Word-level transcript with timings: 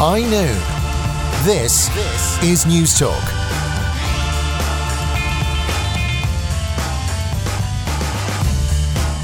High 0.00 0.20
noon. 0.20 0.54
This 1.44 1.88
is 2.40 2.64
Newstalk. 2.66 3.18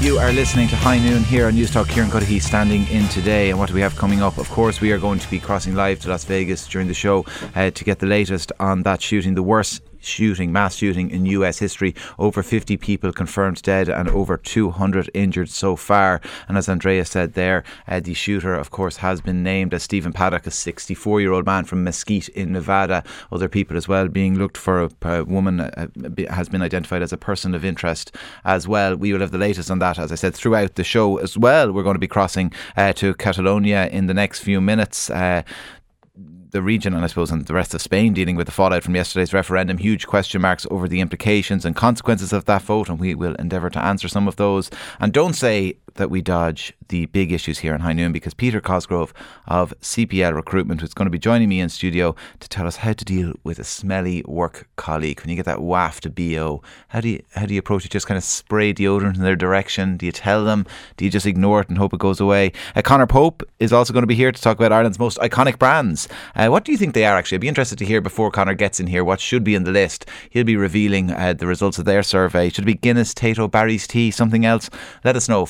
You 0.03 0.17
are 0.19 0.33
listening 0.33 0.67
to 0.67 0.75
High 0.75 0.99
Noon 0.99 1.23
here 1.23 1.47
on 1.47 1.53
Newstalk. 1.53 1.87
Kieran 1.87 2.09
Cuddihy 2.09 2.41
standing 2.41 2.85
in 2.89 3.07
today. 3.07 3.51
And 3.51 3.57
what 3.57 3.69
do 3.69 3.73
we 3.73 3.79
have 3.79 3.95
coming 3.95 4.21
up? 4.21 4.37
Of 4.37 4.49
course, 4.49 4.81
we 4.81 4.91
are 4.91 4.97
going 4.97 5.19
to 5.19 5.29
be 5.29 5.39
crossing 5.39 5.75
live 5.75 6.01
to 6.01 6.09
Las 6.09 6.25
Vegas 6.25 6.67
during 6.67 6.89
the 6.89 6.93
show 6.93 7.25
uh, 7.55 7.71
to 7.71 7.83
get 7.85 7.99
the 7.99 8.05
latest 8.05 8.51
on 8.59 8.83
that 8.83 9.01
shooting, 9.01 9.33
the 9.33 9.43
worst 9.43 9.81
shooting, 10.05 10.51
mass 10.51 10.75
shooting 10.75 11.09
in 11.09 11.25
US 11.25 11.59
history. 11.59 11.95
Over 12.17 12.43
50 12.43 12.77
people 12.77 13.11
confirmed 13.11 13.61
dead 13.61 13.89
and 13.89 14.09
over 14.09 14.37
200 14.37 15.09
injured 15.13 15.49
so 15.49 15.75
far. 15.75 16.21
And 16.47 16.57
as 16.57 16.69
Andrea 16.69 17.05
said 17.05 17.33
there, 17.33 17.63
uh, 17.87 17.99
the 17.99 18.13
shooter, 18.13 18.53
of 18.53 18.71
course, 18.71 18.97
has 18.97 19.21
been 19.21 19.43
named 19.43 19.73
as 19.73 19.83
Stephen 19.83 20.13
Paddock, 20.13 20.47
a 20.47 20.51
64 20.51 21.21
year 21.21 21.31
old 21.31 21.45
man 21.45 21.65
from 21.65 21.83
Mesquite 21.83 22.29
in 22.29 22.51
Nevada. 22.51 23.03
Other 23.31 23.49
people 23.49 23.77
as 23.77 23.87
well 23.87 24.07
being 24.07 24.37
looked 24.37 24.57
for. 24.57 24.83
A, 24.83 24.89
a 25.03 25.23
woman 25.23 25.59
uh, 25.59 25.87
has 26.29 26.49
been 26.49 26.61
identified 26.61 27.01
as 27.01 27.13
a 27.13 27.17
person 27.17 27.55
of 27.55 27.65
interest 27.65 28.15
as 28.43 28.67
well. 28.67 28.95
We 28.95 29.13
will 29.13 29.21
have 29.21 29.31
the 29.31 29.37
latest 29.37 29.71
on 29.71 29.79
that, 29.79 29.99
as 29.99 30.11
I 30.11 30.15
said, 30.15 30.35
throughout 30.35 30.75
the 30.75 30.83
show 30.83 31.17
as 31.17 31.37
well. 31.37 31.71
We're 31.71 31.83
going 31.83 31.95
to 31.95 31.99
be 31.99 32.07
crossing 32.07 32.51
uh, 32.77 32.93
to 32.93 33.13
Catalonia 33.15 33.87
in 33.87 34.07
the 34.07 34.13
next 34.13 34.39
few 34.39 34.61
minutes. 34.61 35.09
The 36.55 36.61
region 36.61 36.93
and 36.93 37.03
I 37.03 37.07
suppose 37.07 37.31
and 37.31 37.45
the 37.45 37.53
rest 37.53 37.73
of 37.73 37.81
Spain 37.81 38.13
dealing 38.13 38.37
with 38.37 38.45
the 38.45 38.53
fallout 38.53 38.81
from 38.81 38.95
yesterday's 38.95 39.33
referendum. 39.33 39.77
Huge 39.77 40.07
question 40.07 40.39
marks 40.39 40.65
over 40.71 40.87
the 40.87 41.01
implications 41.01 41.65
and 41.65 41.75
consequences 41.75 42.31
of 42.31 42.45
that 42.45 42.61
vote, 42.61 42.87
and 42.87 42.97
we 42.97 43.13
will 43.13 43.35
endeavour 43.35 43.69
to 43.71 43.83
answer 43.83 44.07
some 44.07 44.25
of 44.25 44.37
those. 44.37 44.71
And 45.01 45.11
don't 45.11 45.33
say 45.33 45.75
that 45.95 46.09
we 46.09 46.21
dodge 46.21 46.71
the 46.89 47.05
big 47.07 47.31
issues 47.31 47.59
here 47.59 47.73
in 47.73 47.81
High 47.81 47.93
Noon 47.93 48.11
because 48.11 48.33
Peter 48.33 48.61
Cosgrove 48.61 49.13
of 49.47 49.73
CPL 49.81 50.33
Recruitment 50.33 50.81
is 50.81 50.93
going 50.93 51.05
to 51.05 51.11
be 51.11 51.19
joining 51.19 51.49
me 51.49 51.59
in 51.59 51.69
studio 51.69 52.15
to 52.39 52.49
tell 52.49 52.67
us 52.67 52.77
how 52.77 52.93
to 52.93 53.05
deal 53.05 53.33
with 53.43 53.59
a 53.59 53.63
smelly 53.63 54.23
work 54.27 54.67
colleague. 54.75 55.21
When 55.21 55.29
you 55.29 55.35
get 55.35 55.45
that 55.45 55.61
waft 55.61 56.05
of 56.05 56.15
BO, 56.15 56.61
how 56.89 57.01
do 57.01 57.09
you 57.09 57.23
how 57.35 57.45
do 57.45 57.53
you 57.53 57.59
approach 57.59 57.85
it? 57.85 57.91
Just 57.91 58.07
kind 58.07 58.17
of 58.17 58.23
spray 58.23 58.73
deodorant 58.73 59.15
in 59.15 59.21
their 59.21 59.35
direction? 59.35 59.97
Do 59.97 60.05
you 60.05 60.11
tell 60.11 60.45
them? 60.45 60.65
Do 60.97 61.05
you 61.05 61.11
just 61.11 61.25
ignore 61.25 61.61
it 61.61 61.69
and 61.69 61.77
hope 61.77 61.93
it 61.93 61.99
goes 61.99 62.19
away? 62.19 62.51
Uh, 62.75 62.81
Conor 62.81 63.07
Pope 63.07 63.43
is 63.59 63.73
also 63.73 63.93
going 63.93 64.03
to 64.03 64.07
be 64.07 64.15
here 64.15 64.31
to 64.31 64.41
talk 64.41 64.57
about 64.57 64.71
Ireland's 64.71 64.99
most 64.99 65.17
iconic 65.19 65.59
brands. 65.59 66.07
Uh, 66.35 66.47
what 66.47 66.65
do 66.65 66.71
you 66.71 66.77
think 66.77 66.93
they 66.93 67.05
are 67.05 67.17
actually? 67.17 67.37
I'd 67.37 67.41
be 67.41 67.47
interested 67.47 67.77
to 67.79 67.85
hear 67.85 68.01
before 68.01 68.31
Conor 68.31 68.53
gets 68.53 68.79
in 68.79 68.87
here 68.87 69.03
what 69.03 69.19
should 69.19 69.43
be 69.43 69.55
in 69.55 69.63
the 69.63 69.71
list. 69.71 70.05
He'll 70.29 70.43
be 70.43 70.57
revealing 70.57 71.11
uh, 71.11 71.33
the 71.33 71.47
results 71.47 71.79
of 71.79 71.85
their 71.85 72.03
survey. 72.03 72.49
Should 72.49 72.63
it 72.63 72.67
be 72.67 72.73
Guinness, 72.75 73.13
Tayto, 73.13 73.49
Barry's 73.49 73.87
Tea, 73.87 74.11
something 74.11 74.45
else? 74.45 74.69
Let 75.03 75.15
us 75.15 75.27
know. 75.29 75.45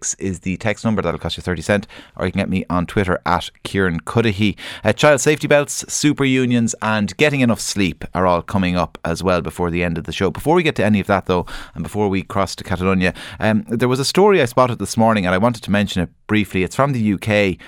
53106 0.00 0.14
is 0.18 0.40
the 0.40 0.56
text 0.56 0.84
number. 0.84 1.02
That'll 1.02 1.20
cost 1.20 1.36
you 1.36 1.42
30 1.42 1.62
cent. 1.62 1.86
Or 2.16 2.26
you 2.26 2.32
can 2.32 2.40
get 2.40 2.48
me 2.48 2.64
on 2.70 2.86
Twitter 2.86 3.20
at 3.26 3.50
Kieran 3.62 4.00
Cuddihy. 4.00 4.56
Uh, 4.84 4.92
child 4.92 5.20
safety 5.20 5.46
belts, 5.46 5.84
super 5.92 6.24
unions, 6.24 6.74
and 6.82 7.16
getting 7.16 7.40
enough 7.40 7.60
sleep 7.60 8.04
are 8.14 8.26
all 8.26 8.42
coming 8.42 8.76
up 8.76 8.98
as 9.04 9.22
well 9.22 9.40
before 9.40 9.70
the 9.70 9.84
end 9.84 9.98
of 9.98 10.04
the 10.04 10.12
show. 10.12 10.30
Before 10.30 10.54
we 10.54 10.62
get 10.62 10.76
to 10.76 10.84
any 10.84 11.00
of 11.00 11.06
that, 11.06 11.26
though, 11.26 11.46
and 11.74 11.82
before 11.82 12.08
we 12.08 12.22
cross 12.22 12.54
to 12.56 12.64
Catalonia, 12.64 13.14
um, 13.38 13.64
there 13.68 13.88
was 13.88 14.00
a 14.00 14.04
story 14.04 14.40
I 14.40 14.46
spotted 14.46 14.78
this 14.78 14.96
morning, 14.96 15.26
and 15.26 15.34
I 15.34 15.38
wanted 15.38 15.62
to 15.64 15.70
mention 15.70 16.02
it 16.02 16.10
briefly. 16.26 16.62
It's 16.62 16.76
from 16.76 16.92
the 16.92 17.14
UK 17.14 17.58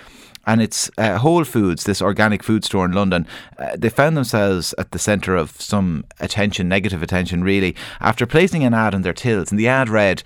and 0.47 0.61
it's 0.61 0.91
uh, 0.99 1.19
Whole 1.19 1.45
Foods, 1.45 1.85
this 1.85 2.03
organic 2.03 2.43
food 2.43 2.65
store 2.65 2.85
in 2.85 2.93
London. 2.93 3.27
Uh, 3.59 3.77
they 3.77 3.89
found 3.89 4.17
themselves 4.17 4.75
at 4.79 4.91
the 4.91 4.99
centre 4.99 5.37
of 5.37 5.61
some 5.61 6.05
attention, 6.21 6.69
negative 6.69 7.03
attention, 7.03 7.45
really, 7.45 7.77
after 8.01 8.27
placing 8.27 8.65
an 8.65 8.75
ad 8.75 8.95
on 8.95 9.03
their 9.03 9.13
tills. 9.13 9.51
And 9.51 9.59
the 9.59 9.69
ad 9.69 9.89
read, 9.89 10.23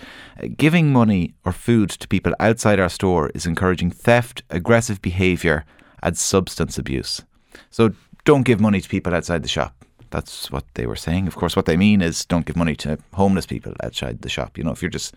"Giving 0.57 0.93
money 0.93 1.35
or 1.45 1.53
food 1.53 1.91
to 1.91 2.09
people 2.09 2.35
outside 2.41 2.81
our 2.81 2.89
store 2.89 3.31
is 3.35 3.47
encouraging 3.47 3.91
theft, 3.91 4.43
aggressive 4.51 5.03
behaviour, 5.03 5.65
and 6.03 6.17
substance 6.17 6.79
abuse." 6.79 7.23
So 7.71 7.93
don't 8.25 8.45
give 8.45 8.61
money 8.61 8.81
to 8.81 8.89
people 8.89 9.15
outside 9.15 9.43
the 9.43 9.49
shop. 9.49 9.73
That's 10.11 10.51
what 10.51 10.65
they 10.75 10.87
were 10.87 10.97
saying. 10.97 11.27
Of 11.27 11.37
course, 11.37 11.57
what 11.57 11.67
they 11.67 11.77
mean 11.77 12.01
is 12.01 12.25
don't 12.25 12.47
give 12.47 12.57
money 12.57 12.77
to 12.77 12.99
homeless 13.13 13.47
people 13.47 13.75
outside 13.83 14.23
the 14.23 14.29
shop. 14.29 14.57
You 14.57 14.65
know, 14.65 14.71
if 14.71 14.83
you're 14.83 14.91
just 14.91 15.15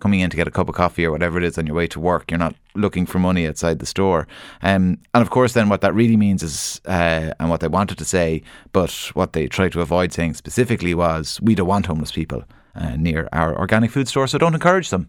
coming 0.00 0.20
in 0.20 0.30
to 0.30 0.36
get 0.36 0.48
a 0.48 0.50
cup 0.50 0.68
of 0.68 0.74
coffee 0.74 1.04
or 1.04 1.10
whatever 1.10 1.38
it 1.38 1.44
is 1.44 1.58
on 1.58 1.66
your 1.66 1.76
way 1.76 1.86
to 1.88 2.00
work. 2.00 2.30
You're 2.30 2.38
not 2.38 2.54
looking 2.74 3.06
for 3.06 3.18
money 3.18 3.46
outside 3.46 3.78
the 3.78 3.86
store. 3.86 4.26
Um, 4.62 4.98
and 5.14 5.22
of 5.22 5.30
course, 5.30 5.52
then 5.52 5.68
what 5.68 5.80
that 5.82 5.94
really 5.94 6.16
means 6.16 6.42
is, 6.42 6.80
uh, 6.86 7.32
and 7.38 7.50
what 7.50 7.60
they 7.60 7.68
wanted 7.68 7.98
to 7.98 8.04
say, 8.04 8.42
but 8.72 8.92
what 9.14 9.32
they 9.32 9.46
tried 9.46 9.72
to 9.72 9.80
avoid 9.80 10.12
saying 10.12 10.34
specifically 10.34 10.94
was, 10.94 11.40
we 11.42 11.54
don't 11.54 11.66
want 11.66 11.86
homeless 11.86 12.12
people 12.12 12.44
uh, 12.74 12.96
near 12.96 13.28
our 13.32 13.56
organic 13.58 13.90
food 13.90 14.08
store, 14.08 14.26
so 14.26 14.38
don't 14.38 14.54
encourage 14.54 14.90
them. 14.90 15.08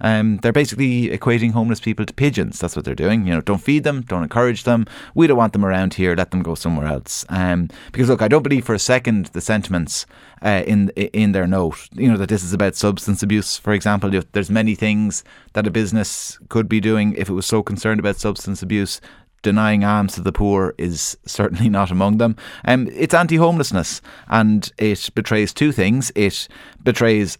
Um, 0.00 0.38
they're 0.38 0.52
basically 0.52 1.08
equating 1.08 1.52
homeless 1.52 1.80
people 1.80 2.04
to 2.04 2.12
pigeons. 2.12 2.58
That's 2.58 2.76
what 2.76 2.84
they're 2.84 2.94
doing. 2.94 3.26
You 3.26 3.34
know, 3.34 3.40
don't 3.40 3.62
feed 3.62 3.84
them, 3.84 4.02
don't 4.02 4.22
encourage 4.22 4.64
them. 4.64 4.86
We 5.14 5.26
don't 5.26 5.36
want 5.36 5.52
them 5.52 5.64
around 5.64 5.94
here. 5.94 6.14
Let 6.14 6.30
them 6.30 6.42
go 6.42 6.54
somewhere 6.54 6.86
else. 6.86 7.24
Um, 7.28 7.68
because 7.92 8.08
look, 8.08 8.22
I 8.22 8.28
don't 8.28 8.42
believe 8.42 8.64
for 8.64 8.74
a 8.74 8.78
second 8.78 9.26
the 9.26 9.40
sentiments 9.40 10.06
uh, 10.42 10.62
in 10.66 10.90
in 10.90 11.32
their 11.32 11.46
note. 11.46 11.88
You 11.92 12.08
know 12.08 12.16
that 12.18 12.28
this 12.28 12.44
is 12.44 12.52
about 12.52 12.74
substance 12.74 13.22
abuse, 13.22 13.56
for 13.56 13.72
example. 13.72 14.10
There's 14.32 14.50
many 14.50 14.74
things 14.74 15.24
that 15.52 15.66
a 15.66 15.70
business 15.70 16.38
could 16.48 16.68
be 16.68 16.80
doing 16.80 17.14
if 17.14 17.28
it 17.28 17.34
was 17.34 17.46
so 17.46 17.62
concerned 17.62 18.00
about 18.00 18.16
substance 18.16 18.62
abuse 18.62 19.00
denying 19.44 19.84
alms 19.84 20.14
to 20.14 20.22
the 20.22 20.32
poor 20.32 20.74
is 20.76 21.16
certainly 21.24 21.68
not 21.78 21.92
among 21.92 22.18
them. 22.18 22.34
Um, 22.64 22.88
it's 22.92 23.14
anti 23.14 23.36
homelessness 23.36 24.00
and 24.26 24.72
it 24.78 25.08
betrays 25.14 25.54
two 25.54 25.70
things. 25.70 26.10
It 26.16 26.48
betrays 26.82 27.38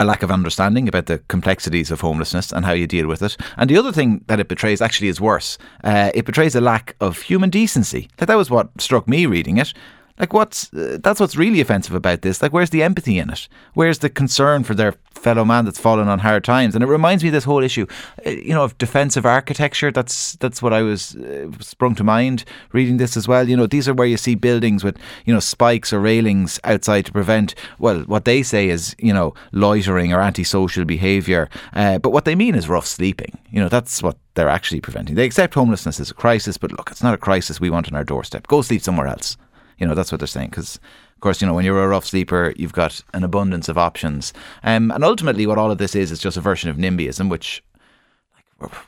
a 0.00 0.04
lack 0.04 0.22
of 0.22 0.30
understanding 0.30 0.86
about 0.86 1.06
the 1.06 1.18
complexities 1.26 1.90
of 1.90 2.00
homelessness 2.00 2.52
and 2.52 2.64
how 2.64 2.72
you 2.72 2.86
deal 2.86 3.08
with 3.08 3.20
it. 3.20 3.36
And 3.56 3.68
the 3.68 3.76
other 3.76 3.90
thing 3.90 4.24
that 4.28 4.38
it 4.38 4.46
betrays 4.46 4.80
actually 4.80 5.08
is 5.08 5.20
worse. 5.20 5.58
Uh, 5.82 6.12
it 6.14 6.24
betrays 6.24 6.54
a 6.54 6.60
lack 6.60 6.94
of 7.00 7.18
human 7.22 7.50
decency. 7.50 8.08
Like 8.20 8.28
that 8.28 8.36
was 8.36 8.48
what 8.48 8.68
struck 8.80 9.08
me 9.08 9.26
reading 9.26 9.56
it. 9.56 9.74
Like, 10.18 10.32
what's 10.32 10.72
uh, 10.74 10.98
that's 11.02 11.20
what's 11.20 11.36
really 11.36 11.60
offensive 11.60 11.94
about 11.94 12.22
this? 12.22 12.42
Like, 12.42 12.52
where's 12.52 12.70
the 12.70 12.82
empathy 12.82 13.18
in 13.18 13.30
it? 13.30 13.48
Where's 13.74 13.98
the 13.98 14.10
concern 14.10 14.64
for 14.64 14.74
their 14.74 14.94
fellow 15.12 15.44
man 15.44 15.64
that's 15.64 15.78
fallen 15.78 16.08
on 16.08 16.20
hard 16.20 16.44
times? 16.44 16.74
And 16.74 16.82
it 16.82 16.88
reminds 16.88 17.22
me 17.22 17.28
of 17.28 17.32
this 17.32 17.44
whole 17.44 17.62
issue, 17.62 17.86
uh, 18.26 18.30
you 18.30 18.54
know, 18.54 18.64
of 18.64 18.76
defensive 18.78 19.24
architecture. 19.24 19.92
That's 19.92 20.34
that's 20.34 20.62
what 20.62 20.72
I 20.72 20.82
was 20.82 21.16
uh, 21.16 21.50
sprung 21.60 21.94
to 21.96 22.04
mind 22.04 22.44
reading 22.72 22.96
this 22.96 23.16
as 23.16 23.28
well. 23.28 23.48
You 23.48 23.56
know, 23.56 23.66
these 23.66 23.88
are 23.88 23.94
where 23.94 24.06
you 24.06 24.16
see 24.16 24.34
buildings 24.34 24.82
with 24.82 24.98
you 25.24 25.32
know 25.32 25.40
spikes 25.40 25.92
or 25.92 26.00
railings 26.00 26.58
outside 26.64 27.06
to 27.06 27.12
prevent 27.12 27.54
well, 27.78 28.00
what 28.00 28.24
they 28.24 28.42
say 28.42 28.68
is 28.68 28.96
you 28.98 29.12
know 29.12 29.34
loitering 29.52 30.12
or 30.12 30.20
antisocial 30.20 30.84
behaviour, 30.84 31.48
uh, 31.74 31.98
but 31.98 32.10
what 32.10 32.24
they 32.24 32.34
mean 32.34 32.54
is 32.54 32.68
rough 32.68 32.86
sleeping. 32.86 33.38
You 33.50 33.60
know, 33.60 33.68
that's 33.68 34.02
what 34.02 34.16
they're 34.34 34.48
actually 34.48 34.80
preventing. 34.80 35.14
They 35.14 35.24
accept 35.24 35.54
homelessness 35.54 36.00
as 36.00 36.10
a 36.10 36.14
crisis, 36.14 36.58
but 36.58 36.72
look, 36.72 36.90
it's 36.90 37.02
not 37.02 37.14
a 37.14 37.18
crisis 37.18 37.60
we 37.60 37.70
want 37.70 37.88
on 37.88 37.96
our 37.96 38.04
doorstep. 38.04 38.46
Go 38.46 38.62
sleep 38.62 38.82
somewhere 38.82 39.06
else. 39.06 39.36
You 39.78 39.86
know, 39.86 39.94
that's 39.94 40.10
what 40.12 40.20
they're 40.20 40.26
saying. 40.26 40.50
Because, 40.50 40.76
of 41.14 41.20
course, 41.20 41.40
you 41.40 41.46
know, 41.46 41.54
when 41.54 41.64
you're 41.64 41.82
a 41.82 41.88
rough 41.88 42.04
sleeper, 42.04 42.52
you've 42.56 42.72
got 42.72 43.02
an 43.14 43.24
abundance 43.24 43.68
of 43.68 43.78
options. 43.78 44.32
Um, 44.62 44.90
and 44.90 45.04
ultimately, 45.04 45.46
what 45.46 45.58
all 45.58 45.70
of 45.70 45.78
this 45.78 45.94
is, 45.94 46.10
is 46.10 46.18
just 46.18 46.36
a 46.36 46.40
version 46.40 46.70
of 46.70 46.76
NIMBYism, 46.76 47.30
which 47.30 47.62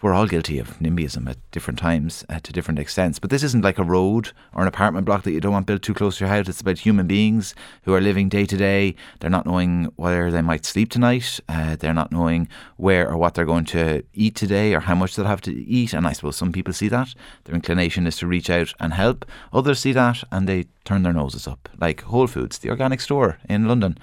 we're 0.03 0.13
all 0.13 0.27
guilty 0.27 0.59
of 0.59 0.79
NIMBYism 0.79 1.29
at 1.31 1.37
different 1.53 1.79
times, 1.79 2.25
uh, 2.29 2.41
to 2.41 2.53
different 2.53 2.81
extents. 2.81 3.21
But 3.21 3.31
this 3.31 3.45
isn't 3.45 3.63
like 3.63 3.79
a 3.79 3.85
road 3.85 4.33
or 4.53 4.63
an 4.63 4.69
apartment 4.69 5.07
block 5.07 5.23
that 5.23 5.31
you 5.31 5.41
don't 5.41 5.53
want 5.53 5.67
built 5.67 5.83
too 5.83 5.95
close 5.95 6.19
to 6.19 6.25
your 6.25 6.35
house. 6.35 6.49
It's 6.49 6.61
about 6.61 6.79
human 6.79 7.07
beings 7.07 7.55
who 7.85 7.95
are 7.95 8.01
living 8.01 8.29
day 8.29 8.47
to 8.47 8.57
day. 8.57 8.97
They're 9.21 9.31
not 9.31 9.47
knowing 9.47 9.93
where 9.95 10.33
they 10.33 10.43
might 10.43 10.65
sleep 10.65 10.91
tonight. 10.91 11.39
Uh, 11.49 11.77
they're 11.77 11.95
not 11.95 12.11
knowing 12.11 12.49
where 12.79 13.09
or 13.09 13.17
what 13.17 13.35
they're 13.35 13.45
going 13.45 13.67
to 13.67 14.03
eat 14.13 14.35
today 14.35 14.75
or 14.75 14.81
how 14.81 14.97
much 14.97 15.15
they'll 15.15 15.27
have 15.27 15.43
to 15.43 15.53
eat. 15.53 15.93
And 15.93 16.07
I 16.07 16.13
suppose 16.13 16.37
some 16.37 16.51
people 16.53 16.73
see 16.73 16.89
that. 16.89 17.15
Their 17.45 17.55
inclination 17.55 18.09
is 18.09 18.17
to 18.17 18.27
reach 18.27 18.51
out 18.51 18.75
and 18.81 18.93
help. 18.93 19.25
Others 19.53 19.79
see 19.79 19.93
that 19.93 20.25
and 20.33 20.49
they 20.49 20.67
turn 20.85 21.05
their 21.05 21.13
noses 21.13 21.47
up, 21.47 21.69
like 21.81 22.01
Whole 22.03 22.27
Foods, 22.27 22.59
the 22.59 22.71
organic 22.71 23.01
store 23.01 23.39
in 23.49 23.69
London. 23.69 23.99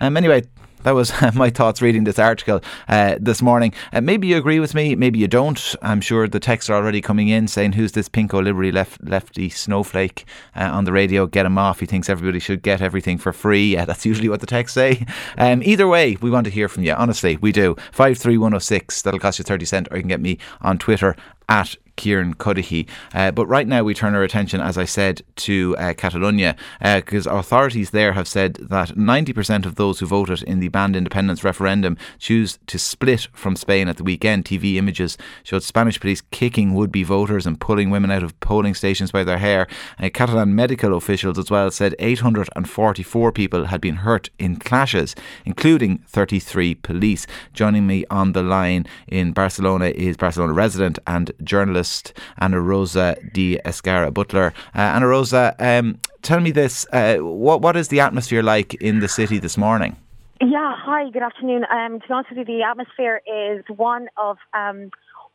Um, 0.00 0.16
anyway, 0.16 0.44
that 0.82 0.92
was 0.92 1.12
my 1.34 1.50
thoughts 1.50 1.82
reading 1.82 2.04
this 2.04 2.18
article 2.18 2.60
uh, 2.88 3.16
this 3.20 3.42
morning. 3.42 3.72
Uh, 3.92 4.00
maybe 4.00 4.28
you 4.28 4.36
agree 4.36 4.60
with 4.60 4.74
me, 4.74 4.94
maybe 4.94 5.18
you 5.18 5.28
don't. 5.28 5.74
I'm 5.82 6.00
sure 6.00 6.28
the 6.28 6.40
texts 6.40 6.70
are 6.70 6.74
already 6.74 7.00
coming 7.00 7.28
in 7.28 7.48
saying, 7.48 7.72
"Who's 7.72 7.92
this 7.92 8.08
pinko 8.08 8.42
liberty 8.42 8.72
left, 8.72 9.02
lefty 9.02 9.48
snowflake 9.48 10.24
uh, 10.56 10.70
on 10.72 10.84
the 10.84 10.92
radio? 10.92 11.26
Get 11.26 11.46
him 11.46 11.58
off. 11.58 11.80
He 11.80 11.86
thinks 11.86 12.08
everybody 12.08 12.38
should 12.38 12.62
get 12.62 12.80
everything 12.80 13.18
for 13.18 13.32
free." 13.32 13.60
Yeah, 13.70 13.84
that's 13.84 14.04
usually 14.04 14.28
what 14.28 14.40
the 14.40 14.46
texts 14.46 14.74
say. 14.74 15.06
Um, 15.38 15.62
either 15.62 15.86
way, 15.86 16.16
we 16.20 16.30
want 16.30 16.44
to 16.44 16.50
hear 16.50 16.68
from 16.68 16.82
you. 16.82 16.92
Honestly, 16.92 17.36
we 17.36 17.52
do. 17.52 17.76
Five 17.92 18.18
three 18.18 18.36
one 18.36 18.50
zero 18.50 18.56
oh 18.56 18.58
six. 18.58 19.02
That'll 19.02 19.20
cost 19.20 19.38
you 19.38 19.44
thirty 19.44 19.64
cent, 19.64 19.86
or 19.90 19.96
you 19.96 20.02
can 20.02 20.08
get 20.08 20.20
me 20.20 20.38
on 20.60 20.78
Twitter 20.78 21.14
at 21.48 21.76
Kieran 22.00 22.32
Cuddihy. 22.32 22.88
Uh, 23.12 23.30
but 23.30 23.46
right 23.46 23.68
now 23.68 23.84
we 23.84 23.92
turn 23.92 24.14
our 24.14 24.22
attention, 24.22 24.58
as 24.58 24.78
I 24.78 24.86
said, 24.86 25.20
to 25.36 25.76
uh, 25.76 25.92
Catalonia 25.92 26.56
because 26.80 27.26
uh, 27.26 27.34
authorities 27.34 27.90
there 27.90 28.14
have 28.14 28.26
said 28.26 28.54
that 28.54 28.88
90% 28.90 29.66
of 29.66 29.74
those 29.74 30.00
who 30.00 30.06
voted 30.06 30.42
in 30.44 30.60
the 30.60 30.68
banned 30.68 30.96
independence 30.96 31.44
referendum 31.44 31.98
choose 32.18 32.58
to 32.68 32.78
split 32.78 33.28
from 33.34 33.54
Spain 33.54 33.86
at 33.86 33.98
the 33.98 34.02
weekend. 34.02 34.46
TV 34.46 34.76
images 34.76 35.18
showed 35.42 35.62
Spanish 35.62 36.00
police 36.00 36.22
kicking 36.30 36.72
would-be 36.72 37.02
voters 37.02 37.46
and 37.46 37.60
pulling 37.60 37.90
women 37.90 38.10
out 38.10 38.22
of 38.22 38.38
polling 38.40 38.74
stations 38.74 39.12
by 39.12 39.22
their 39.22 39.36
hair. 39.36 39.66
Uh, 39.98 40.08
Catalan 40.08 40.54
medical 40.54 40.96
officials 40.96 41.38
as 41.38 41.50
well 41.50 41.70
said 41.70 41.94
844 41.98 43.30
people 43.32 43.66
had 43.66 43.82
been 43.82 43.96
hurt 43.96 44.30
in 44.38 44.56
clashes, 44.56 45.14
including 45.44 45.98
33 46.06 46.76
police. 46.76 47.26
Joining 47.52 47.86
me 47.86 48.06
on 48.10 48.32
the 48.32 48.42
line 48.42 48.86
in 49.06 49.32
Barcelona 49.32 49.92
is 49.94 50.16
Barcelona 50.16 50.54
resident 50.54 50.98
and 51.06 51.30
journalist 51.44 51.89
Ana 52.38 52.60
Rosa 52.60 53.16
de 53.32 53.58
Escara 53.64 54.10
Butler. 54.12 54.52
Uh, 54.74 55.00
Rosa, 55.02 55.54
um, 55.58 55.98
tell 56.22 56.40
me 56.40 56.50
this: 56.50 56.86
uh, 56.92 57.16
what 57.18 57.60
what 57.60 57.76
is 57.76 57.88
the 57.88 58.00
atmosphere 58.00 58.42
like 58.42 58.74
in 58.74 59.00
the 59.00 59.08
city 59.08 59.38
this 59.38 59.56
morning? 59.56 59.96
Yeah, 60.40 60.72
hi, 60.74 61.10
good 61.10 61.22
afternoon. 61.22 61.64
Um, 61.70 62.00
to 62.00 62.08
be 62.08 62.14
honest 62.14 62.30
with 62.30 62.38
you, 62.38 62.58
the 62.58 62.62
atmosphere 62.62 63.20
is 63.26 63.62
one 63.76 64.08
of 64.16 64.38
um, 64.54 64.90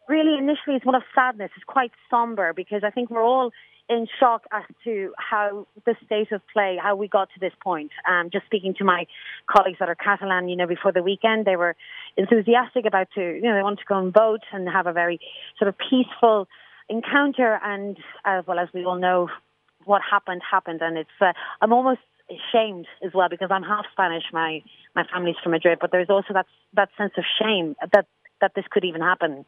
really 0.07 0.35
initially 0.37 0.75
it's 0.77 0.85
one 0.85 0.95
of 0.95 1.03
sadness. 1.13 1.51
It's 1.55 1.65
quite 1.65 1.91
somber 2.09 2.53
because 2.53 2.83
I 2.83 2.89
think 2.89 3.09
we're 3.11 3.23
all 3.23 3.51
in 3.87 4.07
shock 4.19 4.45
as 4.51 4.63
to 4.83 5.13
how 5.17 5.67
the 5.85 5.95
state 6.05 6.31
of 6.31 6.41
play, 6.51 6.77
how 6.81 6.95
we 6.95 7.07
got 7.07 7.29
to 7.33 7.39
this 7.39 7.53
point. 7.63 7.91
Um, 8.09 8.29
just 8.31 8.45
speaking 8.45 8.73
to 8.79 8.83
my 8.83 9.05
colleagues 9.47 9.77
that 9.79 9.89
are 9.89 9.95
Catalan, 9.95 10.49
you 10.49 10.55
know, 10.55 10.67
before 10.67 10.91
the 10.91 11.03
weekend, 11.03 11.45
they 11.45 11.55
were 11.55 11.75
enthusiastic 12.17 12.85
about 12.85 13.07
to, 13.15 13.21
you 13.21 13.41
know, 13.41 13.55
they 13.55 13.63
want 13.63 13.79
to 13.79 13.85
go 13.87 13.97
and 13.99 14.13
vote 14.13 14.41
and 14.51 14.67
have 14.69 14.87
a 14.87 14.93
very 14.93 15.19
sort 15.57 15.69
of 15.69 15.75
peaceful 15.77 16.47
encounter. 16.89 17.59
And 17.63 17.97
uh, 18.23 18.41
well, 18.47 18.59
as 18.59 18.69
we 18.73 18.85
all 18.85 18.99
know, 18.99 19.29
what 19.85 20.01
happened 20.09 20.41
happened, 20.49 20.81
and 20.81 20.97
it's. 20.97 21.09
Uh, 21.21 21.33
I'm 21.61 21.73
almost 21.73 22.01
ashamed 22.29 22.87
as 23.05 23.11
well 23.13 23.29
because 23.29 23.49
I'm 23.51 23.63
half 23.63 23.85
Spanish. 23.91 24.23
My 24.33 24.61
my 24.95 25.03
family's 25.11 25.35
from 25.43 25.51
Madrid, 25.51 25.77
but 25.79 25.91
there's 25.91 26.09
also 26.09 26.33
that 26.33 26.47
that 26.73 26.89
sense 26.97 27.13
of 27.17 27.23
shame 27.39 27.75
that 27.93 28.07
that 28.41 28.53
this 28.55 28.65
could 28.69 28.83
even 28.83 29.01
happen. 29.01 29.45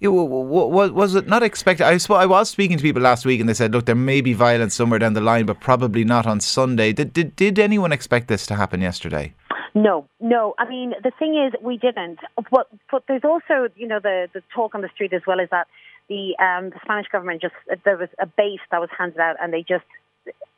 Yeah, 0.00 0.10
was 0.10 1.14
it 1.14 1.26
not 1.26 1.42
expected? 1.42 1.84
I, 1.84 1.98
I 2.14 2.26
was 2.26 2.50
speaking 2.50 2.76
to 2.76 2.82
people 2.82 3.00
last 3.00 3.24
week 3.24 3.40
and 3.40 3.48
they 3.48 3.54
said, 3.54 3.72
look, 3.72 3.86
there 3.86 3.94
may 3.94 4.20
be 4.20 4.34
violence 4.34 4.74
somewhere 4.74 4.98
down 4.98 5.14
the 5.14 5.22
line, 5.22 5.46
but 5.46 5.60
probably 5.60 6.04
not 6.04 6.26
on 6.26 6.40
Sunday. 6.40 6.92
Did, 6.92 7.12
did, 7.14 7.36
did 7.36 7.58
anyone 7.58 7.92
expect 7.92 8.28
this 8.28 8.46
to 8.48 8.56
happen 8.56 8.82
yesterday? 8.82 9.32
No, 9.74 10.06
no. 10.20 10.54
I 10.58 10.68
mean, 10.68 10.92
the 11.02 11.12
thing 11.18 11.34
is, 11.36 11.58
we 11.62 11.78
didn't. 11.78 12.18
But, 12.50 12.68
but 12.90 13.04
there's 13.08 13.24
also, 13.24 13.68
you 13.76 13.86
know, 13.86 14.00
the, 14.00 14.28
the 14.32 14.42
talk 14.54 14.74
on 14.74 14.82
the 14.82 14.90
street 14.94 15.12
as 15.12 15.22
well 15.26 15.40
is 15.40 15.48
that 15.50 15.66
the, 16.08 16.36
um, 16.38 16.70
the 16.70 16.78
Spanish 16.84 17.06
government 17.08 17.40
just, 17.40 17.54
there 17.84 17.96
was 17.96 18.08
a 18.20 18.26
base 18.26 18.60
that 18.70 18.80
was 18.80 18.90
handed 18.96 19.18
out 19.18 19.36
and 19.40 19.52
they 19.52 19.64
just 19.66 19.84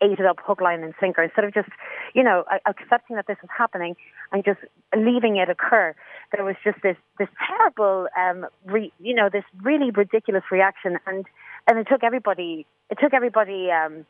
ate 0.03 0.19
it 0.19 0.27
up 0.27 0.39
hook, 0.43 0.61
line, 0.61 0.83
and 0.83 0.95
sinker 1.01 1.23
instead 1.23 1.45
of 1.45 1.55
just, 1.55 1.69
you 2.15 2.23
know, 2.23 2.45
accepting 2.67 3.17
that 3.17 3.27
this 3.27 3.37
was 3.41 3.51
happening 3.57 3.97
and 4.33 4.45
just 4.45 4.61
leaving 4.97 5.37
it 5.37 5.49
occur. 5.49 5.95
There 6.33 6.45
was 6.45 6.57
just 6.65 6.79
this 6.83 6.97
this 7.19 7.29
terrible, 7.47 8.09
um, 8.19 8.47
re, 8.67 8.93
you 8.99 9.15
know, 9.15 9.29
this 9.33 9.45
really 9.63 9.91
ridiculous 9.91 10.43
reaction, 10.51 10.99
and 11.07 11.25
and 11.67 11.79
it 11.79 11.87
took 11.89 12.03
everybody, 12.05 12.67
it 12.91 12.99
took 13.01 13.15
everybody. 13.15 13.71
Um, 13.71 14.05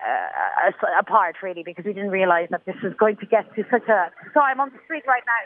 uh, 0.00 0.70
apart 0.98 1.36
really 1.42 1.62
because 1.62 1.84
we 1.84 1.92
didn't 1.92 2.10
realize 2.10 2.48
that 2.50 2.64
this 2.66 2.76
was 2.82 2.92
going 2.98 3.16
to 3.16 3.26
get 3.26 3.44
to 3.54 3.64
such 3.70 3.88
a 3.88 4.10
so 4.34 4.40
I'm 4.40 4.60
on 4.60 4.70
the 4.70 4.78
street 4.84 5.04
right 5.06 5.22
now 5.26 5.42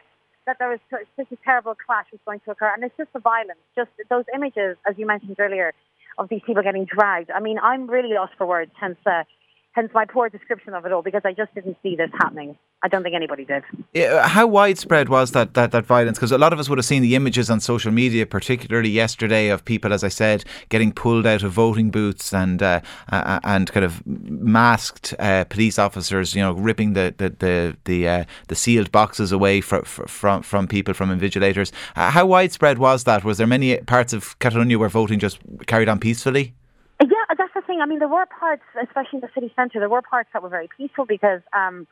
that 0.47 0.59
there 0.59 0.69
was 0.69 0.81
such 0.91 1.31
a 1.31 1.37
terrible 1.45 1.75
clash 1.87 2.07
was 2.13 2.21
going 2.25 2.41
to 2.45 2.51
occur 2.51 2.71
and 2.75 2.85
it's 2.85 2.97
just 2.97 3.13
the 3.13 3.21
violence 3.21 3.61
just 3.75 3.91
those 4.11 4.25
images 4.35 4.77
as 4.89 4.95
you 4.99 5.07
mentioned 5.07 5.37
earlier 5.39 5.73
of 6.19 6.29
these 6.29 6.43
people 6.45 6.63
getting 6.63 6.85
dragged. 6.85 7.31
I 7.31 7.41
mean 7.41 7.59
I'm 7.63 7.89
really 7.89 8.15
lost 8.15 8.33
for 8.37 8.47
words 8.47 8.73
hence 8.79 8.99
uh, 9.07 9.25
hence 9.73 9.91
my 9.95 10.05
poor 10.05 10.29
description 10.29 10.75
of 10.75 10.85
it 10.85 10.93
all 10.93 11.03
because 11.03 11.23
I 11.25 11.33
just 11.33 11.55
didn't 11.55 11.77
see 11.83 11.97
this 11.97 12.11
happening. 12.21 12.57
I 12.83 12.89
don't 12.89 13.03
think 13.03 13.15
anybody 13.15 13.45
did. 13.45 13.63
Yeah, 13.95 14.27
how 14.27 14.47
widespread 14.47 15.09
was 15.09 15.33
that 15.33 15.55
that, 15.55 15.73
that 15.73 15.87
violence? 15.87 16.19
Because 16.19 16.33
a 16.33 16.39
lot 16.39 16.53
of 16.53 16.59
us 16.59 16.69
would 16.69 16.79
have 16.79 16.85
seen 16.85 17.03
the 17.03 17.15
images 17.15 17.49
on 17.51 17.61
social 17.61 17.93
media, 17.93 18.27
particularly 18.27 18.91
yesterday, 18.91 19.49
of 19.49 19.65
people, 19.65 19.93
as 19.93 20.05
I 20.05 20.09
said, 20.09 20.45
getting 20.69 20.93
pulled 20.93 21.27
out 21.27 21.43
of 21.43 21.53
voting 21.53 21.91
booths 21.91 22.33
and 22.35 22.63
uh, 22.63 22.81
uh, 23.11 23.41
and 23.45 23.71
kind 23.73 23.85
of 23.85 24.07
masked 24.07 25.15
uh, 25.19 25.45
police 25.45 25.79
officers, 25.79 26.35
you 26.35 26.43
know, 26.43 26.53
ripping 26.53 26.93
the 26.93 27.15
the 27.17 27.31
the 27.31 27.77
the, 27.85 28.09
uh, 28.09 28.25
the 28.49 28.55
sealed 28.55 28.93
boxes 28.93 29.33
away 29.33 29.61
from 29.61 29.83
from 29.85 30.43
from 30.43 30.67
people 30.67 30.95
from 30.95 31.17
invigilators. 31.17 31.73
Uh, 31.97 32.11
how 32.11 32.27
widespread 32.27 32.79
was 32.79 33.05
that? 33.05 33.25
Was 33.25 33.39
there 33.39 33.47
many 33.47 33.77
parts 33.79 34.13
of 34.13 34.39
Catalonia 34.39 34.79
where 34.79 34.89
voting 34.89 35.19
just 35.19 35.39
carried 35.67 35.89
on 35.89 35.99
peacefully? 35.99 36.55
Yeah, 37.03 37.35
that's 37.37 37.53
the 37.55 37.63
thing. 37.63 37.81
I 37.83 37.87
mean, 37.87 37.99
there 37.99 38.09
were 38.09 38.27
parts, 38.27 38.63
especially 38.81 39.19
in 39.19 39.21
the 39.21 39.31
city 39.35 39.53
centre, 39.57 39.81
there 39.81 39.89
were 39.89 40.03
parts 40.03 40.31
that 40.33 40.43
were 40.43 40.49
very 40.49 40.69
peaceful 40.77 41.05
because, 41.05 41.41
um, 41.53 41.89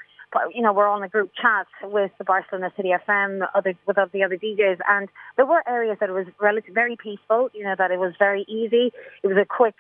you 0.55 0.63
know, 0.63 0.73
we're 0.73 0.87
on 0.87 1.03
a 1.03 1.09
group 1.09 1.33
chat 1.35 1.67
with 1.83 2.13
the 2.19 2.25
Barcelona 2.25 2.73
City 2.77 2.91
FM, 2.91 3.41
other 3.53 3.75
with 3.87 3.97
the 3.97 4.23
other 4.23 4.37
DJs, 4.37 4.79
and 4.89 5.09
there 5.37 5.47
were 5.47 5.65
areas 5.69 5.97
that 5.99 6.09
it 6.09 6.13
was 6.13 6.27
relatively 6.41 6.73
very 6.75 6.97
peaceful. 6.97 7.51
You 7.53 7.65
know, 7.65 7.75
that 7.77 7.91
it 7.91 7.99
was 7.99 8.15
very 8.21 8.43
easy. 8.49 8.93
It 9.25 9.27
was 9.27 9.37
a 9.37 9.45
quick 9.45 9.75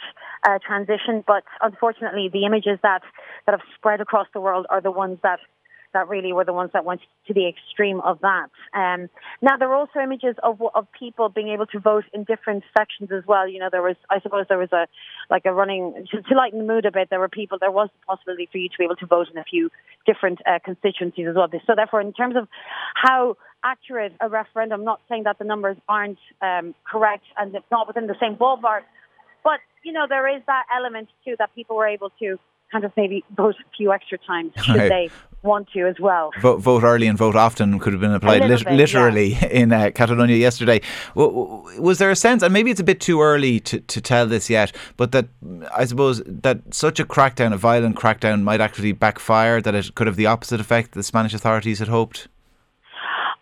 uh, 0.44 0.59
transition, 0.67 1.23
but 1.25 1.44
unfortunately, 1.61 2.29
the 2.33 2.44
images 2.44 2.81
that 2.83 3.03
that 3.47 3.53
have 3.53 3.62
spread 3.76 4.00
across 4.00 4.26
the 4.35 4.41
world 4.41 4.67
are 4.71 4.81
the 4.81 4.91
ones 4.91 5.19
that 5.23 5.38
that 5.92 6.08
really 6.08 6.32
were 6.32 6.44
the 6.44 6.52
ones 6.52 6.70
that 6.72 6.84
went 6.84 7.00
to 7.26 7.34
the 7.34 7.48
extreme 7.48 8.00
of 8.00 8.20
that. 8.20 8.48
Um, 8.75 9.08
now 9.42 9.56
there 9.56 9.69
were 9.69 9.75
also 9.75 10.00
images 10.00 10.37
of 10.42 10.60
of 10.75 10.87
people 10.98 11.28
being 11.28 11.48
able 11.48 11.66
to 11.66 11.78
vote 11.78 12.04
in 12.12 12.25
different 12.25 12.64
sections 12.76 13.10
as 13.12 13.26
well. 13.26 13.48
You 13.48 13.58
know, 13.60 13.69
there 13.70 13.82
was 13.82 13.96
I 14.08 14.20
suppose 14.20 14.46
there 14.48 14.58
was 14.58 14.72
a 14.72 14.87
like 15.28 15.44
a 15.44 15.52
running 15.52 16.06
to, 16.10 16.22
to 16.22 16.34
lighten 16.34 16.58
the 16.58 16.64
mood 16.64 16.87
a 16.87 16.92
bit. 16.92 17.10
There 17.10 17.20
were 17.20 17.28
people. 17.28 17.58
There 17.60 17.70
was 17.70 17.88
the 18.00 18.06
possibility 18.06 18.48
for 18.50 18.58
you 18.58 18.69
to 18.69 18.75
be 18.78 18.84
able 18.84 18.96
to 18.96 19.06
vote 19.06 19.28
in 19.32 19.38
a 19.38 19.44
few 19.44 19.70
different 20.06 20.40
uh, 20.46 20.58
constituencies 20.64 21.26
as 21.28 21.34
well. 21.34 21.48
So 21.66 21.75
therefore, 21.75 22.00
in 22.00 22.12
terms 22.12 22.37
of 22.37 22.48
how 22.94 23.37
accurate 23.64 24.12
a 24.20 24.28
referendum, 24.28 24.81
I'm 24.81 24.87
not 24.87 25.00
saying 25.08 25.25
that 25.25 25.38
the 25.38 25.44
numbers 25.44 25.76
aren't 25.88 26.19
um, 26.40 26.75
correct 26.90 27.25
and 27.37 27.54
it's 27.54 27.70
not 27.70 27.87
within 27.87 28.06
the 28.06 28.16
same 28.20 28.37
ballpark, 28.37 28.82
but 29.44 29.60
you 29.82 29.92
know 29.92 30.06
there 30.08 30.28
is 30.34 30.42
that 30.46 30.64
element 30.75 31.08
too 31.25 31.37
that 31.38 31.54
people 31.54 31.76
were 31.76 31.87
able 31.87 32.10
to 32.20 32.38
kind 32.70 32.84
of 32.84 32.92
maybe 32.96 33.25
vote 33.37 33.56
a 33.58 33.76
few 33.76 33.92
extra 33.92 34.19
times 34.19 34.52
should 34.62 34.76
right. 34.76 34.88
they 34.88 35.10
want 35.42 35.69
to 35.72 35.87
as 35.87 35.96
well. 35.98 36.31
Vote, 36.40 36.58
vote, 36.58 36.82
early 36.82 37.06
and 37.06 37.16
vote 37.16 37.37
often 37.37 37.78
could 37.78 37.92
have 37.92 38.00
been 38.00 38.12
applied 38.12 38.44
lit- 38.44 38.64
bit, 38.64 38.75
literally 38.75 39.34
yeah. 39.34 39.46
in 39.50 39.72
uh, 39.72 39.90
Catalonia 39.94 40.37
yesterday. 40.37 40.81
Was 41.14 41.98
there 41.98 42.10
a 42.10 42.16
sense, 42.16 42.42
and 42.42 42.52
maybe 42.52 42.70
it's 42.70 42.81
a 42.81 42.84
bit 42.84 43.00
too 43.00 43.22
early 43.22 43.60
to, 43.60 43.81
to 43.81 44.00
tell 44.00 44.26
this 44.26 44.50
yet, 44.50 44.72
but 44.96 45.12
that 45.12 45.28
I 45.75 45.84
suppose 45.84 46.22
that 46.26 46.75
such 46.75 47.00
a 47.00 47.04
crackdown, 47.04 47.52
a 47.52 47.56
violent 47.56 47.96
crackdown, 47.96 48.42
might 48.42 48.60
actually 48.60 48.92
backfire, 48.92 49.60
that 49.60 49.75
it 49.75 49.94
could 49.94 50.06
have 50.06 50.16
the 50.16 50.26
opposite 50.26 50.60
effect 50.60 50.92
the 50.92 51.02
Spanish 51.02 51.34
authorities 51.34 51.78
had 51.78 51.88
hoped? 51.88 52.28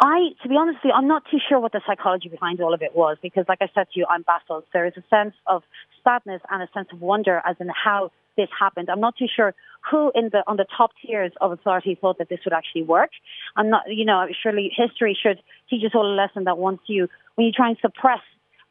I, 0.01 0.31
to 0.43 0.49
be 0.49 0.57
honest 0.57 0.79
with 0.85 0.91
you, 0.91 0.93
I'm 0.93 1.09
not 1.09 1.25
too 1.29 1.39
sure 1.49 1.59
what 1.59 1.73
the 1.73 1.81
psychology 1.85 2.29
behind 2.29 2.61
all 2.61 2.73
of 2.73 2.83
it 2.83 2.95
was 2.95 3.17
because, 3.21 3.47
like 3.49 3.59
I 3.61 3.69
said 3.75 3.89
to 3.93 3.99
you, 3.99 4.07
I'm 4.09 4.23
baffled. 4.23 4.65
There 4.73 4.87
is 4.87 4.93
a 4.97 5.03
sense 5.11 5.35
of 5.49 5.65
sadness 6.05 6.43
and 6.51 6.63
a 6.63 6.69
sense 6.73 6.89
of 6.93 7.01
wonder 7.01 7.43
as 7.47 7.57
in 7.61 7.69
how 7.69 8.11
this 8.37 8.49
happened. 8.59 8.89
I'm 8.89 9.01
not 9.01 9.17
too 9.17 9.27
sure 9.35 9.55
who 9.91 10.13
in 10.15 10.31
the 10.31 10.43
on 10.47 10.57
the 10.57 10.67
top 10.77 10.91
tiers 11.05 11.33
of 11.41 11.53
authority 11.53 11.99
thought 12.01 12.19
that 12.19 12.29
this 12.29 12.41
would 12.45 12.55
actually 12.55 12.83
work. 12.83 13.11
I'm 13.57 13.69
not, 13.69 13.83
you 13.89 14.05
know, 14.05 14.27
surely 14.43 14.71
history 14.75 15.19
should 15.21 15.41
teach 15.69 15.85
us 15.85 15.93
all 15.95 16.07
a 16.07 16.15
lesson 16.15 16.45
that 16.45 16.59
once 16.59 16.81
you 16.87 17.09
when 17.35 17.47
you 17.47 17.53
try 17.53 17.69
and 17.69 17.79
suppress 17.81 18.21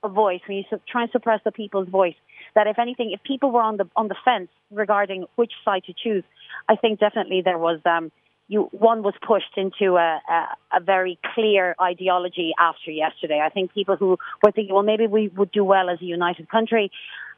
a 0.03 0.09
voice, 0.09 0.41
when 0.48 0.57
you 0.57 0.63
su- 0.69 0.81
try 0.89 1.03
and 1.03 1.12
suppress 1.12 1.41
the 1.43 1.51
people's 1.51 1.89
voice, 1.89 2.15
that 2.55 2.67
if 2.67 2.79
anything, 2.79 3.12
if 3.12 3.22
people 3.24 3.51
were 3.51 3.62
on 3.62 3.77
the 3.77 3.88
on 3.96 4.07
the 4.07 4.15
fence 4.24 4.50
regarding 4.72 5.25
which 5.36 5.51
side 5.65 5.84
to 5.86 5.93
choose, 5.93 6.24
I 6.69 6.75
think 6.75 7.00
definitely 7.00 7.41
there 7.43 7.57
was. 7.57 7.79
Um, 7.86 8.12
you, 8.48 8.70
one 8.72 9.04
was 9.04 9.13
pushed 9.25 9.58
into 9.58 9.98
a, 9.98 10.22
a, 10.30 10.77
a 10.77 10.80
very 10.80 11.20
clear 11.34 11.75
ideology 11.82 12.54
after 12.60 12.92
yesterday. 12.92 13.42
I 13.44 13.50
think 13.50 13.74
people 13.74 13.98
who 13.98 14.18
were 14.44 14.51
thinking, 14.51 14.74
well, 14.74 14.84
maybe 14.84 15.08
we 15.08 15.27
would 15.30 15.51
do 15.51 15.63
well 15.63 15.89
as 15.89 16.01
a 16.01 16.06
united 16.06 16.50
country. 16.50 16.92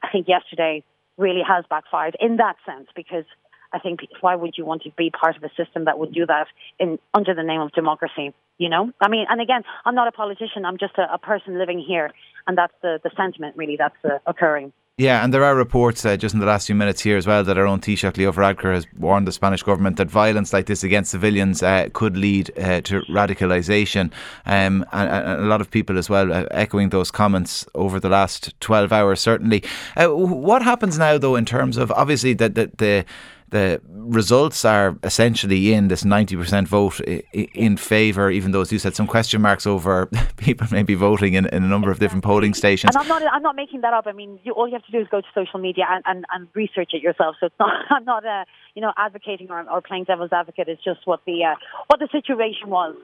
I 0.04 0.10
think 0.12 0.28
yesterday 0.28 0.84
really 1.18 1.42
has 1.48 1.66
backfired 1.70 2.16
in 2.20 2.38
that 2.38 2.56
sense 2.66 2.88
because 2.96 3.26
I 3.72 3.80
think 3.80 4.00
why 4.22 4.36
would 4.36 4.56
you 4.58 4.66
want 4.66 4.84
to 4.84 4.92
be 4.98 5.10
part 5.12 5.36
of 5.38 5.44
a 5.44 5.50
system 5.56 5.86
that 5.86 6.00
would 6.00 6.14
do 6.14 6.26
that 6.26 6.48
in 6.80 6.98
under 7.14 7.34
the 7.34 7.44
name 7.44 7.62
of 7.62 7.72
democracy? 7.74 8.34
You 8.58 8.70
know, 8.70 8.92
I 9.00 9.10
mean, 9.10 9.26
and 9.30 9.40
again, 9.42 9.64
I'm 9.86 9.96
not 9.96 10.08
a 10.08 10.12
politician. 10.12 10.66
I'm 10.66 10.78
just 10.78 10.98
a, 10.98 11.14
a 11.14 11.18
person 11.18 11.58
living 11.58 11.84
here, 11.86 12.12
and 12.48 12.58
that's 12.58 12.74
the 12.82 13.00
the 13.04 13.12
sentiment 13.16 13.56
really 13.58 13.78
that's 13.78 13.96
uh, 14.04 14.18
occurring. 14.26 14.74
Yeah, 15.00 15.24
and 15.24 15.34
there 15.34 15.46
are 15.46 15.56
reports 15.56 16.04
uh, 16.04 16.18
just 16.18 16.34
in 16.34 16.42
the 16.42 16.46
last 16.46 16.66
few 16.66 16.76
minutes 16.76 17.00
here 17.00 17.16
as 17.16 17.26
well 17.26 17.42
that 17.46 17.58
our 17.58 17.66
own 17.66 17.80
Taoiseach 17.80 18.18
Leo 18.18 18.34
Varadkar 18.34 18.74
has 18.74 18.86
warned 18.98 19.26
the 19.26 19.32
Spanish 19.32 19.64
government 19.64 19.96
that 19.96 20.12
violence 20.12 20.52
like 20.52 20.66
this 20.66 20.84
against 20.84 21.12
civilians 21.12 21.64
uh, 21.64 21.88
could 21.94 22.18
lead 22.18 22.52
uh, 22.60 22.82
to 22.82 23.00
radicalisation. 23.04 24.12
Um, 24.46 24.86
and, 24.92 25.10
and, 25.10 25.42
a 25.42 25.46
lot 25.46 25.62
of 25.62 25.72
people 25.72 25.98
as 25.98 26.10
well 26.10 26.34
uh, 26.34 26.48
echoing 26.52 26.90
those 26.90 27.12
comments 27.12 27.66
over 27.76 27.98
the 27.98 28.10
last 28.10 28.54
12 28.60 28.92
hours, 28.92 29.22
certainly. 29.22 29.64
Uh, 29.96 30.08
what 30.08 30.64
happens 30.64 31.00
now, 31.00 31.18
though, 31.18 31.38
in 31.38 31.46
terms 31.46 31.78
of 31.78 31.94
obviously 31.94 32.34
that 32.34 32.56
the, 32.56 32.70
the 32.76 33.06
the 33.39 33.39
results 33.88 34.66
are 34.66 34.98
essentially 35.04 35.74
in 35.74 35.88
this 35.88 36.04
90% 36.04 36.68
vote 36.68 37.00
in 37.00 37.78
favour, 37.78 38.30
even 38.30 38.52
though, 38.52 38.62
as 38.62 38.72
you 38.72 38.80
said, 38.80 38.96
some 38.96 39.08
question 39.08 39.42
marks 39.42 39.66
over 39.66 40.10
people 40.38 40.68
maybe 40.72 40.96
voting 40.96 41.34
in, 41.34 41.46
in 41.48 41.64
a 41.64 41.68
number 41.68 41.92
of 41.92 42.00
different 42.00 42.24
polling 42.24 42.54
stations. 42.54 42.96
And 42.96 43.02
I'm 43.02 43.08
not, 43.08 43.34
I'm 43.34 43.44
not 43.44 43.56
making 43.56 43.82
that 43.82 43.94
up. 43.94 44.08
I 44.08 44.12
mean, 44.12 44.40
you, 44.44 44.54
all 44.54 44.68
you 44.68 44.74
have 44.74 44.86
to 44.86 44.92
do 44.92 45.00
is 45.00 45.08
go 45.10 45.22
to 45.22 45.28
social 45.34 45.60
media 45.60 45.86
and, 45.90 46.04
and, 46.08 46.26
and 46.34 46.48
research 46.54 46.92
it 46.94 47.02
yourself. 47.02 47.36
So 47.40 47.48
it's 47.48 47.60
not, 47.60 47.72
I'm 47.90 48.06
not, 48.06 48.26
uh, 48.26 48.46
you 48.76 48.82
know, 48.82 48.94
advocating 48.98 49.50
or, 49.50 49.70
or 49.70 49.82
playing 49.82 50.06
devil's 50.06 50.32
advocate. 50.32 50.68
It's 50.68 50.84
just 50.84 51.06
what 51.06 51.22
the, 51.26 51.44
uh, 51.44 51.56
what 51.88 52.00
the 52.00 52.10
situation 52.12 52.70
was. 52.70 52.96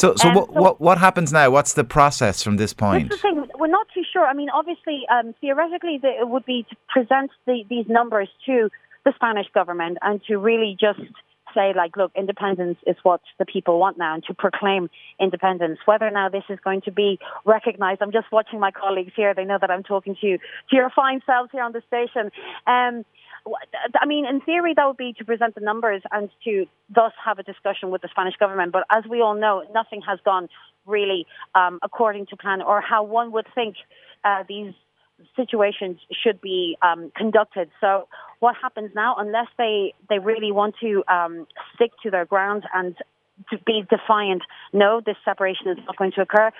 So, 0.00 0.14
so, 0.16 0.30
um, 0.30 0.34
what, 0.34 0.46
so 0.46 0.52
what 0.52 0.80
what 0.80 0.98
happens 0.98 1.30
now? 1.30 1.50
What's 1.50 1.74
the 1.74 1.84
process 1.84 2.42
from 2.42 2.56
this 2.56 2.72
point? 2.72 3.10
the 3.10 3.18
thing. 3.18 3.46
We're 3.58 3.66
not 3.66 3.86
too 3.92 4.02
sure. 4.10 4.24
I 4.26 4.32
mean, 4.32 4.48
obviously, 4.48 5.02
um, 5.12 5.34
theoretically, 5.42 5.98
the, 6.00 6.08
it 6.08 6.26
would 6.26 6.46
be 6.46 6.64
to 6.70 6.76
present 6.88 7.30
the, 7.46 7.64
these 7.68 7.84
numbers 7.86 8.30
to 8.46 8.70
the 9.04 9.12
Spanish 9.14 9.46
government 9.54 9.98
and 10.02 10.22
to 10.24 10.36
really 10.36 10.76
just 10.78 11.00
say 11.54 11.72
like, 11.76 11.96
look, 11.96 12.12
independence 12.16 12.78
is 12.86 12.96
what 13.02 13.20
the 13.38 13.44
people 13.44 13.78
want 13.78 13.98
now, 13.98 14.14
and 14.14 14.24
to 14.24 14.34
proclaim 14.34 14.88
independence. 15.18 15.78
Whether 15.84 16.10
now 16.10 16.28
this 16.28 16.44
is 16.48 16.58
going 16.62 16.82
to 16.82 16.92
be 16.92 17.18
recognised, 17.44 18.02
I'm 18.02 18.12
just 18.12 18.30
watching 18.32 18.60
my 18.60 18.70
colleagues 18.70 19.12
here. 19.16 19.34
They 19.34 19.44
know 19.44 19.58
that 19.60 19.70
I'm 19.70 19.82
talking 19.82 20.16
to 20.20 20.26
you, 20.26 20.38
to 20.38 20.76
your 20.76 20.90
fine 20.90 21.20
selves 21.26 21.50
here 21.52 21.62
on 21.62 21.72
the 21.72 21.82
station. 21.86 22.30
Um, 22.66 23.04
I 23.98 24.06
mean, 24.06 24.26
in 24.26 24.40
theory, 24.42 24.74
that 24.76 24.86
would 24.86 24.98
be 24.98 25.14
to 25.14 25.24
present 25.24 25.54
the 25.54 25.62
numbers 25.62 26.02
and 26.12 26.28
to 26.44 26.66
thus 26.94 27.12
have 27.24 27.38
a 27.38 27.42
discussion 27.42 27.90
with 27.90 28.02
the 28.02 28.08
Spanish 28.10 28.36
government. 28.36 28.72
But 28.72 28.84
as 28.90 29.04
we 29.08 29.22
all 29.22 29.34
know, 29.34 29.64
nothing 29.72 30.02
has 30.06 30.18
gone 30.24 30.48
really 30.86 31.26
um, 31.54 31.78
according 31.82 32.26
to 32.26 32.36
plan 32.36 32.60
or 32.60 32.80
how 32.80 33.02
one 33.02 33.32
would 33.32 33.46
think 33.54 33.76
uh, 34.24 34.44
these 34.46 34.74
situations 35.36 35.98
should 36.22 36.40
be 36.40 36.76
um, 36.82 37.12
conducted. 37.16 37.70
So 37.80 38.08
what 38.40 38.56
happens 38.60 38.90
now, 38.94 39.16
unless 39.18 39.48
they, 39.58 39.94
they 40.08 40.18
really 40.18 40.52
want 40.52 40.74
to 40.80 41.04
um, 41.08 41.46
stick 41.74 41.92
to 42.02 42.10
their 42.10 42.24
ground 42.24 42.64
and 42.74 42.96
to 43.50 43.58
be 43.64 43.84
defiant, 43.88 44.42
no, 44.72 45.00
this 45.04 45.16
separation 45.24 45.68
is 45.68 45.78
not 45.86 45.96
going 45.96 46.12
to 46.12 46.22
occur. 46.22 46.50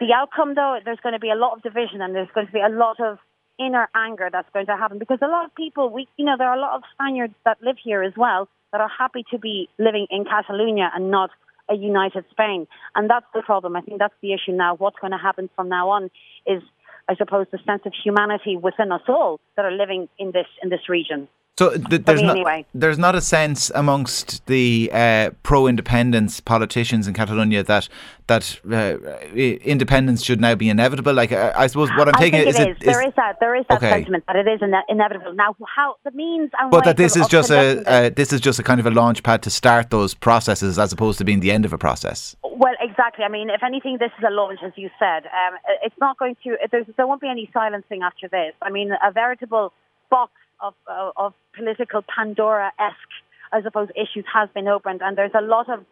The 0.00 0.12
outcome, 0.14 0.54
though, 0.54 0.78
there's 0.84 1.00
going 1.02 1.14
to 1.14 1.18
be 1.18 1.30
a 1.30 1.34
lot 1.34 1.56
of 1.56 1.62
division 1.62 2.02
and 2.02 2.14
there's 2.14 2.28
going 2.34 2.46
to 2.46 2.52
be 2.52 2.60
a 2.60 2.68
lot 2.68 3.00
of 3.00 3.18
inner 3.58 3.88
anger 3.94 4.28
that's 4.30 4.48
going 4.52 4.66
to 4.66 4.76
happen 4.76 4.98
because 4.98 5.18
a 5.22 5.26
lot 5.26 5.46
of 5.46 5.54
people, 5.54 5.88
we, 5.88 6.06
you 6.16 6.24
know, 6.24 6.36
there 6.36 6.48
are 6.48 6.56
a 6.56 6.60
lot 6.60 6.76
of 6.76 6.82
Spaniards 6.92 7.34
that 7.44 7.56
live 7.62 7.76
here 7.82 8.02
as 8.02 8.12
well 8.16 8.48
that 8.72 8.80
are 8.80 8.90
happy 8.90 9.24
to 9.30 9.38
be 9.38 9.68
living 9.78 10.06
in 10.10 10.24
Catalonia 10.24 10.90
and 10.94 11.10
not 11.10 11.30
a 11.68 11.74
united 11.74 12.24
Spain. 12.30 12.66
And 12.94 13.10
that's 13.10 13.26
the 13.34 13.42
problem. 13.42 13.76
I 13.76 13.80
think 13.80 13.98
that's 13.98 14.14
the 14.22 14.32
issue 14.32 14.52
now. 14.52 14.76
What's 14.76 14.98
going 15.00 15.12
to 15.12 15.18
happen 15.18 15.50
from 15.56 15.68
now 15.68 15.90
on 15.90 16.10
is 16.46 16.62
I 17.08 17.14
suppose, 17.16 17.46
the 17.52 17.58
sense 17.64 17.82
of 17.86 17.92
humanity 18.04 18.56
within 18.56 18.90
us 18.90 19.02
all 19.08 19.40
that 19.56 19.64
are 19.64 19.72
living 19.72 20.08
in 20.18 20.32
this 20.32 20.46
in 20.62 20.70
this 20.70 20.88
region. 20.88 21.28
So 21.58 21.70
th- 21.70 22.02
there's 22.02 22.20
not 22.20 22.36
anyway. 22.36 22.66
there's 22.74 22.98
not 22.98 23.14
a 23.14 23.22
sense 23.22 23.70
amongst 23.74 24.44
the 24.44 24.90
uh, 24.92 25.30
pro-independence 25.42 26.38
politicians 26.38 27.08
in 27.08 27.14
Catalonia 27.14 27.62
that 27.62 27.88
that 28.26 28.60
uh, 28.70 28.98
independence 29.34 30.22
should 30.22 30.38
now 30.38 30.54
be 30.54 30.68
inevitable. 30.68 31.14
Like 31.14 31.32
I, 31.32 31.52
I 31.56 31.66
suppose 31.68 31.88
what 31.96 32.08
I'm 32.08 32.14
taking 32.20 32.46
is, 32.46 32.58
it, 32.58 32.68
is 32.68 32.76
there 32.80 33.06
is 33.06 33.14
that 33.16 33.40
there 33.40 33.54
is 33.54 33.64
that 33.70 33.78
okay. 33.78 33.88
sentiment 33.88 34.24
that 34.26 34.36
it 34.36 34.46
is 34.46 34.60
ine- 34.60 34.84
inevitable. 34.90 35.32
Now 35.32 35.56
how 35.74 35.96
the 36.04 36.10
means 36.10 36.50
and 36.60 36.70
but 36.70 36.84
that 36.84 36.98
this 36.98 37.16
is 37.16 37.26
just 37.26 37.50
a 37.50 37.82
uh, 37.88 38.10
this 38.10 38.34
is 38.34 38.42
just 38.42 38.58
a 38.58 38.62
kind 38.62 38.78
of 38.78 38.84
a 38.84 38.90
launch 38.90 39.22
pad 39.22 39.42
to 39.44 39.50
start 39.50 39.88
those 39.88 40.12
processes 40.12 40.78
as 40.78 40.92
opposed 40.92 41.16
to 41.18 41.24
being 41.24 41.40
the 41.40 41.52
end 41.52 41.64
of 41.64 41.72
a 41.72 41.78
process. 41.78 42.36
Well, 42.42 42.74
exactly. 42.80 43.24
I 43.24 43.28
mean, 43.30 43.48
if 43.48 43.62
anything, 43.62 43.96
this 43.98 44.12
is 44.18 44.24
a 44.26 44.30
launch, 44.30 44.60
as 44.62 44.72
you 44.76 44.90
said. 44.98 45.24
Um, 45.24 45.56
it's 45.82 45.96
not 45.98 46.18
going 46.18 46.36
to. 46.44 46.58
there 46.70 47.06
won't 47.06 47.22
be 47.22 47.30
any 47.30 47.48
silencing 47.54 48.02
after 48.02 48.28
this. 48.28 48.52
I 48.60 48.68
mean, 48.68 48.90
a 49.02 49.10
veritable 49.10 49.72
box 50.10 50.32
of, 50.60 50.74
uh, 50.86 51.10
of 51.16 51.34
political 51.56 52.02
Pandora-esque, 52.02 53.14
I 53.52 53.62
suppose, 53.62 53.88
issues 53.94 54.24
has 54.32 54.48
been 54.54 54.68
opened, 54.68 55.00
and 55.02 55.16
there's 55.16 55.34
a 55.34 55.42
lot 55.42 55.68
of 55.68 55.84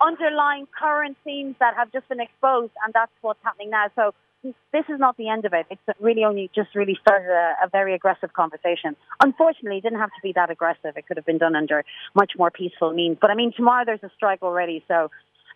underlying 0.00 0.66
current 0.78 1.16
themes 1.24 1.56
that 1.60 1.74
have 1.76 1.92
just 1.92 2.08
been 2.08 2.20
exposed, 2.20 2.72
and 2.84 2.92
that's 2.94 3.12
what's 3.20 3.40
happening 3.42 3.70
now. 3.70 3.86
So 3.94 4.14
this 4.42 4.84
is 4.88 4.98
not 4.98 5.16
the 5.18 5.28
end 5.28 5.44
of 5.44 5.52
it. 5.52 5.66
It's 5.70 6.00
really 6.00 6.24
only 6.24 6.50
just 6.54 6.74
really 6.74 6.96
started 7.00 7.28
a, 7.28 7.66
a, 7.66 7.68
very 7.68 7.94
aggressive 7.94 8.32
conversation. 8.32 8.96
Unfortunately, 9.22 9.78
it 9.78 9.82
didn't 9.82 9.98
have 9.98 10.08
to 10.08 10.22
be 10.22 10.32
that 10.34 10.50
aggressive. 10.50 10.96
It 10.96 11.06
could 11.06 11.18
have 11.18 11.26
been 11.26 11.38
done 11.38 11.54
under 11.54 11.84
much 12.14 12.32
more 12.38 12.50
peaceful 12.50 12.92
means. 12.92 13.18
But 13.20 13.30
I 13.30 13.34
mean, 13.34 13.52
tomorrow 13.54 13.84
there's 13.84 14.02
a 14.02 14.10
strike 14.16 14.42
already, 14.42 14.82
so 14.88 15.10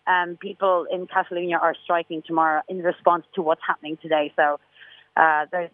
um, 0.07 0.37
people 0.39 0.85
in 0.91 1.07
Catalonia 1.07 1.57
are 1.57 1.73
striking 1.83 2.21
tomorrow 2.25 2.61
in 2.69 2.79
response 2.79 3.25
to 3.35 3.41
what's 3.41 3.61
happening 3.65 3.97
today. 4.01 4.31
So 4.35 4.59
uh, 5.17 5.45
there's, 5.51 5.69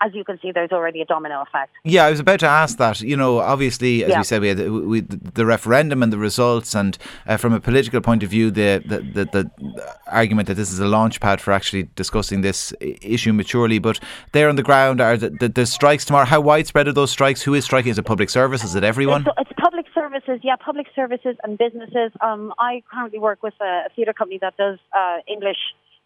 as 0.00 0.14
you 0.14 0.24
can 0.24 0.38
see, 0.40 0.52
there's 0.52 0.72
already 0.72 1.02
a 1.02 1.04
domino 1.04 1.42
effect. 1.42 1.72
Yeah, 1.84 2.06
I 2.06 2.10
was 2.10 2.20
about 2.20 2.40
to 2.40 2.46
ask 2.46 2.78
that. 2.78 3.00
You 3.02 3.16
know, 3.16 3.40
obviously, 3.40 4.04
as 4.04 4.10
yeah. 4.10 4.18
we 4.18 4.24
said, 4.24 4.40
we 4.40 4.48
had 4.48 4.56
the, 4.56 4.72
we, 4.72 5.00
the 5.00 5.44
referendum 5.44 6.02
and 6.02 6.12
the 6.12 6.18
results, 6.18 6.74
and 6.74 6.96
uh, 7.26 7.36
from 7.36 7.52
a 7.52 7.60
political 7.60 8.00
point 8.00 8.22
of 8.22 8.30
view, 8.30 8.50
the, 8.50 8.82
the, 8.86 8.98
the, 9.00 9.24
the, 9.26 9.96
argument 10.06 10.48
that 10.48 10.54
this 10.54 10.72
is 10.72 10.78
a 10.78 10.86
launch 10.86 11.20
pad 11.20 11.40
for 11.40 11.52
actually 11.52 11.88
discussing 11.94 12.40
this 12.40 12.72
issue 12.80 13.32
maturely. 13.32 13.78
But 13.78 14.00
there 14.32 14.48
on 14.48 14.56
the 14.56 14.62
ground 14.62 15.00
are 15.00 15.16
the, 15.16 15.30
the, 15.30 15.48
the 15.48 15.66
strikes 15.66 16.04
tomorrow. 16.04 16.24
How 16.24 16.40
widespread 16.40 16.88
are 16.88 16.92
those 16.92 17.10
strikes? 17.10 17.42
Who 17.42 17.52
is 17.52 17.64
striking? 17.64 17.90
Is 17.90 17.98
it 17.98 18.04
public 18.04 18.30
service? 18.30 18.64
Is 18.64 18.74
it 18.74 18.84
everyone? 18.84 19.26
It's, 19.36 19.50
it's 19.50 19.60
public 19.60 19.86
services, 19.94 20.40
yeah, 20.42 20.56
public 20.56 20.86
services 20.94 21.36
and 21.42 21.58
businesses. 21.58 22.12
Um, 22.22 22.54
I 22.58 22.82
currently 22.90 23.18
work 23.18 23.42
with 23.42 23.54
a, 23.60 23.84
a 23.86 23.88
theatre 23.94 24.14
company 24.14 24.38
that 24.40 24.56
does 24.56 24.78
uh, 24.96 25.18
English 25.28 25.58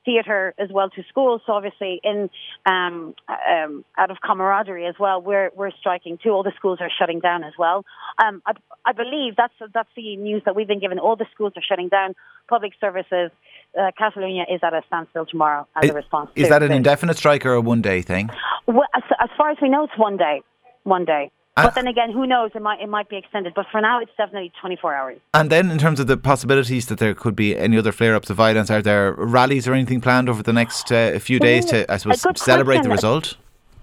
theatre 0.04 0.54
as 0.59 0.69
well 0.73 0.90
to 0.90 1.02
schools. 1.09 1.42
So 1.47 1.52
obviously, 1.52 2.00
in 2.02 2.30
um, 2.66 3.14
um, 3.28 3.85
out 3.99 4.11
of 4.11 4.19
camaraderie 4.25 4.87
as 4.87 4.95
well, 4.99 5.21
we're 5.21 5.50
we're 5.54 5.71
striking 5.73 6.19
too. 6.23 6.30
All 6.30 6.42
the 6.42 6.52
schools 6.57 6.78
are 6.80 6.90
shutting 6.99 7.21
down 7.21 7.45
as 7.45 7.52
well. 7.59 7.85
Um, 8.23 8.42
I, 8.47 8.52
I 8.85 8.92
believe 8.92 9.37
that's 9.37 9.54
that's 9.73 9.88
the 9.97 10.16
news 10.16 10.42
that 10.45 10.54
we've 10.57 10.69
been 10.69 10.80
given. 10.80 10.99
All 10.99 11.16
the 11.16 11.26
schools 11.35 11.52
are 11.57 11.62
shutting 11.62 11.88
down. 11.88 12.14
Public 12.49 12.73
services. 12.80 13.30
Uh, 13.78 13.90
Catalonia 13.97 14.45
is 14.52 14.61
at 14.62 14.75
a 14.75 14.83
standstill 14.88 15.26
tomorrow 15.26 15.66
as 15.76 15.85
is, 15.85 15.90
a 15.90 15.95
response. 15.95 16.30
Is 16.35 16.49
that 16.49 16.62
an 16.62 16.73
indefinite 16.73 17.16
strike 17.16 17.47
or 17.47 17.54
a 17.54 17.61
one 17.61 17.83
day 17.83 18.02
thing? 18.02 18.30
Well, 18.66 18.87
as, 18.95 19.02
as 19.21 19.30
far 19.37 19.50
as 19.50 19.59
we 19.62 19.69
know, 19.69 19.85
it's 19.85 19.97
one 19.97 20.16
day. 20.16 20.42
One 20.83 21.04
day. 21.04 21.30
But 21.57 21.75
then 21.75 21.87
again, 21.87 22.12
who 22.12 22.26
knows? 22.26 22.50
It 22.54 22.62
might 22.62 22.80
it 22.80 22.88
might 22.88 23.09
be 23.09 23.16
extended. 23.16 23.54
But 23.54 23.66
for 23.71 23.80
now, 23.80 24.00
it's 24.00 24.12
definitely 24.16 24.52
24 24.61 24.95
hours. 24.95 25.19
And 25.35 25.50
then, 25.50 25.71
in 25.71 25.78
terms 25.78 26.00
of 26.00 26.07
the 26.07 26.16
possibilities 26.16 26.87
that 26.87 26.99
there 26.99 27.14
could 27.14 27.35
be 27.37 27.57
any 27.57 27.76
other 27.76 27.92
flare-ups 27.92 28.30
of 28.30 28.37
violence, 28.37 28.71
are 28.71 28.83
there 28.83 29.12
rallies 29.12 29.66
or 29.66 29.75
anything 29.75 30.00
planned 30.00 30.28
over 30.28 30.42
the 30.42 30.52
next 30.52 30.90
uh, 30.92 31.19
few 31.19 31.38
days 31.38 31.66
to, 31.66 31.90
I 31.92 31.97
suppose, 31.97 32.21
celebrate 32.40 32.76
question. 32.76 32.90
the 32.90 32.95
result? 32.95 33.37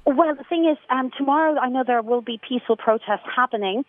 Well, 0.05 0.33
the 0.35 0.45
thing 0.45 0.69
is, 0.69 0.77
um, 0.89 1.11
tomorrow 1.17 1.59
I 1.59 1.69
know 1.69 1.83
there 1.85 2.01
will 2.01 2.21
be 2.21 2.39
peaceful 2.47 2.77
protests 2.77 3.27
happening. 3.35 3.83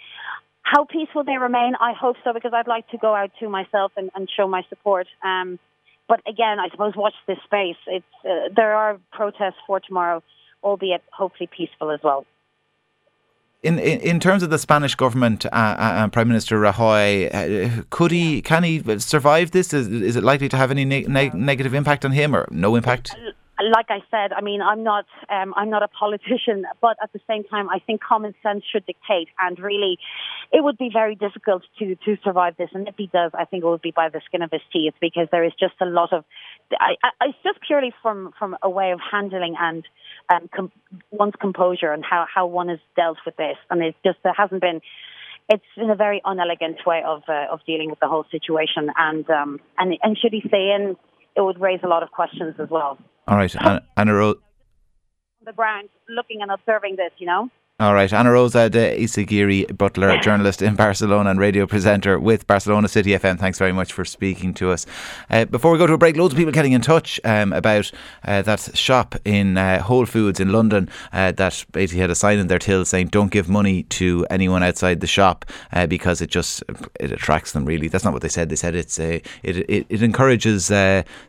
How 0.62 0.84
peaceful 0.84 1.24
they 1.24 1.38
remain, 1.38 1.74
I 1.80 1.92
hope 1.92 2.16
so, 2.24 2.32
because 2.32 2.52
I'd 2.52 2.66
like 2.66 2.88
to 2.88 2.98
go 2.98 3.14
out 3.14 3.30
to 3.40 3.48
myself 3.48 3.92
and, 3.96 4.10
and 4.14 4.28
show 4.36 4.48
my 4.48 4.62
support. 4.68 5.06
Um, 5.24 5.58
but 6.08 6.20
again, 6.28 6.58
I 6.58 6.68
suppose 6.70 6.94
watch 6.96 7.14
this 7.26 7.38
space. 7.44 7.76
It's 7.86 8.04
uh, 8.24 8.52
there 8.54 8.74
are 8.74 8.98
protests 9.12 9.60
for 9.66 9.78
tomorrow, 9.78 10.22
albeit 10.62 11.02
hopefully 11.12 11.48
peaceful 11.56 11.90
as 11.90 12.00
well 12.02 12.26
in, 13.62 13.78
in, 13.78 14.00
in 14.00 14.20
terms 14.20 14.42
of 14.42 14.50
the 14.50 14.58
Spanish 14.58 14.94
government 14.94 15.44
uh, 15.46 15.48
uh, 15.48 15.92
and 15.96 16.12
Prime 16.12 16.28
Minister 16.28 16.60
Rajoy, 16.60 17.28
uh, 17.34 17.82
could 17.90 18.10
he 18.10 18.40
can 18.40 18.62
he 18.62 18.82
survive 18.98 19.50
this? 19.50 19.74
Is, 19.74 19.88
is 19.88 20.16
it 20.16 20.22
likely 20.22 20.48
to 20.48 20.56
have 20.56 20.70
any 20.70 20.84
ne- 20.84 21.04
ne- 21.04 21.30
negative 21.34 21.74
impact 21.74 22.04
on 22.04 22.12
him 22.12 22.34
or 22.34 22.46
no 22.50 22.76
impact? 22.76 23.16
like 23.60 23.86
I 23.90 24.00
said, 24.10 24.32
I 24.32 24.40
mean, 24.40 24.62
I'm 24.62 24.84
not, 24.84 25.06
um, 25.28 25.52
I'm 25.56 25.68
not 25.68 25.82
a 25.82 25.88
politician, 25.88 26.64
but 26.80 26.96
at 27.02 27.12
the 27.12 27.20
same 27.28 27.42
time, 27.44 27.68
I 27.68 27.80
think 27.80 28.00
common 28.00 28.34
sense 28.42 28.62
should 28.70 28.86
dictate. 28.86 29.28
And 29.38 29.58
really, 29.58 29.98
it 30.52 30.62
would 30.62 30.78
be 30.78 30.90
very 30.92 31.14
difficult 31.14 31.64
to 31.78 31.96
to 31.96 32.16
survive 32.22 32.56
this. 32.56 32.70
And 32.72 32.86
if 32.86 32.94
he 32.96 33.08
does, 33.12 33.32
I 33.34 33.44
think 33.44 33.64
it 33.64 33.66
would 33.66 33.82
be 33.82 33.90
by 33.90 34.08
the 34.08 34.20
skin 34.26 34.42
of 34.42 34.50
his 34.50 34.62
teeth 34.72 34.94
because 35.00 35.28
there 35.32 35.44
is 35.44 35.52
just 35.58 35.74
a 35.80 35.86
lot 35.86 36.12
of, 36.12 36.24
I, 36.72 36.94
I, 37.02 37.26
it's 37.26 37.38
just 37.42 37.58
purely 37.66 37.92
from 38.02 38.32
from 38.38 38.56
a 38.62 38.70
way 38.70 38.92
of 38.92 39.00
handling 39.00 39.56
and 39.58 39.84
um, 40.30 40.48
com- 40.54 40.72
one's 41.10 41.34
composure 41.40 41.92
and 41.92 42.04
how 42.04 42.26
how 42.32 42.46
one 42.46 42.68
has 42.68 42.78
dealt 42.96 43.18
with 43.24 43.36
this. 43.36 43.56
And 43.70 43.82
it 43.82 43.94
just 44.04 44.18
there 44.22 44.34
hasn't 44.36 44.60
been 44.60 44.80
it's 45.48 45.64
in 45.76 45.90
a 45.90 45.96
very 45.96 46.20
unelegant 46.24 46.78
way 46.86 47.02
of 47.06 47.22
uh, 47.28 47.46
of 47.50 47.60
dealing 47.66 47.90
with 47.90 48.00
the 48.00 48.08
whole 48.08 48.24
situation. 48.30 48.90
And 48.96 49.28
um, 49.30 49.60
and 49.78 49.96
and 50.02 50.18
should 50.18 50.32
he 50.32 50.42
stay 50.46 50.74
in, 50.76 50.96
it 51.36 51.40
would 51.40 51.60
raise 51.60 51.80
a 51.82 51.88
lot 51.88 52.02
of 52.02 52.10
questions 52.10 52.54
as 52.58 52.68
well. 52.70 52.98
All 53.26 53.36
right, 53.36 53.54
Anna, 53.60 53.82
Anna 53.96 54.14
Ro- 54.14 54.34
the 55.44 55.52
ground, 55.52 55.88
looking 56.08 56.42
and 56.42 56.50
observing 56.50 56.96
this, 56.96 57.12
you 57.18 57.26
know. 57.26 57.48
All 57.80 57.94
right, 57.94 58.12
Ana 58.12 58.32
Rosa 58.32 58.68
de 58.68 58.98
Izagirre 58.98 59.64
Butler, 59.78 60.18
journalist 60.18 60.62
in 60.62 60.74
Barcelona 60.74 61.30
and 61.30 61.38
radio 61.38 61.64
presenter 61.64 62.18
with 62.18 62.44
Barcelona 62.48 62.88
City 62.88 63.10
FM. 63.10 63.38
Thanks 63.38 63.56
very 63.56 63.70
much 63.70 63.92
for 63.92 64.04
speaking 64.04 64.52
to 64.54 64.72
us. 64.72 64.84
Uh, 65.30 65.44
before 65.44 65.70
we 65.70 65.78
go 65.78 65.86
to 65.86 65.92
a 65.92 65.96
break, 65.96 66.16
loads 66.16 66.34
of 66.34 66.38
people 66.38 66.52
getting 66.52 66.72
in 66.72 66.80
touch 66.80 67.20
um, 67.22 67.52
about 67.52 67.92
uh, 68.24 68.42
that 68.42 68.76
shop 68.76 69.14
in 69.24 69.56
uh, 69.56 69.80
Whole 69.80 70.06
Foods 70.06 70.40
in 70.40 70.50
London 70.50 70.90
uh, 71.12 71.30
that 71.30 71.64
basically 71.70 72.00
had 72.00 72.10
a 72.10 72.16
sign 72.16 72.40
in 72.40 72.48
their 72.48 72.58
till 72.58 72.84
saying 72.84 73.06
"Don't 73.08 73.30
give 73.30 73.48
money 73.48 73.84
to 73.84 74.26
anyone 74.28 74.64
outside 74.64 74.98
the 74.98 75.06
shop 75.06 75.44
uh, 75.72 75.86
because 75.86 76.20
it 76.20 76.30
just 76.30 76.64
it 76.98 77.12
attracts 77.12 77.52
them." 77.52 77.64
Really, 77.64 77.86
that's 77.86 78.02
not 78.02 78.12
what 78.12 78.22
they 78.22 78.28
said. 78.28 78.48
They 78.48 78.56
said 78.56 78.74
it's 78.74 78.98
uh, 78.98 79.20
it, 79.44 79.56
it, 79.70 79.86
it 79.88 80.02
encourages 80.02 80.68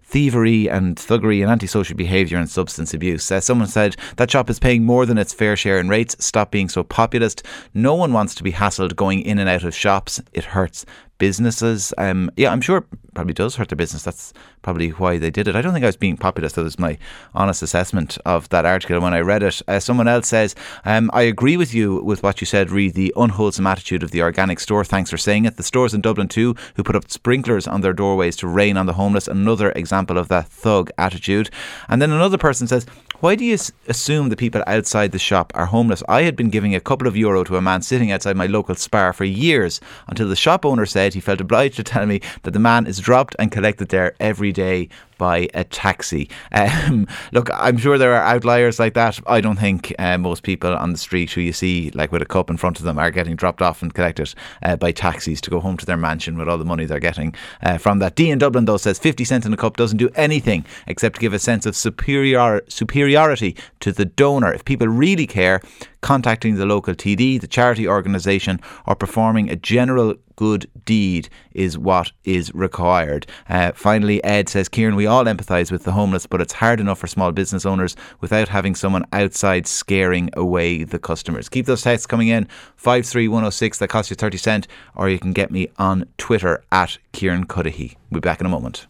thievery 0.09 0.67
and 0.67 0.95
thuggery 0.95 1.41
and 1.41 1.51
antisocial 1.51 1.95
behaviour 1.95 2.37
and 2.37 2.49
substance 2.49 2.93
abuse. 2.95 3.31
Uh, 3.31 3.39
someone 3.39 3.67
said 3.67 3.95
that 4.15 4.31
shop 4.31 4.49
is 4.49 4.59
paying 4.59 4.83
more 4.83 5.05
than 5.05 5.19
its 5.19 5.33
fair 5.33 5.55
share 5.55 5.79
in 5.79 5.87
rates. 5.87 6.15
Stop 6.19 6.49
being 6.49 6.67
so 6.67 6.83
populist. 6.83 7.45
No 7.75 7.93
one 7.93 8.11
wants 8.11 8.33
to 8.35 8.43
be 8.43 8.51
hassled 8.51 8.95
going 8.95 9.21
in 9.21 9.37
and 9.37 9.47
out 9.47 9.63
of 9.63 9.75
shops. 9.75 10.19
It 10.33 10.45
hurts 10.45 10.85
businesses. 11.19 11.93
Um, 11.97 12.31
yeah, 12.35 12.51
I'm 12.51 12.61
sure 12.61 12.83
probably 13.13 13.33
does 13.33 13.55
hurt 13.57 13.69
their 13.69 13.75
business. 13.75 14.03
That's 14.03 14.33
probably 14.61 14.89
why 14.91 15.17
they 15.17 15.29
did 15.29 15.47
it. 15.47 15.55
I 15.55 15.61
don't 15.61 15.73
think 15.73 15.83
I 15.83 15.89
was 15.89 15.97
being 15.97 16.17
populist. 16.17 16.55
That 16.55 16.63
was 16.63 16.79
my 16.79 16.97
honest 17.35 17.61
assessment 17.61 18.17
of 18.25 18.47
that 18.49 18.65
article 18.65 18.99
when 19.01 19.13
I 19.13 19.19
read 19.19 19.43
it. 19.43 19.61
Uh, 19.67 19.79
someone 19.79 20.07
else 20.07 20.27
says, 20.27 20.55
um, 20.85 21.11
I 21.13 21.23
agree 21.23 21.57
with 21.57 21.73
you 21.73 22.01
with 22.03 22.23
what 22.23 22.41
you 22.41 22.45
said, 22.45 22.71
Read 22.71 22.93
the 22.93 23.13
unwholesome 23.17 23.67
attitude 23.67 24.03
of 24.03 24.11
the 24.11 24.21
organic 24.21 24.59
store. 24.59 24.85
Thanks 24.85 25.09
for 25.09 25.17
saying 25.17 25.45
it. 25.45 25.57
The 25.57 25.63
stores 25.63 25.93
in 25.93 26.01
Dublin 26.01 26.29
too, 26.29 26.55
who 26.75 26.83
put 26.83 26.95
up 26.95 27.11
sprinklers 27.11 27.67
on 27.67 27.81
their 27.81 27.93
doorways 27.93 28.38
to 28.38 28.47
rain 28.47 28.77
on 28.77 28.85
the 28.85 28.93
homeless. 28.93 29.27
Another 29.27 29.71
example 29.71 30.17
of 30.17 30.29
that 30.29 30.47
thug 30.47 30.89
attitude. 30.97 31.49
And 31.89 32.01
then 32.01 32.11
another 32.11 32.38
person 32.38 32.67
says, 32.67 32.85
why 33.21 33.35
do 33.35 33.43
you 33.43 33.57
assume 33.89 34.29
the 34.29 34.38
people 34.38 34.63
outside 34.65 35.11
the 35.11 35.19
shop 35.19 35.51
are 35.53 35.65
homeless? 35.65 36.01
I 36.07 36.21
had 36.21 36.38
been 36.38 36.49
giving 36.49 36.73
a 36.73 36.79
couple 36.79 37.05
of 37.05 37.17
euro 37.17 37.43
to 37.43 37.57
a 37.57 37.61
man 37.61 37.81
sitting 37.81 38.11
outside 38.11 38.38
my 38.38 38.45
local 38.45 38.75
Spar 38.75 39.11
for 39.11 39.25
years 39.25 39.81
until 40.07 40.29
the 40.29 40.38
shop 40.38 40.65
owner 40.65 40.85
said 40.85 41.13
he 41.13 41.19
felt 41.19 41.41
obliged 41.41 41.75
to 41.75 41.83
tell 41.83 42.05
me 42.05 42.21
that 42.43 42.51
the 42.51 42.59
man 42.59 42.88
is 42.88 42.99
dropped 42.99 43.35
and 43.38 43.51
collected 43.51 43.89
there 43.89 44.15
every 44.21 44.53
day 44.53 44.88
by 45.19 45.47
a 45.53 45.63
taxi. 45.63 46.29
Um, 46.51 47.07
look, 47.31 47.49
I'm 47.53 47.77
sure 47.77 47.97
there 47.97 48.13
are 48.13 48.23
outliers 48.23 48.79
like 48.79 48.93
that. 48.95 49.19
I 49.27 49.39
don't 49.39 49.57
think 49.57 49.93
uh, 49.99 50.17
most 50.17 50.43
people 50.43 50.73
on 50.73 50.91
the 50.91 50.97
street 50.97 51.31
who 51.31 51.41
you 51.41 51.53
see, 51.53 51.91
like 51.91 52.11
with 52.11 52.21
a 52.21 52.25
cup 52.25 52.49
in 52.49 52.57
front 52.57 52.79
of 52.79 52.85
them, 52.85 52.97
are 52.97 53.11
getting 53.11 53.35
dropped 53.35 53.61
off 53.61 53.81
and 53.81 53.93
collected 53.93 54.33
uh, 54.63 54.75
by 54.75 54.91
taxis 54.91 55.41
to 55.41 55.49
go 55.49 55.59
home 55.59 55.77
to 55.77 55.85
their 55.85 55.97
mansion 55.97 56.38
with 56.38 56.49
all 56.49 56.57
the 56.57 56.65
money 56.65 56.85
they're 56.85 56.99
getting 56.99 57.33
uh, 57.61 57.77
from 57.77 57.99
that. 57.99 58.15
D 58.15 58.29
in 58.29 58.39
Dublin, 58.39 58.65
though, 58.65 58.77
says 58.77 58.99
50 58.99 59.23
cents 59.23 59.45
in 59.45 59.53
a 59.53 59.57
cup 59.57 59.77
doesn't 59.77 59.97
do 59.97 60.09
anything 60.15 60.65
except 60.88 61.19
give 61.19 61.33
a 61.33 61.39
sense 61.39 61.65
of 61.65 61.75
superior, 61.75 62.61
superiority 62.67 63.55
to 63.81 63.91
the 63.91 64.05
donor. 64.05 64.53
If 64.53 64.65
people 64.65 64.88
really 64.88 65.27
care, 65.27 65.61
contacting 66.01 66.55
the 66.55 66.65
local 66.65 66.93
TD, 66.93 67.41
the 67.41 67.47
charity 67.47 67.88
organisation, 67.88 68.59
or 68.85 68.95
performing 68.95 69.49
a 69.49 69.55
general 69.55 70.15
good 70.39 70.72
deed 70.86 71.27
is 71.51 71.77
what 71.77 72.13
is 72.24 72.55
required. 72.55 73.27
Uh, 73.50 73.74
finally, 73.74 74.24
Ed 74.24 74.48
says, 74.48 74.69
Kieran, 74.69 74.96
we 74.96 75.05
all 75.05 75.25
empathise 75.25 75.69
with 75.69 75.84
the 75.84 75.91
homeless, 75.91 76.25
but 76.25 76.39
it's 76.39 76.53
hard 76.53 76.79
enough 76.79 77.00
for 77.00 77.08
small 77.08 77.34
business 77.34 77.65
owners 77.65 77.98
without 78.22 78.48
having 78.48 78.74
someone 78.74 79.03
outside 79.12 79.67
scaring 79.67 80.29
away 80.38 80.86
the 80.86 80.98
customers. 80.98 81.50
Keep 81.50 81.65
those 81.65 81.81
texts 81.81 82.08
coming 82.08 82.29
in, 82.29 82.48
53106, 82.77 83.79
that 83.79 83.89
costs 83.89 84.10
you 84.10 84.15
30 84.15 84.38
cent, 84.38 84.67
or 84.96 85.10
you 85.10 85.19
can 85.19 85.34
get 85.34 85.51
me 85.51 85.67
on 85.77 86.05
Twitter 86.17 86.63
at 86.72 86.98
Kieran 87.12 87.46
Cuddihy. 87.46 87.98
We'll 88.10 88.22
be 88.22 88.25
back 88.25 88.39
in 88.39 88.46
a 88.46 88.50
moment. 88.50 88.88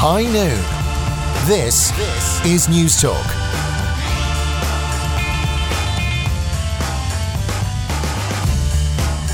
High 0.00 0.22
noon. 0.22 0.58
This, 1.46 1.92
this 1.92 2.44
is 2.44 2.66
Newstalk. 2.66 3.47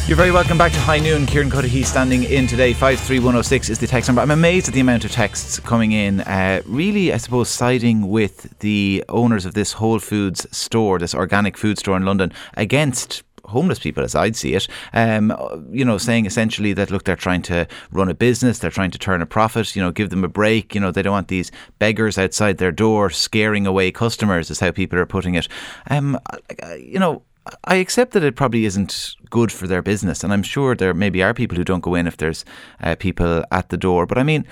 You're 0.07 0.19
very 0.19 0.33
welcome 0.33 0.59
back 0.59 0.71
to 0.73 0.79
High 0.81 0.99
Noon. 0.99 1.25
Kieran 1.25 1.49
Cuddihy 1.49 1.83
standing 1.83 2.25
in 2.25 2.47
today. 2.47 2.75
53106 2.75 3.71
is 3.71 3.79
the 3.79 3.87
text 3.87 4.07
number. 4.07 4.21
I'm 4.21 4.31
amazed 4.31 4.69
at 4.69 4.75
the 4.75 4.81
amount 4.81 5.07
of 5.07 5.11
texts 5.11 5.59
coming 5.61 5.93
in. 5.93 6.21
Uh, 6.21 6.61
really, 6.67 7.11
I 7.11 7.17
suppose, 7.17 7.49
siding 7.49 8.09
with 8.11 8.59
the 8.59 9.03
owners 9.09 9.47
of 9.47 9.55
this 9.55 9.73
Whole 9.73 9.99
Foods 9.99 10.47
store, 10.55 10.99
this 10.99 11.15
organic 11.15 11.57
food 11.57 11.79
store 11.79 11.97
in 11.97 12.05
London, 12.05 12.35
against 12.53 13.23
homeless 13.47 13.79
people, 13.79 14.05
as 14.05 14.15
I'd 14.15 14.37
see 14.37 14.53
it. 14.53 14.69
Um, 14.93 15.33
you 15.73 15.87
know, 15.87 15.97
saying 15.97 16.27
essentially 16.27 16.75
that 16.75 16.91
look, 16.91 17.05
they're 17.05 17.17
trying 17.17 17.43
to 17.43 17.67
run 17.91 18.11
a 18.11 18.15
business, 18.15 18.59
they're 18.59 18.71
trying 18.71 18.91
to 18.91 18.99
turn 18.99 19.23
a 19.23 19.27
profit. 19.27 19.75
You 19.75 19.81
know, 19.81 19.91
give 19.91 20.11
them 20.11 20.23
a 20.23 20.29
break. 20.29 20.75
You 20.75 20.83
know, 20.83 20.91
they 20.91 21.01
don't 21.01 21.15
want 21.15 21.29
these 21.29 21.51
beggars 21.79 22.19
outside 22.19 22.59
their 22.59 22.73
door 22.73 23.09
scaring 23.09 23.67
away 23.67 23.91
customers. 23.91 24.51
Is 24.51 24.61
how 24.61 24.71
people 24.71 24.99
are 24.99 25.07
putting 25.07 25.35
it. 25.35 25.49
Um, 25.89 26.21
you 26.77 26.99
know 26.99 27.23
I 27.65 27.77
accept 27.77 28.13
that 28.13 28.25
it 28.25 28.37
probably 28.37 28.65
isn't 28.65 29.17
good 29.29 29.53
for 29.53 29.67
their 29.67 29.83
business, 29.83 30.25
and 30.25 30.33
I'm 30.33 30.43
sure 30.43 30.75
there 30.75 30.95
maybe 30.95 31.23
are 31.23 31.35
people 31.35 31.57
who 31.57 31.65
don't 31.65 31.81
go 31.83 31.95
in 31.95 32.07
if 32.07 32.17
there's 32.17 32.45
uh, 32.81 32.95
people 32.95 33.45
at 33.51 33.69
the 33.69 33.77
door. 33.77 34.07
But 34.07 34.19
I 34.19 34.23
mean, 34.23 34.47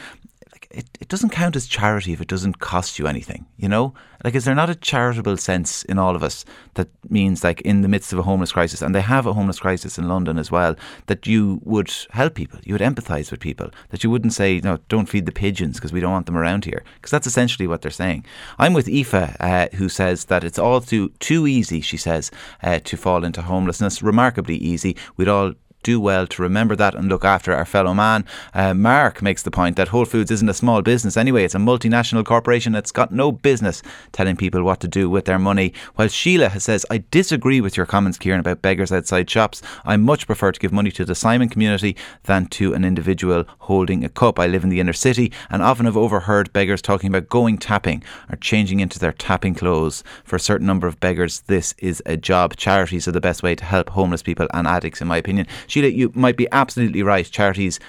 it, 0.73 0.87
it 1.01 1.09
doesn't 1.09 1.31
count 1.31 1.57
as 1.57 1.67
charity 1.67 2.13
if 2.13 2.21
it 2.21 2.29
doesn't 2.29 2.59
cost 2.59 2.99
you 2.99 3.07
anything, 3.07 3.47
you 3.57 3.69
know? 3.69 3.95
Like, 4.25 4.35
is 4.35 4.45
there 4.45 4.55
not 4.55 4.71
a 4.71 4.77
charitable 4.77 5.37
sense 5.37 5.83
in 5.85 5.99
all 5.99 6.15
of 6.15 6.23
us 6.23 6.45
that 6.75 6.89
means, 7.11 7.43
like, 7.43 7.61
in 7.63 7.83
the 7.83 7.89
midst 7.89 8.13
of 8.13 8.19
a 8.19 8.23
homeless 8.23 8.53
crisis, 8.53 8.81
and 8.81 8.95
they 8.95 9.01
have 9.01 9.27
a 9.27 9.33
homeless 9.33 9.59
crisis 9.59 9.99
in 9.99 10.09
London 10.09 10.39
as 10.39 10.51
well, 10.51 10.77
that 11.07 11.27
you 11.27 11.61
would 11.65 11.93
help 12.11 12.35
people, 12.35 12.61
you 12.63 12.73
would 12.75 12.81
empathise 12.81 13.31
with 13.31 13.41
people, 13.41 13.71
that 13.91 14.05
you 14.05 14.11
wouldn't 14.11 14.33
say, 14.33 14.61
no, 14.61 14.79
don't 14.89 15.09
feed 15.09 15.27
the 15.27 15.33
pigeons 15.33 15.77
because 15.77 15.93
we 15.93 16.01
don't 16.01 16.13
want 16.13 16.27
them 16.27 16.37
around 16.37 16.65
here? 16.65 16.85
Because 16.95 17.11
that's 17.11 17.27
essentially 17.27 17.67
what 17.67 17.83
they're 17.83 17.91
saying. 17.91 18.25
I'm 18.59 18.75
with 18.75 18.89
Aoife, 18.89 19.37
uh, 19.41 19.69
who 19.75 19.89
says 19.89 20.27
that 20.27 20.45
it's 20.45 20.59
all 20.59 20.81
too, 20.81 21.11
too 21.19 21.47
easy, 21.47 21.81
she 21.81 21.97
says, 21.97 22.31
uh, 22.63 22.79
to 22.85 22.97
fall 22.97 23.25
into 23.25 23.43
homelessness, 23.43 24.03
remarkably 24.03 24.57
easy. 24.57 24.97
We'd 25.17 25.29
all 25.29 25.55
do 25.83 26.01
well 26.01 26.27
to 26.27 26.43
remember 26.43 26.77
that 26.77 26.95
and 26.95 27.09
look 27.09 27.25
after 27.25 27.53
our 27.53 27.65
fellow 27.65 27.95
man. 27.95 28.25
Uh, 28.55 28.75
Mark 28.75 29.23
makes 29.23 29.43
the 29.43 29.51
point 29.51 29.77
that 29.77 29.89
Whole 29.89 30.05
Foods 30.05 30.31
isn't 30.31 30.49
a 30.49 30.55
small 30.55 30.83
business 30.83 31.17
anyway, 31.17 31.45
it's 31.45 31.55
a 31.55 31.59
multinational 31.59 32.25
corporation 32.25 32.73
that's 32.73 32.93
got 32.93 33.13
no 33.13 33.33
business 33.33 33.83
telling 34.13 34.37
people 34.37 34.63
what 34.63 34.81
to 34.81 34.89
do 34.89 35.09
with 35.09 35.25
their 35.25 35.39
money. 35.39 35.73
While 35.95 36.09
Sheila 36.09 36.61
says, 36.61 36.87
I 36.91 37.05
disagree 37.11 37.61
with 37.61 37.77
your 37.77 37.87
comments, 37.87 38.19
Kieran, 38.19 38.41
about 38.41 38.63
beggars 38.63 38.93
outside 38.93 39.29
shops. 39.29 39.63
I 39.85 39.97
much 39.97 40.27
prefer 40.27 40.53
to 40.53 40.61
give 40.61 40.73
money 40.73 40.91
to 40.93 41.05
the 41.05 41.15
Simon 41.15 41.49
community 41.49 41.97
than 42.25 42.47
to 42.47 42.75
an 42.75 42.85
individual 42.85 43.45
holding 43.61 44.05
a 44.05 44.09
cup. 44.09 44.39
I 44.39 44.47
live 44.47 44.65
in 44.65 44.71
the 44.71 44.81
inner 44.81 44.93
city 44.93 45.33
and 45.51 45.63
often 45.63 45.87
have 45.87 45.97
overheard 45.97 46.53
beggars 46.53 46.83
talking 46.83 47.09
about 47.09 47.29
going 47.29 47.59
tapping 47.59 48.03
or 48.31 48.37
changing 48.37 48.81
into 48.81 48.99
their 48.99 49.13
tapping 49.13 49.55
clothes. 49.55 50.05
For 50.25 50.37
a 50.37 50.41
certain 50.41 50.67
number 50.67 50.87
of 50.87 51.01
beggars, 51.01 51.41
this 51.43 51.75
is 51.79 52.03
a 52.07 52.17
job. 52.17 52.57
Charities 52.57 53.09
are 53.09 53.13
the 53.13 53.21
best 53.21 53.43
way 53.43 53.55
to 53.55 53.65
help 53.65 53.91
homeless 53.91 54.23
people 54.23 54.47
and 54.53 54.67
addicts, 54.67 55.01
in 55.01 55.09
my 55.09 55.17
opinion. 55.17 55.47
Sheila, 55.73 55.89
you 55.89 56.13
might 56.15 56.37
be 56.37 56.47
absolutely 56.53 57.03
right. 57.03 57.25
Charities 57.25 57.81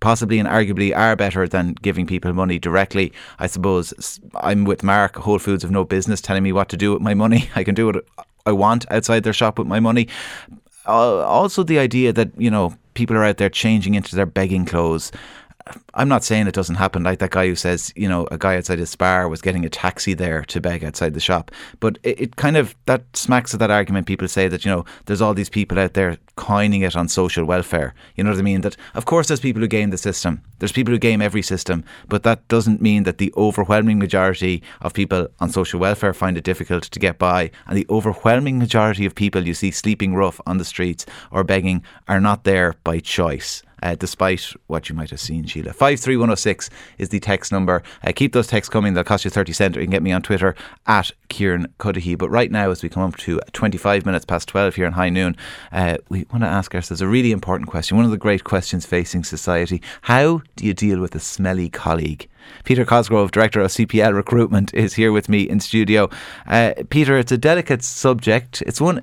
possibly 0.00 0.38
and 0.38 0.48
arguably 0.48 0.96
are 0.96 1.14
better 1.14 1.46
than 1.46 1.74
giving 1.82 2.06
people 2.06 2.32
money 2.32 2.58
directly. 2.58 3.12
I 3.38 3.48
suppose 3.48 4.18
I'm 4.36 4.64
with 4.64 4.82
Mark. 4.82 5.16
Whole 5.16 5.38
Foods 5.38 5.62
have 5.62 5.70
no 5.70 5.84
business 5.84 6.22
telling 6.22 6.42
me 6.42 6.52
what 6.52 6.70
to 6.70 6.76
do 6.78 6.94
with 6.94 7.02
my 7.02 7.12
money. 7.12 7.50
I 7.54 7.64
can 7.64 7.74
do 7.74 7.84
what 7.84 8.02
I 8.46 8.52
want 8.52 8.90
outside 8.90 9.24
their 9.24 9.34
shop 9.34 9.58
with 9.58 9.68
my 9.68 9.78
money. 9.78 10.08
Also, 10.86 11.62
the 11.62 11.78
idea 11.78 12.14
that 12.14 12.30
you 12.38 12.50
know 12.50 12.74
people 12.94 13.14
are 13.14 13.24
out 13.24 13.36
there 13.36 13.50
changing 13.50 13.94
into 13.94 14.16
their 14.16 14.24
begging 14.24 14.64
clothes. 14.64 15.12
I'm 15.94 16.08
not 16.08 16.24
saying 16.24 16.46
it 16.46 16.54
doesn't 16.54 16.76
happen. 16.76 17.02
Like 17.02 17.18
that 17.18 17.30
guy 17.30 17.48
who 17.48 17.56
says, 17.56 17.92
you 17.96 18.08
know, 18.08 18.28
a 18.30 18.38
guy 18.38 18.56
outside 18.56 18.78
his 18.78 18.90
Spar 18.90 19.28
was 19.28 19.42
getting 19.42 19.64
a 19.64 19.68
taxi 19.68 20.14
there 20.14 20.42
to 20.44 20.60
beg 20.60 20.84
outside 20.84 21.14
the 21.14 21.20
shop. 21.20 21.50
But 21.80 21.98
it, 22.02 22.20
it, 22.20 22.36
kind 22.36 22.56
of 22.56 22.74
that 22.86 23.02
smacks 23.16 23.52
of 23.52 23.58
that 23.60 23.70
argument. 23.70 24.06
People 24.06 24.28
say 24.28 24.48
that 24.48 24.64
you 24.64 24.70
know 24.70 24.84
there's 25.06 25.20
all 25.20 25.34
these 25.34 25.48
people 25.48 25.78
out 25.78 25.94
there 25.94 26.18
coining 26.36 26.82
it 26.82 26.96
on 26.96 27.08
social 27.08 27.44
welfare. 27.44 27.94
You 28.16 28.24
know 28.24 28.30
what 28.30 28.38
I 28.38 28.42
mean? 28.42 28.60
That 28.60 28.76
of 28.94 29.04
course 29.06 29.28
there's 29.28 29.40
people 29.40 29.60
who 29.60 29.68
game 29.68 29.90
the 29.90 29.98
system. 29.98 30.42
There's 30.58 30.72
people 30.72 30.92
who 30.92 30.98
game 30.98 31.22
every 31.22 31.42
system, 31.42 31.84
but 32.08 32.22
that 32.22 32.46
doesn't 32.48 32.82
mean 32.82 33.02
that 33.04 33.18
the 33.18 33.32
overwhelming 33.36 33.98
majority 33.98 34.62
of 34.80 34.94
people 34.94 35.28
on 35.40 35.50
social 35.50 35.80
welfare 35.80 36.14
find 36.14 36.36
it 36.36 36.44
difficult 36.44 36.84
to 36.84 36.98
get 36.98 37.18
by, 37.18 37.50
and 37.66 37.76
the 37.76 37.86
overwhelming 37.90 38.58
majority 38.58 39.06
of 39.06 39.14
people 39.14 39.46
you 39.46 39.54
see 39.54 39.70
sleeping 39.70 40.14
rough 40.14 40.40
on 40.46 40.58
the 40.58 40.64
streets 40.64 41.06
or 41.30 41.44
begging 41.44 41.82
are 42.06 42.20
not 42.20 42.44
there 42.44 42.74
by 42.84 43.00
choice 43.00 43.62
uh, 43.82 43.94
despite 43.94 44.52
what 44.66 44.88
you 44.88 44.94
might 44.94 45.10
have 45.10 45.20
seen, 45.20 45.44
Sheila. 45.44 45.72
53106 45.72 46.70
is 46.98 47.08
the 47.08 47.20
text 47.20 47.52
number. 47.52 47.82
Uh, 48.04 48.12
keep 48.14 48.32
those 48.32 48.46
texts 48.46 48.70
coming, 48.70 48.94
they'll 48.94 49.04
cost 49.04 49.24
you 49.24 49.30
30 49.30 49.52
cents. 49.52 49.76
You 49.76 49.82
can 49.82 49.90
get 49.90 50.02
me 50.02 50.12
on 50.12 50.22
Twitter 50.22 50.54
at 50.86 51.10
Kieran 51.28 51.72
Cuddihy. 51.78 52.16
But 52.16 52.30
right 52.30 52.50
now, 52.50 52.70
as 52.70 52.82
we 52.82 52.88
come 52.88 53.02
up 53.02 53.16
to 53.18 53.40
25 53.52 54.06
minutes 54.06 54.24
past 54.24 54.48
12 54.48 54.74
here 54.74 54.86
in 54.86 54.92
High 54.92 55.10
Noon, 55.10 55.36
uh, 55.72 55.98
we 56.08 56.26
want 56.32 56.42
to 56.42 56.48
ask 56.48 56.74
ourselves 56.74 57.00
a 57.00 57.08
really 57.08 57.32
important 57.32 57.68
question, 57.68 57.96
one 57.96 58.04
of 58.04 58.10
the 58.10 58.16
great 58.16 58.44
questions 58.44 58.86
facing 58.86 59.24
society. 59.24 59.82
How 60.02 60.42
do 60.56 60.66
you 60.66 60.74
deal 60.74 61.00
with 61.00 61.14
a 61.14 61.20
smelly 61.20 61.68
colleague? 61.68 62.28
Peter 62.64 62.84
Cosgrove, 62.84 63.30
Director 63.30 63.60
of 63.60 63.70
CPL 63.70 64.14
Recruitment, 64.14 64.72
is 64.74 64.94
here 64.94 65.12
with 65.12 65.28
me 65.28 65.42
in 65.42 65.60
studio. 65.60 66.08
Uh, 66.46 66.72
Peter, 66.88 67.18
it's 67.18 67.32
a 67.32 67.38
delicate 67.38 67.82
subject. 67.82 68.62
It's 68.62 68.80
one. 68.80 69.00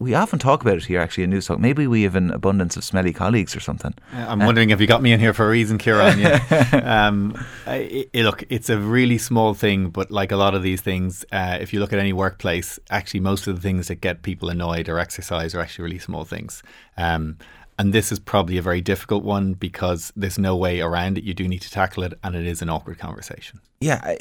We 0.00 0.14
often 0.14 0.38
talk 0.38 0.62
about 0.62 0.78
it 0.78 0.84
here 0.86 0.98
actually 0.98 1.24
in 1.24 1.30
Newstalk. 1.30 1.58
Maybe 1.58 1.86
we 1.86 2.02
have 2.02 2.16
an 2.16 2.30
abundance 2.30 2.74
of 2.76 2.82
smelly 2.82 3.12
colleagues 3.12 3.54
or 3.54 3.60
something. 3.60 3.94
I'm 4.12 4.40
uh, 4.40 4.46
wondering 4.46 4.70
if 4.70 4.80
you 4.80 4.86
got 4.86 5.02
me 5.02 5.12
in 5.12 5.20
here 5.20 5.34
for 5.34 5.46
a 5.46 5.50
reason, 5.50 5.76
Kieran. 5.76 6.18
Yeah. 6.18 7.06
um, 7.06 7.38
it, 7.66 8.08
it, 8.14 8.24
look, 8.24 8.42
it's 8.48 8.70
a 8.70 8.78
really 8.78 9.18
small 9.18 9.52
thing, 9.52 9.90
but 9.90 10.10
like 10.10 10.32
a 10.32 10.36
lot 10.36 10.54
of 10.54 10.62
these 10.62 10.80
things, 10.80 11.26
uh, 11.32 11.58
if 11.60 11.74
you 11.74 11.80
look 11.80 11.92
at 11.92 11.98
any 11.98 12.14
workplace, 12.14 12.78
actually 12.88 13.20
most 13.20 13.46
of 13.46 13.54
the 13.54 13.60
things 13.60 13.88
that 13.88 13.96
get 13.96 14.22
people 14.22 14.48
annoyed 14.48 14.88
or 14.88 14.98
exercise 14.98 15.54
are 15.54 15.60
actually 15.60 15.84
really 15.84 15.98
small 15.98 16.24
things. 16.24 16.62
Um, 16.96 17.36
and 17.78 17.92
this 17.92 18.10
is 18.10 18.18
probably 18.18 18.56
a 18.56 18.62
very 18.62 18.80
difficult 18.80 19.22
one 19.22 19.52
because 19.52 20.14
there's 20.16 20.38
no 20.38 20.56
way 20.56 20.80
around 20.80 21.18
it. 21.18 21.24
You 21.24 21.34
do 21.34 21.46
need 21.46 21.60
to 21.60 21.70
tackle 21.70 22.04
it, 22.04 22.14
and 22.24 22.34
it 22.34 22.46
is 22.46 22.62
an 22.62 22.70
awkward 22.70 22.98
conversation. 22.98 23.60
Yeah. 23.80 24.16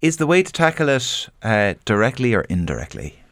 Is 0.00 0.16
the 0.16 0.26
way 0.26 0.44
to 0.44 0.52
tackle 0.52 0.88
it 0.88 1.28
uh, 1.42 1.74
directly 1.84 2.34
or 2.34 2.42
indirectly? 2.42 3.23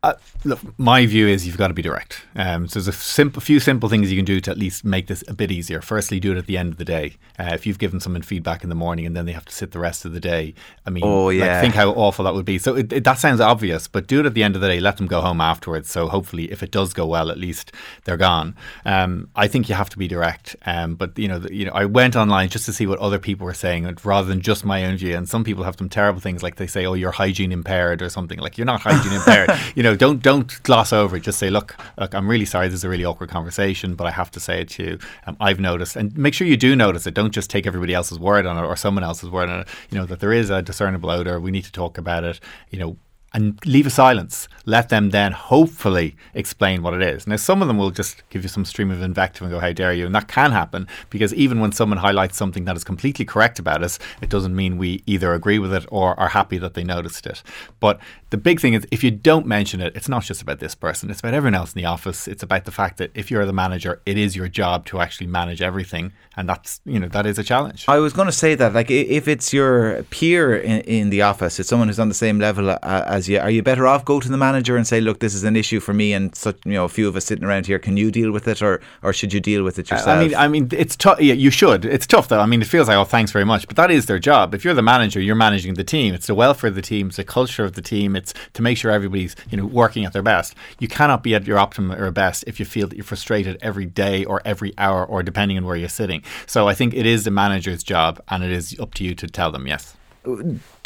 Uh, 0.00 0.14
look, 0.44 0.60
my 0.78 1.06
view 1.06 1.26
is 1.26 1.44
you've 1.44 1.56
got 1.56 1.68
to 1.68 1.74
be 1.74 1.82
direct. 1.82 2.24
Um, 2.36 2.68
so 2.68 2.78
there's 2.78 2.86
a 2.86 2.92
simple, 2.92 3.42
few 3.42 3.58
simple 3.58 3.88
things 3.88 4.12
you 4.12 4.16
can 4.16 4.24
do 4.24 4.40
to 4.40 4.50
at 4.50 4.56
least 4.56 4.84
make 4.84 5.08
this 5.08 5.24
a 5.26 5.34
bit 5.34 5.50
easier. 5.50 5.80
Firstly, 5.80 6.20
do 6.20 6.30
it 6.30 6.38
at 6.38 6.46
the 6.46 6.56
end 6.56 6.70
of 6.70 6.78
the 6.78 6.84
day. 6.84 7.16
Uh, 7.36 7.50
if 7.52 7.66
you've 7.66 7.80
given 7.80 7.98
someone 7.98 8.22
feedback 8.22 8.62
in 8.62 8.68
the 8.68 8.76
morning 8.76 9.06
and 9.06 9.16
then 9.16 9.26
they 9.26 9.32
have 9.32 9.44
to 9.46 9.52
sit 9.52 9.72
the 9.72 9.80
rest 9.80 10.04
of 10.04 10.12
the 10.12 10.20
day, 10.20 10.54
I 10.86 10.90
mean, 10.90 11.02
oh, 11.04 11.30
yeah. 11.30 11.54
Like, 11.54 11.62
think 11.62 11.74
how 11.74 11.90
awful 11.90 12.24
that 12.26 12.34
would 12.34 12.44
be. 12.44 12.58
So 12.58 12.76
it, 12.76 12.92
it, 12.92 13.04
that 13.04 13.18
sounds 13.18 13.40
obvious, 13.40 13.88
but 13.88 14.06
do 14.06 14.20
it 14.20 14.26
at 14.26 14.34
the 14.34 14.44
end 14.44 14.54
of 14.54 14.60
the 14.60 14.68
day. 14.68 14.78
Let 14.78 14.98
them 14.98 15.08
go 15.08 15.20
home 15.20 15.40
afterwards. 15.40 15.90
So 15.90 16.06
hopefully, 16.06 16.52
if 16.52 16.62
it 16.62 16.70
does 16.70 16.92
go 16.92 17.04
well, 17.04 17.28
at 17.28 17.38
least 17.38 17.72
they're 18.04 18.16
gone. 18.16 18.54
Um, 18.84 19.30
I 19.34 19.48
think 19.48 19.68
you 19.68 19.74
have 19.74 19.90
to 19.90 19.98
be 19.98 20.06
direct. 20.06 20.54
Um, 20.64 20.94
but 20.94 21.18
you 21.18 21.26
know, 21.26 21.40
the, 21.40 21.52
you 21.52 21.64
know, 21.64 21.72
I 21.72 21.86
went 21.86 22.14
online 22.14 22.50
just 22.50 22.66
to 22.66 22.72
see 22.72 22.86
what 22.86 23.00
other 23.00 23.18
people 23.18 23.46
were 23.46 23.54
saying, 23.54 23.98
rather 24.04 24.28
than 24.28 24.42
just 24.42 24.64
my 24.64 24.84
own 24.84 24.96
view. 24.96 25.16
And 25.16 25.28
some 25.28 25.42
people 25.42 25.64
have 25.64 25.74
some 25.76 25.88
terrible 25.88 26.20
things, 26.20 26.40
like 26.40 26.54
they 26.54 26.68
say, 26.68 26.86
"Oh, 26.86 26.94
you're 26.94 27.10
hygiene 27.10 27.50
impaired" 27.50 28.00
or 28.00 28.08
something. 28.08 28.38
Like 28.38 28.56
you're 28.56 28.64
not 28.64 28.82
hygiene 28.82 29.12
impaired. 29.12 29.50
You 29.74 29.82
know 29.82 29.87
know, 29.90 29.96
don't 29.96 30.22
don't 30.22 30.62
gloss 30.62 30.92
over 30.92 31.16
it. 31.16 31.20
Just 31.20 31.38
say, 31.38 31.50
look, 31.50 31.76
look, 31.98 32.14
I'm 32.14 32.28
really 32.28 32.44
sorry. 32.44 32.68
This 32.68 32.76
is 32.76 32.84
a 32.84 32.88
really 32.88 33.04
awkward 33.04 33.30
conversation, 33.30 33.94
but 33.94 34.06
I 34.06 34.10
have 34.10 34.30
to 34.32 34.40
say 34.40 34.62
it 34.62 34.68
to 34.70 34.82
you. 34.82 34.98
Um, 35.26 35.36
I've 35.40 35.60
noticed, 35.60 35.96
and 35.96 36.16
make 36.16 36.34
sure 36.34 36.46
you 36.46 36.56
do 36.56 36.74
notice 36.76 37.06
it. 37.06 37.14
Don't 37.14 37.32
just 37.32 37.50
take 37.50 37.66
everybody 37.66 37.94
else's 37.94 38.18
word 38.18 38.46
on 38.46 38.56
it 38.56 38.66
or 38.66 38.76
someone 38.76 39.04
else's 39.04 39.30
word 39.30 39.48
on 39.48 39.60
it. 39.60 39.68
You 39.90 39.98
know 39.98 40.06
that 40.06 40.20
there 40.20 40.32
is 40.32 40.50
a 40.50 40.62
discernible 40.62 41.10
odor. 41.10 41.40
We 41.40 41.50
need 41.50 41.64
to 41.64 41.72
talk 41.72 41.98
about 41.98 42.24
it. 42.24 42.40
You 42.70 42.78
know, 42.78 42.96
and 43.34 43.64
leave 43.66 43.86
a 43.86 43.90
silence. 43.90 44.48
Let 44.64 44.88
them 44.88 45.10
then 45.10 45.32
hopefully 45.32 46.16
explain 46.32 46.82
what 46.82 46.94
it 46.94 47.02
is. 47.02 47.26
Now, 47.26 47.36
some 47.36 47.60
of 47.60 47.68
them 47.68 47.76
will 47.76 47.90
just 47.90 48.28
give 48.30 48.42
you 48.42 48.48
some 48.48 48.64
stream 48.64 48.90
of 48.90 49.02
invective 49.02 49.42
and 49.42 49.50
go, 49.50 49.60
How 49.60 49.72
dare 49.72 49.92
you? 49.92 50.06
And 50.06 50.14
that 50.14 50.28
can 50.28 50.52
happen 50.52 50.88
because 51.10 51.34
even 51.34 51.60
when 51.60 51.72
someone 51.72 51.98
highlights 51.98 52.36
something 52.36 52.64
that 52.64 52.76
is 52.76 52.84
completely 52.84 53.24
correct 53.24 53.58
about 53.58 53.82
us, 53.82 53.98
it 54.22 54.30
doesn't 54.30 54.56
mean 54.56 54.78
we 54.78 55.02
either 55.06 55.34
agree 55.34 55.58
with 55.58 55.74
it 55.74 55.84
or 55.90 56.18
are 56.18 56.28
happy 56.28 56.58
that 56.58 56.74
they 56.74 56.84
noticed 56.84 57.26
it. 57.26 57.42
But 57.80 58.00
the 58.30 58.36
big 58.36 58.60
thing 58.60 58.74
is 58.74 58.86
if 58.90 59.02
you 59.02 59.10
don't 59.10 59.46
mention 59.46 59.80
it, 59.80 59.94
it's 59.96 60.08
not 60.08 60.22
just 60.22 60.42
about 60.42 60.58
this 60.58 60.74
person, 60.74 61.10
it's 61.10 61.20
about 61.20 61.34
everyone 61.34 61.54
else 61.54 61.74
in 61.74 61.80
the 61.80 61.86
office. 61.86 62.28
It's 62.28 62.42
about 62.42 62.64
the 62.64 62.70
fact 62.70 62.98
that 62.98 63.10
if 63.14 63.30
you're 63.30 63.46
the 63.46 63.52
manager, 63.52 64.02
it 64.04 64.18
is 64.18 64.36
your 64.36 64.48
job 64.48 64.84
to 64.86 65.00
actually 65.00 65.28
manage 65.28 65.62
everything. 65.62 66.12
And 66.36 66.48
that's, 66.48 66.80
you 66.84 67.00
know, 67.00 67.08
that 67.08 67.26
is 67.26 67.38
a 67.38 67.42
challenge. 67.42 67.86
I 67.88 67.98
was 67.98 68.12
going 68.12 68.26
to 68.26 68.32
say 68.32 68.54
that, 68.54 68.72
like, 68.72 68.90
if 68.90 69.26
it's 69.26 69.52
your 69.52 70.04
peer 70.04 70.56
in, 70.56 70.82
in 70.82 71.10
the 71.10 71.22
office, 71.22 71.58
it's 71.58 71.68
someone 71.68 71.88
who's 71.88 71.98
on 71.98 72.08
the 72.08 72.14
same 72.14 72.38
level 72.38 72.70
uh, 72.70 72.78
as 72.82 73.28
you, 73.28 73.40
are 73.40 73.50
you 73.50 73.62
better 73.62 73.86
off 73.88 74.04
go 74.04 74.20
to 74.20 74.28
the 74.28 74.36
manager 74.36 74.76
and 74.76 74.86
say, 74.86 75.00
look, 75.00 75.18
this 75.18 75.34
is 75.34 75.42
an 75.44 75.56
issue 75.56 75.80
for 75.80 75.92
me, 75.92 76.12
and 76.12 76.34
such 76.36 76.58
you 76.64 76.72
know 76.72 76.84
a 76.84 76.88
few 76.88 77.08
of 77.08 77.16
us 77.16 77.24
sitting 77.24 77.44
around 77.44 77.66
here. 77.66 77.78
Can 77.78 77.96
you 77.96 78.10
deal 78.10 78.30
with 78.30 78.46
it, 78.46 78.62
or 78.62 78.80
or 79.02 79.12
should 79.12 79.32
you 79.32 79.40
deal 79.40 79.64
with 79.64 79.78
it 79.78 79.90
yourself? 79.90 80.08
I 80.08 80.24
mean, 80.24 80.34
I 80.34 80.48
mean, 80.48 80.68
it's 80.72 80.96
tough. 80.96 81.20
Yeah, 81.20 81.34
you 81.34 81.50
should. 81.50 81.84
It's 81.84 82.06
tough 82.06 82.28
though. 82.28 82.40
I 82.40 82.46
mean, 82.46 82.62
it 82.62 82.68
feels 82.68 82.88
like 82.88 82.96
oh, 82.96 83.04
thanks 83.04 83.32
very 83.32 83.44
much, 83.44 83.66
but 83.66 83.76
that 83.76 83.90
is 83.90 84.06
their 84.06 84.18
job. 84.18 84.54
If 84.54 84.64
you're 84.64 84.74
the 84.74 84.82
manager, 84.82 85.20
you're 85.20 85.34
managing 85.34 85.74
the 85.74 85.84
team. 85.84 86.14
It's 86.14 86.28
the 86.28 86.34
welfare 86.34 86.68
of 86.68 86.76
the 86.76 86.82
team. 86.82 87.08
It's 87.08 87.16
the 87.16 87.24
culture 87.24 87.64
of 87.64 87.72
the 87.72 87.82
team. 87.82 88.16
It's 88.18 88.34
to 88.54 88.62
make 88.62 88.76
sure 88.76 88.90
everybody's 88.90 89.34
you 89.50 89.56
know 89.56 89.66
working 89.66 90.04
at 90.04 90.12
their 90.12 90.22
best. 90.22 90.54
You 90.78 90.88
cannot 90.88 91.22
be 91.22 91.34
at 91.34 91.46
your 91.46 91.58
optimum 91.58 92.00
or 92.00 92.10
best 92.10 92.44
if 92.46 92.60
you 92.60 92.66
feel 92.66 92.86
that 92.88 92.96
you're 92.96 93.04
frustrated 93.04 93.56
every 93.62 93.86
day 93.86 94.24
or 94.24 94.42
every 94.44 94.74
hour 94.76 95.04
or 95.04 95.22
depending 95.22 95.56
on 95.56 95.64
where 95.64 95.76
you're 95.76 95.88
sitting. 95.88 96.22
So 96.46 96.68
I 96.68 96.74
think 96.74 96.94
it 96.94 97.06
is 97.06 97.24
the 97.24 97.30
manager's 97.30 97.82
job, 97.82 98.20
and 98.28 98.44
it 98.44 98.50
is 98.50 98.78
up 98.78 98.94
to 98.94 99.04
you 99.04 99.14
to 99.14 99.26
tell 99.26 99.50
them 99.50 99.66
yes 99.66 99.96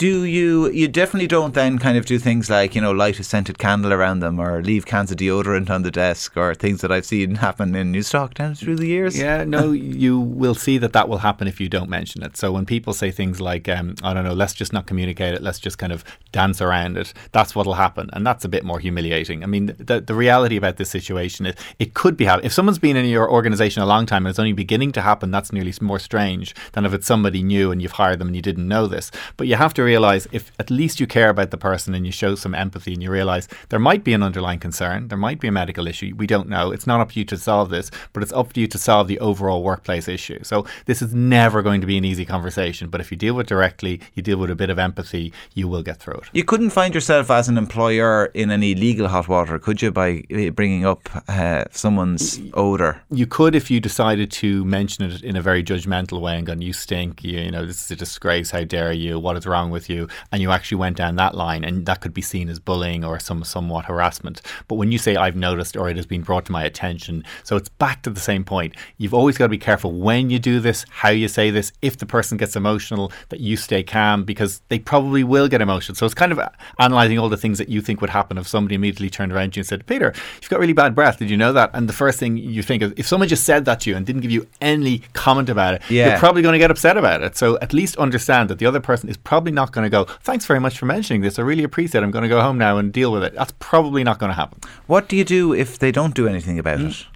do 0.03 0.25
you 0.25 0.69
you 0.71 0.89
definitely 0.89 1.29
don't 1.29 1.55
then 1.55 1.79
kind 1.79 1.97
of 1.97 2.05
do 2.05 2.19
things 2.19 2.51
like 2.51 2.75
you 2.75 2.81
know 2.81 2.91
light 2.91 3.21
a 3.21 3.23
scented 3.23 3.57
candle 3.57 3.93
around 3.93 4.19
them 4.19 4.41
or 4.41 4.61
leave 4.61 4.85
cans 4.85 5.13
of 5.13 5.17
deodorant 5.17 5.71
on 5.71 5.83
the 5.83 5.93
desk 5.93 6.37
or 6.37 6.57
things 6.57 6.81
that 6.81 6.91
I've 6.91 7.07
seen 7.07 7.37
happen 7.37 7.73
in 7.77 7.93
Newstalk 7.93 8.35
down 8.35 8.57
through 8.57 8.75
the 8.79 8.89
years? 8.89 9.17
Yeah 9.17 9.45
no 9.45 9.71
you 10.03 10.19
will 10.19 10.57
see 10.57 10.77
that 10.79 10.93
that 10.93 11.09
will 11.09 11.19
happen 11.19 11.47
if 11.47 11.61
you 11.61 11.69
don't 11.69 11.89
mention 11.89 12.21
it. 12.25 12.37
So 12.37 12.51
when 12.51 12.67
people 12.67 12.93
say 12.95 13.13
things 13.13 13.41
like 13.41 13.69
um, 13.69 13.95
I 14.03 14.13
don't 14.13 14.25
know 14.25 14.33
let's 14.33 14.55
just 14.55 14.73
not 14.73 14.87
communicate 14.87 15.35
it 15.35 15.41
let's 15.41 15.61
just 15.61 15.79
kind 15.79 15.93
of 15.93 16.03
dance 16.33 16.61
around 16.61 16.97
it 16.97 17.15
that's 17.31 17.55
what'll 17.55 17.75
happen 17.75 18.11
and 18.13 18.27
that's 18.27 18.45
a 18.45 18.49
bit 18.49 18.65
more 18.65 18.81
humiliating. 18.81 19.45
I 19.45 19.47
mean 19.47 19.67
the, 19.79 20.01
the 20.01 20.17
reality 20.17 20.57
about 20.57 20.79
this 20.79 20.91
situation 20.91 21.47
is 21.47 21.55
it 21.79 21.95
could 21.95 22.17
be 22.17 22.25
happening 22.25 22.47
if 22.47 22.53
someone's 22.53 22.81
been 22.81 22.97
in 22.97 23.05
your 23.05 23.31
organization 23.31 23.85
a 23.85 23.87
long 23.87 24.07
time 24.07 24.27
and 24.27 24.31
it's 24.31 24.41
only 24.41 24.53
beginning 24.53 24.91
to 24.93 25.03
happen 25.03 25.31
that's 25.31 25.53
nearly 25.53 25.73
more 25.81 26.01
strange 26.01 26.57
than 26.73 26.85
if 26.85 26.93
it's 26.93 27.07
somebody 27.07 27.45
new 27.45 27.71
and 27.71 27.81
you've 27.81 27.93
hired 27.93 28.19
them 28.19 28.27
and 28.27 28.35
you 28.35 28.43
didn't 28.43 28.67
know 28.67 28.89
this. 28.89 29.13
But 29.37 29.47
you 29.47 29.55
have 29.55 29.73
to 29.75 29.92
realize 29.93 30.25
if 30.33 30.45
at 30.59 30.71
least 30.71 31.01
you 31.01 31.07
care 31.07 31.31
about 31.35 31.51
the 31.51 31.63
person 31.71 31.95
and 31.95 32.05
you 32.07 32.13
show 32.23 32.33
some 32.35 32.55
empathy 32.65 32.93
and 32.95 33.03
you 33.03 33.11
realize 33.11 33.45
there 33.71 33.85
might 33.89 34.03
be 34.09 34.15
an 34.15 34.23
underlying 34.29 34.63
concern, 34.67 35.09
there 35.09 35.23
might 35.27 35.41
be 35.45 35.49
a 35.49 35.53
medical 35.63 35.87
issue. 35.93 36.11
We 36.23 36.27
don't 36.35 36.49
know. 36.49 36.65
It's 36.75 36.87
not 36.87 37.01
up 37.01 37.11
to 37.13 37.19
you 37.21 37.27
to 37.27 37.39
solve 37.51 37.69
this, 37.77 37.91
but 38.13 38.23
it's 38.23 38.33
up 38.41 38.53
to 38.55 38.61
you 38.61 38.69
to 38.75 38.79
solve 38.79 39.07
the 39.09 39.21
overall 39.29 39.63
workplace 39.63 40.09
issue. 40.09 40.41
So 40.43 40.57
this 40.87 41.03
is 41.03 41.11
never 41.15 41.59
going 41.63 41.81
to 41.83 41.87
be 41.87 41.99
an 41.99 42.05
easy 42.05 42.25
conversation. 42.25 42.89
But 42.93 43.01
if 43.03 43.11
you 43.11 43.19
deal 43.25 43.35
with 43.35 43.47
it 43.47 43.49
directly, 43.49 44.01
you 44.15 44.23
deal 44.23 44.39
with 44.39 44.51
a 44.51 44.55
bit 44.63 44.71
of 44.71 44.79
empathy, 44.79 45.33
you 45.55 45.69
will 45.69 45.83
get 45.83 45.99
through 45.99 46.19
it. 46.23 46.31
You 46.33 46.45
couldn't 46.45 46.71
find 46.71 46.95
yourself 46.95 47.31
as 47.31 47.49
an 47.49 47.59
employer 47.59 48.27
in 48.43 48.51
any 48.51 48.75
legal 48.75 49.09
hot 49.09 49.29
water, 49.29 49.59
could 49.59 49.83
you, 49.83 49.91
by 49.91 50.23
eh, 50.31 50.51
bringing 50.51 50.87
up 50.87 51.03
uh, 51.29 51.65
someone's 51.71 52.41
odor? 52.55 53.03
You 53.11 53.27
could 53.27 53.55
if 53.55 53.71
you 53.71 53.81
decided 53.81 54.31
to 54.43 54.65
mention 54.65 55.05
it 55.05 55.23
in 55.23 55.37
a 55.37 55.43
very 55.43 55.63
judgmental 55.63 56.21
way 56.21 56.37
and 56.39 56.47
gone, 56.47 56.63
"You 56.63 56.73
stink," 56.73 57.25
you, 57.25 57.39
you 57.41 57.51
know, 57.51 57.67
this 57.67 57.85
is 57.85 57.91
a 57.91 57.97
disgrace. 57.97 58.51
How 58.51 58.65
dare 58.65 58.93
you? 58.93 59.19
What 59.19 59.37
is 59.37 59.47
wrong 59.47 59.71
with 59.73 59.91
you? 59.91 60.09
And 60.31 60.41
you 60.41 60.53
actually 60.53 60.79
went 60.79 60.97
down 60.97 61.17
that 61.17 61.35
line, 61.35 61.65
and 61.65 61.85
that 61.87 62.01
could 62.01 62.15
be 62.15 62.23
seen 62.23 62.49
as 62.49 62.61
bullying 62.61 63.05
or 63.05 63.19
some 63.19 63.43
somewhat 63.43 63.87
harassment. 63.87 64.41
But 64.69 64.77
when 64.77 64.93
you 64.93 64.99
say 64.99 65.17
I've 65.17 65.37
noticed 65.37 65.77
or 65.77 65.89
it 65.89 65.97
has 65.97 66.07
been 66.07 66.23
brought 66.23 66.45
to 66.47 66.53
my 66.53 66.63
attention, 66.63 67.25
so 67.43 67.57
it's 67.57 67.69
back 67.69 68.03
to 68.03 68.11
the 68.11 68.21
same 68.21 68.45
point. 68.45 68.75
You've 68.99 69.15
always 69.15 69.37
got 69.37 69.47
to 69.47 69.51
be 69.51 69.59
careful 69.59 69.93
when 69.93 70.31
you 70.31 70.39
do 70.39 70.61
this, 70.61 70.85
how 70.91 71.09
you 71.11 71.29
say 71.29 71.51
this. 71.51 71.73
If 71.83 71.97
the 71.99 72.07
person 72.07 72.39
gets 72.39 72.55
emotional, 72.55 73.11
that 73.31 73.41
you 73.41 73.57
stay 73.57 73.83
calm 73.83 74.25
because 74.25 74.63
they 74.69 74.79
probably 74.79 75.25
will 75.25 75.49
get 75.49 75.61
emotional. 75.61 75.97
So 75.97 76.07
it's 76.07 76.15
kind 76.15 76.33
of 76.33 76.41
analyzing 76.79 77.19
all 77.19 77.29
the 77.29 77.37
things 77.37 77.59
that 77.59 77.69
you 77.69 77.81
think 77.81 78.01
would 78.01 78.11
happen 78.11 78.39
if 78.39 78.47
somebody 78.47 78.75
immediately 78.75 79.11
turned 79.11 79.33
around 79.33 79.53
to 79.53 79.59
you 79.59 79.61
and 79.63 79.69
said, 79.69 79.87
"Peter, 79.87 80.13
you've 80.41 80.51
got 80.51 80.61
really 80.61 80.73
bad 80.73 80.95
breath. 80.95 81.19
Did 81.19 81.31
you 81.31 81.37
know 81.37 81.53
that?" 81.53 81.71
And 81.75 81.89
the 81.89 81.93
first 81.93 82.19
thing 82.19 82.37
you 82.37 82.63
think 82.63 82.83
is, 82.83 82.93
if 82.97 83.07
someone 83.07 83.29
just 83.29 83.45
said 83.45 83.65
that 83.65 83.81
to 83.81 83.91
you 83.91 83.97
and 83.97 84.05
didn't 84.05 84.23
give 84.23 84.31
you 84.31 84.47
any 84.61 85.01
comment 85.13 85.49
about 85.49 85.75
it, 85.75 85.83
yeah. 85.89 86.11
you're 86.11 86.19
probably 86.19 86.43
going 86.43 86.55
to 86.55 86.59
get 86.59 86.71
upset 86.71 86.97
about 86.97 87.23
it. 87.23 87.37
So 87.37 87.59
at 87.61 87.73
least 87.73 87.97
understand 87.97 88.51
that 88.51 88.59
the 88.59 88.67
other 88.67 88.81
person 88.81 89.09
is 89.09 89.17
probably 89.17 89.53
not 89.63 89.73
going 89.73 89.85
to 89.85 89.91
go, 89.91 90.05
thanks 90.23 90.45
very 90.45 90.61
much 90.61 90.79
for 90.79 90.87
mentioning 90.87 91.23
this. 91.23 91.39
I 91.39 91.43
really 91.43 91.63
appreciate 91.63 92.01
it. 92.01 92.05
I'm 92.05 92.11
going 92.11 92.23
to 92.23 92.29
go 92.29 92.41
home 92.41 92.59
now 92.59 92.79
and 92.79 92.93
deal 92.93 93.13
with 93.13 93.23
it. 93.23 93.35
That's 93.35 93.53
probably 93.61 94.03
not 94.03 94.19
going 94.19 94.31
to 94.31 94.35
happen. 94.35 94.59
What 94.87 95.09
do 95.09 95.17
you 95.17 95.25
do 95.25 95.55
if 95.55 95.79
they 95.79 95.93
don't 95.93 96.15
do 96.15 96.27
anything 96.27 96.59
about 96.59 96.79
mm. 96.79 96.91
it? 96.91 97.07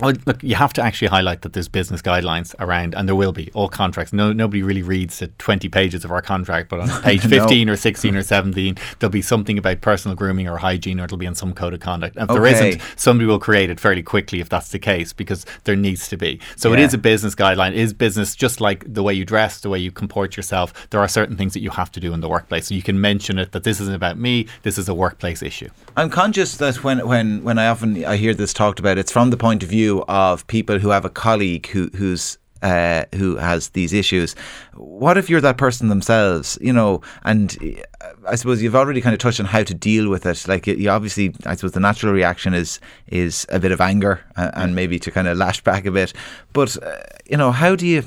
Well, 0.00 0.14
look, 0.26 0.42
you 0.42 0.56
have 0.56 0.72
to 0.72 0.82
actually 0.82 1.08
highlight 1.08 1.42
that 1.42 1.52
there's 1.52 1.68
business 1.68 2.02
guidelines 2.02 2.52
around, 2.58 2.94
and 2.94 3.06
there 3.06 3.14
will 3.14 3.30
be 3.30 3.50
all 3.54 3.68
contracts. 3.68 4.12
No, 4.12 4.32
nobody 4.32 4.60
really 4.60 4.82
reads 4.82 5.20
the 5.20 5.28
20 5.28 5.68
pages 5.68 6.04
of 6.04 6.10
our 6.10 6.20
contract, 6.20 6.68
but 6.68 6.80
on 6.80 6.88
page 7.02 7.24
15 7.24 7.66
no. 7.66 7.72
or 7.72 7.76
16 7.76 8.16
or 8.16 8.22
17, 8.22 8.76
there'll 8.98 9.12
be 9.12 9.22
something 9.22 9.56
about 9.56 9.82
personal 9.82 10.16
grooming 10.16 10.48
or 10.48 10.58
hygiene, 10.58 10.98
or 10.98 11.04
it'll 11.04 11.16
be 11.16 11.26
in 11.26 11.36
some 11.36 11.52
code 11.52 11.74
of 11.74 11.80
conduct. 11.80 12.16
And 12.16 12.24
if 12.24 12.30
okay. 12.30 12.40
there 12.40 12.68
isn't, 12.68 12.82
somebody 12.96 13.26
will 13.26 13.38
create 13.38 13.70
it 13.70 13.78
fairly 13.78 14.02
quickly 14.02 14.40
if 14.40 14.48
that's 14.48 14.70
the 14.70 14.80
case, 14.80 15.12
because 15.12 15.46
there 15.62 15.76
needs 15.76 16.08
to 16.08 16.16
be. 16.16 16.40
So 16.56 16.70
yeah. 16.72 16.78
it 16.78 16.82
is 16.86 16.94
a 16.94 16.98
business 16.98 17.36
guideline. 17.36 17.70
It 17.70 17.78
is 17.78 17.92
business, 17.92 18.34
just 18.34 18.60
like 18.60 18.92
the 18.92 19.02
way 19.04 19.14
you 19.14 19.24
dress, 19.24 19.60
the 19.60 19.70
way 19.70 19.78
you 19.78 19.92
comport 19.92 20.36
yourself. 20.36 20.88
There 20.90 21.00
are 21.00 21.08
certain 21.08 21.36
things 21.36 21.54
that 21.54 21.60
you 21.60 21.70
have 21.70 21.92
to 21.92 22.00
do 22.00 22.12
in 22.12 22.20
the 22.20 22.28
workplace. 22.28 22.66
So 22.66 22.74
you 22.74 22.82
can 22.82 23.00
mention 23.00 23.38
it 23.38 23.52
that 23.52 23.62
this 23.62 23.80
isn't 23.80 23.94
about 23.94 24.18
me. 24.18 24.48
This 24.62 24.76
is 24.76 24.88
a 24.88 24.94
workplace 24.94 25.40
issue. 25.40 25.68
I'm 25.96 26.10
conscious 26.10 26.56
that 26.56 26.82
when 26.82 27.06
when 27.06 27.44
when 27.44 27.58
I 27.58 27.68
often 27.68 28.04
I 28.04 28.16
hear 28.16 28.34
this 28.34 28.52
talked 28.52 28.80
about, 28.80 28.98
it's 28.98 29.12
from 29.12 29.30
the 29.30 29.36
point 29.36 29.62
of 29.62 29.68
view 29.68 29.83
of 30.08 30.46
people 30.46 30.78
who 30.78 30.90
have 30.90 31.04
a 31.04 31.10
colleague 31.10 31.66
who 31.68 31.90
who's 31.94 32.38
uh, 32.64 33.04
who 33.14 33.36
has 33.36 33.68
these 33.70 33.92
issues. 33.92 34.34
What 34.74 35.18
if 35.18 35.28
you're 35.28 35.42
that 35.42 35.58
person 35.58 35.88
themselves? 35.88 36.58
You 36.62 36.72
know, 36.72 37.02
and 37.24 37.56
uh, 38.00 38.06
I 38.26 38.36
suppose 38.36 38.62
you've 38.62 38.74
already 38.74 39.02
kind 39.02 39.12
of 39.12 39.20
touched 39.20 39.38
on 39.38 39.46
how 39.46 39.62
to 39.62 39.74
deal 39.74 40.08
with 40.08 40.24
it. 40.24 40.48
Like 40.48 40.66
you 40.66 40.88
obviously, 40.88 41.34
I 41.44 41.56
suppose 41.56 41.72
the 41.72 41.80
natural 41.80 42.12
reaction 42.12 42.54
is 42.54 42.80
is 43.08 43.46
a 43.50 43.60
bit 43.60 43.70
of 43.70 43.80
anger 43.80 44.24
and, 44.36 44.50
and 44.54 44.74
maybe 44.74 44.98
to 45.00 45.10
kind 45.10 45.28
of 45.28 45.36
lash 45.36 45.60
back 45.62 45.84
a 45.84 45.90
bit. 45.90 46.14
But 46.54 46.82
uh, 46.82 46.96
you 47.26 47.36
know, 47.36 47.52
how 47.52 47.76
do 47.76 47.86
you? 47.86 48.02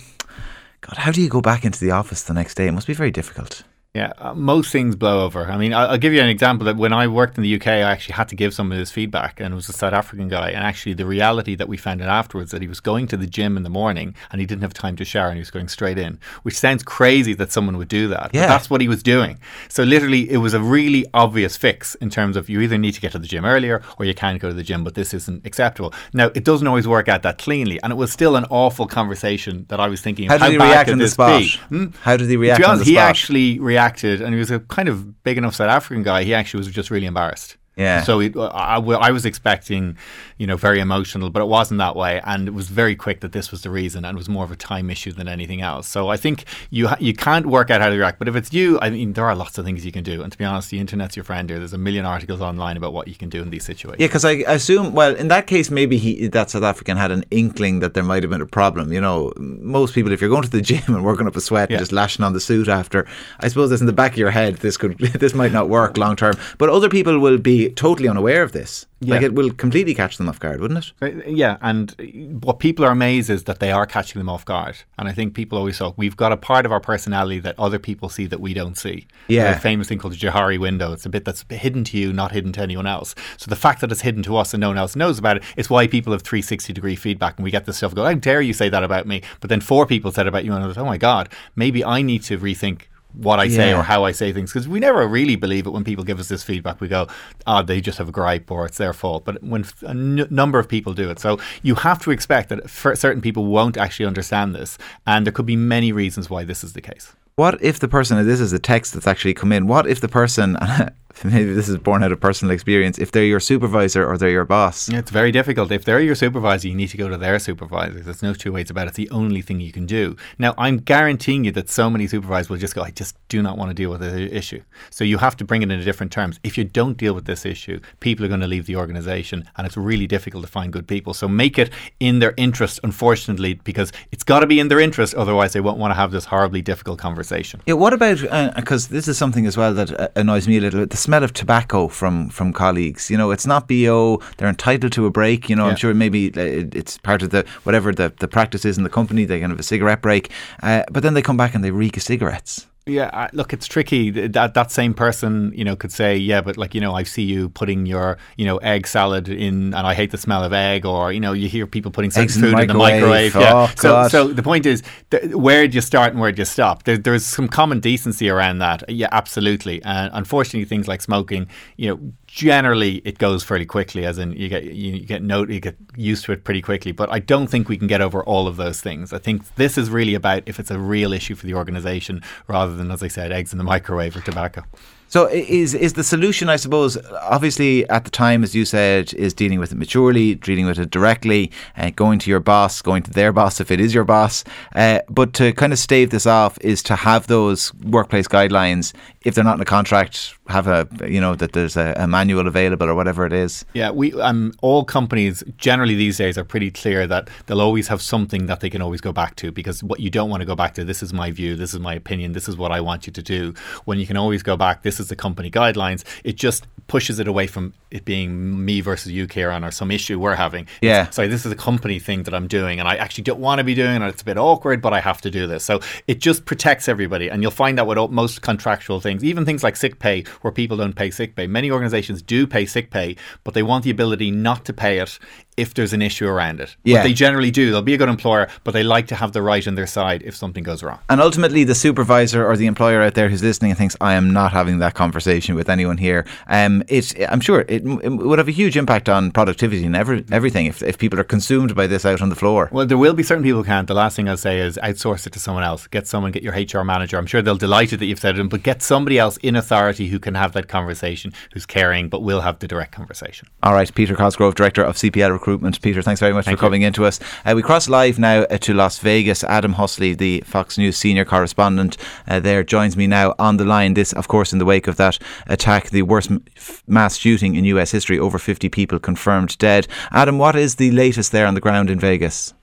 God, 0.82 0.98
how 0.98 1.12
do 1.12 1.22
you 1.22 1.30
go 1.30 1.42
back 1.42 1.66
into 1.66 1.80
the 1.80 1.92
office 1.92 2.24
the 2.24 2.34
next 2.34 2.56
day? 2.56 2.68
It 2.68 2.72
must 2.72 2.88
be 2.88 2.94
very 2.94 3.12
difficult. 3.12 3.64
Yeah, 3.98 4.14
uh, 4.20 4.36
most 4.36 4.72
things 4.72 4.96
blow 4.96 5.26
over. 5.26 5.46
I 5.46 5.58
mean, 5.58 5.74
I'll, 5.74 5.90
I'll, 5.90 5.98
give 5.98 6.14
you 6.14 6.22
an 6.22 6.30
example 6.30 6.66
that 6.66 6.78
when 6.78 6.94
I 6.94 7.08
worked 7.08 7.36
in 7.36 7.42
the 7.42 7.56
UK, 7.56 7.66
I 7.66 7.80
actually 7.80 8.14
had 8.14 8.30
to 8.30 8.36
give 8.36 8.54
some 8.54 8.72
of 8.72 8.78
his 8.78 8.92
feedback, 8.92 9.40
and 9.40 9.54
it 9.54 9.56
was 9.56 9.68
a 9.70 9.74
South 9.74 9.94
African 9.94 10.28
guy. 10.28 10.50
And 10.50 10.64
actually, 10.64 10.94
the 10.94 11.08
reality 11.08 11.56
that 11.56 11.68
we 11.68 11.78
found 11.78 12.04
out 12.04 12.08
afterwards 12.08 12.52
that 12.52 12.62
he 12.62 12.68
was 12.68 12.80
going 12.80 13.08
to 13.08 13.18
the 13.18 13.26
gym 13.26 13.58
in 13.58 13.64
the 13.64 13.72
morning 13.72 14.14
and 14.32 14.40
he 14.40 14.46
didn't 14.46 14.62
have 14.62 14.76
time 14.76 14.96
to 14.98 15.06
shower 15.06 15.30
and 15.30 15.38
he 15.38 15.40
was 15.40 15.50
going 15.50 15.68
straight 15.68 15.98
in, 15.98 16.20
which 16.44 16.56
sounds 16.56 16.84
crazy 16.84 17.34
that 17.34 17.52
someone 17.52 17.76
would 17.78 17.88
do 17.88 18.08
that. 18.10 18.30
Yeah. 18.34 18.44
But 18.44 18.48
that's 18.50 18.70
what 18.70 18.82
he 18.82 18.88
was 18.88 19.02
doing. 19.02 19.40
So, 19.68 19.82
literally, 19.82 20.30
it 20.30 20.38
was 20.38 20.54
a 20.54 20.62
really 20.62 21.04
obvious 21.16 21.58
fix 21.58 21.96
in 21.96 22.12
terms 22.12 22.38
of 22.38 22.50
you 22.50 22.62
either 22.62 22.78
need 22.78 22.94
to 22.94 23.02
get 23.02 23.14
to 23.14 23.20
the 23.20 23.28
gym 23.28 23.46
earlier 23.46 23.82
or 23.98 24.06
you 24.06 24.14
can't 24.14 24.40
go 24.40 24.50
to 24.50 24.54
the 24.54 24.62
gym, 24.62 24.84
but 24.84 24.94
this 24.94 25.12
isn't 25.16 25.44
acceptable. 25.44 25.92
Now, 26.14 26.28
it 26.36 26.44
doesn't 26.44 26.68
always 26.68 26.88
work 26.88 27.08
out 27.08 27.24
that 27.24 27.40
cleanly, 27.40 27.82
and 27.82 27.92
it 27.92 27.96
was 27.96 28.12
still 28.12 28.36
an 28.36 28.46
awful 28.52 28.86
conversation 28.86 29.66
that 29.70 29.80
I 29.80 29.88
was 29.88 30.02
thinking, 30.02 30.30
how 30.30 30.38
did 30.38 30.52
he 30.52 30.58
react 30.58 30.90
in 30.90 31.00
the 31.00 31.08
spot? 31.08 31.42
Hmm? 31.70 31.88
How 32.04 32.16
did 32.16 32.30
he 32.30 32.38
react? 32.38 32.64
Honest, 32.64 32.86
he 32.86 33.00
actually 33.00 33.60
reacted, 33.60 33.87
and 34.22 34.34
he 34.34 34.40
was 34.40 34.52
a 34.52 34.60
kind 34.60 34.90
of 34.90 35.24
big 35.24 35.38
enough 35.38 35.56
South 35.56 35.70
African 35.70 36.04
guy. 36.04 36.24
He 36.24 36.34
actually 36.34 36.60
was 36.60 36.68
just 36.68 36.92
really 36.92 37.06
embarrassed. 37.06 37.57
Yeah. 37.78 38.02
So 38.04 38.20
it, 38.20 38.36
uh, 38.36 38.48
I, 38.48 38.78
I 38.80 39.12
was 39.12 39.26
expecting, 39.26 39.98
you 40.38 40.48
know, 40.48 40.58
very 40.58 40.80
emotional, 40.80 41.30
but 41.30 41.42
it 41.42 41.48
wasn't 41.48 41.78
that 41.78 41.96
way, 41.96 42.20
and 42.26 42.48
it 42.48 42.54
was 42.54 42.70
very 42.70 42.96
quick 42.96 43.22
that 43.22 43.32
this 43.32 43.52
was 43.52 43.62
the 43.62 43.70
reason, 43.70 44.04
and 44.04 44.16
it 44.16 44.18
was 44.18 44.28
more 44.28 44.44
of 44.44 44.52
a 44.52 44.56
time 44.56 44.90
issue 44.90 45.12
than 45.12 45.28
anything 45.28 45.62
else. 45.62 45.88
So 45.88 46.10
I 46.10 46.18
think 46.18 46.46
you 46.72 46.90
you 47.00 47.14
can't 47.14 47.46
work 47.46 47.70
out 47.70 47.82
how 47.82 47.90
to 47.90 47.96
react, 47.96 48.18
but 48.18 48.28
if 48.28 48.36
it's 48.36 48.52
you, 48.52 48.80
I 48.82 48.90
mean, 48.90 49.14
there 49.14 49.26
are 49.26 49.36
lots 49.36 49.58
of 49.60 49.66
things 49.66 49.86
you 49.86 49.92
can 49.92 50.04
do, 50.04 50.24
and 50.24 50.32
to 50.32 50.38
be 50.38 50.44
honest, 50.44 50.72
the 50.72 50.80
internet's 50.80 51.16
your 51.16 51.24
friend 51.24 51.50
here. 51.50 51.60
There's 51.60 51.74
a 51.74 51.78
million 51.78 52.04
articles 52.04 52.42
online 52.42 52.78
about 52.78 52.94
what 52.94 53.08
you 53.08 53.16
can 53.16 53.30
do 53.30 53.44
in 53.44 53.52
these 53.52 53.64
situations. 53.64 54.02
Yeah, 54.02 54.08
because 54.08 54.26
I 54.26 54.32
assume, 54.48 54.94
well, 54.94 55.16
in 55.16 55.28
that 55.28 55.46
case, 55.46 55.70
maybe 55.70 55.98
he 55.98 56.28
that 56.30 56.50
South 56.50 56.64
African 56.64 56.98
had 56.98 57.12
an 57.12 57.26
inkling 57.30 57.80
that 57.82 57.94
there 57.94 58.04
might 58.04 58.24
have 58.24 58.32
been 58.32 58.42
a 58.42 58.48
problem. 58.48 58.92
You 58.92 59.02
know, 59.02 59.34
most 59.38 59.94
people, 59.94 60.12
if 60.12 60.20
you're 60.20 60.32
going 60.32 60.44
to 60.44 60.50
the 60.50 60.62
gym 60.70 60.82
and 60.88 61.06
working 61.06 61.28
up 61.28 61.36
a 61.36 61.42
sweat 61.42 61.70
yeah. 61.70 61.78
and 61.78 61.82
just 61.82 61.92
lashing 61.92 62.26
on 62.26 62.34
the 62.34 62.40
suit 62.40 62.68
after, 62.68 63.06
I 63.40 63.50
suppose 63.50 63.70
that's 63.70 63.82
in 63.82 63.88
the 63.88 63.94
back 63.94 64.14
of 64.14 64.18
your 64.18 64.32
head. 64.32 64.56
This 64.56 64.78
could 64.78 64.98
this 64.98 65.36
might 65.36 65.52
not 65.52 65.70
work 65.70 65.98
long 65.98 66.16
term, 66.16 66.36
but 66.58 66.70
other 66.70 66.90
people 66.90 67.20
will 67.20 67.38
be 67.38 67.67
be 67.70 67.74
totally 67.74 68.10
unaware 68.10 68.44
of 68.44 68.52
this. 68.52 68.86
Yeah. 69.00 69.16
Like 69.16 69.24
it 69.24 69.36
will 69.36 69.52
completely 69.52 69.94
catch 69.94 70.18
them 70.18 70.28
off 70.28 70.40
guard, 70.40 70.60
wouldn't 70.60 70.86
it? 70.86 70.94
Uh, 71.02 71.30
Yeah, 71.30 71.58
and 71.62 72.40
what 72.42 72.60
people 72.60 72.84
are 72.84 72.92
amazed 72.92 73.30
is 73.30 73.44
that 73.44 73.60
they 73.60 73.72
are 73.72 73.86
catching 73.86 74.20
them 74.20 74.30
off 74.30 74.44
guard. 74.44 74.78
And 74.98 75.08
I 75.08 75.12
think 75.12 75.36
people 75.36 75.58
always 75.58 75.78
talk, 75.78 75.94
we've 75.98 76.18
got 76.18 76.32
a 76.32 76.38
part 76.38 76.66
of 76.66 76.72
our 76.72 76.80
personality 76.80 77.40
that 77.40 77.60
other 77.60 77.78
people 77.78 78.10
see 78.10 78.26
that 78.26 78.40
we 78.40 78.54
don't 78.54 78.78
see. 78.78 79.08
Yeah. 79.28 79.54
The 79.54 79.60
famous 79.60 79.88
thing 79.88 80.00
called 80.00 80.14
the 80.14 80.18
Johari 80.18 80.60
window. 80.60 80.94
It's 80.94 81.06
a 81.06 81.10
bit 81.10 81.26
that's 81.26 81.46
hidden 81.50 81.84
to 81.86 81.98
you, 81.98 82.12
not 82.12 82.32
hidden 82.32 82.52
to 82.54 82.62
anyone 82.62 82.88
else. 82.88 83.14
So 83.38 83.50
the 83.50 83.56
fact 83.56 83.82
that 83.82 83.92
it's 83.92 84.02
hidden 84.02 84.24
to 84.24 84.38
us 84.38 84.54
and 84.54 84.62
no 84.62 84.70
one 84.70 84.78
else 84.78 84.96
knows 84.96 85.20
about 85.20 85.38
it, 85.38 85.44
it's 85.56 85.70
why 85.70 85.86
people 85.86 86.12
have 86.14 86.24
360 86.24 86.74
degree 86.74 86.96
feedback 86.96 87.38
and 87.38 87.44
we 87.44 87.52
get 87.52 87.66
this 87.66 87.78
stuff 87.78 87.94
go, 87.94 88.04
how 88.04 88.14
dare 88.14 88.42
you 88.42 88.54
say 88.54 88.70
that 88.70 88.84
about 88.84 89.06
me? 89.06 89.22
But 89.42 89.50
then 89.50 89.62
four 89.62 89.86
people 89.86 90.12
said 90.12 90.28
about 90.28 90.44
you 90.44 90.54
and 90.54 90.64
I 90.64 90.68
was, 90.68 90.78
oh 90.78 90.86
my 90.86 90.98
God, 90.98 91.30
maybe 91.56 91.86
I 91.86 92.02
need 92.02 92.24
to 92.24 92.40
rethink 92.40 92.84
what 93.18 93.40
I 93.40 93.48
say 93.50 93.70
Yeah. 93.70 93.80
or 93.80 93.84
how 93.84 94.04
I 94.06 94.12
say 94.12 94.32
things 94.32 94.52
because 94.54 94.68
we 94.68 94.80
never 94.80 95.08
really 95.08 95.36
believe 95.36 95.66
it 95.66 95.72
when 95.72 95.84
people 95.84 96.04
give 96.04 96.20
us 96.20 96.28
this 96.28 96.44
feedback. 96.44 96.80
We 96.80 96.88
go, 96.88 97.08
"Ah, 97.46 97.62
they 97.62 97.82
just 97.82 97.98
have 97.98 98.10
a 98.10 98.12
gripe 98.12 98.50
or 98.52 98.66
it's 98.66 98.78
their 98.78 98.94
fault." 98.94 99.26
But 99.26 99.44
when 99.44 99.66
a 99.84 99.90
n- 99.90 100.28
number 100.30 100.60
of 100.60 100.68
people 100.68 100.94
do 100.94 101.10
it, 101.10 101.20
so 101.20 101.40
you 101.64 101.76
have 101.76 102.00
to 102.04 102.12
expect 102.12 102.50
that 102.50 102.70
certain 102.70 103.22
people 103.22 103.46
won't 103.46 103.78
actually 103.78 104.06
understand 104.06 104.54
this, 104.56 104.78
and 105.06 105.26
there 105.26 105.32
could 105.34 105.46
be 105.48 105.56
many 105.56 105.92
reasons 105.92 106.30
why 106.30 106.44
this 106.44 106.64
is 106.64 106.74
the 106.74 106.82
case. 106.82 107.14
What 107.36 107.58
if 107.62 107.80
the 107.80 107.88
person, 107.88 108.26
this 108.26 108.40
is 108.40 108.52
a 108.54 108.60
text 108.60 108.94
that's 108.94 109.06
actually 109.08 109.34
come 109.36 109.52
in, 109.52 109.68
what 109.68 109.86
if 109.88 110.00
the 110.02 110.08
person, 110.08 110.58
maybe 111.24 111.54
this 111.54 111.70
is 111.70 111.78
born 111.78 112.04
out 112.04 112.12
of 112.12 112.20
personal 112.20 112.54
experience, 112.54 112.98
if 112.98 113.12
they're 113.12 113.24
your 113.24 113.40
supervisor 113.40 114.06
or 114.08 114.18
they're 114.18 114.30
your 114.30 114.46
boss? 114.46 114.90
It's 114.90 115.12
very 115.12 115.32
difficult. 115.32 115.72
If 115.72 115.86
they're 115.86 116.00
your 116.00 116.16
supervisor, 116.16 116.68
you 116.68 116.76
need 116.76 116.90
to 116.90 116.98
go 116.98 117.10
to 117.10 117.18
their 117.18 117.40
supervisor. 117.40 118.00
There's 118.00 118.24
no 118.24 118.34
two 118.34 118.52
ways 118.52 118.70
about 118.70 118.86
it. 118.86 118.90
It's 118.90 118.98
the 118.98 119.10
only 119.10 119.42
thing 119.42 119.60
you 119.60 119.72
can 119.72 119.86
do. 119.86 120.16
Now, 120.38 120.54
I'm 120.58 120.78
guaranteeing 120.78 121.46
you 121.46 121.52
that 121.52 121.70
so 121.70 121.90
many 121.90 122.08
supervisors 122.08 122.50
will 122.50 122.58
just 122.58 122.76
go, 122.76 122.82
I 122.82 122.92
just 122.92 123.16
do 123.30 123.42
not 123.42 123.58
want 123.58 123.70
to 123.70 123.74
deal 123.74 123.90
with 123.90 124.02
this 124.02 124.32
issue. 124.32 124.62
So 124.90 125.04
you 125.04 125.18
have 125.18 125.36
to 125.38 125.46
bring 125.46 125.62
it 125.62 125.72
in 125.72 125.84
different 125.84 126.12
terms. 126.12 126.40
If 126.44 126.58
you 126.58 126.64
don't 126.64 126.98
deal 126.98 127.14
with 127.14 127.26
this 127.26 127.46
issue, 127.46 127.80
people 128.00 128.26
are 128.26 128.30
going 128.30 128.42
to 128.42 128.48
leave 128.48 128.66
the 128.66 128.76
organization 128.76 129.50
and 129.58 129.68
it's 129.68 129.78
really 129.78 130.08
difficult 130.08 130.44
to 130.44 130.52
find 130.52 130.72
good 130.72 130.88
people. 130.88 131.14
So 131.14 131.28
make 131.28 131.58
it 131.58 131.72
in 132.00 132.20
their 132.20 132.34
interest, 132.38 132.80
unfortunately, 132.84 133.56
because 133.56 133.92
it's 134.12 134.24
got 134.24 134.40
to 134.42 134.48
be 134.48 134.60
in 134.60 134.68
their 134.68 134.80
interest. 134.80 135.14
Otherwise, 135.16 135.54
they 135.54 135.62
won't 135.62 135.78
want 135.78 135.92
to 135.92 135.96
have 135.96 136.12
this 136.12 136.26
horribly 136.26 136.62
difficult 136.62 137.00
conversation. 137.00 137.62
Yeah, 137.66 137.74
what 137.74 137.94
about 137.94 138.18
because 138.56 138.88
this 138.88 139.08
is 139.08 139.18
something 139.18 139.46
as 139.46 139.58
well 139.58 139.74
that 139.74 140.00
uh, 140.00 140.08
annoys 140.16 140.48
me 140.48 140.58
a 140.58 140.62
little 140.62 140.82
bit 140.82 140.90
smell 141.08 141.24
of 141.24 141.32
tobacco 141.32 141.88
from 142.00 142.16
from 142.38 142.48
colleagues. 142.64 143.04
You 143.12 143.18
know 143.20 143.30
it's 143.36 143.48
not 143.54 143.64
bo 143.72 144.20
they're 144.38 144.54
entitled 144.58 144.92
to 144.98 145.06
a 145.06 145.12
break 145.20 145.42
you 145.50 145.56
know 145.58 145.66
Yeah. 145.66 145.72
i'm 145.72 145.78
sure 145.84 145.94
maybe 146.06 146.22
uh, 146.44 146.80
it's 146.80 146.94
part 147.10 147.22
of 147.24 147.30
the 147.30 147.42
whatever 147.66 147.90
the, 148.00 148.08
the 148.24 148.28
practice 148.28 148.64
is 148.70 148.78
in 148.80 148.84
the 148.88 148.94
company 149.00 149.26
they 149.26 149.40
can 149.42 149.50
have 149.54 149.60
a 149.66 149.70
cigarette 149.74 150.02
break 150.08 150.24
uh, 150.68 150.84
but 150.94 151.02
then 151.04 151.14
they 151.16 151.22
come 151.30 151.38
back 151.44 151.56
and 151.56 151.64
they 151.64 151.72
reek 151.72 151.96
of 151.98 152.04
cigarettes 152.04 152.68
Yeah, 152.88 153.10
I- 153.14 153.30
look, 153.34 153.54
it's 153.54 153.68
tricky. 153.68 154.10
That 154.10 154.54
that 154.54 154.72
same 154.72 154.94
person, 154.94 155.52
you 155.56 155.64
know, 155.64 155.76
could 155.76 155.92
say, 155.92 156.16
yeah, 156.18 156.42
but 156.42 156.58
like, 156.58 156.74
you 156.74 156.82
know, 156.82 156.94
I 156.96 157.04
see 157.04 157.24
you 157.24 157.50
putting 157.50 157.86
your, 157.86 158.18
you 158.38 158.46
know, 158.46 158.58
egg 158.58 158.88
salad 158.88 159.28
in, 159.30 159.74
and 159.74 159.86
I 159.88 159.94
hate 159.94 160.12
the 160.12 160.18
smell 160.18 160.44
of 160.44 160.54
egg, 160.54 160.86
or 160.86 161.12
you 161.12 161.20
know, 161.20 161.34
you 161.34 161.48
hear 161.50 161.68
people 161.68 161.92
putting 161.92 162.12
certain 162.12 162.24
Eggs 162.24 162.36
in 162.38 162.42
the 162.44 162.48
food 162.52 162.60
in 162.62 162.68
the 162.68 162.74
microwave. 162.74 163.36
microwave. 163.36 163.36
Yeah. 163.36 163.54
Oh, 163.70 163.74
so, 163.76 164.08
so 164.08 164.28
the 164.30 164.44
point 164.44 164.66
is, 164.66 164.84
th- 165.12 165.34
where 165.34 165.68
do 165.68 165.76
you 165.76 165.82
start 165.82 166.12
and 166.14 166.20
where 166.22 166.32
do 166.32 166.40
you 166.42 166.46
stop? 166.46 166.84
There, 166.84 166.98
there's 166.98 167.26
some 167.26 167.48
common 167.48 167.80
decency 167.80 168.30
around 168.30 168.60
that. 168.60 168.90
Yeah, 168.90 169.10
absolutely. 169.12 169.84
And 169.84 170.10
unfortunately, 170.14 170.66
things 170.66 170.88
like 170.88 171.02
smoking, 171.02 171.48
you 171.76 171.90
know, 171.90 172.14
generally 172.38 173.02
it 173.04 173.18
goes 173.18 173.44
fairly 173.44 173.66
quickly, 173.66 174.06
as 174.06 174.20
in 174.20 174.32
you 174.34 174.48
get 174.48 174.64
you, 174.64 175.00
get 175.00 175.22
you 175.22 175.60
get 175.60 175.76
used 175.96 176.24
to 176.26 176.32
it 176.32 176.44
pretty 176.44 176.62
quickly. 176.62 176.92
But 176.92 177.12
I 177.12 177.18
don't 177.18 177.48
think 177.48 177.68
we 177.68 177.78
can 177.78 177.88
get 177.88 178.00
over 178.00 178.24
all 178.24 178.48
of 178.48 178.58
those 178.58 178.80
things. 178.80 179.12
I 179.12 179.18
think 179.18 179.56
this 179.56 179.76
is 179.76 179.90
really 179.90 180.14
about 180.14 180.44
if 180.46 180.60
it's 180.60 180.70
a 180.70 180.78
real 180.78 181.14
issue 181.14 181.34
for 181.34 181.48
the 181.48 181.56
organisation, 181.56 182.22
rather 182.48 182.76
than, 182.76 182.92
as 182.92 183.02
I 183.02 183.08
said, 183.08 183.32
eggs 183.32 183.52
in 183.54 183.58
the 183.58 183.64
microwave 183.64 184.16
or 184.16 184.22
tobacco. 184.22 184.64
So 185.10 185.28
is 185.30 185.74
is 185.74 185.94
the 185.94 186.04
solution, 186.04 186.50
I 186.50 186.58
suppose, 186.58 186.98
obviously 187.22 187.90
at 187.90 188.04
the 188.04 188.12
time, 188.12 188.44
as 188.44 188.54
you 188.54 188.66
said, 188.66 189.14
is 189.14 189.34
dealing 189.34 189.58
with 189.58 189.72
it 189.72 189.78
maturely, 189.78 190.36
dealing 190.36 190.66
with 190.66 190.78
it 190.80 190.92
directly, 190.92 191.50
uh, 191.78 191.92
going 191.96 192.20
to 192.20 192.30
your 192.30 192.42
boss, 192.42 192.82
going 192.82 193.04
to 193.04 193.12
their 193.12 193.32
boss 193.32 193.62
if 193.62 193.72
it 193.72 193.80
is 193.80 193.94
your 193.94 194.04
boss. 194.04 194.44
Uh, 194.76 195.00
but 195.10 195.32
to 195.34 195.54
kind 195.54 195.72
of 195.72 195.80
stave 195.80 196.10
this 196.10 196.28
off 196.28 196.58
is 196.60 196.84
to 196.84 196.96
have 196.98 197.28
those 197.28 197.74
workplace 197.76 198.28
guidelines. 198.28 198.94
If 199.24 199.36
they're 199.36 199.44
not 199.44 199.56
in 199.56 199.62
a 199.62 199.66
contract, 199.66 200.36
have 200.48 200.68
a 200.68 200.88
you 201.08 201.20
know 201.20 201.36
that 201.36 201.54
there's 201.54 201.76
a, 201.76 201.94
a 201.98 202.08
manual 202.08 202.48
available 202.48 202.90
or 202.90 202.96
whatever 202.96 203.26
it 203.26 203.34
is. 203.34 203.66
Yeah, 203.74 203.92
we 203.92 204.14
um, 204.22 204.54
all 204.62 204.86
companies 204.86 205.44
generally 205.58 205.96
these 205.96 206.18
days 206.18 206.38
are 206.38 206.44
pretty 206.44 206.72
clear 206.72 207.08
that 207.08 207.30
they'll 207.46 207.62
always 207.62 207.88
have 207.88 208.02
something 208.02 208.46
that 208.46 208.60
they 208.60 208.70
can 208.70 208.82
always 208.82 209.02
go 209.02 209.12
back 209.12 209.36
to 209.38 209.52
because 209.52 209.84
what 209.84 210.00
you 210.00 210.10
don't 210.10 210.30
want 210.30 210.42
to 210.42 210.46
go 210.46 210.56
back 210.56 210.74
to. 210.76 210.86
This 210.86 211.04
is 211.04 211.14
my 211.14 211.32
view. 211.32 211.56
This 211.56 211.74
is 211.74 211.80
my 211.80 211.94
opinion. 211.94 212.34
This 212.34 212.48
is 212.48 212.58
what 212.58 212.72
I 212.72 212.82
want 212.82 213.08
you 213.08 213.14
to 213.14 213.22
do. 213.22 213.54
When 213.86 214.00
you 214.00 214.08
can 214.08 214.18
always 214.18 214.44
go 214.44 214.56
back. 214.56 214.84
This 214.84 215.00
is 215.00 215.10
the 215.10 215.16
company 215.16 215.52
guidelines. 215.52 216.04
It 216.24 216.36
just 216.36 216.66
pushes 216.88 217.20
it 217.20 217.28
away 217.28 217.48
from 217.48 217.74
it 217.92 218.06
being 218.06 218.66
me 218.66 218.82
versus 218.82 219.12
you, 219.12 219.28
Kieran, 219.28 219.64
or 219.64 219.72
some 219.72 219.92
issue 219.92 220.20
we're 220.20 220.36
having. 220.36 220.68
Yeah. 220.82 221.10
Sorry, 221.10 221.28
this 221.28 221.46
is 221.46 221.52
a 221.52 221.56
company 221.56 222.00
thing 222.00 222.24
that 222.24 222.34
I'm 222.34 222.48
doing, 222.48 222.80
and 222.80 222.88
I 222.88 222.96
actually 222.96 223.26
don't 223.26 223.40
want 223.40 223.60
to 223.60 223.64
be 223.64 223.76
doing, 223.76 223.92
it, 223.92 223.96
and 223.98 224.06
it's 224.06 224.22
a 224.22 224.26
bit 224.26 224.38
awkward, 224.38 224.82
but 224.82 224.94
I 224.94 225.00
have 225.00 225.22
to 225.22 225.32
do 225.32 225.48
this. 225.48 225.64
So 225.64 225.80
it 226.08 226.20
just 226.20 226.46
protects 226.46 226.88
everybody, 226.88 227.30
and 227.30 227.42
you'll 227.42 227.52
find 227.52 227.78
that 227.78 227.88
with 227.88 227.98
most 228.12 228.42
contractual 228.42 229.00
things, 229.00 229.17
even 229.24 229.46
things 229.46 229.64
like 229.64 229.76
sick 229.76 230.00
pay, 230.00 230.24
where 230.42 230.52
people 230.52 230.78
don't 230.78 230.96
pay 230.96 231.12
sick 231.12 231.36
pay. 231.36 231.48
Many 231.48 231.72
organisations 231.72 232.22
do 232.22 232.48
pay 232.48 232.66
sick 232.66 232.92
pay, 232.92 233.16
but 233.44 233.54
they 233.54 233.64
want 233.64 233.84
the 233.84 233.90
ability 233.90 234.32
not 234.32 234.66
to 234.66 234.74
pay 234.74 235.00
it 235.00 235.20
if 235.58 235.74
there's 235.74 235.92
an 235.92 236.04
issue 236.04 236.28
around 236.28 236.60
it. 236.60 236.78
Yeah. 236.84 236.98
But 236.98 237.04
they 237.04 237.14
generally 237.14 237.50
do. 237.50 237.72
They'll 237.72 237.82
be 237.82 237.96
a 237.96 237.98
good 237.98 238.10
employer, 238.10 238.48
but 238.64 238.72
they 238.72 238.84
like 238.84 239.08
to 239.08 239.16
have 239.16 239.32
the 239.32 239.42
right 239.42 239.68
on 239.68 239.74
their 239.74 239.88
side 239.88 240.22
if 240.24 240.36
something 240.36 240.64
goes 240.64 240.84
wrong. 240.84 241.00
And 241.10 241.20
ultimately, 241.20 241.64
the 241.64 241.74
supervisor 241.74 242.46
or 242.46 242.56
the 242.56 242.68
employer 242.68 243.02
out 243.02 243.16
there 243.16 243.28
who's 243.28 243.42
listening 243.42 243.72
and 243.72 243.78
thinks, 243.78 243.96
"I 244.00 244.14
am 244.14 244.32
not 244.32 244.52
having 244.52 244.80
that 244.80 244.94
conversation 244.94 245.56
with 245.56 245.70
anyone 245.70 245.98
here," 245.98 246.26
um, 246.48 246.84
it, 246.88 247.14
I'm 247.30 247.42
sure 247.42 247.62
it, 247.62 247.84
it 247.84 248.10
would 248.10 248.38
have 248.38 248.48
a 248.48 248.52
huge 248.52 248.78
impact 248.78 249.10
on 249.10 249.32
productivity 249.32 249.84
and 249.84 249.96
every, 249.96 250.24
everything 250.32 250.68
if, 250.68 250.84
if 250.84 250.98
people 250.98 251.20
are 251.20 251.24
consumed 251.24 251.76
by 251.76 251.88
this 251.88 252.06
out 252.06 252.22
on 252.22 252.30
the 252.30 252.36
floor. 252.36 252.70
Well, 252.72 252.86
there 252.86 252.98
will 252.98 253.14
be 253.14 253.24
certain 253.24 253.44
people 253.44 253.62
who 253.62 253.66
can't. 253.66 253.88
The 253.88 253.96
last 253.96 254.16
thing 254.16 254.30
I'll 254.30 254.38
say 254.38 254.60
is 254.60 254.78
outsource 254.84 255.26
it 255.26 255.34
to 255.34 255.40
someone 255.40 255.64
else. 255.64 255.88
Get 255.88 256.08
someone, 256.08 256.32
get 256.32 256.44
your 256.44 256.54
HR 256.54 256.84
manager. 256.84 257.18
I'm 257.18 257.26
sure 257.26 257.42
they'll 257.42 257.58
delighted 257.58 258.00
that 258.00 258.06
you've 258.06 258.20
said 258.20 258.38
it, 258.38 258.50
but 258.50 258.64
get 258.64 258.82
somebody 258.98 259.20
else 259.20 259.38
in 259.38 259.56
authority 259.56 260.08
who 260.08 260.18
can 260.18 260.34
have 260.34 260.54
that 260.54 260.68
conversation, 260.68 261.32
who's 261.54 261.68
caring, 261.68 262.10
but 262.10 262.24
will 262.24 262.42
have 262.42 262.58
the 262.58 262.68
direct 262.68 262.92
conversation. 262.92 263.48
All 263.62 263.74
right, 263.74 263.94
Peter 263.94 264.16
Cosgrove, 264.16 264.56
Director 264.56 264.84
of 264.84 264.96
CPL 264.96 265.32
Recruitment. 265.32 265.80
Peter, 265.84 266.02
thanks 266.02 266.20
very 266.20 266.34
much 266.34 266.46
Thank 266.46 266.58
for 266.58 266.66
you. 266.66 266.68
coming 266.68 266.82
into 266.82 267.06
us. 267.06 267.20
Uh, 267.46 267.54
we 267.56 267.62
cross 267.62 267.88
live 267.88 268.18
now 268.18 268.40
uh, 268.42 268.58
to 268.58 268.74
Las 268.74 268.98
Vegas. 268.98 269.44
Adam 269.44 269.76
Housley, 269.76 270.18
the 270.18 270.42
Fox 270.48 270.80
News 270.80 270.98
senior 270.98 271.26
correspondent 271.26 271.96
uh, 272.28 272.40
there, 272.40 272.64
joins 272.64 272.98
me 272.98 273.06
now 273.06 273.36
on 273.38 273.58
the 273.58 273.66
line. 273.66 273.94
This, 273.94 274.14
of 274.14 274.28
course, 274.28 274.52
in 274.52 274.58
the 274.58 274.66
wake 274.66 274.88
of 274.88 274.96
that 274.98 275.20
attack, 275.46 275.92
the 275.92 276.02
worst 276.02 276.32
m- 276.32 276.44
mass 276.88 277.18
shooting 277.18 277.54
in 277.54 277.66
US 277.66 277.92
history, 277.92 278.18
over 278.18 278.40
50 278.40 278.68
people 278.70 278.98
confirmed 278.98 279.60
dead. 279.60 279.88
Adam, 280.12 280.40
what 280.40 280.56
is 280.56 280.76
the 280.78 280.90
latest 280.90 281.32
there 281.32 281.46
on 281.46 281.54
the 281.54 281.62
ground 281.62 281.92
in 281.92 282.00
Vegas? 282.00 282.56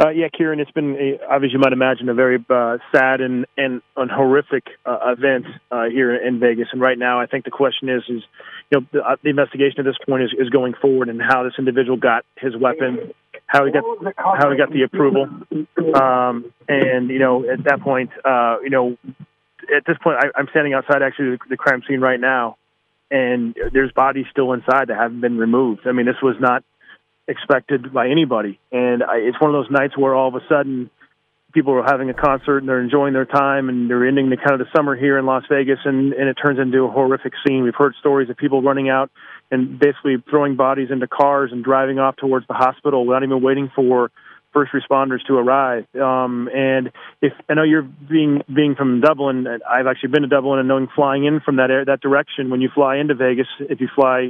Uh, 0.00 0.08
yeah, 0.08 0.28
Kieran, 0.28 0.60
it's 0.60 0.70
been, 0.70 0.96
a, 0.96 1.18
obviously, 1.28 1.54
you 1.54 1.58
might 1.58 1.74
imagine, 1.74 2.08
a 2.08 2.14
very 2.14 2.42
uh, 2.48 2.78
sad 2.90 3.20
and, 3.20 3.44
and, 3.58 3.82
and 3.98 4.10
horrific 4.10 4.64
uh, 4.86 5.12
event 5.18 5.44
uh, 5.70 5.84
here 5.84 6.14
in 6.16 6.40
Vegas. 6.40 6.68
And 6.72 6.80
right 6.80 6.98
now, 6.98 7.20
I 7.20 7.26
think 7.26 7.44
the 7.44 7.50
question 7.50 7.90
is, 7.90 8.02
is 8.08 8.22
you 8.70 8.80
know, 8.80 8.86
the, 8.92 9.00
uh, 9.00 9.16
the 9.22 9.28
investigation 9.28 9.80
at 9.80 9.84
this 9.84 9.98
point 10.08 10.22
is, 10.22 10.30
is 10.38 10.48
going 10.48 10.72
forward 10.80 11.10
and 11.10 11.20
how 11.20 11.42
this 11.42 11.52
individual 11.58 11.98
got 11.98 12.24
his 12.36 12.56
weapon, 12.56 13.12
how 13.46 13.66
he 13.66 13.72
got 13.72 13.84
how 14.16 14.50
he 14.50 14.56
got 14.56 14.72
the 14.72 14.84
approval, 14.84 15.28
um, 15.94 16.52
and 16.68 17.10
you 17.10 17.18
know, 17.18 17.44
at 17.50 17.64
that 17.64 17.80
point, 17.80 18.10
uh, 18.24 18.56
you 18.62 18.70
know, 18.70 18.96
at 19.76 19.84
this 19.86 19.96
point, 20.02 20.16
I, 20.18 20.38
I'm 20.38 20.46
standing 20.50 20.72
outside 20.72 21.02
actually 21.02 21.36
the 21.48 21.56
crime 21.56 21.82
scene 21.86 22.00
right 22.00 22.20
now, 22.20 22.56
and 23.10 23.54
there's 23.72 23.92
bodies 23.92 24.26
still 24.30 24.52
inside 24.52 24.88
that 24.88 24.96
haven't 24.96 25.20
been 25.20 25.36
removed. 25.36 25.82
I 25.86 25.92
mean, 25.92 26.06
this 26.06 26.22
was 26.22 26.36
not 26.40 26.62
expected 27.30 27.92
by 27.92 28.08
anybody. 28.08 28.58
And 28.72 29.02
I, 29.02 29.16
it's 29.16 29.40
one 29.40 29.54
of 29.54 29.64
those 29.64 29.70
nights 29.70 29.96
where 29.96 30.14
all 30.14 30.28
of 30.28 30.34
a 30.34 30.46
sudden 30.48 30.90
people 31.52 31.72
are 31.74 31.84
having 31.84 32.10
a 32.10 32.14
concert 32.14 32.58
and 32.58 32.68
they're 32.68 32.82
enjoying 32.82 33.12
their 33.12 33.24
time 33.24 33.68
and 33.68 33.88
they're 33.88 34.06
ending 34.06 34.30
the 34.30 34.36
kind 34.36 34.52
of 34.52 34.58
the 34.60 34.70
summer 34.76 34.94
here 34.96 35.18
in 35.18 35.26
Las 35.26 35.44
Vegas 35.50 35.78
and, 35.84 36.12
and 36.12 36.28
it 36.28 36.34
turns 36.34 36.58
into 36.58 36.84
a 36.84 36.90
horrific 36.90 37.32
scene. 37.46 37.62
We've 37.62 37.74
heard 37.74 37.94
stories 37.98 38.30
of 38.30 38.36
people 38.36 38.62
running 38.62 38.88
out 38.88 39.10
and 39.50 39.78
basically 39.78 40.16
throwing 40.28 40.56
bodies 40.56 40.88
into 40.90 41.08
cars 41.08 41.50
and 41.52 41.64
driving 41.64 41.98
off 41.98 42.16
towards 42.16 42.46
the 42.46 42.54
hospital 42.54 43.06
without 43.06 43.22
even 43.24 43.42
waiting 43.42 43.70
for 43.74 44.10
first 44.52 44.72
responders 44.72 45.24
to 45.26 45.34
arrive. 45.34 45.86
Um, 45.94 46.48
and 46.52 46.90
if 47.22 47.32
I 47.48 47.54
know 47.54 47.62
you're 47.62 47.82
being 47.82 48.42
being 48.52 48.74
from 48.74 49.00
Dublin, 49.00 49.46
I've 49.68 49.86
actually 49.86 50.10
been 50.10 50.22
to 50.22 50.28
Dublin 50.28 50.58
and 50.58 50.68
knowing 50.68 50.88
flying 50.94 51.24
in 51.24 51.40
from 51.40 51.56
that 51.56 51.70
air, 51.70 51.84
that 51.84 52.00
direction 52.00 52.50
when 52.50 52.60
you 52.60 52.68
fly 52.74 52.96
into 52.96 53.14
Vegas, 53.14 53.46
if 53.60 53.80
you 53.80 53.88
fly, 53.94 54.28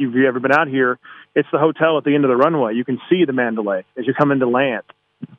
you've 0.00 0.16
ever 0.26 0.40
been 0.40 0.52
out 0.52 0.68
here, 0.68 0.98
it's 1.34 1.48
the 1.52 1.58
hotel 1.58 1.98
at 1.98 2.04
the 2.04 2.14
end 2.14 2.24
of 2.24 2.30
the 2.30 2.36
runway. 2.36 2.74
You 2.74 2.84
can 2.84 2.98
see 3.08 3.24
the 3.24 3.32
Mandalay 3.32 3.84
as 3.96 4.06
you 4.06 4.14
come 4.14 4.32
into 4.32 4.48
land. 4.48 4.82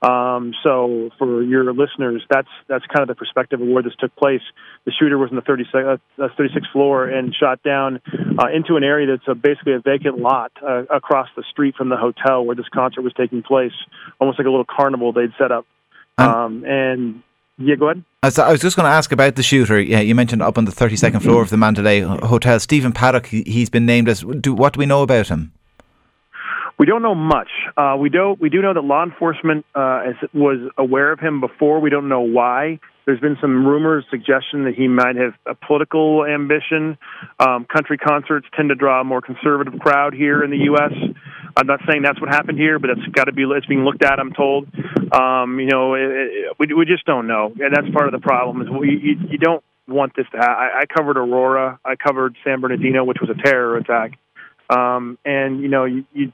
Um, 0.01 0.53
so 0.63 1.09
for 1.17 1.41
your 1.41 1.73
listeners, 1.73 2.23
that's 2.29 2.47
that's 2.67 2.85
kind 2.85 3.01
of 3.01 3.07
the 3.07 3.15
perspective 3.15 3.61
of 3.61 3.67
where 3.67 3.81
this 3.81 3.93
took 3.99 4.15
place. 4.15 4.41
The 4.85 4.91
shooter 4.91 5.17
was 5.17 5.31
in 5.31 5.35
the 5.35 5.41
36th, 5.41 5.99
uh, 6.19 6.27
36th 6.37 6.71
floor 6.71 7.07
and 7.07 7.33
shot 7.33 7.63
down 7.63 7.99
uh, 8.37 8.47
into 8.53 8.75
an 8.75 8.83
area 8.83 9.07
that's 9.07 9.27
a, 9.27 9.33
basically 9.33 9.73
a 9.73 9.79
vacant 9.79 10.19
lot 10.19 10.51
uh, 10.61 10.83
across 10.83 11.29
the 11.35 11.43
street 11.49 11.75
from 11.75 11.89
the 11.89 11.97
hotel 11.97 12.45
where 12.45 12.55
this 12.55 12.69
concert 12.71 13.01
was 13.01 13.13
taking 13.17 13.41
place, 13.41 13.73
almost 14.19 14.37
like 14.37 14.45
a 14.45 14.51
little 14.51 14.65
carnival 14.65 15.13
they'd 15.13 15.33
set 15.39 15.51
up. 15.51 15.65
Um, 16.17 16.63
and 16.65 17.23
Yeah, 17.63 17.75
go 17.75 17.89
ahead. 17.89 18.03
I 18.23 18.51
was 18.51 18.61
just 18.61 18.75
going 18.75 18.85
to 18.85 18.91
ask 18.91 19.11
about 19.11 19.35
the 19.35 19.43
shooter. 19.43 19.79
Yeah, 19.79 19.99
you 19.99 20.15
mentioned 20.15 20.41
up 20.41 20.57
on 20.57 20.65
the 20.65 20.71
32nd 20.71 21.21
floor 21.21 21.41
of 21.41 21.49
the 21.49 21.57
Mandalay 21.57 22.01
Hotel. 22.01 22.59
Stephen 22.59 22.91
Paddock, 22.91 23.27
he's 23.27 23.69
been 23.69 23.85
named 23.85 24.09
as. 24.09 24.21
Do, 24.21 24.53
what 24.53 24.73
do 24.73 24.79
we 24.79 24.85
know 24.85 25.01
about 25.01 25.27
him? 25.27 25.51
We 26.77 26.87
don't 26.87 27.03
know 27.03 27.13
much. 27.13 27.49
Uh, 27.77 27.95
we 27.99 28.09
do 28.09 28.35
we 28.39 28.49
do 28.49 28.61
know 28.61 28.73
that 28.73 28.83
law 28.83 29.03
enforcement 29.03 29.65
uh, 29.75 30.13
was 30.33 30.57
aware 30.77 31.11
of 31.11 31.19
him 31.19 31.39
before. 31.39 31.79
We 31.79 31.91
don't 31.91 32.09
know 32.09 32.21
why. 32.21 32.79
There's 33.05 33.19
been 33.19 33.37
some 33.41 33.65
rumors, 33.65 34.05
suggestion 34.09 34.65
that 34.65 34.75
he 34.75 34.87
might 34.87 35.15
have 35.15 35.33
a 35.45 35.53
political 35.53 36.25
ambition. 36.25 36.97
Um, 37.39 37.65
country 37.65 37.97
concerts 37.97 38.47
tend 38.55 38.69
to 38.69 38.75
draw 38.75 39.01
a 39.01 39.03
more 39.03 39.21
conservative 39.21 39.79
crowd 39.79 40.13
here 40.13 40.43
in 40.43 40.51
the 40.51 40.57
U.S. 40.57 40.93
I'm 41.55 41.67
not 41.67 41.79
saying 41.87 42.01
that's 42.03 42.19
what 42.19 42.29
happened 42.29 42.57
here, 42.57 42.79
but 42.79 42.89
it's 42.91 43.05
got 43.13 43.25
to 43.25 43.33
be 43.33 43.43
it's 43.43 43.65
being 43.65 43.83
looked 43.83 44.03
at. 44.03 44.19
I'm 44.19 44.33
told. 44.33 44.67
Um, 45.11 45.59
you 45.59 45.67
know, 45.67 45.95
it, 45.95 46.01
it, 46.01 46.55
we 46.59 46.73
we 46.73 46.85
just 46.85 47.05
don't 47.05 47.27
know, 47.27 47.53
and 47.59 47.75
that's 47.75 47.89
part 47.93 48.07
of 48.07 48.13
the 48.13 48.25
problem. 48.25 48.61
Is 48.61 48.69
we 48.69 48.89
you, 48.89 49.15
you 49.31 49.37
don't 49.37 49.63
want 49.87 50.13
this 50.15 50.25
to 50.31 50.37
happen. 50.37 50.55
I, 50.55 50.81
I 50.81 50.85
covered 50.85 51.17
Aurora. 51.17 51.79
I 51.83 51.95
covered 51.95 52.35
San 52.43 52.61
Bernardino, 52.61 53.03
which 53.03 53.17
was 53.19 53.29
a 53.29 53.41
terror 53.41 53.77
attack. 53.77 54.17
Um, 54.69 55.17
and 55.25 55.61
you 55.61 55.67
know, 55.67 55.85
you, 55.85 56.05
you 56.13 56.33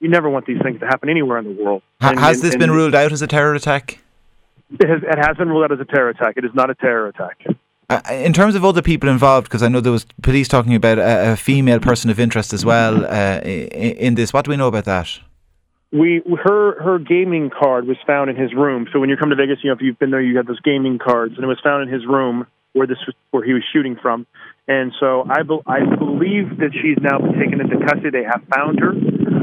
you 0.00 0.08
never 0.08 0.28
want 0.28 0.46
these 0.46 0.60
things 0.62 0.80
to 0.80 0.86
happen 0.86 1.08
anywhere 1.08 1.38
in 1.38 1.44
the 1.44 1.62
world. 1.62 1.82
And, 2.00 2.18
has 2.18 2.40
this 2.40 2.52
and, 2.52 2.60
been 2.60 2.70
ruled 2.70 2.94
out 2.94 3.12
as 3.12 3.22
a 3.22 3.26
terror 3.26 3.54
attack? 3.54 3.98
It 4.70 4.88
has, 4.88 5.02
it 5.02 5.18
has 5.18 5.36
been 5.36 5.48
ruled 5.48 5.64
out 5.64 5.72
as 5.72 5.80
a 5.80 5.84
terror 5.84 6.10
attack. 6.10 6.36
It 6.36 6.44
is 6.44 6.50
not 6.54 6.70
a 6.70 6.74
terror 6.74 7.08
attack. 7.08 7.44
Uh, 7.90 8.00
in 8.10 8.32
terms 8.32 8.54
of 8.54 8.64
other 8.64 8.82
people 8.82 9.08
involved, 9.08 9.46
because 9.46 9.62
I 9.62 9.68
know 9.68 9.80
there 9.80 9.92
was 9.92 10.06
police 10.22 10.48
talking 10.48 10.74
about 10.74 10.98
a, 10.98 11.32
a 11.32 11.36
female 11.36 11.80
person 11.80 12.10
of 12.10 12.18
interest 12.18 12.52
as 12.52 12.64
well 12.64 13.04
uh, 13.04 13.40
in, 13.40 13.96
in 13.96 14.14
this. 14.14 14.32
What 14.32 14.46
do 14.46 14.50
we 14.50 14.56
know 14.56 14.68
about 14.68 14.86
that? 14.86 15.18
we 15.94 16.22
her 16.42 16.82
her 16.82 16.98
gaming 16.98 17.50
card 17.50 17.86
was 17.86 17.96
found 18.06 18.28
in 18.28 18.36
his 18.36 18.52
room. 18.52 18.88
So 18.92 18.98
when 18.98 19.08
you 19.08 19.16
come 19.16 19.30
to 19.30 19.36
Vegas, 19.36 19.58
you 19.62 19.70
know 19.70 19.76
if 19.76 19.80
you've 19.80 19.98
been 19.98 20.10
there, 20.10 20.20
you 20.20 20.36
have 20.36 20.46
those 20.46 20.60
gaming 20.60 20.98
cards, 20.98 21.34
and 21.36 21.44
it 21.44 21.46
was 21.46 21.60
found 21.62 21.88
in 21.88 21.94
his 21.94 22.04
room 22.04 22.46
where 22.72 22.86
this 22.86 22.98
was 23.06 23.14
where 23.30 23.44
he 23.44 23.52
was 23.52 23.62
shooting 23.72 23.96
from. 24.02 24.26
And 24.66 24.92
so 24.98 25.24
I 25.28 25.42
be, 25.42 25.58
I 25.66 25.80
believe 25.96 26.58
that 26.58 26.72
she's 26.72 26.98
now 27.00 27.18
been 27.18 27.38
taken 27.38 27.60
into 27.60 27.78
custody. 27.86 28.10
They 28.10 28.24
have 28.24 28.42
found 28.52 28.80
her. 28.80 28.92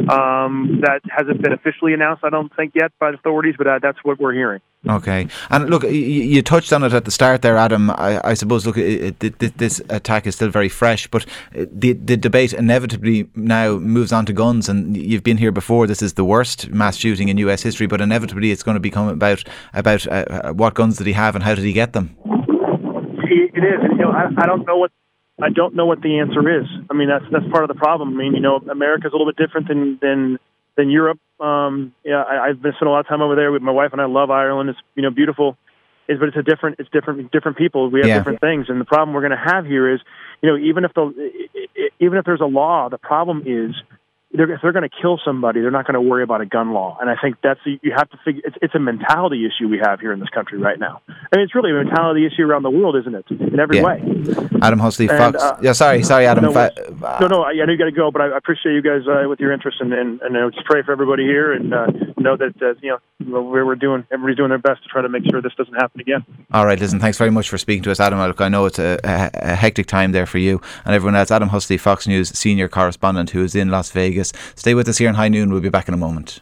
Um, 0.09 0.81
that 0.81 1.01
hasn't 1.09 1.41
been 1.41 1.53
officially 1.53 1.93
announced, 1.93 2.23
I 2.23 2.29
don't 2.29 2.53
think 2.55 2.73
yet 2.75 2.91
by 2.99 3.11
the 3.11 3.17
authorities, 3.17 3.55
but 3.57 3.67
uh, 3.67 3.79
that's 3.81 3.99
what 4.03 4.19
we're 4.19 4.33
hearing. 4.33 4.61
Okay, 4.89 5.27
and 5.51 5.69
look, 5.69 5.83
you, 5.83 6.41
touched 6.41 6.73
on 6.73 6.83
it 6.83 6.91
at 6.91 7.05
the 7.05 7.11
start 7.11 7.43
there, 7.43 7.55
Adam. 7.55 7.91
I, 7.91 8.19
I 8.23 8.33
suppose 8.33 8.65
look, 8.65 8.77
it, 8.77 9.23
it, 9.23 9.57
this 9.59 9.79
attack 9.89 10.25
is 10.25 10.33
still 10.33 10.49
very 10.49 10.69
fresh, 10.69 11.05
but 11.05 11.23
the 11.53 11.93
the 11.93 12.17
debate 12.17 12.51
inevitably 12.51 13.29
now 13.35 13.77
moves 13.77 14.11
on 14.11 14.25
to 14.25 14.33
guns. 14.33 14.67
And 14.67 14.97
you've 14.97 15.21
been 15.21 15.37
here 15.37 15.51
before. 15.51 15.85
This 15.85 16.01
is 16.01 16.13
the 16.13 16.25
worst 16.25 16.71
mass 16.71 16.97
shooting 16.97 17.29
in 17.29 17.37
U.S. 17.37 17.61
history, 17.61 17.85
but 17.85 18.01
inevitably 18.01 18.49
it's 18.49 18.63
going 18.63 18.73
to 18.73 18.79
become 18.79 19.07
about 19.07 19.43
about 19.75 20.07
uh, 20.07 20.25
uh, 20.29 20.53
what 20.53 20.73
guns 20.73 20.97
did 20.97 21.05
he 21.05 21.13
have 21.13 21.35
and 21.35 21.43
how 21.43 21.53
did 21.53 21.63
he 21.63 21.73
get 21.73 21.93
them. 21.93 22.17
It 23.53 23.63
is, 23.63 23.81
you 23.91 23.97
know, 23.97 24.11
I, 24.11 24.29
I 24.35 24.47
don't 24.47 24.65
know 24.65 24.77
what 24.77 24.91
I 25.41 25.49
don't 25.49 25.75
know 25.75 25.85
what 25.85 26.01
the 26.01 26.19
answer 26.19 26.61
is. 26.61 26.67
I 26.89 26.93
mean, 26.93 27.09
that's 27.09 27.25
that's 27.31 27.49
part 27.51 27.63
of 27.63 27.67
the 27.67 27.75
problem. 27.75 28.13
I 28.13 28.17
mean, 28.17 28.33
you 28.33 28.41
know, 28.41 28.57
America's 28.57 29.11
a 29.13 29.15
little 29.15 29.31
bit 29.31 29.37
different 29.37 29.67
than 29.67 29.99
than 30.01 30.39
than 30.77 30.89
Europe. 30.89 31.19
Um, 31.39 31.93
yeah, 32.03 32.23
I, 32.23 32.49
I've 32.49 32.61
been 32.61 32.73
spent 32.73 32.87
a 32.87 32.91
lot 32.91 33.01
of 33.01 33.07
time 33.07 33.21
over 33.21 33.35
there 33.35 33.51
with 33.51 33.61
my 33.61 33.71
wife, 33.71 33.89
and 33.91 34.01
I 34.01 34.05
love 34.05 34.29
Ireland. 34.29 34.69
It's 34.69 34.79
you 34.95 35.03
know 35.03 35.11
beautiful, 35.11 35.57
is 36.07 36.19
but 36.19 36.29
it's 36.29 36.37
a 36.37 36.43
different 36.43 36.77
it's 36.79 36.89
different 36.89 37.31
different 37.31 37.57
people. 37.57 37.89
We 37.89 37.99
have 37.99 38.09
yeah. 38.09 38.17
different 38.17 38.41
things, 38.41 38.67
and 38.69 38.79
the 38.79 38.85
problem 38.85 39.13
we're 39.13 39.27
going 39.27 39.37
to 39.37 39.51
have 39.53 39.65
here 39.65 39.93
is, 39.93 39.99
you 40.41 40.49
know, 40.49 40.57
even 40.57 40.85
if 40.85 40.93
the 40.93 41.11
even 41.99 42.17
if 42.17 42.25
there's 42.25 42.41
a 42.41 42.45
law, 42.45 42.89
the 42.89 42.97
problem 42.97 43.43
is 43.45 43.75
they're, 44.33 44.51
if 44.51 44.61
they're 44.61 44.71
going 44.71 44.87
to 44.87 44.95
kill 45.01 45.19
somebody, 45.23 45.61
they're 45.61 45.71
not 45.71 45.85
going 45.85 45.95
to 45.95 46.01
worry 46.01 46.23
about 46.23 46.41
a 46.41 46.45
gun 46.45 46.73
law. 46.73 46.97
And 46.99 47.09
I 47.09 47.15
think 47.21 47.37
that's 47.43 47.59
you 47.65 47.93
have 47.95 48.09
to 48.11 48.17
figure. 48.23 48.41
It's, 48.45 48.55
it's 48.61 48.75
a 48.75 48.79
mentality 48.79 49.45
issue 49.45 49.67
we 49.67 49.79
have 49.83 49.99
here 49.99 50.13
in 50.13 50.19
this 50.19 50.29
country 50.29 50.57
right 50.57 50.79
now. 50.79 51.01
I 51.07 51.35
mean, 51.35 51.45
it's 51.45 51.55
really 51.55 51.71
a 51.71 51.75
mentality 51.75 52.25
issue 52.25 52.43
around 52.43 52.63
the 52.63 52.69
world, 52.69 52.95
isn't 52.95 53.13
it? 53.13 53.25
In 53.29 53.59
every 53.59 53.77
yeah. 53.77 53.83
way. 53.83 54.01
Adam 54.61 54.79
Housley, 54.79 55.07
Fox. 55.07 55.41
Uh, 55.41 55.57
yeah, 55.61 55.73
sorry, 55.73 56.03
sorry, 56.03 56.25
Adam. 56.25 56.45
No, 56.45 56.53
Fa- 56.53 56.71
no, 57.19 57.27
no, 57.27 57.43
I, 57.43 57.51
I 57.51 57.65
know 57.65 57.71
you 57.71 57.77
got 57.77 57.85
to 57.85 57.91
go, 57.91 58.11
but 58.11 58.21
I, 58.21 58.37
appreciate 58.37 58.73
you 58.73 58.81
guys 58.81 59.01
uh, 59.07 59.27
with 59.27 59.39
your 59.39 59.51
interest, 59.51 59.77
and 59.81 59.93
and, 59.93 60.21
and 60.21 60.37
uh, 60.37 60.49
just 60.51 60.65
pray 60.65 60.81
for 60.83 60.91
everybody 60.91 61.23
here, 61.23 61.51
and 61.51 61.73
uh, 61.73 61.87
know 62.17 62.37
that 62.37 62.53
uh, 62.61 62.73
you 62.81 62.97
know 63.19 63.41
we're, 63.41 63.65
we're 63.65 63.75
doing 63.75 64.05
everybody's 64.11 64.37
doing 64.37 64.49
their 64.49 64.59
best 64.59 64.83
to 64.83 64.89
try 64.89 65.01
to 65.01 65.09
make 65.09 65.23
sure 65.29 65.41
this 65.41 65.53
doesn't 65.57 65.73
happen 65.73 65.99
again. 65.99 66.23
All 66.53 66.65
right, 66.65 66.79
listen, 66.79 66.99
thanks 66.99 67.17
very 67.17 67.31
much 67.31 67.49
for 67.49 67.57
speaking 67.57 67.83
to 67.83 67.91
us, 67.91 67.99
Adam. 67.99 68.19
Look, 68.19 68.41
I 68.41 68.49
know 68.49 68.65
it's 68.65 68.79
a, 68.79 68.99
a, 69.03 69.29
a 69.33 69.55
hectic 69.55 69.87
time 69.87 70.11
there 70.11 70.25
for 70.25 70.37
you 70.37 70.61
and 70.85 70.95
everyone 70.95 71.15
else. 71.15 71.31
Adam 71.31 71.49
Housley, 71.49 71.79
Fox 71.79 72.07
News 72.07 72.29
senior 72.29 72.67
correspondent, 72.67 73.31
who 73.31 73.43
is 73.43 73.55
in 73.55 73.69
Las 73.69 73.91
Vegas. 73.91 74.20
Stay 74.55 74.73
with 74.73 74.87
us 74.87 74.97
here 74.97 75.09
in 75.09 75.15
High 75.15 75.29
Noon. 75.29 75.51
We'll 75.51 75.61
be 75.61 75.69
back 75.69 75.87
in 75.87 75.93
a 75.93 75.97
moment. 75.97 76.41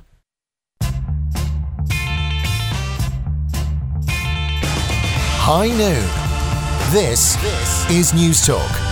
High 5.51 5.69
Noon. 5.69 6.29
This, 6.91 7.35
this 7.37 7.89
is 7.89 8.11
Newstalk. 8.11 8.89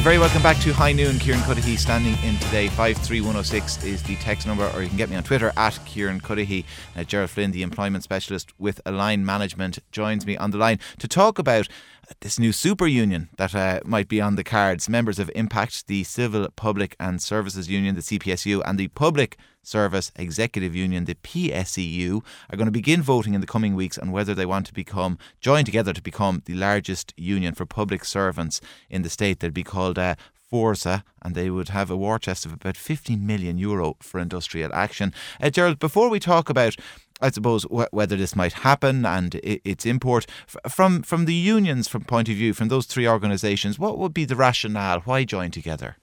You're 0.00 0.04
very 0.04 0.18
welcome 0.18 0.42
back 0.42 0.58
to 0.60 0.72
High 0.72 0.92
Noon. 0.92 1.18
Kieran 1.18 1.40
Cuddihy 1.40 1.78
standing 1.78 2.14
in 2.24 2.38
today. 2.38 2.68
53106 2.68 3.84
is 3.84 4.02
the 4.02 4.16
text 4.16 4.46
number, 4.46 4.66
or 4.74 4.82
you 4.82 4.88
can 4.88 4.96
get 4.96 5.10
me 5.10 5.16
on 5.16 5.22
Twitter 5.22 5.52
at 5.58 5.78
Kieran 5.84 6.22
Cuddihy. 6.22 6.64
Uh, 6.96 7.04
Gerald 7.04 7.28
Flynn, 7.28 7.50
the 7.50 7.62
employment 7.62 8.02
specialist 8.02 8.58
with 8.58 8.80
Align 8.86 9.26
Management, 9.26 9.78
joins 9.92 10.24
me 10.24 10.38
on 10.38 10.52
the 10.52 10.56
line 10.56 10.78
to 11.00 11.06
talk 11.06 11.38
about 11.38 11.68
this 12.20 12.38
new 12.38 12.52
super 12.52 12.86
union 12.86 13.28
that 13.36 13.54
uh, 13.54 13.80
might 13.84 14.08
be 14.08 14.20
on 14.20 14.36
the 14.36 14.44
cards. 14.44 14.88
Members 14.88 15.18
of 15.18 15.30
Impact, 15.34 15.86
the 15.86 16.04
Civil, 16.04 16.48
Public 16.56 16.96
and 16.98 17.22
Services 17.22 17.68
Union, 17.68 17.94
the 17.94 18.00
CPSU, 18.00 18.62
and 18.66 18.78
the 18.78 18.88
Public 18.88 19.36
Service 19.62 20.10
Executive 20.16 20.74
Union, 20.74 21.04
the 21.04 21.14
PSEU, 21.14 22.22
are 22.50 22.56
going 22.56 22.66
to 22.66 22.72
begin 22.72 23.02
voting 23.02 23.34
in 23.34 23.40
the 23.40 23.46
coming 23.46 23.74
weeks 23.74 23.98
on 23.98 24.10
whether 24.10 24.34
they 24.34 24.46
want 24.46 24.66
to 24.66 24.74
become 24.74 25.18
join 25.40 25.64
together 25.64 25.92
to 25.92 26.02
become 26.02 26.42
the 26.46 26.54
largest 26.54 27.12
union 27.16 27.54
for 27.54 27.66
public 27.66 28.04
servants 28.04 28.60
in 28.88 29.02
the 29.02 29.10
state. 29.10 29.40
They'd 29.40 29.54
be 29.54 29.62
called 29.62 29.98
uh, 29.98 30.16
Fórsa, 30.50 31.04
and 31.22 31.34
they 31.34 31.50
would 31.50 31.68
have 31.68 31.90
a 31.90 31.96
war 31.96 32.18
chest 32.18 32.44
of 32.44 32.52
about 32.52 32.76
15 32.76 33.24
million 33.24 33.58
euro 33.58 33.96
for 34.00 34.18
industrial 34.18 34.74
action. 34.74 35.12
Uh, 35.40 35.50
Gerald, 35.50 35.78
before 35.78 36.08
we 36.08 36.18
talk 36.18 36.48
about 36.48 36.76
I 37.20 37.30
suppose 37.30 37.64
wh- 37.64 37.92
whether 37.92 38.16
this 38.16 38.34
might 38.34 38.52
happen 38.52 39.04
and 39.04 39.34
I- 39.36 39.60
its 39.64 39.86
import 39.86 40.26
F- 40.48 40.72
from 40.72 41.02
from 41.02 41.24
the 41.26 41.34
unions 41.34 41.88
from 41.88 42.02
point 42.04 42.28
of 42.28 42.34
view 42.36 42.54
from 42.54 42.68
those 42.68 42.86
three 42.86 43.08
organisations, 43.08 43.78
what 43.78 43.98
would 43.98 44.14
be 44.14 44.24
the 44.24 44.36
rationale? 44.36 45.00
Why 45.00 45.24
join 45.24 45.50
together? 45.50 45.96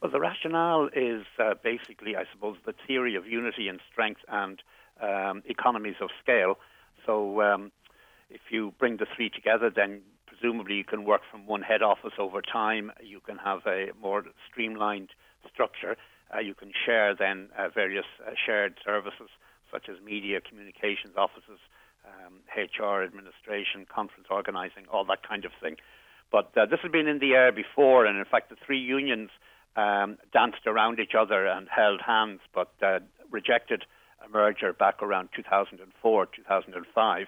Well, 0.00 0.12
the 0.12 0.20
rationale 0.20 0.88
is 0.94 1.24
uh, 1.40 1.54
basically, 1.62 2.14
I 2.16 2.24
suppose, 2.32 2.56
the 2.64 2.74
theory 2.86 3.16
of 3.16 3.26
unity 3.26 3.66
and 3.68 3.80
strength 3.90 4.20
and 4.28 4.62
um, 5.02 5.42
economies 5.46 5.96
of 6.00 6.10
scale. 6.22 6.58
So, 7.04 7.42
um, 7.42 7.72
if 8.30 8.42
you 8.50 8.74
bring 8.78 8.98
the 8.98 9.06
three 9.16 9.28
together, 9.30 9.70
then 9.74 10.02
presumably 10.26 10.76
you 10.76 10.84
can 10.84 11.04
work 11.04 11.22
from 11.30 11.46
one 11.46 11.62
head 11.62 11.82
office 11.82 12.12
over 12.18 12.40
time. 12.42 12.92
You 13.02 13.20
can 13.20 13.38
have 13.38 13.60
a 13.66 13.88
more 14.00 14.24
streamlined 14.48 15.10
structure. 15.52 15.96
Uh, 16.32 16.40
you 16.40 16.54
can 16.54 16.70
share 16.86 17.14
then 17.14 17.48
uh, 17.58 17.68
various 17.74 18.04
uh, 18.24 18.32
shared 18.46 18.78
services 18.84 19.30
such 19.72 19.88
as 19.88 19.96
media, 20.04 20.40
communications 20.40 21.14
offices, 21.16 21.60
um, 22.06 22.40
HR 22.56 23.02
administration, 23.02 23.86
conference 23.92 24.28
organising, 24.30 24.84
all 24.92 25.04
that 25.04 25.26
kind 25.26 25.44
of 25.44 25.52
thing. 25.60 25.76
But 26.30 26.56
uh, 26.56 26.66
this 26.66 26.80
has 26.82 26.90
been 26.92 27.08
in 27.08 27.18
the 27.18 27.32
air 27.32 27.52
before, 27.52 28.06
and 28.06 28.18
in 28.18 28.24
fact, 28.24 28.50
the 28.50 28.56
three 28.64 28.80
unions 28.80 29.30
um, 29.76 30.18
danced 30.32 30.66
around 30.66 30.98
each 30.98 31.14
other 31.18 31.46
and 31.46 31.68
held 31.68 32.00
hands, 32.00 32.40
but 32.54 32.72
uh, 32.82 32.98
rejected 33.30 33.84
a 34.24 34.28
merger 34.28 34.72
back 34.72 35.02
around 35.02 35.30
2004, 35.34 36.26
2005. 36.26 37.26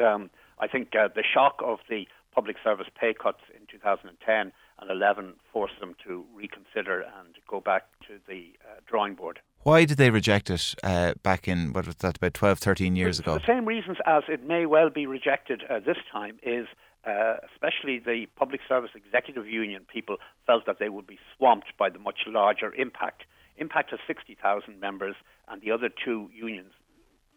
Um, 0.00 0.30
I 0.58 0.66
think 0.66 0.94
uh, 0.94 1.08
the 1.14 1.22
shock 1.22 1.60
of 1.64 1.78
the 1.88 2.06
public 2.34 2.56
service 2.64 2.88
pay 2.98 3.14
cuts 3.14 3.40
in 3.54 3.66
2010 3.70 4.52
and 4.80 4.90
11 4.90 5.34
forced 5.52 5.78
them 5.80 5.94
to 6.06 6.24
reconsider 6.34 7.02
and 7.02 7.36
go 7.46 7.60
back 7.60 7.84
to 8.08 8.18
the 8.26 8.52
uh, 8.64 8.80
drawing 8.86 9.14
board. 9.14 9.40
Why 9.64 9.86
did 9.86 9.96
they 9.96 10.10
reject 10.10 10.50
it 10.50 10.74
uh, 10.82 11.14
back 11.22 11.48
in, 11.48 11.72
what 11.72 11.86
was 11.86 11.96
that, 11.96 12.18
about 12.18 12.34
12, 12.34 12.58
13 12.58 12.96
years 12.96 13.18
ago? 13.18 13.34
The 13.34 13.46
same 13.46 13.64
reasons 13.64 13.96
as 14.06 14.24
it 14.28 14.46
may 14.46 14.66
well 14.66 14.90
be 14.90 15.06
rejected 15.06 15.62
uh, 15.70 15.80
this 15.80 15.96
time 16.12 16.38
is 16.42 16.66
uh, 17.06 17.36
especially 17.52 17.98
the 17.98 18.26
Public 18.36 18.60
Service 18.68 18.90
Executive 18.94 19.46
Union 19.46 19.86
people 19.90 20.16
felt 20.46 20.66
that 20.66 20.78
they 20.78 20.90
would 20.90 21.06
be 21.06 21.18
swamped 21.36 21.72
by 21.78 21.88
the 21.88 21.98
much 21.98 22.20
larger 22.26 22.74
impact. 22.74 23.24
Impact 23.56 23.90
has 23.90 24.00
60,000 24.06 24.80
members, 24.80 25.14
and 25.48 25.62
the 25.62 25.70
other 25.70 25.88
two 25.88 26.28
unions 26.34 26.72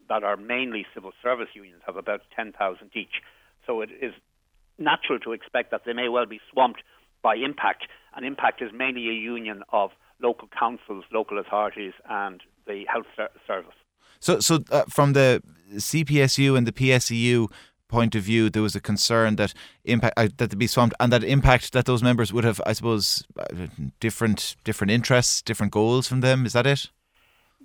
that 0.09 0.23
are 0.23 0.37
mainly 0.37 0.85
civil 0.93 1.11
service 1.23 1.49
unions 1.53 1.81
have 1.85 1.95
about 1.95 2.21
10,000 2.35 2.89
each. 2.93 3.21
So 3.65 3.81
it 3.81 3.89
is 4.01 4.13
natural 4.77 5.19
to 5.19 5.31
expect 5.33 5.71
that 5.71 5.81
they 5.85 5.93
may 5.93 6.09
well 6.09 6.25
be 6.25 6.39
swamped 6.51 6.81
by 7.21 7.35
Impact, 7.35 7.87
and 8.15 8.25
Impact 8.25 8.61
is 8.61 8.71
mainly 8.73 9.09
a 9.09 9.13
union 9.13 9.63
of 9.71 9.91
local 10.21 10.47
councils, 10.57 11.05
local 11.11 11.39
authorities, 11.39 11.93
and 12.09 12.41
the 12.65 12.85
health 12.91 13.05
ser- 13.15 13.29
service. 13.45 13.75
So, 14.19 14.39
so 14.39 14.59
uh, 14.71 14.83
from 14.89 15.13
the 15.13 15.41
CPSU 15.75 16.57
and 16.57 16.65
the 16.65 16.71
PSEU 16.71 17.51
point 17.87 18.15
of 18.15 18.23
view, 18.23 18.49
there 18.49 18.61
was 18.61 18.75
a 18.75 18.81
concern 18.81 19.35
that 19.37 19.53
impact 19.85 20.13
uh, 20.17 20.27
that 20.37 20.49
they'd 20.49 20.59
be 20.59 20.67
swamped, 20.67 20.95
and 20.99 21.11
that 21.11 21.23
impact 21.23 21.73
that 21.73 21.85
those 21.85 22.03
members 22.03 22.33
would 22.33 22.43
have, 22.43 22.61
I 22.65 22.73
suppose, 22.73 23.23
uh, 23.39 23.67
different 23.99 24.55
different 24.63 24.91
interests, 24.91 25.41
different 25.41 25.71
goals 25.71 26.07
from 26.07 26.21
them. 26.21 26.45
Is 26.45 26.53
that 26.53 26.65
it? 26.65 26.89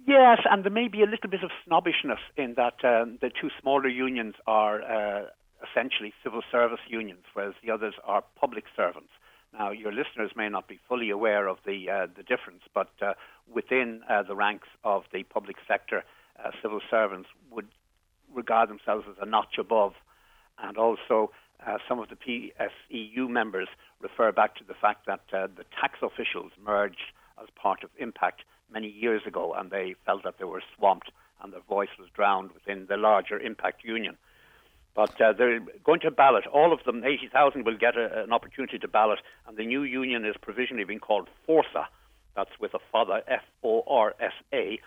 Yes, 0.07 0.41
and 0.51 0.65
there 0.65 0.73
may 0.73 0.89
be 0.89 1.03
a 1.03 1.07
little 1.07 1.31
bit 1.31 1.45
of 1.45 1.51
snobbishness 1.65 2.19
in 2.37 2.55
that 2.57 2.85
um, 2.85 3.19
the 3.21 3.31
two 3.31 3.51
smaller 3.61 3.89
unions 3.89 4.35
are 4.49 4.83
uh, 4.83 5.27
essentially 5.63 6.13
civil 6.25 6.43
service 6.51 6.81
unions, 6.89 7.23
whereas 7.35 7.55
the 7.65 7.71
others 7.71 7.95
are 8.05 8.25
public 8.41 8.65
servants. 8.77 9.11
Now, 9.59 9.71
your 9.71 9.93
listeners 9.93 10.33
may 10.35 10.49
not 10.49 10.67
be 10.67 10.81
fully 10.89 11.11
aware 11.11 11.47
of 11.47 11.59
the 11.67 11.91
uh, 11.91 12.07
the 12.17 12.23
difference, 12.23 12.63
but 12.73 12.91
uh, 13.03 13.15
within 13.53 14.01
uh, 14.09 14.23
the 14.23 14.35
ranks 14.35 14.69
of 14.83 15.05
the 15.13 15.25
public 15.25 15.57
sector, 15.69 16.05
uh, 16.43 16.51
civil 16.63 16.81
servants 16.91 17.29
would 17.51 17.69
regard 18.33 18.71
themselves 18.71 19.05
as 19.11 19.17
a 19.21 19.27
notch 19.27 19.59
above, 19.59 19.93
and 20.59 20.79
also 20.79 21.31
uh, 21.67 21.77
some 21.87 21.99
of 21.99 22.09
the 22.09 22.17
PSEU 22.17 23.29
members 23.29 23.69
refer 24.01 24.33
back 24.33 24.57
to 24.57 24.65
the 24.65 24.75
fact 24.75 25.07
that 25.07 25.21
uh, 25.33 25.47
the 25.55 25.65
tax 25.81 25.99
officials 26.03 26.53
merged 26.65 27.13
as 27.41 27.49
part 27.55 27.85
of 27.85 27.91
Impact 27.99 28.43
many 28.73 28.89
years 28.89 29.23
ago, 29.27 29.53
and 29.53 29.71
they 29.71 29.95
felt 30.07 30.25
that 30.25 30.39
they 30.39 30.45
were 30.45 30.63
swamped 30.77 31.11
and 31.43 31.53
their 31.53 31.61
voice 31.69 31.89
was 31.99 32.09
drowned 32.15 32.53
within 32.53 32.87
the 32.89 32.97
larger 32.97 33.39
Impact 33.39 33.85
Union. 33.85 34.17
But 34.95 35.19
uh, 35.21 35.33
they're 35.33 35.61
going 35.85 36.01
to 36.01 36.11
ballot. 36.11 36.47
All 36.47 36.73
of 36.73 36.85
them, 36.85 37.03
80,000, 37.05 37.65
will 37.65 37.79
get 37.79 37.97
a, 37.97 38.25
an 38.25 38.33
opportunity 38.33 38.79
to 38.79 38.89
ballot, 38.89 39.21
and 39.47 39.57
the 39.57 39.65
new 39.65 39.83
union 39.83 40.25
is 40.25 40.37
provisionally 40.41 40.85
being 40.85 41.01
called 41.01 41.29
Forsa. 41.47 41.87
That's 42.37 42.51
with 42.61 42.75
a 42.75 42.79
fada, 42.91 43.23
F 43.27 43.43
O 43.63 43.83
R 43.87 44.15
S 44.21 44.33
A. 44.53 44.79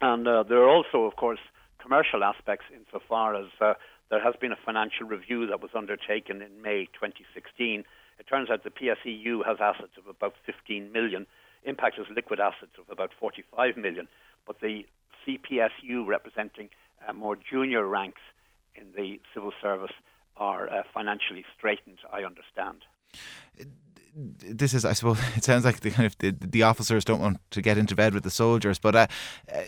And 0.00 0.26
uh, 0.28 0.42
there 0.44 0.62
are 0.62 0.68
also, 0.68 1.04
of 1.04 1.16
course, 1.16 1.40
commercial 1.80 2.22
aspects 2.22 2.66
insofar 2.74 3.34
as 3.34 3.46
uh, 3.60 3.74
there 4.10 4.22
has 4.22 4.34
been 4.40 4.52
a 4.52 4.58
financial 4.64 5.06
review 5.06 5.46
that 5.46 5.60
was 5.60 5.70
undertaken 5.74 6.42
in 6.42 6.62
May 6.62 6.86
2016. 6.94 7.84
It 8.18 8.26
turns 8.28 8.50
out 8.50 8.64
the 8.64 8.70
PSEU 8.70 9.44
has 9.46 9.58
assets 9.60 9.92
of 9.98 10.06
about 10.06 10.34
15 10.44 10.92
million. 10.92 11.26
Impact 11.64 11.96
has 11.96 12.06
liquid 12.14 12.40
assets 12.40 12.72
of 12.78 12.88
about 12.90 13.10
45 13.18 13.76
million. 13.76 14.08
But 14.46 14.60
the 14.60 14.86
CPSU, 15.26 16.06
representing 16.06 16.68
uh, 17.06 17.12
more 17.12 17.36
junior 17.36 17.86
ranks 17.86 18.20
in 18.78 18.92
the 18.96 19.20
civil 19.34 19.52
service, 19.60 19.92
are 20.36 20.68
uh, 20.70 20.82
financially 20.92 21.44
straitened, 21.56 21.98
I 22.12 22.22
understand 22.24 22.84
this 24.16 24.72
is, 24.72 24.84
I 24.84 24.94
suppose, 24.94 25.18
it 25.36 25.44
sounds 25.44 25.64
like 25.64 25.80
the 25.80 25.90
kind 25.90 26.06
of 26.06 26.16
the, 26.18 26.30
the 26.30 26.62
officers 26.62 27.04
don't 27.04 27.20
want 27.20 27.38
to 27.50 27.62
get 27.62 27.78
into 27.78 27.94
bed 27.94 28.14
with 28.14 28.22
the 28.22 28.30
soldiers, 28.30 28.78
but 28.78 28.96
uh, 28.96 29.06
uh, 29.52 29.62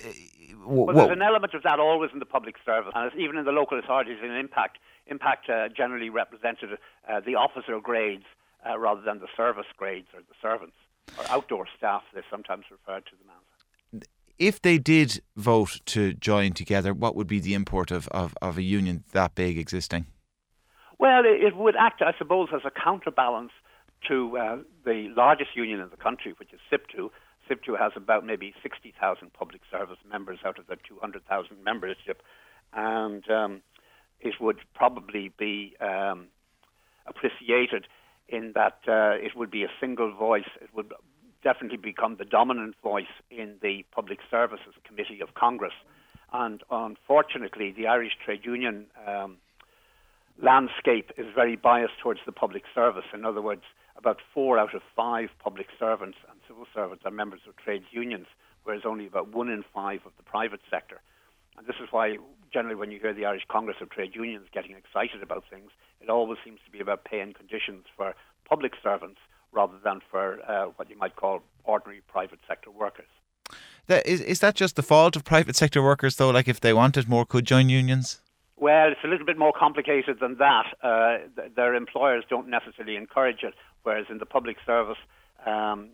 well, 0.64 0.94
there's 0.94 1.16
an 1.16 1.22
element 1.22 1.54
of 1.54 1.62
that 1.62 1.80
always 1.80 2.11
in 2.12 2.18
the 2.18 2.26
public 2.26 2.56
service, 2.64 2.92
and 2.94 3.12
even 3.18 3.36
in 3.36 3.44
the 3.44 3.52
local 3.52 3.78
authorities 3.78 4.18
in 4.22 4.30
Impact. 4.32 4.78
Impact 5.06 5.48
uh, 5.48 5.68
generally 5.74 6.11
represented 6.11 6.78
uh, 7.09 7.20
the 7.24 7.34
officer 7.34 7.80
grades 7.80 8.24
uh, 8.68 8.78
rather 8.78 9.00
than 9.00 9.20
the 9.20 9.28
service 9.34 9.66
grades 9.76 10.09
or 10.12 10.20
the 10.20 10.34
servants 10.42 10.76
or 11.18 11.24
outdoor 11.30 11.66
staff. 11.76 12.02
They 12.14 12.20
sometimes 12.30 12.64
referred 12.70 13.06
to 13.06 13.12
them 13.12 13.30
as. 13.30 13.38
If 14.39 14.62
they 14.62 14.78
did 14.78 15.20
vote 15.36 15.80
to 15.86 16.14
join 16.14 16.53
together, 16.53 16.95
what 16.95 17.16
would 17.16 17.26
be 17.26 17.41
the 17.41 17.55
import 17.55 17.91
of, 17.91 18.07
of, 18.09 18.34
of 18.41 18.57
a 18.57 18.62
union 18.62 19.05
that 19.12 19.34
big 19.34 19.59
existing? 19.59 20.07
Well, 20.99 21.22
it, 21.24 21.57
would 21.57 21.76
act, 21.76 22.03
I 22.03 22.12
suppose, 22.18 22.49
as 22.55 22.62
a 22.64 22.70
counterbalance 22.70 23.53
to 24.09 24.39
uh, 24.39 24.57
the 24.84 25.12
largest 25.16 25.51
union 25.57 25.80
in 25.80 25.91
the 25.91 25.97
country, 25.97 26.34
which 26.39 26.53
is 26.53 26.61
SIPTU, 26.70 27.11
SIPTU 27.49 27.78
has 27.78 27.93
about 27.97 28.24
maybe 28.24 28.55
60,000 28.62 29.32
public 29.32 29.62
service 29.70 29.99
members 30.09 30.39
out 30.45 30.59
of 30.59 30.66
the 30.66 30.76
200,000 30.86 31.64
membership, 31.64 32.22
and 32.72 33.28
um, 33.30 33.62
it 34.20 34.34
would 34.41 34.59
probably 34.74 35.32
be 35.39 35.74
um, 35.80 36.26
appreciated 37.07 37.86
in 38.28 38.53
that 38.55 38.78
uh, 38.86 39.16
it 39.16 39.34
would 39.34 39.51
be 39.51 39.64
a 39.64 39.70
single 39.80 40.12
voice. 40.12 40.49
It 40.61 40.68
would 40.74 40.93
definitely 41.43 41.78
become 41.78 42.16
the 42.16 42.24
dominant 42.24 42.74
voice 42.82 43.07
in 43.30 43.55
the 43.62 43.84
Public 43.93 44.18
Services 44.30 44.74
Committee 44.84 45.20
of 45.20 45.34
Congress. 45.34 45.74
And 46.32 46.62
unfortunately, 46.70 47.72
the 47.72 47.86
Irish 47.86 48.12
trade 48.24 48.45
union 48.45 48.86
um, 49.07 49.39
landscape 50.43 51.11
is 51.16 51.26
very 51.34 51.57
biased 51.57 51.99
towards 52.03 52.20
the 52.26 52.32
public 52.32 52.64
service. 52.74 53.07
In 53.14 53.24
other 53.24 53.41
words, 53.41 53.62
about 53.97 54.18
four 54.32 54.59
out 54.59 54.74
of 54.74 54.82
five 54.95 55.30
public 55.39 55.66
servants 55.78 56.18
and 56.30 56.39
civil 56.47 56.66
servants 56.74 57.05
are 57.05 57.11
members 57.11 57.41
of 57.49 57.57
trades 57.57 57.86
unions, 57.91 58.26
whereas 58.64 58.82
only 58.84 59.07
about 59.07 59.34
one 59.34 59.49
in 59.49 59.64
five 59.74 60.01
of 60.07 60.12
the 60.16 60.22
private 60.22 60.61
sector. 60.70 61.01
And 61.57 61.66
this 61.66 61.76
is 61.82 61.89
why, 61.91 62.18
generally, 62.53 62.76
when 62.76 62.93
you 62.93 63.01
hear 63.01 63.12
the 63.12 63.24
Irish 63.24 63.43
Congress 63.49 63.78
of 63.80 63.91
Trade 63.91 64.14
Unions 64.14 64.47
getting 64.53 64.76
excited 64.76 65.22
about 65.22 65.45
things, 65.51 65.70
it 66.01 66.09
always 66.09 66.39
seems 66.45 66.61
to 66.64 66.70
be 66.70 66.78
about 66.78 67.05
pay 67.05 67.18
and 67.20 67.34
conditions 67.34 67.86
for 67.97 68.14
public 68.49 68.74
servants 68.80 69.18
rather 69.53 69.78
than 69.82 70.01
for 70.11 70.38
uh, 70.49 70.66
what 70.76 70.90
you 70.90 70.96
might 70.96 71.16
call 71.16 71.42
ordinary 71.64 72.03
private 72.07 72.40
sector 72.46 72.70
workers. 72.70 73.09
That, 73.86 74.07
is, 74.07 74.20
is 74.20 74.40
that 74.40 74.55
just 74.55 74.76
the 74.76 74.82
fault 74.82 75.16
of 75.16 75.24
private 75.24 75.57
sector 75.57 75.82
workers, 75.82 76.16
though? 76.16 76.30
Like, 76.30 76.49
if 76.49 76.61
they 76.61 76.74
wanted 76.74 77.09
more, 77.09 77.24
could 77.24 77.46
join 77.46 77.68
unions? 77.68 78.20
Well, 78.57 78.90
it's 78.90 79.01
a 79.05 79.09
little 79.09 79.24
bit 79.24 79.38
more 79.38 79.53
complicated 79.59 80.18
than 80.20 80.36
that. 80.38 80.66
Uh, 80.82 81.18
th- 81.36 81.53
their 81.55 81.74
employers 81.74 82.24
don't 82.28 82.49
necessarily 82.49 82.96
encourage 82.96 83.42
it, 83.42 83.55
whereas 83.84 84.07
in 84.11 84.18
the 84.18 84.26
public 84.26 84.57
service, 84.66 84.99
um, 85.46 85.90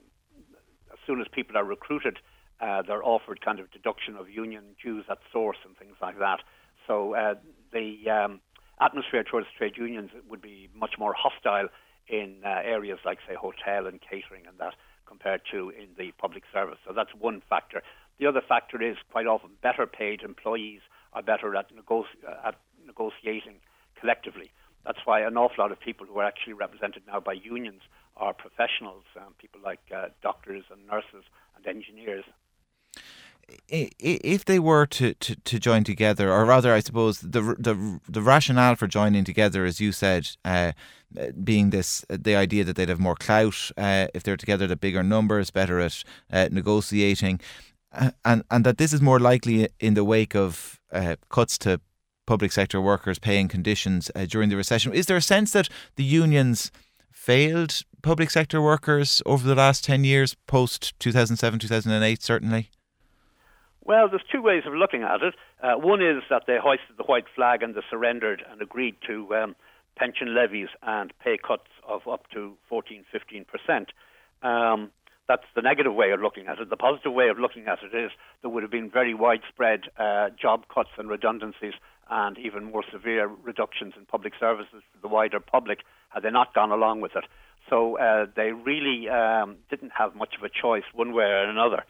as 0.93 0.99
soon 1.07 1.21
as 1.21 1.29
people 1.31 1.57
are 1.57 1.65
recruited, 1.65 2.19
uh, 2.61 2.83
they're 2.83 3.05
offered 3.05 3.41
kind 3.45 3.61
of 3.61 3.71
deduction 3.71 4.17
of 4.17 4.31
union 4.31 4.65
dues 4.83 5.05
at 5.11 5.19
source 5.33 5.59
and 5.65 5.77
things 5.77 5.97
like 6.01 6.19
that. 6.19 6.41
So 6.87 7.15
uh, 7.15 7.35
the 7.73 8.11
um, 8.11 8.41
atmosphere 8.81 9.25
towards 9.25 9.47
trade 9.57 9.77
unions 9.77 10.11
would 10.29 10.41
be 10.41 10.69
much 10.75 10.95
more 10.99 11.15
hostile 11.15 11.69
in 12.09 12.37
uh, 12.45 12.61
areas 12.65 12.99
like, 13.05 13.19
say, 13.27 13.35
hotel 13.35 13.87
and 13.87 14.01
catering 14.01 14.47
and 14.47 14.59
that 14.59 14.75
compared 15.07 15.43
to 15.53 15.71
in 15.71 15.89
the 15.99 16.13
public 16.19 16.45
service. 16.53 16.79
So 16.87 16.93
that's 16.93 17.15
one 17.19 17.43
factor. 17.49 17.83
The 18.19 18.27
other 18.27 18.43
factor 18.47 18.83
is 18.83 18.97
quite 19.11 19.27
often 19.27 19.51
better 19.63 19.87
paid 19.87 20.23
employees 20.23 20.81
are 21.13 21.23
better 21.23 21.55
at, 21.57 21.67
uh, 21.91 22.49
at 22.49 22.55
negotiating 22.87 23.57
collectively. 24.01 24.51
That's 24.85 24.99
why 25.05 25.21
an 25.21 25.37
awful 25.37 25.65
lot 25.65 25.73
of 25.73 25.81
people 25.81 26.07
who 26.07 26.19
are 26.19 26.25
actually 26.25 26.53
represented 26.53 27.03
now 27.07 27.21
by 27.21 27.33
unions 27.33 27.83
are 28.17 28.35
professionals, 28.35 29.05
um, 29.17 29.35
people 29.39 29.61
like 29.65 29.81
uh, 29.95 30.09
doctors 30.23 30.65
and 30.71 30.87
nurses 30.87 31.25
and 31.57 31.67
engineers. 31.67 32.25
If 33.69 34.45
they 34.45 34.59
were 34.59 34.87
to, 34.87 35.15
to, 35.15 35.37
to 35.37 35.59
join 35.59 35.85
together, 35.85 36.33
or 36.33 36.45
rather, 36.45 36.73
I 36.73 36.81
suppose 36.81 37.21
the 37.21 37.43
the 37.59 38.01
the 38.09 38.23
rationale 38.23 38.77
for 38.77 38.87
joining 38.87 39.25
together, 39.25 39.65
as 39.65 39.81
you 39.81 39.93
said, 39.93 40.29
uh, 40.45 40.73
being 41.43 41.71
this 41.71 42.05
the 42.09 42.37
idea 42.37 42.65
that 42.65 42.77
they'd 42.77 42.89
have 42.89 43.01
more 43.01 43.17
clout 43.17 43.71
uh, 43.77 44.07
if 44.15 44.23
they're 44.23 44.37
together, 44.37 44.67
the 44.67 44.77
bigger 44.77 45.03
numbers, 45.03 45.51
better 45.51 45.81
at 45.81 46.05
uh, 46.33 46.49
negotiating, 46.51 47.41
uh, 47.93 48.11
and 48.25 48.45
and 48.51 48.65
that 48.65 48.79
this 48.79 48.93
is 48.93 49.01
more 49.01 49.21
likely 49.21 49.69
in 49.81 49.95
the 49.95 50.05
wake 50.05 50.35
of 50.35 50.81
uh, 50.93 51.17
cuts 51.29 51.59
to 51.59 51.81
public 52.27 52.53
sector 52.53 52.81
workers' 52.81 53.19
paying 53.19 53.49
conditions 53.49 54.11
uh, 54.15 54.25
during 54.27 54.49
the 54.49 54.57
recession. 54.57 54.93
Is 54.93 55.07
there 55.07 55.17
a 55.17 55.23
sense 55.23 55.53
that 55.53 55.69
the 55.97 56.05
unions 56.05 56.73
failed 57.13 57.83
public 58.03 58.31
sector 58.31 58.61
workers 58.61 59.23
over 59.25 59.47
the 59.47 59.55
last 59.55 59.85
10 59.85 60.05
years, 60.05 60.37
post 60.47 60.99
2007, 61.01 61.59
2008, 61.59 62.23
certainly? 62.23 62.71
Well, 63.85 64.09
there's 64.09 64.22
two 64.32 64.41
ways 64.41 64.62
of 64.66 64.72
looking 64.72 65.03
at 65.03 65.22
it. 65.22 65.35
Uh, 65.62 65.74
one 65.74 66.01
is 66.01 66.22
that 66.30 66.45
they 66.47 66.57
hoisted 66.61 66.97
the 66.97 67.05
white 67.05 67.26
flag 67.35 67.62
and 67.62 67.74
they 67.74 67.82
surrendered 67.91 68.43
and 68.51 68.62
agreed 68.62 68.97
to 69.07 69.35
um, 69.35 69.57
pension 69.97 70.35
levies 70.35 70.68
and 70.82 71.12
pay 71.22 71.37
cuts 71.37 71.68
of 71.87 72.09
up 72.09 72.30
to 72.32 72.57
14, 72.68 73.05
15%. 73.12 73.87
Um, 74.43 74.91
that's 75.28 75.45
the 75.55 75.62
negative 75.62 75.95
way 75.95 76.12
of 76.12 76.20
looking 76.20 76.47
at 76.47 76.59
it. 76.59 76.70
The 76.70 76.76
positive 76.76 77.12
way 77.12 77.28
of 77.28 77.39
looking 77.39 77.66
at 77.66 77.78
it 77.82 77.97
is 77.97 78.11
there 78.43 78.51
would 78.51 78.62
have 78.62 78.72
been 78.72 78.91
very 78.91 79.14
widespread 79.14 79.82
uh, 79.99 80.30
job 80.41 80.64
cuts 80.72 80.91
and 80.99 81.09
redundancies 81.09 81.74
and 82.11 82.39
even 82.39 82.64
more 82.64 82.85
severe 82.91 83.28
reductions 83.28 83.95
in 83.97 84.05
public 84.05 84.35
services 84.39 84.82
for 84.93 85.01
the 85.01 85.09
wider 85.09 85.41
public 85.41 85.80
had 86.11 86.22
they 86.22 86.30
not 86.30 86.55
gone 86.55 86.70
along 86.70 87.01
with 87.01 87.12
it. 87.16 87.24
So 87.70 87.99
uh, 87.99 88.26
they 88.37 88.53
really 88.53 89.09
um, 89.09 89.57
didn't 89.70 89.93
have 89.97 90.14
much 90.14 90.35
of 90.37 90.43
a 90.43 90.51
choice 90.51 90.85
one 90.93 91.14
way 91.14 91.24
or 91.24 91.49
another. 91.49 91.85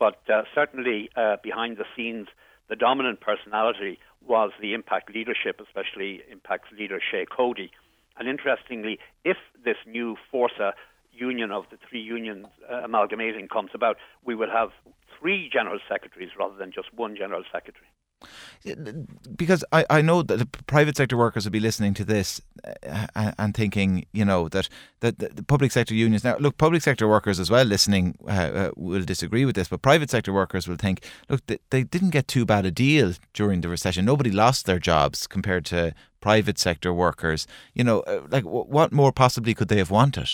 But 0.00 0.18
uh, 0.28 0.42
certainly 0.54 1.10
uh, 1.14 1.36
behind 1.42 1.76
the 1.76 1.84
scenes, 1.94 2.26
the 2.70 2.74
dominant 2.74 3.20
personality 3.20 3.98
was 4.26 4.50
the 4.60 4.72
Impact 4.72 5.14
leadership, 5.14 5.60
especially 5.60 6.22
Impact's 6.32 6.72
leader, 6.76 6.98
Shay 6.98 7.26
Cody. 7.30 7.70
And 8.18 8.26
interestingly, 8.26 8.98
if 9.24 9.36
this 9.62 9.76
new 9.86 10.16
Forsa 10.32 10.72
union 11.12 11.50
of 11.52 11.64
the 11.70 11.76
three 11.88 12.00
unions 12.00 12.46
uh, 12.70 12.76
amalgamating 12.84 13.48
comes 13.48 13.70
about, 13.74 13.98
we 14.24 14.34
will 14.34 14.50
have 14.50 14.70
three 15.18 15.50
general 15.52 15.78
secretaries 15.86 16.30
rather 16.38 16.56
than 16.56 16.72
just 16.72 16.88
one 16.94 17.14
general 17.14 17.42
secretary. 17.52 17.89
Because 19.36 19.64
I, 19.72 19.84
I 19.88 20.02
know 20.02 20.22
that 20.22 20.36
the 20.36 20.46
private 20.66 20.96
sector 20.96 21.16
workers 21.16 21.44
will 21.44 21.52
be 21.52 21.60
listening 21.60 21.94
to 21.94 22.04
this 22.04 22.40
uh, 22.84 23.32
and 23.38 23.54
thinking, 23.54 24.06
you 24.12 24.24
know, 24.24 24.48
that, 24.48 24.68
that 25.00 25.18
the 25.18 25.42
public 25.42 25.72
sector 25.72 25.94
unions. 25.94 26.24
Now, 26.24 26.36
look, 26.38 26.58
public 26.58 26.82
sector 26.82 27.08
workers 27.08 27.40
as 27.40 27.50
well 27.50 27.64
listening 27.64 28.16
uh, 28.26 28.30
uh, 28.30 28.70
will 28.76 29.02
disagree 29.02 29.44
with 29.44 29.54
this, 29.56 29.68
but 29.68 29.82
private 29.82 30.10
sector 30.10 30.32
workers 30.32 30.68
will 30.68 30.76
think, 30.76 31.04
look, 31.28 31.40
they, 31.46 31.82
didn't 31.82 32.10
get 32.10 32.28
too 32.28 32.44
bad 32.44 32.66
a 32.66 32.70
deal 32.70 33.14
during 33.32 33.62
the 33.62 33.68
recession. 33.68 34.04
Nobody 34.04 34.30
lost 34.30 34.66
their 34.66 34.78
jobs 34.78 35.26
compared 35.26 35.64
to 35.66 35.94
private 36.20 36.58
sector 36.58 36.92
workers. 36.92 37.46
You 37.74 37.84
know, 37.84 38.00
uh, 38.00 38.22
like 38.30 38.44
what 38.44 38.92
more 38.92 39.12
possibly 39.12 39.54
could 39.54 39.68
they 39.68 39.78
have 39.78 39.90
wanted? 39.90 40.28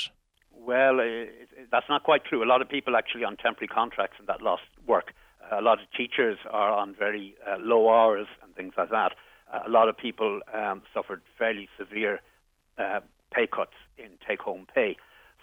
Well, 0.53 0.99
it, 1.01 1.49
that's 1.71 1.89
not 1.89 2.03
quite 2.03 2.25
true. 2.25 2.43
A 2.43 2.49
lot 2.49 2.63
of 2.63 2.69
people 2.69 2.97
actually 2.97 3.25
on 3.25 3.37
temporary 3.37 3.69
contracts 3.69 4.17
and 4.19 4.27
that 4.29 4.43
lost 4.43 4.63
work. 4.87 5.13
A 5.51 5.61
lot 5.61 5.81
of 5.81 5.87
teachers 5.97 6.39
are 6.51 6.73
on 6.73 6.95
very 6.95 7.35
uh, 7.47 7.57
low 7.61 7.89
hours 7.89 8.27
and 8.43 8.55
things 8.55 8.75
like 8.77 8.91
that. 8.91 9.13
Uh, 9.53 9.61
a 9.67 9.71
lot 9.71 9.89
of 9.89 9.97
people 9.97 10.41
um, 10.53 10.83
suffered 10.93 11.23
fairly 11.39 11.69
severe 11.79 12.21
uh, 12.79 13.01
pay 13.33 13.47
cuts 13.47 13.75
in 13.97 14.11
take 14.27 14.41
home 14.41 14.67
pay. 14.75 14.97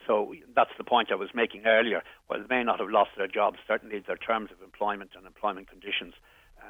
So 0.06 0.34
that's 0.56 0.72
the 0.78 0.84
point 0.84 1.10
I 1.12 1.16
was 1.16 1.30
making 1.34 1.66
earlier. 1.66 2.04
While 2.28 2.40
they 2.40 2.56
may 2.56 2.64
not 2.64 2.80
have 2.80 2.90
lost 2.90 3.12
their 3.18 3.28
jobs, 3.28 3.60
certainly 3.68 4.04
their 4.06 4.18
terms 4.18 4.50
of 4.52 4.62
employment 4.62 5.12
and 5.16 5.26
employment 5.26 5.70
conditions 5.70 6.14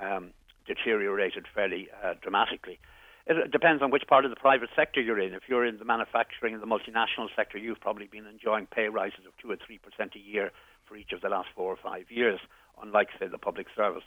um, 0.02 0.32
deteriorated 0.68 1.46
fairly 1.54 1.90
uh, 2.04 2.14
dramatically. 2.22 2.80
It 3.26 3.52
depends 3.52 3.82
on 3.82 3.90
which 3.90 4.04
part 4.08 4.26
of 4.26 4.32
the 4.32 4.36
private 4.36 4.70
sector 4.76 5.02
you're 5.02 5.20
in. 5.20 5.34
If 5.34 5.44
you're 5.48 5.66
in 5.66 5.80
the 5.80 5.86
manufacturing 5.86 6.54
and 6.54 6.62
the 6.62 6.68
multinational 6.68 7.30
sector, 7.36 7.58
you've 7.58 7.80
probably 7.80 8.06
been 8.06 8.28
enjoying 8.28 8.68
pay 8.68 8.90
rises 8.90 9.26
of 9.26 9.32
two 9.42 9.50
or 9.50 9.56
three 9.66 9.80
percent 9.80 10.14
a 10.16 10.20
year 10.20 10.52
for 10.86 10.96
each 10.96 11.12
of 11.12 11.22
the 11.22 11.30
last 11.30 11.50
four 11.56 11.72
or 11.72 11.78
five 11.82 12.06
years, 12.10 12.40
unlike 12.82 13.10
say 13.20 13.28
the 13.28 13.38
public 13.38 13.68
service. 13.76 14.04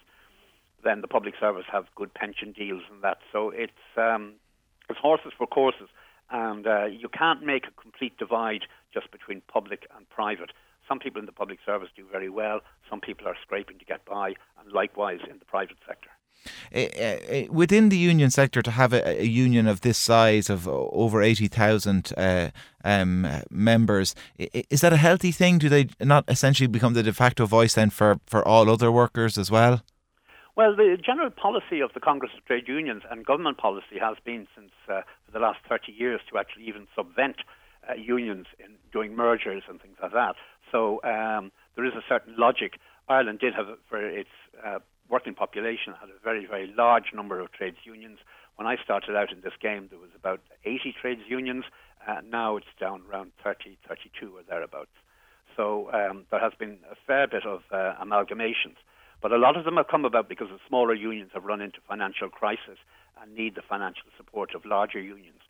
Then 0.84 1.00
the 1.00 1.08
public 1.08 1.34
service 1.40 1.64
have 1.72 1.86
good 1.94 2.12
pension 2.14 2.52
deals 2.52 2.82
and 2.90 3.02
that. 3.02 3.18
So 3.32 3.50
it's 3.50 3.72
um, 3.96 4.34
it's 4.88 4.98
horses 4.98 5.32
for 5.36 5.46
courses, 5.46 5.88
and 6.30 6.66
uh, 6.66 6.84
you 6.86 7.08
can't 7.08 7.42
make 7.44 7.66
a 7.66 7.80
complete 7.80 8.16
divide 8.18 8.62
just 8.92 9.10
between 9.10 9.42
public 9.48 9.86
and 9.96 10.08
private. 10.08 10.52
Some 10.88 10.98
people 11.00 11.18
in 11.18 11.26
the 11.26 11.32
public 11.32 11.58
service 11.66 11.88
do 11.96 12.04
very 12.10 12.30
well. 12.30 12.60
Some 12.88 13.00
people 13.00 13.26
are 13.26 13.36
scraping 13.42 13.78
to 13.78 13.84
get 13.84 14.04
by, 14.04 14.34
and 14.60 14.72
likewise 14.72 15.20
in 15.28 15.38
the 15.38 15.44
private 15.44 15.78
sector. 15.86 16.10
Eh, 16.72 16.88
eh, 16.94 17.18
eh, 17.28 17.47
within 17.51 17.88
the 17.88 17.97
union 17.97 18.30
sector, 18.30 18.62
to 18.62 18.70
have 18.70 18.92
a, 18.92 19.22
a 19.22 19.24
union 19.24 19.66
of 19.66 19.80
this 19.80 19.99
size 19.99 20.51
of 20.51 20.68
over 20.68 21.22
80,000 21.22 22.12
uh, 22.16 22.51
um, 22.84 23.26
members, 23.51 24.14
is 24.38 24.80
that 24.80 24.92
a 24.92 24.97
healthy 24.97 25.32
thing? 25.32 25.59
Do 25.59 25.68
they 25.68 25.88
not 26.01 26.24
essentially 26.28 26.66
become 26.66 26.94
the 26.94 27.03
de 27.03 27.12
facto 27.12 27.47
voice 27.47 27.74
then 27.74 27.90
for, 27.90 28.20
for 28.26 28.47
all 28.47 28.70
other 28.70 28.90
workers 28.92 29.38
as 29.38 29.51
well? 29.51 29.82
Well, 30.57 30.74
the 30.74 30.97
general 31.05 31.28
policy 31.28 31.80
of 31.80 31.92
the 31.92 32.01
Congress 32.01 32.32
of 32.36 32.42
Trade 32.47 32.66
Unions 32.66 33.03
and 33.11 33.26
government 33.26 33.59
policy 33.59 33.99
has 34.01 34.16
been 34.24 34.47
since 34.57 34.72
uh, 34.88 35.03
for 35.26 35.32
the 35.32 35.38
last 35.38 35.59
30 35.68 35.92
years 35.92 36.22
to 36.30 36.38
actually 36.38 36.64
even 36.64 36.86
subvent 36.97 37.36
uh, 37.88 37.94
unions 37.94 38.47
in 38.59 38.72
doing 38.90 39.14
mergers 39.14 39.64
and 39.68 39.80
things 39.82 39.97
like 40.03 40.12
that. 40.12 40.34
So 40.72 41.03
um, 41.05 41.53
there 41.74 41.84
is 41.84 41.92
a 41.92 42.03
certain 42.09 42.34
logic. 42.38 42.78
Ireland 43.07 43.38
did 43.38 43.55
have 43.55 43.66
for 43.88 44.01
its 44.01 44.30
uh, 44.64 44.78
working 45.09 45.34
population 45.34 45.94
had 46.00 46.09
a 46.09 46.18
very, 46.22 46.46
very 46.46 46.72
large 46.76 47.12
number 47.14 47.40
of 47.40 47.52
trades 47.52 47.78
unions. 47.84 48.18
When 48.57 48.66
I 48.66 48.76
started 48.82 49.16
out 49.16 49.32
in 49.32 49.40
this 49.42 49.52
game, 49.61 49.88
there 49.90 49.98
was 49.98 50.11
about 50.16 50.40
80 50.64 50.94
trades 51.00 51.22
unions. 51.28 51.64
Uh, 52.07 52.20
now 52.28 52.57
it's 52.57 52.66
down 52.80 53.02
around 53.11 53.32
30, 53.42 53.78
32 53.88 54.36
or 54.36 54.42
thereabouts. 54.48 54.90
So 55.57 55.90
um, 55.92 56.24
there 56.30 56.40
has 56.40 56.52
been 56.59 56.78
a 56.90 56.94
fair 57.07 57.26
bit 57.26 57.46
of 57.46 57.62
uh, 57.70 57.94
amalgamations. 58.02 58.76
But 59.22 59.32
a 59.32 59.38
lot 59.38 59.57
of 59.57 59.64
them 59.64 59.76
have 59.76 59.88
come 59.88 60.04
about 60.04 60.28
because 60.28 60.48
the 60.48 60.61
smaller 60.68 60.94
unions 60.94 61.30
have 61.34 61.44
run 61.44 61.61
into 61.61 61.78
financial 61.88 62.28
crisis 62.28 62.78
and 63.20 63.34
need 63.34 63.54
the 63.54 63.62
financial 63.62 64.04
support 64.16 64.54
of 64.54 64.64
larger 64.66 65.00
unions. 65.00 65.40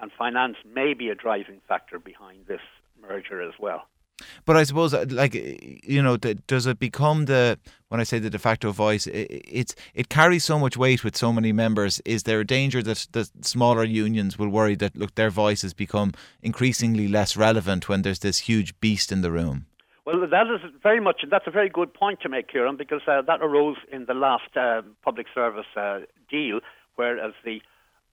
And 0.00 0.10
finance 0.10 0.56
may 0.66 0.94
be 0.94 1.08
a 1.08 1.14
driving 1.14 1.60
factor 1.68 1.98
behind 1.98 2.46
this 2.48 2.60
merger 3.00 3.40
as 3.40 3.54
well. 3.58 3.86
But 4.44 4.56
I 4.56 4.64
suppose, 4.64 4.94
uh, 4.94 5.06
like 5.08 5.34
you 5.34 6.02
know, 6.02 6.16
does 6.16 6.66
it 6.66 6.78
become 6.78 7.24
the 7.24 7.58
when 7.88 8.00
I 8.00 8.04
say 8.04 8.18
the 8.18 8.30
de 8.30 8.38
facto 8.38 8.72
voice? 8.72 9.08
It's 9.08 9.74
it 9.94 10.08
carries 10.08 10.44
so 10.44 10.58
much 10.58 10.76
weight 10.76 11.02
with 11.02 11.16
so 11.16 11.32
many 11.32 11.52
members. 11.52 12.00
Is 12.04 12.22
there 12.22 12.40
a 12.40 12.46
danger 12.46 12.82
that 12.82 13.06
the 13.12 13.28
smaller 13.40 13.84
unions 13.84 14.38
will 14.38 14.48
worry 14.48 14.76
that 14.76 14.96
look 14.96 15.14
their 15.14 15.30
voices 15.30 15.74
become 15.74 16.12
increasingly 16.42 17.08
less 17.08 17.36
relevant 17.36 17.88
when 17.88 18.02
there's 18.02 18.20
this 18.20 18.38
huge 18.40 18.78
beast 18.80 19.10
in 19.10 19.22
the 19.22 19.30
room? 19.30 19.66
Well, 20.04 20.20
that 20.20 20.46
is 20.46 20.60
very 20.82 21.00
much 21.00 21.24
that's 21.30 21.46
a 21.46 21.50
very 21.50 21.70
good 21.70 21.94
point 21.94 22.20
to 22.20 22.28
make, 22.28 22.48
Kieran, 22.48 22.76
because 22.76 23.00
uh, 23.08 23.22
that 23.22 23.40
arose 23.40 23.78
in 23.90 24.04
the 24.04 24.14
last 24.14 24.56
uh, 24.56 24.82
public 25.02 25.26
service 25.34 25.66
uh, 25.76 26.00
deal, 26.30 26.60
whereas 26.96 27.32
the 27.44 27.62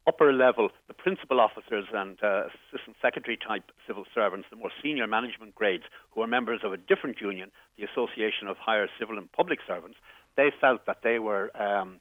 upper 0.07 0.33
level, 0.33 0.69
the 0.87 0.93
principal 0.93 1.39
officers 1.39 1.85
and 1.93 2.17
uh, 2.23 2.43
assistant 2.73 2.97
secretary 3.01 3.37
type 3.37 3.71
civil 3.85 4.05
servants, 4.13 4.47
the 4.49 4.55
more 4.55 4.71
senior 4.81 5.07
management 5.07 5.53
grades, 5.55 5.83
who 6.11 6.21
are 6.21 6.27
members 6.27 6.61
of 6.63 6.73
a 6.73 6.77
different 6.77 7.21
union, 7.21 7.51
the 7.77 7.85
Association 7.85 8.47
of 8.47 8.57
Higher 8.57 8.87
Civil 8.99 9.17
and 9.17 9.31
Public 9.31 9.59
Servants, 9.67 9.97
they 10.35 10.51
felt 10.59 10.85
that 10.85 10.99
they 11.03 11.19
were 11.19 11.51
um, 11.61 11.99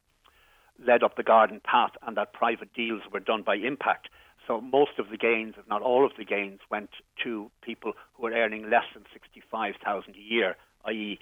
led 0.84 1.02
up 1.02 1.16
the 1.16 1.22
garden 1.22 1.60
path 1.62 1.92
and 2.06 2.16
that 2.16 2.32
private 2.32 2.72
deals 2.74 3.02
were 3.12 3.20
done 3.20 3.42
by 3.42 3.56
impact. 3.56 4.08
So 4.46 4.60
most 4.60 4.98
of 4.98 5.10
the 5.10 5.16
gains, 5.16 5.54
if 5.58 5.68
not 5.68 5.82
all 5.82 6.06
of 6.06 6.12
the 6.16 6.24
gains, 6.24 6.60
went 6.70 6.90
to 7.22 7.50
people 7.62 7.92
who 8.14 8.22
were 8.24 8.32
earning 8.32 8.70
less 8.70 8.84
than 8.94 9.04
65,000 9.12 10.14
a 10.14 10.18
year, 10.18 10.56
i.e., 10.86 11.18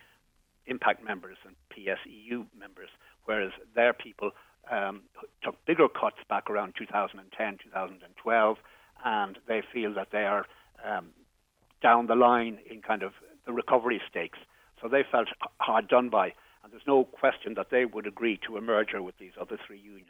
impact 0.66 1.02
members 1.02 1.38
and 1.44 1.56
PSEU 1.72 2.46
members, 2.58 2.90
whereas 3.24 3.52
their 3.74 3.92
people 3.92 4.30
um, 4.70 5.02
took 5.42 5.54
bigger 5.66 5.88
cuts 5.88 6.18
back 6.28 6.50
around 6.50 6.74
2010, 6.78 7.58
2012, 7.64 8.56
and 9.04 9.38
they 9.46 9.62
feel 9.72 9.94
that 9.94 10.08
they 10.12 10.24
are 10.24 10.46
um, 10.84 11.08
down 11.82 12.06
the 12.06 12.14
line 12.14 12.58
in 12.70 12.82
kind 12.82 13.02
of 13.02 13.12
the 13.46 13.52
recovery 13.52 14.00
stakes. 14.10 14.38
So 14.80 14.88
they 14.88 15.04
felt 15.10 15.28
hard 15.60 15.88
done 15.88 16.08
by, 16.08 16.32
and 16.62 16.72
there's 16.72 16.86
no 16.86 17.04
question 17.04 17.54
that 17.54 17.70
they 17.70 17.84
would 17.84 18.06
agree 18.06 18.38
to 18.46 18.56
a 18.56 18.60
merger 18.60 19.02
with 19.02 19.16
these 19.18 19.32
other 19.40 19.58
three 19.66 19.78
unions. 19.78 20.08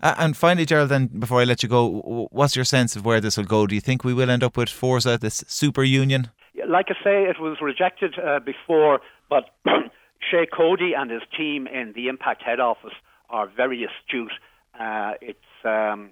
Uh, 0.00 0.14
and 0.18 0.36
finally, 0.36 0.66
Gerald, 0.66 0.88
then 0.90 1.06
before 1.06 1.40
I 1.40 1.44
let 1.44 1.62
you 1.62 1.68
go, 1.68 2.28
what's 2.30 2.56
your 2.56 2.64
sense 2.64 2.96
of 2.96 3.04
where 3.04 3.20
this 3.20 3.36
will 3.36 3.44
go? 3.44 3.66
Do 3.66 3.74
you 3.74 3.80
think 3.80 4.04
we 4.04 4.14
will 4.14 4.30
end 4.30 4.42
up 4.42 4.56
with 4.56 4.68
Forsa, 4.68 5.18
this 5.18 5.44
super 5.46 5.82
union? 5.82 6.30
Like 6.68 6.86
I 6.88 6.94
say, 7.04 7.24
it 7.24 7.40
was 7.40 7.58
rejected 7.60 8.14
uh, 8.18 8.40
before, 8.40 9.00
but 9.30 9.50
Shay 10.30 10.46
Cody 10.52 10.92
and 10.96 11.10
his 11.10 11.22
team 11.36 11.66
in 11.66 11.92
the 11.94 12.08
Impact 12.08 12.42
head 12.42 12.60
office 12.60 12.94
are 13.30 13.46
very 13.46 13.84
astute. 13.84 14.32
Uh, 14.78 15.12
it's 15.20 15.38
um, 15.64 16.10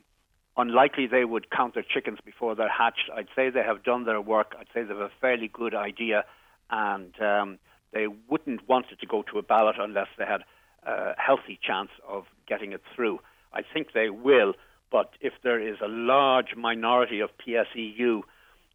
unlikely 0.56 1.06
they 1.06 1.24
would 1.24 1.50
count 1.50 1.74
their 1.74 1.84
chickens 1.84 2.18
before 2.24 2.54
they're 2.54 2.68
hatched. 2.68 3.10
I'd 3.14 3.28
say 3.34 3.50
they 3.50 3.62
have 3.62 3.82
done 3.84 4.04
their 4.04 4.20
work. 4.20 4.54
I'd 4.58 4.66
say 4.74 4.82
they 4.82 4.94
have 4.94 4.98
a 4.98 5.10
fairly 5.20 5.48
good 5.52 5.74
idea, 5.74 6.24
and 6.70 7.20
um, 7.20 7.58
they 7.92 8.06
wouldn't 8.28 8.68
want 8.68 8.86
it 8.90 9.00
to 9.00 9.06
go 9.06 9.22
to 9.32 9.38
a 9.38 9.42
ballot 9.42 9.76
unless 9.78 10.08
they 10.18 10.24
had 10.24 10.42
a 10.84 11.14
healthy 11.18 11.58
chance 11.62 11.90
of 12.06 12.24
getting 12.48 12.72
it 12.72 12.82
through. 12.94 13.20
I 13.52 13.62
think 13.62 13.88
they 13.92 14.10
will, 14.10 14.54
but 14.90 15.12
if 15.20 15.32
there 15.42 15.60
is 15.60 15.78
a 15.82 15.88
large 15.88 16.54
minority 16.56 17.20
of 17.20 17.30
PSEU, 17.38 18.22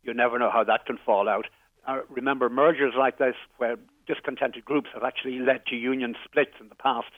you 0.03 0.13
never 0.13 0.39
know 0.39 0.51
how 0.51 0.63
that 0.63 0.85
can 0.85 0.97
fall 1.05 1.29
out. 1.29 1.45
Uh, 1.87 2.01
remember, 2.09 2.49
mergers 2.49 2.93
like 2.97 3.17
this, 3.17 3.35
where 3.57 3.77
discontented 4.07 4.65
groups 4.65 4.89
have 4.93 5.03
actually 5.03 5.39
led 5.39 5.65
to 5.67 5.75
union 5.75 6.15
splits 6.25 6.53
in 6.59 6.69
the 6.69 6.75
past. 6.75 7.11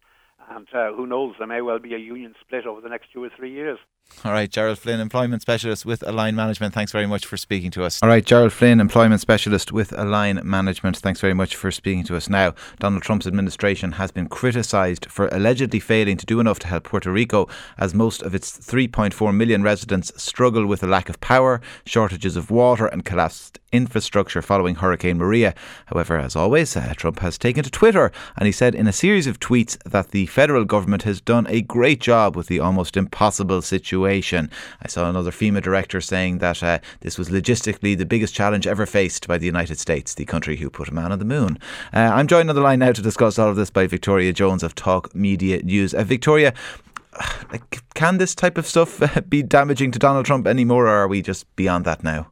And 0.50 0.68
uh, 0.74 0.94
who 0.94 1.08
knows, 1.08 1.36
there 1.38 1.48
may 1.48 1.62
well 1.62 1.80
be 1.80 1.94
a 1.94 1.98
union 1.98 2.34
split 2.42 2.66
over 2.66 2.82
the 2.82 2.90
next 2.90 3.12
two 3.14 3.24
or 3.24 3.30
three 3.36 3.52
years. 3.52 3.80
All 4.26 4.32
right, 4.32 4.50
Gerald 4.50 4.80
Flynn, 4.80 5.02
Employment 5.02 5.42
Specialist 5.42 5.86
with 5.86 6.02
Align 6.08 6.34
Management. 6.34 6.74
Thanks 6.74 6.94
very 6.94 7.06
much 7.06 7.26
for 7.26 7.36
speaking 7.36 7.72
to 7.72 7.84
us. 7.84 8.02
All 8.02 8.08
right, 8.08 8.24
Gerald 8.24 8.54
Flynn, 8.54 8.80
Employment 8.80 9.20
Specialist 9.20 9.74
with 9.74 9.92
Align 10.00 10.40
Management. 10.46 10.96
Thanks 10.96 11.20
very 11.20 11.34
much 11.34 11.58
for 11.58 11.72
speaking 11.72 12.06
to 12.06 12.16
us. 12.16 12.30
Now, 12.30 12.56
Donald 12.80 13.04
Trump's 13.04 13.28
administration 13.28 13.94
has 13.94 14.12
been 14.12 14.30
criticised 14.30 15.08
for 15.08 15.28
allegedly 15.34 15.82
failing 15.82 16.16
to 16.16 16.26
do 16.26 16.40
enough 16.40 16.60
to 16.60 16.68
help 16.68 16.86
Puerto 16.86 17.12
Rico, 17.12 17.50
as 17.78 17.94
most 17.94 18.22
of 18.22 18.34
its 18.34 18.58
3.4 18.58 19.36
million 19.36 19.62
residents 19.62 20.14
struggle 20.16 20.68
with 20.68 20.84
a 20.84 20.88
lack 20.88 21.10
of 21.10 21.20
power, 21.20 21.60
shortages 21.86 22.38
of 22.38 22.50
water, 22.50 22.86
and 22.86 23.04
collapsed 23.04 23.60
infrastructure 23.74 24.42
following 24.42 24.76
Hurricane 24.76 25.18
Maria. 25.18 25.54
However, 25.88 26.18
as 26.18 26.36
always, 26.36 26.78
uh, 26.78 26.94
Trump 26.96 27.20
has 27.20 27.40
taken 27.40 27.64
to 27.64 27.72
Twitter 27.72 28.12
and 28.38 28.46
he 28.46 28.52
said 28.52 28.76
in 28.76 28.88
a 28.88 28.94
series 28.94 29.26
of 29.26 29.40
tweets 29.40 29.82
that 29.84 30.12
the 30.12 30.28
federal 30.28 30.64
government 30.64 31.04
has 31.04 31.20
done 31.20 31.48
a 31.50 31.62
great 31.62 32.00
job 32.00 32.36
with 32.36 32.46
the 32.46 32.60
almost 32.60 32.96
impossible 32.96 33.64
situation 33.64 33.93
situation. 33.94 34.50
I 34.82 34.88
saw 34.88 35.08
another 35.08 35.30
FEMA 35.30 35.62
director 35.62 36.02
saying 36.02 36.40
that 36.40 36.64
uh, 36.64 36.80
this 37.02 37.20
was 37.20 37.30
logistically 37.30 37.96
the 37.96 38.08
biggest 38.08 38.34
challenge 38.34 38.66
ever 38.66 38.88
faced 38.88 39.28
by 39.28 39.38
the 39.38 39.46
United 39.46 39.78
States, 39.78 40.16
the 40.16 40.26
country 40.26 40.58
who 40.58 40.70
put 40.72 40.90
a 40.90 40.94
man 40.94 41.12
on 41.12 41.20
the 41.20 41.26
moon. 41.26 41.60
Uh, 41.94 42.00
I'm 42.00 42.26
joined 42.26 42.50
on 42.50 42.56
the 42.56 42.62
line 42.62 42.80
now 42.80 42.92
to 42.92 43.04
discuss 43.04 43.38
all 43.38 43.50
of 43.50 43.56
this 43.56 43.70
by 43.70 43.86
Victoria 43.86 44.34
Jones 44.34 44.64
of 44.64 44.74
Talk 44.74 45.14
Media 45.14 45.62
News. 45.62 45.94
Uh, 45.94 46.04
Victoria, 46.04 46.56
like, 47.52 47.84
can 47.94 48.18
this 48.18 48.34
type 48.34 48.58
of 48.58 48.66
stuff 48.66 49.00
uh, 49.00 49.22
be 49.30 49.44
damaging 49.44 49.92
to 49.92 50.00
Donald 50.00 50.26
Trump 50.26 50.48
anymore, 50.48 50.88
or 50.88 51.04
are 51.04 51.08
we 51.08 51.22
just 51.22 51.46
beyond 51.56 51.86
that 51.86 52.04
now? 52.04 52.32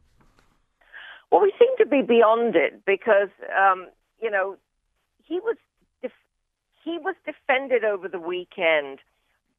Well, 1.30 1.42
we 1.42 1.52
seem 1.60 1.76
to 1.78 1.86
be 1.86 2.02
beyond 2.02 2.56
it 2.56 2.84
because, 2.84 3.30
um, 3.56 3.86
you 4.20 4.32
know, 4.32 4.56
he 5.22 5.38
was 5.38 5.56
def- 6.02 6.26
he 6.84 6.98
was 6.98 7.14
defended 7.24 7.84
over 7.84 8.08
the 8.08 8.18
weekend 8.18 8.98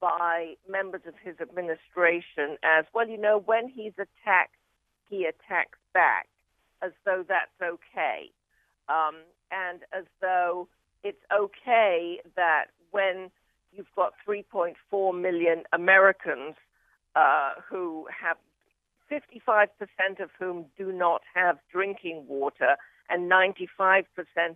by 0.03 0.55
members 0.69 0.99
of 1.07 1.13
his 1.23 1.35
administration 1.39 2.57
as 2.61 2.83
well. 2.93 3.07
You 3.07 3.17
know, 3.17 3.41
when 3.45 3.69
he's 3.69 3.93
attacked, 3.93 4.57
he 5.09 5.23
attacks 5.23 5.79
back, 5.93 6.27
as 6.81 6.91
though 7.05 7.23
that's 7.25 7.55
okay, 7.63 8.29
um, 8.89 9.15
and 9.49 9.79
as 9.97 10.03
though 10.19 10.67
it's 11.05 11.23
okay 11.33 12.19
that 12.35 12.65
when 12.91 13.31
you've 13.71 13.95
got 13.95 14.11
3.4 14.27 15.21
million 15.21 15.63
Americans 15.71 16.55
uh, 17.15 17.51
who 17.69 18.05
have 18.07 18.35
55% 19.09 19.69
of 20.21 20.31
whom 20.37 20.65
do 20.77 20.91
not 20.91 21.21
have 21.33 21.59
drinking 21.71 22.25
water, 22.27 22.75
and 23.09 23.31
95% 23.31 24.03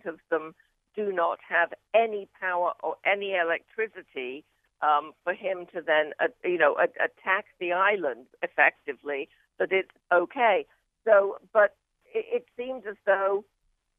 of 0.04 0.18
them 0.30 0.54
do 0.94 1.10
not 1.10 1.38
have 1.48 1.72
any 1.94 2.28
power 2.38 2.72
or 2.82 2.96
any 3.06 3.34
electricity 3.34 4.44
um, 4.82 5.12
for 5.24 5.34
him 5.34 5.66
to 5.74 5.80
then, 5.80 6.12
uh, 6.20 6.28
you 6.44 6.58
know, 6.58 6.76
a- 6.76 7.04
attack 7.04 7.46
the 7.60 7.72
island 7.72 8.26
effectively, 8.42 9.28
that 9.58 9.72
it's 9.72 9.90
okay. 10.12 10.66
So, 11.04 11.38
but 11.52 11.74
it, 12.14 12.26
it 12.32 12.46
seems 12.56 12.84
as 12.88 12.96
though 13.06 13.44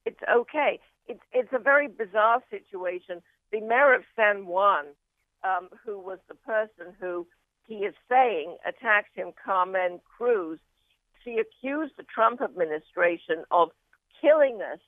it's 0.06 0.20
okay. 0.32 0.80
It's 1.08 1.24
it's 1.32 1.54
a 1.54 1.60
very 1.60 1.88
bizarre 1.88 2.42
situation. 2.50 3.22
The 3.52 3.62
mayor 3.62 3.94
of 3.94 4.04
San 4.16 4.46
Juan, 4.46 4.86
um, 5.44 5.70
who 5.84 6.00
was 6.00 6.20
the 6.28 6.36
person 6.36 6.94
who 7.00 7.28
he 7.66 7.76
is 7.86 7.96
saying 8.08 8.58
attacked 8.66 9.16
him, 9.16 9.32
Carmen 9.44 10.00
Cruz, 10.18 10.60
she 11.24 11.38
accused 11.40 11.94
the 11.98 12.04
Trump 12.04 12.42
administration 12.42 13.44
of 13.52 13.70
killing 14.22 14.60
us 14.62 14.80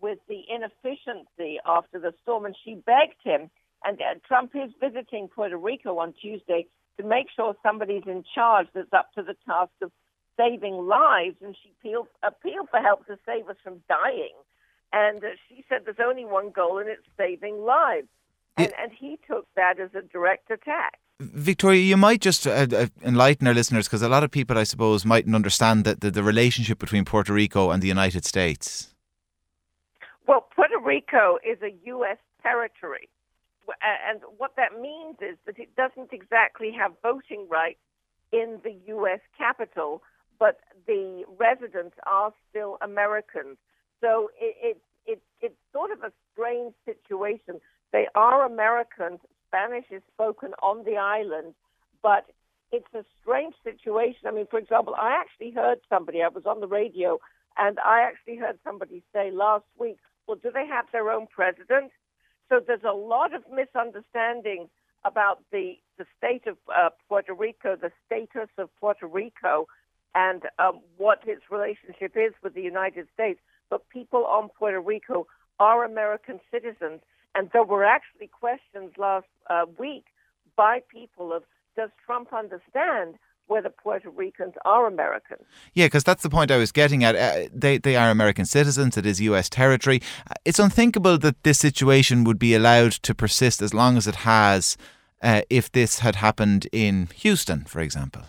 with 0.00 0.18
the 0.28 0.42
inefficiency 0.48 1.58
after 1.66 1.98
the 1.98 2.12
storm, 2.22 2.44
and 2.44 2.56
she 2.64 2.74
begged 2.74 3.20
him. 3.24 3.50
And 3.84 4.00
uh, 4.00 4.18
Trump 4.26 4.52
is 4.54 4.70
visiting 4.80 5.28
Puerto 5.28 5.56
Rico 5.56 5.98
on 5.98 6.12
Tuesday 6.20 6.66
to 6.98 7.06
make 7.06 7.26
sure 7.34 7.56
somebody's 7.62 8.02
in 8.06 8.24
charge 8.34 8.66
that's 8.74 8.92
up 8.92 9.12
to 9.14 9.22
the 9.22 9.36
task 9.46 9.72
of 9.82 9.92
saving 10.36 10.86
lives. 10.86 11.36
And 11.42 11.56
she 11.62 11.72
appealed, 11.78 12.08
appealed 12.22 12.68
for 12.70 12.80
help 12.80 13.06
to 13.06 13.18
save 13.26 13.48
us 13.48 13.56
from 13.62 13.80
dying. 13.88 14.34
And 14.92 15.22
uh, 15.22 15.28
she 15.48 15.64
said 15.68 15.82
there's 15.84 15.96
only 16.02 16.24
one 16.24 16.50
goal, 16.50 16.78
and 16.78 16.88
it's 16.88 17.02
saving 17.16 17.60
lives. 17.60 18.08
And, 18.56 18.72
and 18.80 18.90
he 18.98 19.18
took 19.28 19.46
that 19.54 19.78
as 19.78 19.90
a 19.94 20.02
direct 20.02 20.50
attack. 20.50 20.98
Victoria, 21.20 21.80
you 21.80 21.96
might 21.96 22.20
just 22.20 22.46
uh, 22.46 22.66
uh, 22.72 22.86
enlighten 23.04 23.46
our 23.46 23.54
listeners 23.54 23.88
because 23.88 24.02
a 24.02 24.08
lot 24.08 24.22
of 24.22 24.30
people, 24.30 24.56
I 24.56 24.62
suppose, 24.62 25.04
mightn't 25.04 25.34
understand 25.34 25.84
that 25.84 26.00
the, 26.00 26.10
the 26.10 26.22
relationship 26.22 26.78
between 26.78 27.04
Puerto 27.04 27.32
Rico 27.32 27.70
and 27.70 27.82
the 27.82 27.88
United 27.88 28.24
States. 28.24 28.94
Well, 30.26 30.46
Puerto 30.54 30.78
Rico 30.78 31.38
is 31.44 31.58
a 31.62 31.74
U.S. 31.86 32.18
territory. 32.42 33.08
And 33.82 34.20
what 34.36 34.56
that 34.56 34.80
means 34.80 35.16
is 35.20 35.36
that 35.46 35.58
it 35.58 35.74
doesn't 35.76 36.12
exactly 36.12 36.72
have 36.72 36.92
voting 37.02 37.46
rights 37.50 37.80
in 38.32 38.60
the 38.64 38.76
U.S. 38.88 39.20
capital, 39.36 40.02
but 40.38 40.60
the 40.86 41.24
residents 41.38 41.96
are 42.06 42.32
still 42.50 42.78
Americans. 42.82 43.56
So 44.00 44.30
it, 44.40 44.56
it, 44.62 44.80
it, 45.06 45.22
it's 45.40 45.56
sort 45.72 45.90
of 45.90 46.02
a 46.02 46.12
strange 46.32 46.74
situation. 46.84 47.60
They 47.92 48.06
are 48.14 48.44
Americans. 48.44 49.20
Spanish 49.48 49.86
is 49.90 50.02
spoken 50.12 50.52
on 50.62 50.84
the 50.84 50.96
island, 50.96 51.54
but 52.02 52.26
it's 52.70 52.92
a 52.94 53.04
strange 53.22 53.54
situation. 53.64 54.26
I 54.26 54.30
mean, 54.30 54.46
for 54.50 54.58
example, 54.58 54.94
I 54.94 55.18
actually 55.18 55.50
heard 55.52 55.78
somebody, 55.88 56.22
I 56.22 56.28
was 56.28 56.44
on 56.46 56.60
the 56.60 56.66
radio, 56.66 57.18
and 57.56 57.78
I 57.80 58.02
actually 58.02 58.36
heard 58.36 58.58
somebody 58.62 59.02
say 59.12 59.30
last 59.30 59.64
week, 59.78 59.98
well, 60.26 60.38
do 60.40 60.50
they 60.52 60.66
have 60.66 60.84
their 60.92 61.10
own 61.10 61.26
president? 61.26 61.90
So 62.48 62.60
there's 62.66 62.84
a 62.88 62.94
lot 62.94 63.34
of 63.34 63.42
misunderstandings 63.52 64.68
about 65.04 65.42
the, 65.52 65.78
the 65.98 66.06
state 66.16 66.46
of 66.46 66.56
uh, 66.74 66.90
Puerto 67.08 67.34
Rico, 67.34 67.76
the 67.76 67.92
status 68.06 68.48
of 68.58 68.74
Puerto 68.80 69.06
Rico, 69.06 69.68
and 70.14 70.42
um, 70.58 70.80
what 70.96 71.20
its 71.26 71.42
relationship 71.50 72.16
is 72.16 72.32
with 72.42 72.54
the 72.54 72.62
United 72.62 73.06
States. 73.14 73.40
But 73.70 73.88
people 73.90 74.24
on 74.24 74.48
Puerto 74.48 74.80
Rico 74.80 75.26
are 75.60 75.84
American 75.84 76.40
citizens. 76.50 77.00
And 77.34 77.50
there 77.52 77.64
were 77.64 77.84
actually 77.84 78.28
questions 78.28 78.92
last 78.96 79.26
uh, 79.48 79.66
week 79.78 80.06
by 80.56 80.80
people 80.90 81.32
of 81.32 81.42
does 81.76 81.90
Trump 82.04 82.32
understand 82.32 83.14
whether 83.48 83.68
Puerto 83.68 84.10
Ricans 84.10 84.54
are 84.64 84.86
Americans. 84.86 85.42
Yeah, 85.74 85.86
because 85.86 86.04
that's 86.04 86.22
the 86.22 86.30
point 86.30 86.50
I 86.50 86.56
was 86.56 86.72
getting 86.72 87.02
at. 87.02 87.16
Uh, 87.16 87.48
they 87.52 87.78
they 87.78 87.96
are 87.96 88.10
American 88.10 88.44
citizens. 88.44 88.96
It 88.96 89.06
is 89.06 89.20
U.S. 89.22 89.48
territory. 89.48 90.00
Uh, 90.30 90.34
it's 90.44 90.58
unthinkable 90.58 91.18
that 91.18 91.42
this 91.42 91.58
situation 91.58 92.24
would 92.24 92.38
be 92.38 92.54
allowed 92.54 92.92
to 92.92 93.14
persist 93.14 93.60
as 93.60 93.74
long 93.74 93.96
as 93.96 94.06
it 94.06 94.16
has. 94.16 94.76
Uh, 95.20 95.42
if 95.50 95.72
this 95.72 95.98
had 95.98 96.14
happened 96.14 96.68
in 96.70 97.08
Houston, 97.16 97.64
for 97.64 97.80
example. 97.80 98.22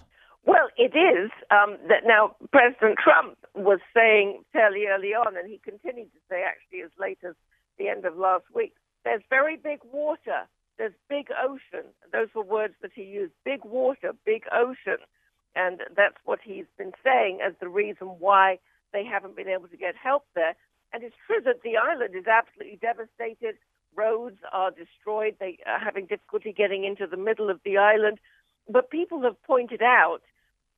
Well, 0.44 0.70
it 0.76 0.98
is 0.98 1.30
um, 1.52 1.78
that 1.88 2.02
now 2.04 2.36
President 2.52 2.98
Trump 2.98 3.38
was 3.54 3.80
saying 3.94 4.42
fairly 4.54 4.88
early 4.88 5.14
on, 5.14 5.38
and 5.38 5.48
he 5.48 5.60
continued 5.60 6.12
to 6.14 6.20
say 6.28 6.42
actually 6.44 6.82
as 6.82 6.90
late 7.00 7.20
as 7.24 7.36
the 7.78 7.90
end 7.90 8.06
of 8.06 8.18
last 8.18 8.46
week. 8.56 8.74
There's 9.04 9.22
very 9.30 9.56
big 9.56 9.80
water 9.92 10.48
there's 10.80 10.94
big 11.10 11.28
ocean. 11.38 11.86
Those 12.12 12.30
were 12.34 12.42
words 12.42 12.74
that 12.82 12.92
he 12.96 13.04
used 13.04 13.34
big 13.44 13.64
water, 13.66 14.14
big 14.26 14.46
ocean. 14.52 14.98
And 15.56 15.82
that's 15.96 16.16
what 16.24 16.40
he's 16.42 16.66
been 16.78 16.94
saying 17.04 17.40
as 17.46 17.54
the 17.60 17.68
reason 17.68 18.08
why 18.08 18.60
they 18.94 19.04
haven't 19.04 19.36
been 19.36 19.50
able 19.50 19.68
to 19.68 19.78
get 19.78 19.96
help 19.96 20.26
there. 20.34 20.56
And 20.94 21.04
it's 21.04 21.16
true 21.28 21.42
that 21.44 21.62
the 21.64 21.78
island 21.78 22.16
is 22.16 22.26
absolutely 22.26 22.80
devastated. 22.82 23.58
Roads 23.96 24.38
are 24.54 24.72
destroyed. 24.72 25.36
They 25.40 25.60
are 25.68 25.80
having 25.80 26.06
difficulty 26.06 26.54
getting 26.54 26.86
into 26.86 27.06
the 27.06 27.18
middle 27.18 27.50
of 27.50 27.60
the 27.66 27.78
island. 27.78 28.20
But 28.70 28.90
people 28.90 29.22
have 29.24 29.42
pointed 29.44 29.82
out 29.82 30.22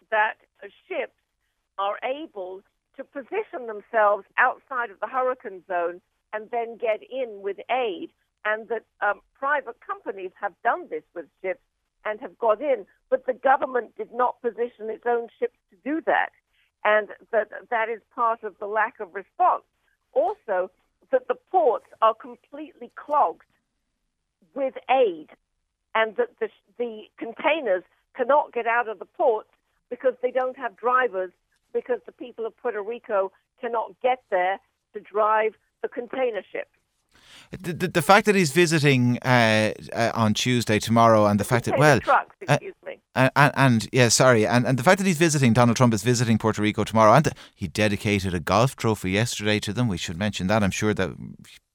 that 0.09 0.35
ships 0.87 1.13
are 1.77 1.99
able 2.03 2.61
to 2.97 3.03
position 3.03 3.67
themselves 3.67 4.25
outside 4.37 4.89
of 4.89 4.99
the 4.99 5.07
hurricane 5.07 5.63
zone 5.67 6.01
and 6.33 6.49
then 6.51 6.77
get 6.77 7.01
in 7.09 7.41
with 7.41 7.57
aid 7.69 8.09
and 8.45 8.67
that 8.69 8.83
um, 9.01 9.21
private 9.33 9.77
companies 9.85 10.31
have 10.39 10.53
done 10.63 10.87
this 10.89 11.03
with 11.15 11.25
ships 11.41 11.61
and 12.05 12.19
have 12.19 12.37
got 12.39 12.61
in, 12.61 12.85
but 13.09 13.25
the 13.25 13.33
government 13.33 13.95
did 13.95 14.11
not 14.13 14.41
position 14.41 14.89
its 14.89 15.03
own 15.05 15.27
ships 15.39 15.57
to 15.69 15.77
do 15.83 16.01
that, 16.05 16.29
and 16.83 17.09
that 17.31 17.49
that 17.69 17.89
is 17.89 18.01
part 18.15 18.43
of 18.43 18.55
the 18.59 18.65
lack 18.65 18.99
of 18.99 19.13
response. 19.13 19.63
Also, 20.13 20.71
that 21.11 21.27
the 21.27 21.35
ports 21.51 21.85
are 22.01 22.15
completely 22.15 22.91
clogged 22.95 23.43
with 24.55 24.73
aid, 24.89 25.29
and 25.93 26.15
that 26.15 26.29
the, 26.39 26.49
the 26.77 27.03
containers 27.17 27.83
cannot 28.15 28.51
get 28.51 28.65
out 28.65 28.87
of 28.87 28.99
the 28.99 29.05
ports 29.05 29.49
because 29.89 30.13
they 30.21 30.31
don't 30.31 30.57
have 30.57 30.75
drivers, 30.75 31.31
because 31.73 31.99
the 32.05 32.11
people 32.11 32.45
of 32.45 32.57
Puerto 32.57 32.81
Rico 32.81 33.31
cannot 33.59 33.93
get 34.01 34.23
there 34.31 34.59
to 34.93 34.99
drive 34.99 35.53
the 35.81 35.87
container 35.87 36.41
ships. 36.51 36.69
The, 37.51 37.73
the, 37.73 37.87
the, 37.87 38.01
fact 38.01 38.25
that 38.25 38.35
he's 38.35 38.51
visiting 38.51 39.19
uh, 39.19 39.73
uh, 39.93 40.11
on 40.13 40.33
Tuesday 40.33 40.79
tomorrow, 40.79 41.25
and 41.25 41.39
the 41.39 41.43
fact 41.43 41.65
that 41.65 41.77
well, 41.77 41.99
trucks, 41.99 42.35
uh, 42.47 42.53
excuse 42.53 42.75
me, 42.85 42.99
and, 43.15 43.31
and, 43.35 43.53
and, 43.55 43.89
yeah, 43.91 44.07
sorry, 44.07 44.47
and, 44.47 44.65
and 44.65 44.79
the 44.79 44.83
fact 44.83 44.99
that 44.99 45.07
he's 45.07 45.17
visiting 45.17 45.53
Donald 45.53 45.77
Trump 45.77 45.93
is 45.93 46.03
visiting 46.03 46.37
Puerto 46.37 46.61
Rico 46.61 46.83
tomorrow, 46.83 47.13
and 47.13 47.29
he 47.53 47.67
dedicated 47.67 48.33
a 48.33 48.39
golf 48.39 48.75
trophy 48.75 49.11
yesterday 49.11 49.59
to 49.59 49.73
them. 49.73 49.87
We 49.87 49.97
should 49.97 50.17
mention 50.17 50.47
that. 50.47 50.63
I'm 50.63 50.71
sure 50.71 50.93
that 50.93 51.11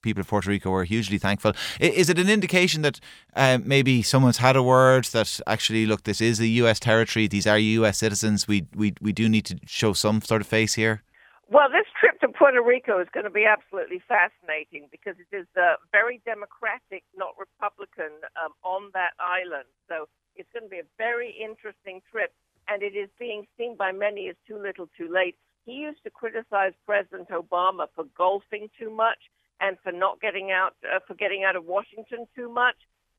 people 0.01 0.21
of 0.21 0.27
Puerto 0.27 0.49
Rico 0.49 0.69
were 0.69 0.83
hugely 0.83 1.17
thankful. 1.17 1.53
Is 1.79 2.09
it 2.09 2.17
an 2.17 2.29
indication 2.29 2.81
that 2.81 2.99
uh, 3.35 3.59
maybe 3.63 4.01
someone's 4.01 4.37
had 4.37 4.55
a 4.55 4.63
word 4.63 5.05
that 5.05 5.39
actually, 5.45 5.85
look, 5.85 6.03
this 6.03 6.21
is 6.21 6.39
a 6.39 6.47
U.S. 6.61 6.79
territory. 6.79 7.27
These 7.27 7.47
are 7.47 7.59
U.S. 7.59 7.97
citizens. 7.97 8.47
We 8.47 8.65
we 8.75 8.93
we 9.01 9.11
do 9.11 9.29
need 9.29 9.45
to 9.45 9.59
show 9.65 9.93
some 9.93 10.21
sort 10.21 10.41
of 10.41 10.47
face 10.47 10.75
here. 10.75 11.03
Well, 11.49 11.69
this 11.71 11.87
trip 11.97 12.19
to 12.19 12.27
Puerto 12.27 12.61
Rico 12.61 12.99
is 12.99 13.07
going 13.13 13.23
to 13.23 13.31
be 13.31 13.45
absolutely 13.45 14.03
fascinating 14.05 14.89
because 14.91 15.15
it 15.15 15.33
is 15.33 15.47
uh, 15.55 15.79
very 15.93 16.19
democratic, 16.25 17.03
not 17.15 17.39
Republican, 17.39 18.11
um, 18.35 18.51
on 18.63 18.91
that 18.93 19.15
island. 19.17 19.71
So 19.87 20.09
it's 20.35 20.49
going 20.51 20.63
to 20.63 20.69
be 20.69 20.79
a 20.83 20.91
very 20.97 21.31
interesting 21.31 22.01
trip, 22.11 22.33
and 22.67 22.83
it 22.83 22.99
is 22.99 23.07
being 23.17 23.47
seen 23.57 23.77
by 23.77 23.93
many 23.93 24.27
as 24.27 24.35
too 24.45 24.59
little, 24.59 24.89
too 24.97 25.07
late. 25.07 25.37
He 25.65 25.71
used 25.71 26.03
to 26.03 26.09
criticize 26.09 26.73
President 26.85 27.29
Obama 27.29 27.87
for 27.95 28.03
golfing 28.17 28.69
too 28.77 28.89
much 28.89 29.31
and 29.61 29.77
for 29.81 29.93
not 29.93 30.19
getting 30.19 30.51
out, 30.51 30.75
uh, 30.83 30.99
for 31.07 31.13
getting 31.13 31.45
out 31.45 31.55
of 31.55 31.63
Washington 31.63 32.27
too 32.35 32.51
much. 32.51 32.75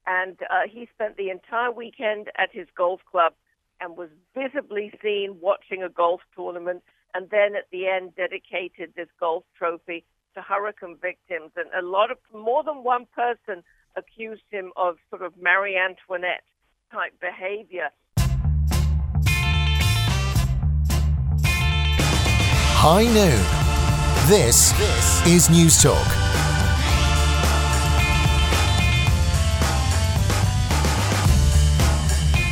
And 0.06 0.36
uh, 0.50 0.68
he 0.68 0.86
spent 0.92 1.16
the 1.16 1.30
entire 1.30 1.72
weekend 1.72 2.28
at 2.36 2.50
his 2.52 2.68
golf 2.76 3.00
club 3.10 3.32
and 3.80 3.96
was 3.96 4.10
visibly 4.34 4.92
seen 5.02 5.38
watching 5.40 5.82
a 5.82 5.88
golf 5.88 6.20
tournament 6.36 6.82
and 7.14 7.28
then 7.30 7.56
at 7.56 7.66
the 7.72 7.86
end 7.88 8.14
dedicated 8.16 8.92
this 8.96 9.08
golf 9.18 9.44
trophy 9.56 10.04
to 10.34 10.42
hurricane 10.42 10.96
victims. 11.00 11.52
And 11.56 11.68
a 11.78 11.86
lot 11.86 12.10
of 12.10 12.18
more 12.34 12.62
than 12.62 12.84
one 12.84 13.06
person 13.14 13.62
accused 13.96 14.42
him 14.50 14.72
of 14.76 14.96
sort 15.10 15.22
of 15.22 15.32
Marie 15.40 15.76
Antoinette 15.76 16.44
type 16.92 17.14
behavior. 17.20 17.90
High 22.80 23.06
noon. 23.06 23.42
This, 24.28 24.72
this 24.72 25.26
is 25.26 25.48
Newstalk. 25.48 26.37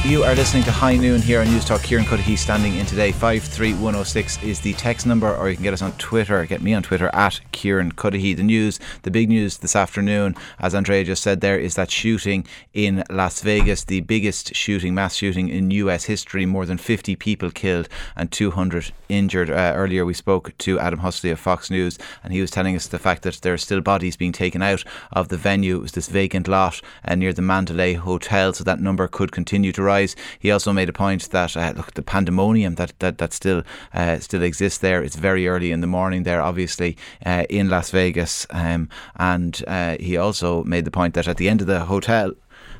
You 0.07 0.23
are 0.23 0.37
listening 0.37 0.63
to 0.63 0.71
High 0.71 0.95
Noon 0.95 1.21
here 1.21 1.41
on 1.41 1.49
Newstalk. 1.49 1.83
Kieran 1.83 2.05
Cuddihy 2.05 2.39
standing 2.39 2.77
in 2.77 2.87
today. 2.87 3.11
53106 3.11 4.41
is 4.41 4.61
the 4.61 4.73
text 4.75 5.05
number, 5.05 5.35
or 5.35 5.51
you 5.51 5.57
can 5.57 5.65
get 5.65 5.75
us 5.75 5.83
on 5.83 5.91
Twitter. 5.99 6.47
Get 6.47 6.63
me 6.63 6.75
on 6.75 6.85
Twitter 6.85 7.11
at 7.13 7.41
Kieran 7.51 7.91
Cuddihy. 7.91 8.37
The 8.37 8.45
news, 8.45 8.79
the 9.03 9.11
big 9.11 9.29
news 9.29 9.59
this 9.59 9.75
afternoon, 9.75 10.37
as 10.61 10.77
Andrea 10.77 11.03
just 11.03 11.25
said 11.25 11.41
there, 11.41 11.59
is 11.59 11.75
that 11.75 11.91
shooting 11.91 12.47
in 12.73 13.03
Las 13.11 13.41
Vegas, 13.41 13.83
the 13.83 14.01
biggest 14.03 14.55
shooting, 14.55 14.95
mass 14.95 15.17
shooting 15.17 15.49
in 15.49 15.73
US 15.73 16.05
history. 16.05 16.47
More 16.47 16.67
than 16.67 16.79
50 16.79 17.17
people 17.17 17.51
killed 17.51 17.89
and 18.15 18.31
200 18.31 18.93
injured. 19.09 19.51
Uh, 19.51 19.73
earlier 19.75 20.05
we 20.05 20.15
spoke 20.15 20.57
to 20.59 20.79
Adam 20.79 21.01
Housley 21.01 21.33
of 21.33 21.41
Fox 21.41 21.69
News, 21.69 21.99
and 22.23 22.33
he 22.33 22.41
was 22.41 22.53
telling 22.53 22.77
us 22.77 22.87
the 22.87 23.01
fact 23.01 23.23
that 23.23 23.41
there 23.43 23.55
are 23.55 23.59
still 23.59 23.81
bodies 23.81 24.17
being 24.17 24.31
taken 24.31 24.63
out 24.63 24.85
of 25.11 25.31
the 25.31 25.37
venue. 25.37 25.79
It 25.79 25.83
was 25.83 25.93
this 25.93 26.09
vacant 26.09 26.47
lot 26.47 26.81
uh, 27.05 27.17
near 27.17 27.33
the 27.33 27.43
Mandalay 27.43 27.95
Hotel, 27.95 28.53
so 28.53 28.63
that 28.63 28.79
number 28.79 29.09
could 29.09 29.33
continue 29.33 29.73
to 29.73 29.83
rise 29.83 29.96
He 30.39 30.51
also 30.51 30.73
made 30.73 30.89
a 30.89 30.93
point 30.93 31.31
that 31.31 31.57
uh, 31.57 31.73
look, 31.77 31.95
the 31.95 32.03
pandemonium 32.03 32.75
that 32.77 32.93
that, 32.99 33.19
that 33.19 33.33
still 33.33 33.63
uh, 33.95 34.19
still 34.19 34.43
exists 34.43 34.79
there. 34.79 35.03
It's 35.03 35.17
very 35.17 35.49
early 35.49 35.73
in 35.73 35.81
the 35.81 35.87
morning 35.87 36.25
there, 36.25 36.43
obviously 36.43 36.97
uh, 37.25 37.45
in 37.49 37.69
Las 37.69 37.91
Vegas, 37.91 38.47
um, 38.51 38.89
and 39.17 39.63
uh, 39.67 39.97
he 39.99 40.17
also 40.17 40.65
made 40.65 40.85
the 40.85 40.91
point 40.91 41.15
that 41.15 41.29
at 41.29 41.37
the 41.37 41.49
end 41.49 41.61
of 41.61 41.67
the 41.67 41.81
hotel. 41.81 42.33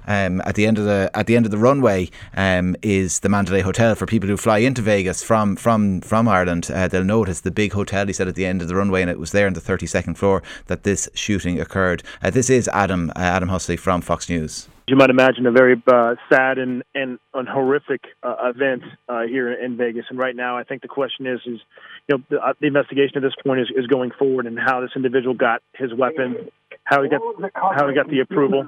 Um, 0.09 0.41
at 0.43 0.55
the 0.55 0.67
end 0.67 0.79
of 0.79 0.85
the 0.85 1.11
at 1.15 1.27
the 1.27 1.37
end 1.37 1.47
of 1.47 1.51
the 1.51 1.59
runway 1.59 2.11
um, 2.37 2.77
is 2.81 3.21
the 3.21 3.29
Mandalay 3.29 3.63
Hotel 3.63 3.97
for 3.97 4.07
people 4.07 4.29
who 4.29 4.37
fly 4.37 4.59
into 4.59 4.81
Vegas 4.81 5.23
from 5.25 5.57
from 5.57 6.01
from 6.01 6.29
Ireland. 6.29 6.71
Uh, 6.73 6.87
they'll 6.87 7.05
notice 7.05 7.41
the 7.41 7.51
big 7.51 7.73
hotel. 7.73 8.07
He 8.07 8.13
said 8.13 8.29
at 8.29 8.37
the 8.37 8.47
end 8.47 8.63
of 8.63 8.69
the 8.69 8.77
runway, 8.77 9.03
and 9.03 9.11
it 9.11 9.19
was 9.19 9.33
there 9.33 9.49
on 9.49 9.55
the 9.55 9.61
thirty 9.61 9.87
second 9.87 10.15
floor 10.15 10.45
that 10.67 10.85
this 10.85 11.09
shooting 11.15 11.61
occurred. 11.61 12.05
Uh, 12.23 12.31
this 12.31 12.49
is 12.49 12.69
Adam 12.69 13.11
uh, 13.17 13.21
Adam 13.21 13.49
Housley 13.49 13.79
from 13.79 14.01
Fox 14.01 14.29
News 14.29 14.69
you 14.89 14.95
might 14.95 15.11
imagine, 15.11 15.47
a 15.47 15.51
very 15.51 15.83
uh, 15.93 16.15
sad 16.31 16.59
and 16.59 16.85
and, 16.95 17.19
horrific 17.35 18.03
uh, 18.23 18.51
event 18.55 18.83
uh, 19.09 19.23
here 19.23 19.53
in 19.53 19.77
Vegas. 19.77 20.05
And 20.11 20.19
right 20.19 20.35
now, 20.35 20.57
I 20.57 20.63
think 20.63 20.83
the 20.83 20.89
question 20.89 21.27
is, 21.27 21.41
is 21.45 21.61
you 22.09 22.17
know, 22.17 22.25
the, 22.31 22.37
uh, 22.39 22.53
the 22.61 22.69
investigation 22.69 23.17
at 23.17 23.23
this 23.23 23.35
point 23.45 23.61
is, 23.61 23.69
is 23.77 23.87
going 23.89 24.13
forward 24.17 24.47
and 24.47 24.59
how 24.59 24.81
this 24.81 24.91
individual 24.95 25.35
got 25.35 25.61
his 25.75 25.93
weapon, 25.93 26.51
how 26.85 27.03
he 27.03 27.09
got 27.09 27.21
how 27.53 27.89
he 27.89 27.95
got 27.95 28.09
the 28.09 28.21
approval, 28.21 28.65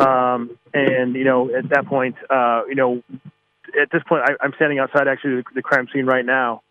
um, 0.00 0.58
and 0.72 1.14
you 1.14 1.24
know, 1.24 1.54
at 1.54 1.68
that 1.68 1.86
point, 1.86 2.16
uh, 2.28 2.62
you 2.68 2.74
know, 2.74 3.02
at 3.80 3.90
this 3.92 4.02
point, 4.08 4.22
I, 4.24 4.44
I'm 4.44 4.52
standing 4.56 4.80
outside 4.80 5.06
actually 5.06 5.36
the, 5.36 5.44
the 5.56 5.62
crime 5.62 5.86
scene 5.92 6.06
right 6.06 6.26
now, 6.26 6.62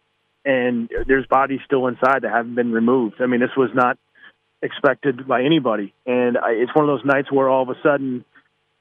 and 0.43 0.89
there's 1.07 1.25
bodies 1.27 1.61
still 1.65 1.87
inside 1.87 2.23
that 2.23 2.31
haven't 2.31 2.55
been 2.55 2.73
removed. 2.73 3.15
I 3.21 3.27
mean, 3.27 3.39
this 3.39 3.55
was 3.55 3.69
not 3.73 3.97
expected 4.61 5.25
by 5.25 5.43
anybody, 5.43 5.93
and 6.05 6.37
I, 6.37 6.51
it's 6.51 6.75
one 6.75 6.87
of 6.89 6.99
those 6.99 7.05
nights 7.05 7.31
where 7.31 7.47
all 7.47 7.63
of 7.63 7.69
a 7.69 7.81
sudden 7.81 8.25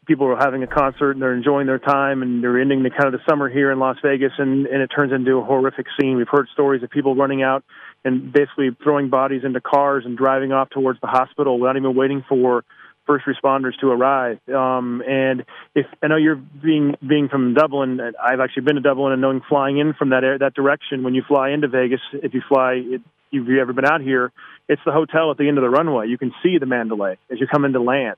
people 0.07 0.27
are 0.27 0.37
having 0.37 0.63
a 0.63 0.67
concert 0.67 1.13
and 1.13 1.23
they're 1.23 1.35
enjoying 1.35 1.67
their 1.67 1.79
time 1.79 2.23
and 2.23 2.43
they're 2.43 2.61
ending 2.61 2.83
the 2.83 2.91
kind 2.91 3.07
of 3.07 3.13
the 3.13 3.21
summer 3.29 3.49
here 3.49 3.71
in 3.71 3.79
Las 3.79 3.97
Vegas 4.03 4.33
and, 4.39 4.67
and 4.67 4.83
it 4.83 4.89
turns 4.89 5.13
into 5.13 5.39
a 5.39 5.45
horrific 5.45 5.87
scene. 5.99 6.17
We've 6.17 6.29
heard 6.29 6.49
stories 6.53 6.83
of 6.83 6.91
people 6.91 7.15
running 7.15 7.43
out 7.43 7.65
and 8.05 8.33
basically 8.33 8.71
throwing 8.83 9.11
bodies 9.11 9.43
into 9.45 9.61
cars 9.61 10.05
and 10.05 10.19
driving 10.19 10.53
off 10.53 10.71
towards 10.71 11.01
the 11.01 11.07
hospital 11.07 11.59
without 11.61 11.77
even 11.77 11.95
waiting 11.95 12.25
for 12.29 12.65
first 13.07 13.25
responders 13.27 13.79
to 13.81 13.89
arrive. 13.89 14.39
Um, 14.49 15.03
and 15.07 15.45
if 15.75 15.87
I 16.03 16.09
know 16.09 16.17
you're 16.17 16.37
being 16.37 16.95
being 17.07 17.29
from 17.29 17.55
Dublin, 17.55 18.01
I've 18.01 18.41
actually 18.41 18.63
been 18.63 18.77
to 18.77 18.81
Dublin 18.81 19.13
and 19.13 19.21
knowing 19.21 19.41
flying 19.49 19.79
in 19.79 19.95
from 19.95 20.11
that 20.11 20.25
air, 20.25 20.39
that 20.39 20.55
direction 20.55 21.03
when 21.03 21.15
you 21.15 21.23
fly 21.27 21.51
into 21.51 21.69
Vegas, 21.69 22.01
if 22.13 22.35
you 22.35 22.43
fly, 22.49 22.75
it, 22.75 23.01
if 23.33 23.49
you've 23.49 23.59
ever 23.59 23.73
been 23.73 23.87
out 23.87 24.03
here, 24.03 24.31
it's 24.69 24.83
the 24.85 24.93
hotel 24.93 25.31
at 25.31 25.39
the 25.39 25.49
end 25.49 25.59
of 25.59 25.63
the 25.63 25.71
runway. 25.71 26.07
You 26.09 26.19
can 26.19 26.33
see 26.43 26.59
the 26.59 26.67
Mandalay 26.67 27.19
as 27.31 27.41
you 27.41 27.47
come 27.47 27.65
into 27.65 27.81
land. 27.81 28.17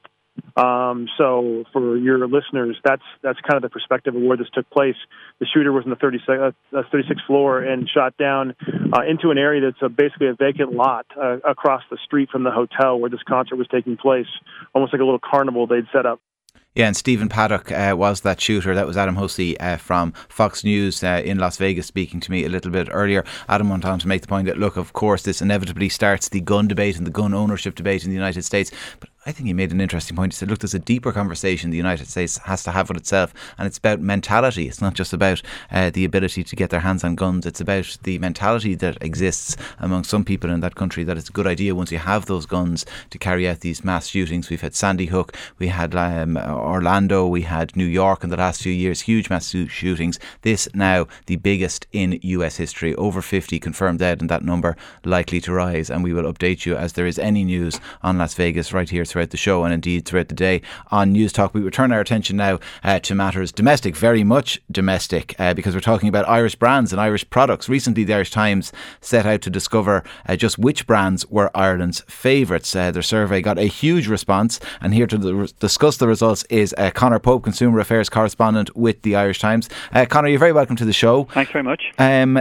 Um, 0.57 1.09
so 1.19 1.65
for 1.73 1.97
your 1.97 2.27
listeners, 2.29 2.77
that's 2.85 3.03
that's 3.23 3.39
kind 3.41 3.57
of 3.57 3.63
the 3.63 3.69
perspective 3.69 4.15
of 4.15 4.23
where 4.23 4.37
this 4.37 4.49
took 4.53 4.69
place. 4.71 4.97
The 5.41 5.47
shooter 5.47 5.73
was 5.73 5.85
in 5.85 5.91
the 5.91 5.97
36th, 5.97 6.55
uh, 6.73 6.83
36th 6.93 7.27
floor 7.27 7.61
and 7.61 7.89
shot 7.89 8.17
down 8.17 8.55
uh, 8.93 9.03
into 9.09 9.31
an 9.31 9.39
area 9.39 9.61
that's 9.61 9.83
a, 9.83 9.89
basically 9.89 10.29
a 10.29 10.35
vacant 10.35 10.73
lot 10.73 11.07
uh, 11.21 11.39
across 11.39 11.83
the 11.91 11.99
street 12.05 12.31
from 12.31 12.45
the 12.45 12.51
hotel 12.51 12.99
where 12.99 13.11
this 13.11 13.23
concert 13.27 13.57
was 13.57 13.67
taking 13.69 13.97
place, 13.97 14.29
almost 14.75 14.93
like 14.93 15.01
a 15.01 15.05
little 15.05 15.21
carnival 15.21 15.67
they'd 15.67 15.87
set 15.93 16.07
up. 16.07 16.21
Yeah, 16.75 16.89
and 16.89 16.97
Stephen 16.97 17.29
Paddock 17.29 17.71
uh, 17.71 17.95
was 17.97 18.23
that 18.23 18.41
shooter. 18.41 18.75
That 18.75 18.87
was 18.87 18.97
Adam 18.97 19.15
Housley 19.15 19.57
uh, 19.61 19.77
from 19.77 20.11
Fox 20.29 20.65
News 20.65 21.05
uh, 21.05 21.23
in 21.25 21.39
Las 21.39 21.57
Vegas 21.57 21.87
speaking 21.87 22.19
to 22.19 22.33
me 22.33 22.45
a 22.45 22.49
little 22.49 22.73
bit 22.73 22.89
earlier. 22.91 23.25
Adam 23.49 23.69
went 23.69 23.85
on 23.85 24.01
to 24.01 24.09
make 24.09 24.23
the 24.23 24.27
point 24.29 24.47
that, 24.47 24.59
look, 24.59 24.77
of 24.77 24.93
course, 24.93 25.23
this 25.23 25.41
inevitably 25.41 25.89
starts 25.89 26.29
the 26.29 26.41
gun 26.41 26.67
debate 26.67 26.97
and 26.97 27.07
the 27.07 27.13
gun 27.13 27.33
ownership 27.33 27.77
debate 27.77 28.03
in 28.03 28.11
the 28.11 28.17
United 28.17 28.43
States. 28.43 28.73
But 28.99 29.09
I 29.27 29.33
think 29.33 29.47
he 29.47 29.55
made 29.55 29.73
an 29.73 29.81
interesting 29.81 30.17
point. 30.17 30.35
He 30.35 30.37
said, 30.37 30.51
look, 30.51 30.59
there's 30.59 30.75
a 30.75 30.79
deeper 30.79 31.11
conversation 31.11 31.71
the 31.71 31.79
United 31.79 32.09
States 32.09 32.37
has 32.39 32.63
to 32.65 32.73
have 32.73 32.89
with 32.89 32.99
itself, 32.99 33.33
and 33.57 33.67
it's 33.67 33.79
about 33.79 34.01
mentality. 34.01 34.69
It's 34.69 34.83
not 34.83 34.93
just 34.93 35.15
about 35.15 35.41
uh, 35.71 35.89
the 35.89 36.05
ability 36.05 36.45
to 36.45 36.57
get 36.57 36.69
their 36.69 36.81
hands 36.81 37.05
on 37.05 37.15
guns, 37.15 37.47
it's 37.47 37.61
about 37.61 37.97
the 38.03 38.19
mentality 38.19 38.75
that 38.75 39.03
exists 39.03 39.57
among 39.79 40.05
some 40.05 40.25
people 40.25 40.51
in 40.51 40.61
that 40.61 40.75
country 40.75 41.05
that 41.05 41.17
it's 41.17 41.31
a 41.31 41.33
good 41.33 41.47
idea 41.47 41.75
once 41.75 41.91
you 41.91 41.99
have 41.99 42.27
those 42.27 42.45
guns 42.45 42.85
to 43.09 43.19
carry 43.19 43.49
out 43.49 43.61
these 43.61 43.83
mass 43.83 44.09
shootings. 44.09 44.51
We've 44.51 44.61
had 44.61 44.75
Sandy 44.75 45.07
Hook, 45.07 45.35
we 45.59 45.69
had 45.69 45.95
um, 45.95 46.37
Orlando, 46.37 47.27
we 47.27 47.43
had 47.43 47.75
New 47.77 47.87
York 47.87 48.25
in 48.25 48.31
the 48.31 48.37
last 48.37 48.63
few 48.63 48.73
years, 48.73 49.03
huge 49.03 49.31
mass 49.31 49.49
shootings. 49.49 50.19
This 50.43 50.69
now 50.75 51.07
the 51.27 51.37
biggest 51.37 51.87
in 51.93 52.19
US 52.23 52.57
history, 52.57 52.95
over 52.97 53.23
50 53.23 53.59
confirmed 53.59 54.01
dead, 54.01 54.21
and 54.21 54.29
that 54.29 54.45
number 54.45 54.77
likely 55.03 55.41
to 55.41 55.53
rise. 55.53 55.89
And 55.89 56.05
we 56.05 56.13
will 56.13 56.31
update 56.31 56.67
you 56.67 56.77
as 56.77 56.93
there 56.93 57.07
is 57.07 57.19
any 57.19 57.45
news 57.45 57.81
on 58.03 58.19
Las 58.19 58.35
Vegas 58.35 58.73
right 58.75 58.91
here 58.91 59.05
throughout 59.15 59.31
the 59.31 59.37
show 59.37 59.63
and 59.63 59.73
indeed 59.73 60.05
throughout 60.05 60.29
the 60.29 60.35
day 60.35 60.61
on 60.91 61.15
Newstalk. 61.15 61.55
We 61.55 61.61
return 61.61 61.93
our 61.93 62.01
attention 62.01 62.37
now 62.37 62.59
uh, 62.83 62.99
to 62.99 63.15
matters 63.15 63.53
domestic, 63.53 63.95
very 63.95 64.25
much 64.25 64.61
domestic, 64.73 65.37
uh, 65.39 65.55
because 65.55 65.73
we're 65.73 65.81
talking 65.81 66.09
about 66.09 66.29
Irish 66.29 66.57
brands 66.57 66.93
and 66.93 67.01
Irish 67.01 67.29
products. 67.31 67.69
Recently, 67.69 68.03
the 68.03 68.13
Irish 68.13 68.33
Times 68.33 68.73
set 69.01 69.25
out 69.25 69.41
to 69.43 69.51
discover 69.51 70.03
uh, 70.29 70.35
just 70.35 70.59
which 70.59 70.85
brands 70.89 71.25
were 71.29 71.49
Ireland's 71.55 72.01
favourites. 72.09 72.75
Uh, 72.75 72.91
their 72.91 73.03
survey 73.03 73.41
got 73.41 73.57
a 73.57 73.67
huge 73.67 74.09
response, 74.09 74.59
and 74.81 74.93
here 74.93 75.07
to 75.07 75.17
the, 75.17 75.53
discuss 75.61 75.99
the 75.99 76.09
results 76.09 76.43
is 76.51 76.75
uh, 76.77 76.91
Conor 76.91 77.21
Pope, 77.21 77.45
Consumer 77.45 77.79
Affairs 77.79 78.09
correspondent 78.09 78.77
with 78.77 79.03
the 79.03 79.15
Irish 79.15 79.39
Times. 79.39 79.71
Uh, 79.93 80.07
Conor, 80.07 80.27
you're 80.27 80.41
very 80.41 80.53
welcome 80.53 80.75
to 80.75 80.85
the 80.85 80.93
show. 80.93 81.25
Thanks 81.33 81.53
very 81.53 81.63
much. 81.63 81.85
Um, 81.99 82.37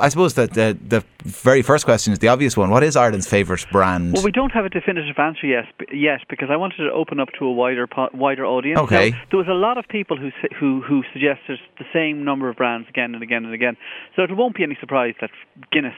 I 0.00 0.08
suppose 0.08 0.32
that 0.34 0.54
the, 0.54 0.78
the 0.88 1.04
very 1.24 1.60
first 1.60 1.84
question 1.84 2.14
is 2.14 2.20
the 2.20 2.28
obvious 2.28 2.56
one. 2.56 2.70
What 2.70 2.82
is 2.82 2.96
Ireland's 2.96 3.28
favourite 3.28 3.66
brand? 3.70 4.14
Well, 4.14 4.24
we 4.24 4.32
don't 4.32 4.52
have 4.52 4.64
a 4.64 4.70
definitive 4.70 5.18
answer 5.18 5.46
yet, 5.46 5.66
yet 5.92 6.20
because 6.28 6.48
I 6.50 6.56
wanted 6.56 6.78
to 6.78 6.90
open 6.92 7.20
up 7.20 7.28
to 7.38 7.44
a 7.44 7.52
wider 7.52 7.88
wider 8.14 8.44
audience. 8.44 8.80
Okay. 8.80 9.10
Now, 9.10 9.18
there 9.30 9.38
was 9.38 9.48
a 9.48 9.54
lot 9.54 9.78
of 9.78 9.86
people 9.88 10.16
who 10.16 10.30
who 10.58 10.82
who 10.82 11.02
suggested 11.12 11.58
the 11.78 11.84
same 11.92 12.24
number 12.24 12.48
of 12.48 12.56
brands 12.56 12.88
again 12.88 13.14
and 13.14 13.22
again 13.22 13.44
and 13.44 13.54
again. 13.54 13.76
So 14.16 14.22
it 14.22 14.36
won't 14.36 14.54
be 14.54 14.62
any 14.62 14.76
surprise 14.80 15.14
that 15.20 15.30
Guinness 15.72 15.94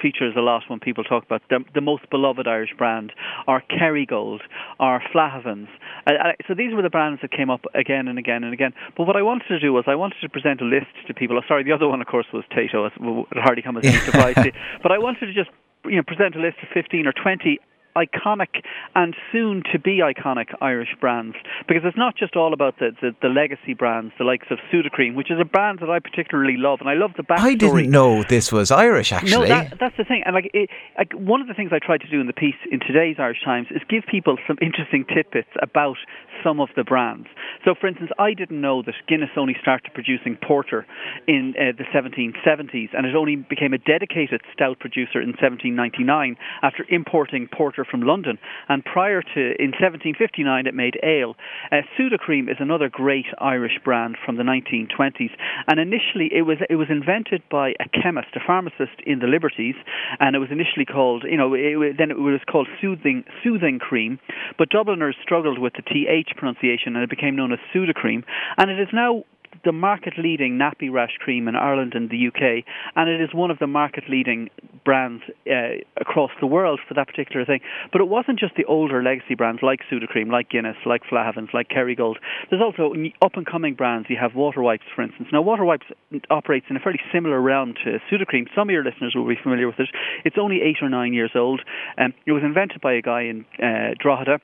features 0.00 0.34
a 0.36 0.40
lot 0.40 0.62
when 0.68 0.80
people 0.80 1.04
talk 1.04 1.24
about 1.24 1.42
the, 1.48 1.64
the 1.74 1.80
most 1.80 2.08
beloved 2.10 2.46
Irish 2.46 2.70
brand, 2.76 3.12
or 3.46 3.62
Kerrygold, 3.70 4.40
or 4.78 5.02
Flahavans. 5.14 5.68
Uh, 6.06 6.10
uh, 6.10 6.32
so 6.48 6.54
these 6.54 6.74
were 6.74 6.82
the 6.82 6.90
brands 6.90 7.20
that 7.22 7.30
came 7.30 7.50
up 7.50 7.64
again 7.74 8.08
and 8.08 8.18
again 8.18 8.44
and 8.44 8.52
again. 8.52 8.72
But 8.96 9.06
what 9.06 9.16
I 9.16 9.22
wanted 9.22 9.48
to 9.48 9.60
do 9.60 9.72
was 9.72 9.84
I 9.86 9.94
wanted 9.94 10.20
to 10.22 10.28
present 10.28 10.60
a 10.60 10.64
list 10.64 10.92
to 11.06 11.14
people. 11.14 11.38
Oh, 11.38 11.42
sorry, 11.46 11.64
the 11.64 11.72
other 11.72 11.88
one, 11.88 12.00
of 12.00 12.06
course, 12.06 12.26
was 12.32 12.44
Tayto. 12.50 12.86
It 12.86 13.38
hardly 13.38 13.62
come 13.62 13.76
as 13.76 13.84
any 13.84 13.98
surprise. 14.04 14.34
But 14.82 14.92
I 14.92 14.98
wanted 14.98 15.26
to 15.26 15.32
just 15.32 15.50
you 15.84 15.96
know 15.96 16.02
present 16.02 16.36
a 16.36 16.40
list 16.40 16.56
of 16.62 16.68
15 16.74 17.06
or 17.06 17.12
20 17.12 17.58
iconic 17.96 18.62
and 18.94 19.14
soon 19.32 19.62
to 19.72 19.78
be 19.78 20.00
iconic 20.00 20.54
Irish 20.60 20.94
brands 21.00 21.36
because 21.66 21.82
it's 21.84 21.96
not 21.96 22.16
just 22.16 22.36
all 22.36 22.52
about 22.52 22.78
the, 22.78 22.90
the, 23.00 23.14
the, 23.22 23.28
legacy 23.28 23.74
brands, 23.74 24.12
the 24.18 24.24
likes 24.24 24.46
of 24.50 24.58
Sudocrem, 24.72 25.14
which 25.14 25.30
is 25.30 25.38
a 25.40 25.44
brand 25.44 25.78
that 25.80 25.90
I 25.90 25.98
particularly 25.98 26.56
love, 26.56 26.80
and 26.80 26.88
I 26.88 26.94
love 26.94 27.12
the 27.16 27.22
backstory. 27.22 27.38
I 27.40 27.54
didn't 27.54 27.90
know 27.90 28.22
this 28.22 28.52
was 28.52 28.70
Irish, 28.70 29.12
actually. 29.12 29.30
No, 29.32 29.46
that, 29.46 29.78
that's 29.78 29.96
the 29.96 30.04
thing, 30.04 30.22
and 30.24 30.34
like, 30.34 30.50
it, 30.54 30.70
like 30.98 31.12
one 31.12 31.40
of 31.40 31.48
the 31.48 31.54
things 31.54 31.70
I 31.72 31.78
tried 31.78 32.00
to 32.02 32.10
do 32.10 32.20
in 32.20 32.26
the 32.26 32.32
piece 32.32 32.58
in 32.70 32.80
today's 32.80 33.16
Irish 33.18 33.42
Times 33.44 33.68
is 33.70 33.82
give 33.88 34.04
people 34.10 34.36
some 34.46 34.58
interesting 34.60 35.04
tidbits 35.04 35.50
about 35.62 35.96
some 36.44 36.60
of 36.60 36.68
the 36.76 36.84
brands. 36.84 37.28
So, 37.64 37.74
for 37.78 37.86
instance, 37.86 38.10
I 38.18 38.34
didn't 38.34 38.60
know 38.60 38.82
that 38.82 38.94
Guinness 39.08 39.30
only 39.36 39.56
started 39.60 39.92
producing 39.94 40.36
porter 40.36 40.86
in 41.26 41.54
uh, 41.58 41.72
the 41.76 41.84
1770s, 41.94 42.88
and 42.96 43.06
it 43.06 43.14
only 43.14 43.36
became 43.36 43.72
a 43.72 43.78
dedicated 43.78 44.40
stout 44.52 44.78
producer 44.78 45.20
in 45.20 45.30
1799 45.36 46.36
after 46.62 46.84
importing 46.88 47.48
porter 47.52 47.79
from 47.84 48.02
London. 48.02 48.38
And 48.68 48.84
prior 48.84 49.22
to, 49.22 49.40
in 49.58 49.72
1759, 49.76 50.66
it 50.66 50.74
made 50.74 50.98
ale. 51.02 51.36
Uh, 51.70 51.82
Sudocrem 51.98 52.50
is 52.50 52.56
another 52.60 52.88
great 52.88 53.26
Irish 53.38 53.78
brand 53.84 54.16
from 54.24 54.36
the 54.36 54.42
1920s, 54.42 55.30
and 55.68 55.80
initially 55.80 56.30
it 56.32 56.42
was 56.42 56.58
it 56.68 56.76
was 56.76 56.88
invented 56.90 57.42
by 57.50 57.70
a 57.80 57.88
chemist, 57.88 58.28
a 58.34 58.40
pharmacist 58.44 59.00
in 59.06 59.18
the 59.20 59.26
Liberties, 59.26 59.76
and 60.18 60.36
it 60.36 60.38
was 60.38 60.50
initially 60.50 60.84
called, 60.84 61.24
you 61.24 61.36
know, 61.36 61.54
it, 61.54 61.96
then 61.98 62.10
it 62.10 62.18
was 62.18 62.40
called 62.50 62.68
soothing 62.80 63.24
soothing 63.42 63.78
cream, 63.78 64.18
but 64.58 64.70
Dubliners 64.70 65.16
struggled 65.22 65.58
with 65.58 65.74
the 65.74 65.82
th 65.82 66.26
pronunciation, 66.36 66.96
and 66.96 67.02
it 67.02 67.10
became 67.10 67.36
known 67.36 67.52
as 67.52 67.58
Sudocrem, 67.74 68.24
and 68.58 68.70
it 68.70 68.80
is 68.80 68.88
now 68.92 69.24
the 69.64 69.72
market 69.72 70.14
leading 70.18 70.58
nappy 70.58 70.90
rash 70.90 71.16
cream 71.18 71.48
in 71.48 71.56
Ireland 71.56 71.92
and 71.94 72.10
the 72.10 72.28
UK, 72.28 72.64
and 72.96 73.08
it 73.08 73.20
is 73.20 73.30
one 73.34 73.50
of 73.50 73.58
the 73.58 73.66
market 73.66 74.04
leading 74.08 74.50
brands 74.84 75.22
uh, 75.50 75.80
across 76.00 76.30
the 76.40 76.46
world 76.46 76.80
for 76.86 76.94
that 76.94 77.06
particular 77.06 77.44
thing. 77.44 77.60
But 77.92 78.00
it 78.00 78.08
wasn't 78.08 78.38
just 78.38 78.54
the 78.56 78.64
older 78.64 79.02
legacy 79.02 79.34
brands 79.34 79.60
like 79.62 79.80
Sudocrem, 79.90 80.30
like 80.30 80.50
Guinness, 80.50 80.76
like 80.86 81.02
Flahavans, 81.10 81.52
like 81.52 81.68
Kerrygold. 81.68 82.16
There's 82.48 82.62
also 82.62 82.94
up 83.22 83.32
and 83.34 83.46
coming 83.46 83.74
brands. 83.74 84.08
You 84.08 84.16
have 84.20 84.34
Water 84.34 84.62
Wipes, 84.62 84.84
for 84.94 85.02
instance. 85.02 85.28
Now, 85.32 85.42
Water 85.42 85.64
Wipes 85.64 85.86
operates 86.30 86.66
in 86.70 86.76
a 86.76 86.80
fairly 86.80 87.00
similar 87.12 87.40
realm 87.40 87.74
to 87.84 87.98
Sudocrem. 88.10 88.46
Some 88.54 88.68
of 88.68 88.72
your 88.72 88.84
listeners 88.84 89.14
will 89.14 89.28
be 89.28 89.38
familiar 89.42 89.66
with 89.66 89.78
it. 89.78 89.88
It's 90.24 90.36
only 90.38 90.62
eight 90.62 90.78
or 90.82 90.88
nine 90.88 91.12
years 91.12 91.32
old. 91.34 91.60
Um, 91.98 92.14
it 92.26 92.32
was 92.32 92.42
invented 92.42 92.80
by 92.80 92.94
a 92.94 93.02
guy 93.02 93.22
in 93.22 93.44
uh, 93.62 93.94
Drogheda 94.00 94.40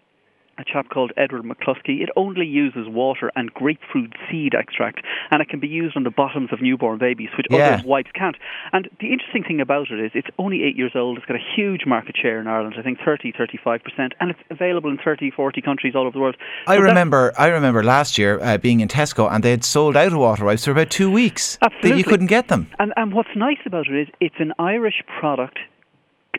a 0.59 0.65
chap 0.65 0.89
called 0.89 1.13
Edward 1.17 1.43
McCluskey. 1.43 2.03
It 2.03 2.11
only 2.17 2.47
uses 2.47 2.89
water 2.89 3.31
and 3.37 3.53
grapefruit 3.53 4.15
seed 4.31 4.55
extract, 4.55 5.01
and 5.31 5.43
it 5.43 5.49
can 5.49 5.61
be 5.61 5.69
used 5.69 5.97
on 5.97 6.05
the 6.05 6.11
bottoms 6.11 6.51
of 6.53 6.63
newborn 6.63 6.99
babies, 6.99 7.29
which 7.37 7.47
yeah. 7.51 7.75
other 7.75 7.87
wipes 7.87 8.11
can't. 8.15 8.37
And 8.73 8.89
the 9.01 9.13
interesting 9.13 9.45
thing 9.45 9.61
about 9.61 9.91
it 9.91 10.01
is 10.01 10.13
it's 10.15 10.29
only 10.39 10.65
eight 10.65 10.77
years 10.77 10.93
old. 10.95 11.19
It's 11.19 11.27
got 11.27 11.37
a 11.37 11.55
huge 11.57 11.83
market 11.87 12.17
share 12.21 12.41
in 12.41 12.47
Ireland, 12.47 12.77
I 12.79 12.83
think 12.83 12.99
30, 13.05 13.33
35%, 13.33 13.81
and 14.21 14.31
it's 14.31 14.41
available 14.51 14.91
in 14.91 14.99
30, 14.99 15.31
40 15.31 15.61
countries 15.61 15.95
all 15.95 16.03
over 16.03 16.13
the 16.13 16.21
world. 16.21 16.37
So 16.67 16.73
I 16.73 16.77
remember 16.77 17.33
I 17.39 17.49
remember 17.49 17.83
last 17.83 18.19
year 18.19 18.41
uh, 18.43 18.59
being 18.59 18.81
in 18.81 18.89
Tesco, 18.89 19.31
and 19.31 19.43
they 19.43 19.51
had 19.51 19.65
sold 19.65 19.97
out 19.97 20.13
of 20.13 20.19
water 20.19 20.45
wipes 20.45 20.65
for 20.65 20.71
about 20.71 20.91
two 20.91 21.11
weeks. 21.11 21.59
Absolutely. 21.63 21.99
You 21.99 22.05
couldn't 22.05 22.27
get 22.27 22.49
them. 22.49 22.69
And, 22.79 22.93
and 22.97 23.13
what's 23.13 23.35
nice 23.37 23.59
about 23.67 23.89
it 23.89 24.01
is 24.01 24.09
it's 24.21 24.37
an 24.39 24.53
Irish 24.59 25.03
product 25.19 25.59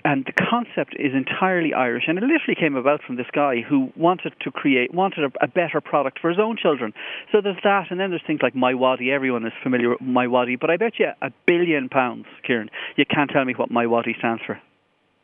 and 0.08 0.24
the 0.24 0.32
concept 0.32 0.96
is 0.98 1.12
entirely 1.14 1.74
Irish, 1.74 2.06
and 2.08 2.18
it 2.18 2.24
literally 2.24 2.56
came 2.58 2.78
about 2.78 3.04
from 3.04 3.18
this 3.18 3.28
guy 3.34 3.60
who 3.60 3.92
wanted 3.98 4.32
to 4.40 4.52
create, 4.52 4.94
wanted 4.94 5.26
a, 5.26 5.44
a, 5.44 5.48
better 5.50 5.82
product 5.82 6.20
for 6.22 6.30
his 6.30 6.40
own 6.40 6.56
children. 6.56 6.94
So 7.34 7.42
there's 7.42 7.58
that, 7.66 7.88
and 7.92 8.00
then 8.00 8.12
there's 8.12 8.22
things 8.26 8.40
like 8.42 8.54
MiWadi. 8.54 9.12
Everyone 9.12 9.46
is 9.46 9.52
familiar 9.62 9.90
with 9.90 10.00
MiWadi, 10.00 10.58
but 10.62 10.70
I 10.70 10.78
bet 10.78 10.94
you 10.98 11.08
a 11.22 11.30
billion 11.46 11.90
pounds, 11.90 12.26
Kieran, 12.46 12.70
you 12.96 13.04
can't 13.06 13.30
tell 13.30 13.44
me 13.44 13.54
what 13.54 13.70
MiWadi 13.70 14.18
stands 14.18 14.42
for. 14.46 14.58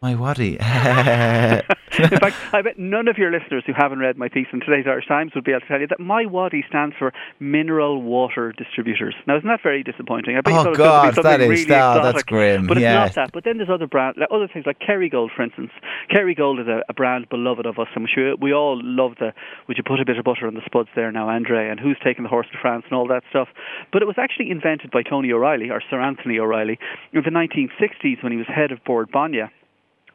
MiWadi. 0.04 0.60
in 2.00 2.20
fact, 2.20 2.36
I 2.52 2.62
bet 2.62 2.78
none 2.78 3.08
of 3.08 3.18
your 3.18 3.32
listeners 3.32 3.64
who 3.66 3.74
haven't 3.74 4.00
read 4.00 4.18
my 4.18 4.28
piece 4.28 4.48
in 4.52 4.60
today's 4.60 4.86
Irish 4.86 5.08
Times 5.08 5.32
would 5.34 5.46
be 5.46 5.52
able 5.52 5.62
to 5.62 5.68
tell 5.68 5.80
you 5.80 5.88
that 5.88 6.00
MiWadi 6.00 6.68
stands 6.68 6.96
for 7.00 7.14
Mineral 7.40 8.02
Water 8.02 8.52
Distributors. 8.52 9.16
Now, 9.28 9.38
isn't 9.38 9.48
that 9.48 9.62
very 9.64 9.82
disappointing? 9.82 10.36
I 10.36 10.42
bet 10.42 10.54
oh, 10.54 10.76
God, 10.76 11.16
that 11.16 11.42
is 11.42 11.50
really 11.50 11.64
that, 11.66 12.04
that's 12.04 12.24
grim. 12.24 12.68
But 12.68 12.80
yeah. 12.80 13.06
it's 13.06 13.16
not 13.16 13.28
that. 13.28 13.32
But 13.34 13.46
then 13.46 13.58
there's 13.58 13.70
other 13.70 13.88
brands, 13.88 14.18
like 14.20 14.30
other 14.30 14.50
things 14.52 14.66
like 14.66 14.80
Kerrygold, 14.80 15.30
for 15.36 15.44
instance. 15.44 15.72
Kerrygold 16.12 16.60
is 16.60 16.68
a, 16.68 16.82
a 16.90 16.94
brand 16.94 17.30
beloved 17.30 17.66
of 17.66 17.80
us, 17.80 17.88
and 17.96 18.08
we, 18.16 18.34
we 18.42 18.54
all 18.54 18.80
love 18.84 19.14
the, 19.20 19.32
would 19.68 19.78
you 19.78 19.84
put 19.84 20.02
a 20.02 20.06
bit 20.06 20.18
of 20.18 20.26
butter 20.26 20.48
on 20.48 20.56
the 20.56 20.66
spuds 20.66 20.90
there 20.96 21.12
now, 21.12 21.30
Andre, 21.30 21.70
and 21.70 21.80
who's 21.80 21.98
taking 22.04 22.24
the 22.24 22.30
horse 22.30 22.48
to 22.52 22.58
France 22.62 22.84
and 22.90 22.98
all 22.98 23.08
that 23.08 23.24
stuff. 23.30 23.48
But 23.94 24.02
it 24.02 24.06
was 24.06 24.18
actually 24.18 24.52
invented 24.52 24.92
by 24.92 25.04
Tony 25.04 25.32
O'Reilly, 25.32 25.70
or 25.70 25.82
Sir 25.90 26.02
Anthony 26.02 26.40
O'Reilly, 26.40 26.78
in 27.14 27.22
the 27.24 27.30
1960s 27.30 28.22
when 28.22 28.32
he 28.32 28.38
was 28.38 28.48
head 28.48 28.72
of 28.72 28.84
Bord 28.84 29.10
Bainne 29.12 29.50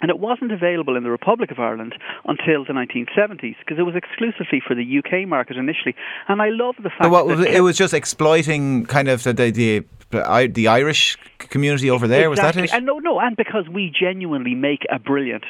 and 0.01 0.11
it 0.11 0.19
wasn't 0.19 0.53
available 0.53 0.97
in 0.97 1.03
the 1.03 1.11
Republic 1.11 1.51
of 1.51 1.59
Ireland 1.59 1.95
until 2.25 2.65
the 2.65 2.73
1970s 2.73 3.57
because 3.59 3.79
it 3.79 3.83
was 3.83 3.95
exclusively 3.97 4.63
for 4.67 4.75
the 4.75 4.99
UK 4.99 5.29
market 5.29 5.57
initially. 5.57 5.95
And 6.29 6.41
I 6.41 6.49
love 6.51 6.77
the 6.77 6.91
fact 6.91 7.05
so 7.05 7.11
what, 7.11 7.27
that 7.39 7.49
it 7.49 7.61
was 7.61 7.77
just 7.77 7.95
exploiting 7.95 8.87
kind 8.87 9.09
of 9.09 9.23
the, 9.23 9.33
the, 9.33 9.51
the 9.51 9.85
the 10.11 10.69
Irish 10.69 11.19
community 11.39 11.91
over 11.91 12.09
there. 12.09 12.31
Exactly. 12.31 12.63
Was 12.63 12.71
that 12.71 12.77
it? 12.77 12.79
And 12.79 12.87
no, 12.87 12.99
no, 12.99 13.21
and 13.21 13.37
because 13.37 13.69
we 13.69 13.93
genuinely 13.99 14.55
make 14.55 14.87
a 14.91 14.99
brilliant 14.99 15.45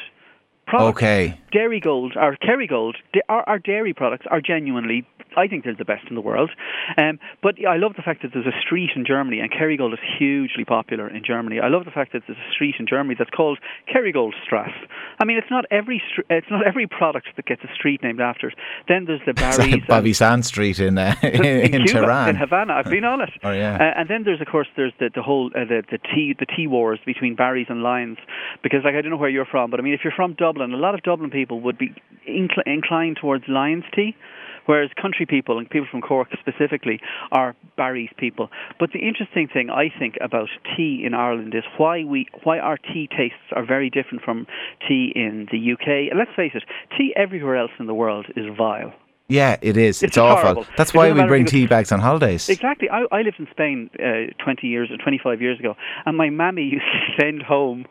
product. 0.67 0.97
Okay. 0.97 1.41
Dairygold 1.53 2.17
or 2.17 2.37
Kerrygold, 2.37 2.95
our, 3.29 3.49
our 3.49 3.59
dairy 3.59 3.95
products 3.95 4.27
are 4.31 4.41
genuinely 4.41 5.07
I 5.37 5.47
think 5.47 5.65
they're 5.65 5.75
the 5.75 5.85
best 5.85 6.07
in 6.09 6.15
the 6.15 6.21
world. 6.21 6.51
Um, 6.97 7.19
but 7.43 7.55
I 7.67 7.77
love 7.77 7.93
the 7.97 8.03
fact 8.03 8.23
that 8.23 8.31
there's 8.33 8.47
a 8.47 8.61
street 8.61 8.91
in 8.97 9.05
Germany, 9.05 9.41
and 9.41 9.51
Kerrygold 9.51 9.93
is 9.93 9.99
hugely 10.19 10.65
popular 10.65 11.09
in 11.09 11.23
Germany. 11.25 11.61
I 11.61 11.69
love 11.69 11.85
the 11.85 11.91
fact 11.91 12.13
that 12.13 12.23
there's 12.27 12.39
a 12.39 12.53
street 12.53 12.77
in 12.79 12.87
Germany 12.87 13.17
that's 13.19 13.31
called 13.31 13.59
Kerrygoldstrasse. 13.93 14.75
I 15.21 15.25
mean, 15.25 15.39
it's 15.39 15.51
not 15.51 15.65
every 15.71 16.03
str- 16.11 16.23
it's 16.31 16.51
not 16.51 16.67
every 16.67 16.87
product 16.87 17.29
that 17.37 17.47
gets 17.47 17.63
a 17.65 17.75
street 17.75 18.03
named 18.03 18.21
after 18.21 18.49
it. 18.49 18.55
Then 18.89 19.05
there's 19.05 19.21
the 19.27 19.33
Barry's, 19.39 19.85
Bobby 19.87 20.13
Sands 20.13 20.47
Street 20.47 20.79
in 20.79 20.99
uh, 20.99 21.15
in, 21.23 21.45
in, 21.45 21.87
Cuba, 21.87 22.01
Tehran, 22.01 22.29
in 22.31 22.37
Havana. 22.37 22.75
I've 22.75 22.91
been 22.91 23.05
on 23.05 23.21
it. 23.21 23.31
oh 23.43 23.51
yeah. 23.51 23.77
Uh, 23.77 24.01
and 24.01 24.09
then 24.09 24.25
there's 24.25 24.41
of 24.41 24.47
course 24.47 24.69
there's 24.77 24.93
the, 24.99 25.11
the 25.15 25.23
whole 25.23 25.51
uh, 25.55 25.65
the 25.65 25.83
the 25.91 25.99
tea 25.99 26.35
the 26.39 26.47
tea 26.47 26.67
wars 26.67 26.99
between 27.05 27.35
Barry's 27.35 27.67
and 27.69 27.83
Lyons, 27.83 28.19
because 28.63 28.81
like 28.85 28.95
I 28.95 29.01
don't 29.01 29.11
know 29.11 29.17
where 29.17 29.31
you're 29.31 29.47
from, 29.47 29.71
but 29.71 29.81
I 29.81 29.83
mean 29.83 29.95
if 29.95 30.01
you're 30.05 30.13
from 30.15 30.35
Dublin, 30.35 30.73
a 30.73 30.77
lot 30.77 30.95
of 30.95 31.03
Dublin 31.03 31.31
people 31.31 31.61
would 31.61 31.79
be 31.79 31.95
incl- 32.29 32.67
inclined 32.67 33.19
towards 33.21 33.45
Lyons 33.49 33.85
tea 33.95 34.17
whereas 34.69 34.91
country 35.01 35.25
people 35.25 35.59
and 35.59 35.69
people 35.69 35.89
from 35.91 36.03
Cork 36.03 36.29
specifically 36.39 37.01
are 37.33 37.57
Barry's 37.77 38.11
people. 38.19 38.51
But 38.79 38.91
the 38.93 39.01
interesting 39.01 39.49
thing 39.49 39.71
I 39.71 39.89
think 39.99 40.17
about 40.21 40.49
tea 40.77 41.03
in 41.05 41.15
Ireland 41.15 41.55
is 41.55 41.65
why 41.79 42.05
we 42.05 42.27
why 42.45 42.59
our 42.59 42.77
tea 42.77 43.09
tastes 43.09 43.49
are 43.57 43.65
very 43.65 43.89
different 43.89 44.23
from 44.23 44.47
tea 44.87 45.11
in 45.15 45.49
the 45.51 45.73
UK. 45.73 46.11
And 46.11 46.19
let's 46.19 46.35
face 46.37 46.53
it, 46.55 46.65
tea 46.97 47.15
everywhere 47.17 47.57
else 47.57 47.73
in 47.79 47.87
the 47.87 47.95
world 47.95 48.27
is 48.37 48.45
vile. 48.57 48.93
Yeah, 49.29 49.57
it 49.61 49.77
is. 49.77 50.03
It's, 50.03 50.17
it's 50.17 50.19
awful. 50.19 50.67
That's 50.77 50.95
why 50.95 51.13
we 51.13 51.23
bring 51.27 51.45
tea 51.45 51.67
bags 51.67 51.93
on 51.93 52.01
holidays. 52.01 52.49
Exactly. 52.49 52.89
I, 52.89 53.05
I 53.13 53.23
lived 53.23 53.39
in 53.39 53.47
Spain 53.51 53.91
uh, 53.99 54.33
20 54.43 54.67
years 54.67 54.91
or 54.91 54.97
25 54.97 55.43
years 55.43 55.59
ago, 55.59 55.75
and 56.07 56.17
my 56.17 56.31
mammy 56.31 56.63
used 56.73 56.85
to 56.85 57.23
send 57.23 57.43
home 57.43 57.87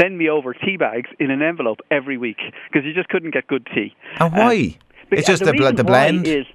send 0.00 0.18
me 0.18 0.28
over 0.28 0.54
tea 0.54 0.76
bags 0.76 1.08
in 1.18 1.30
an 1.30 1.42
envelope 1.42 1.78
every 1.90 2.16
week 2.16 2.38
because 2.70 2.86
you 2.86 2.94
just 2.94 3.08
couldn't 3.08 3.32
get 3.32 3.46
good 3.46 3.66
tea. 3.74 3.94
And 4.18 4.32
why? 4.32 4.76
Uh, 4.78 4.91
it's 5.18 5.28
just 5.28 5.44
the, 5.44 5.52
the, 5.52 5.72
the 5.72 5.84
blend. 5.84 6.26
Is, 6.26 6.46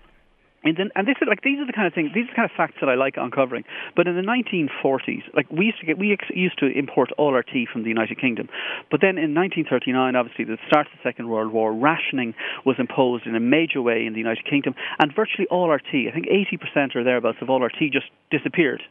and, 0.63 0.75
then, 0.75 0.89
and 0.95 1.07
this 1.07 1.15
is 1.21 1.27
like 1.27 1.41
these 1.43 1.59
are 1.59 1.65
the 1.65 1.73
kind 1.73 1.87
of 1.87 1.93
things, 1.93 2.11
these 2.13 2.25
are 2.25 2.31
the 2.31 2.35
kind 2.35 2.49
of 2.49 2.55
facts 2.57 2.75
that 2.81 2.89
I 2.89 2.95
like 2.95 3.15
uncovering. 3.15 3.63
But 3.95 4.07
in 4.07 4.15
the 4.15 4.21
1940s, 4.21 5.23
like 5.33 5.49
we 5.51 5.65
used 5.65 5.79
to 5.79 5.85
get, 5.85 5.97
we 5.97 6.11
ex- 6.11 6.29
used 6.33 6.59
to 6.59 6.67
import 6.67 7.11
all 7.17 7.33
our 7.33 7.43
tea 7.43 7.67
from 7.71 7.83
the 7.83 7.89
United 7.89 8.19
Kingdom. 8.19 8.49
But 8.91 9.01
then 9.01 9.17
in 9.17 9.33
1939, 9.33 10.15
obviously 10.15 10.45
the 10.45 10.57
start 10.67 10.87
of 10.87 10.93
the 10.97 11.03
Second 11.07 11.29
World 11.29 11.53
War, 11.53 11.71
rationing 11.73 12.33
was 12.65 12.75
imposed 12.79 13.27
in 13.27 13.35
a 13.35 13.39
major 13.39 13.81
way 13.81 14.05
in 14.05 14.13
the 14.13 14.19
United 14.19 14.45
Kingdom, 14.45 14.75
and 14.99 15.13
virtually 15.15 15.47
all 15.49 15.69
our 15.69 15.79
tea, 15.79 16.09
I 16.09 16.13
think 16.13 16.27
80% 16.27 16.95
or 16.95 17.03
thereabouts 17.03 17.37
of 17.41 17.49
all 17.49 17.61
our 17.61 17.69
tea, 17.69 17.89
just 17.89 18.07
disappeared. 18.31 18.81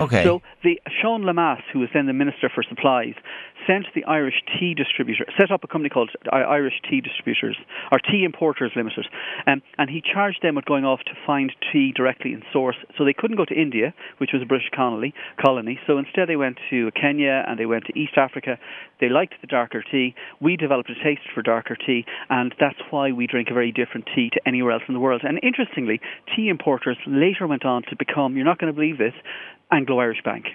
Okay. 0.00 0.24
So 0.24 0.40
the 0.64 0.80
Sean 1.00 1.22
Lemass, 1.22 1.60
who 1.72 1.80
was 1.80 1.88
then 1.92 2.06
the 2.06 2.12
Minister 2.12 2.50
for 2.52 2.62
Supplies, 2.62 3.14
sent 3.66 3.84
the 3.94 4.04
Irish 4.04 4.42
Tea 4.58 4.74
Distributor, 4.74 5.26
set 5.38 5.50
up 5.50 5.62
a 5.62 5.66
company 5.66 5.90
called 5.90 6.10
Irish 6.32 6.80
Tea 6.88 7.00
Distributors, 7.00 7.56
or 7.92 7.98
Tea 7.98 8.24
Importers 8.24 8.72
Limited, 8.74 9.06
um, 9.46 9.60
and 9.76 9.90
he 9.90 10.00
charged 10.00 10.42
them 10.42 10.54
with 10.54 10.64
going 10.64 10.84
off 10.84 11.00
to 11.00 11.12
find 11.26 11.52
tea 11.72 11.92
directly 11.94 12.32
in 12.32 12.42
source. 12.52 12.76
So 12.96 13.04
they 13.04 13.12
couldn't 13.12 13.36
go 13.36 13.44
to 13.44 13.54
India, 13.54 13.92
which 14.18 14.30
was 14.32 14.42
a 14.42 14.46
British 14.46 14.70
colony, 14.74 15.12
colony. 15.40 15.78
So 15.86 15.98
instead 15.98 16.28
they 16.28 16.36
went 16.36 16.58
to 16.70 16.90
Kenya 16.92 17.44
and 17.46 17.58
they 17.58 17.66
went 17.66 17.84
to 17.86 17.98
East 17.98 18.16
Africa. 18.16 18.58
They 19.00 19.08
liked 19.08 19.34
the 19.40 19.46
darker 19.46 19.84
tea. 19.90 20.14
We 20.40 20.56
developed 20.56 20.90
a 20.90 21.04
taste 21.04 21.28
for 21.34 21.42
darker 21.42 21.76
tea, 21.76 22.04
and 22.28 22.54
that's 22.58 22.80
why 22.90 23.12
we 23.12 23.26
drink 23.26 23.48
a 23.50 23.54
very 23.54 23.72
different 23.72 24.08
tea 24.14 24.30
to 24.32 24.40
anywhere 24.46 24.72
else 24.72 24.82
in 24.88 24.94
the 24.94 25.00
world. 25.00 25.22
And 25.24 25.38
interestingly, 25.42 26.00
tea 26.34 26.48
importers 26.48 26.96
later 27.06 27.46
went 27.46 27.64
on 27.64 27.82
to 27.90 27.96
become, 27.96 28.36
you're 28.36 28.46
not 28.46 28.58
going 28.58 28.72
to 28.72 28.76
believe 28.76 28.98
this, 28.98 29.14
Anglo-Irish 29.72 30.22
Bank. 30.24 30.46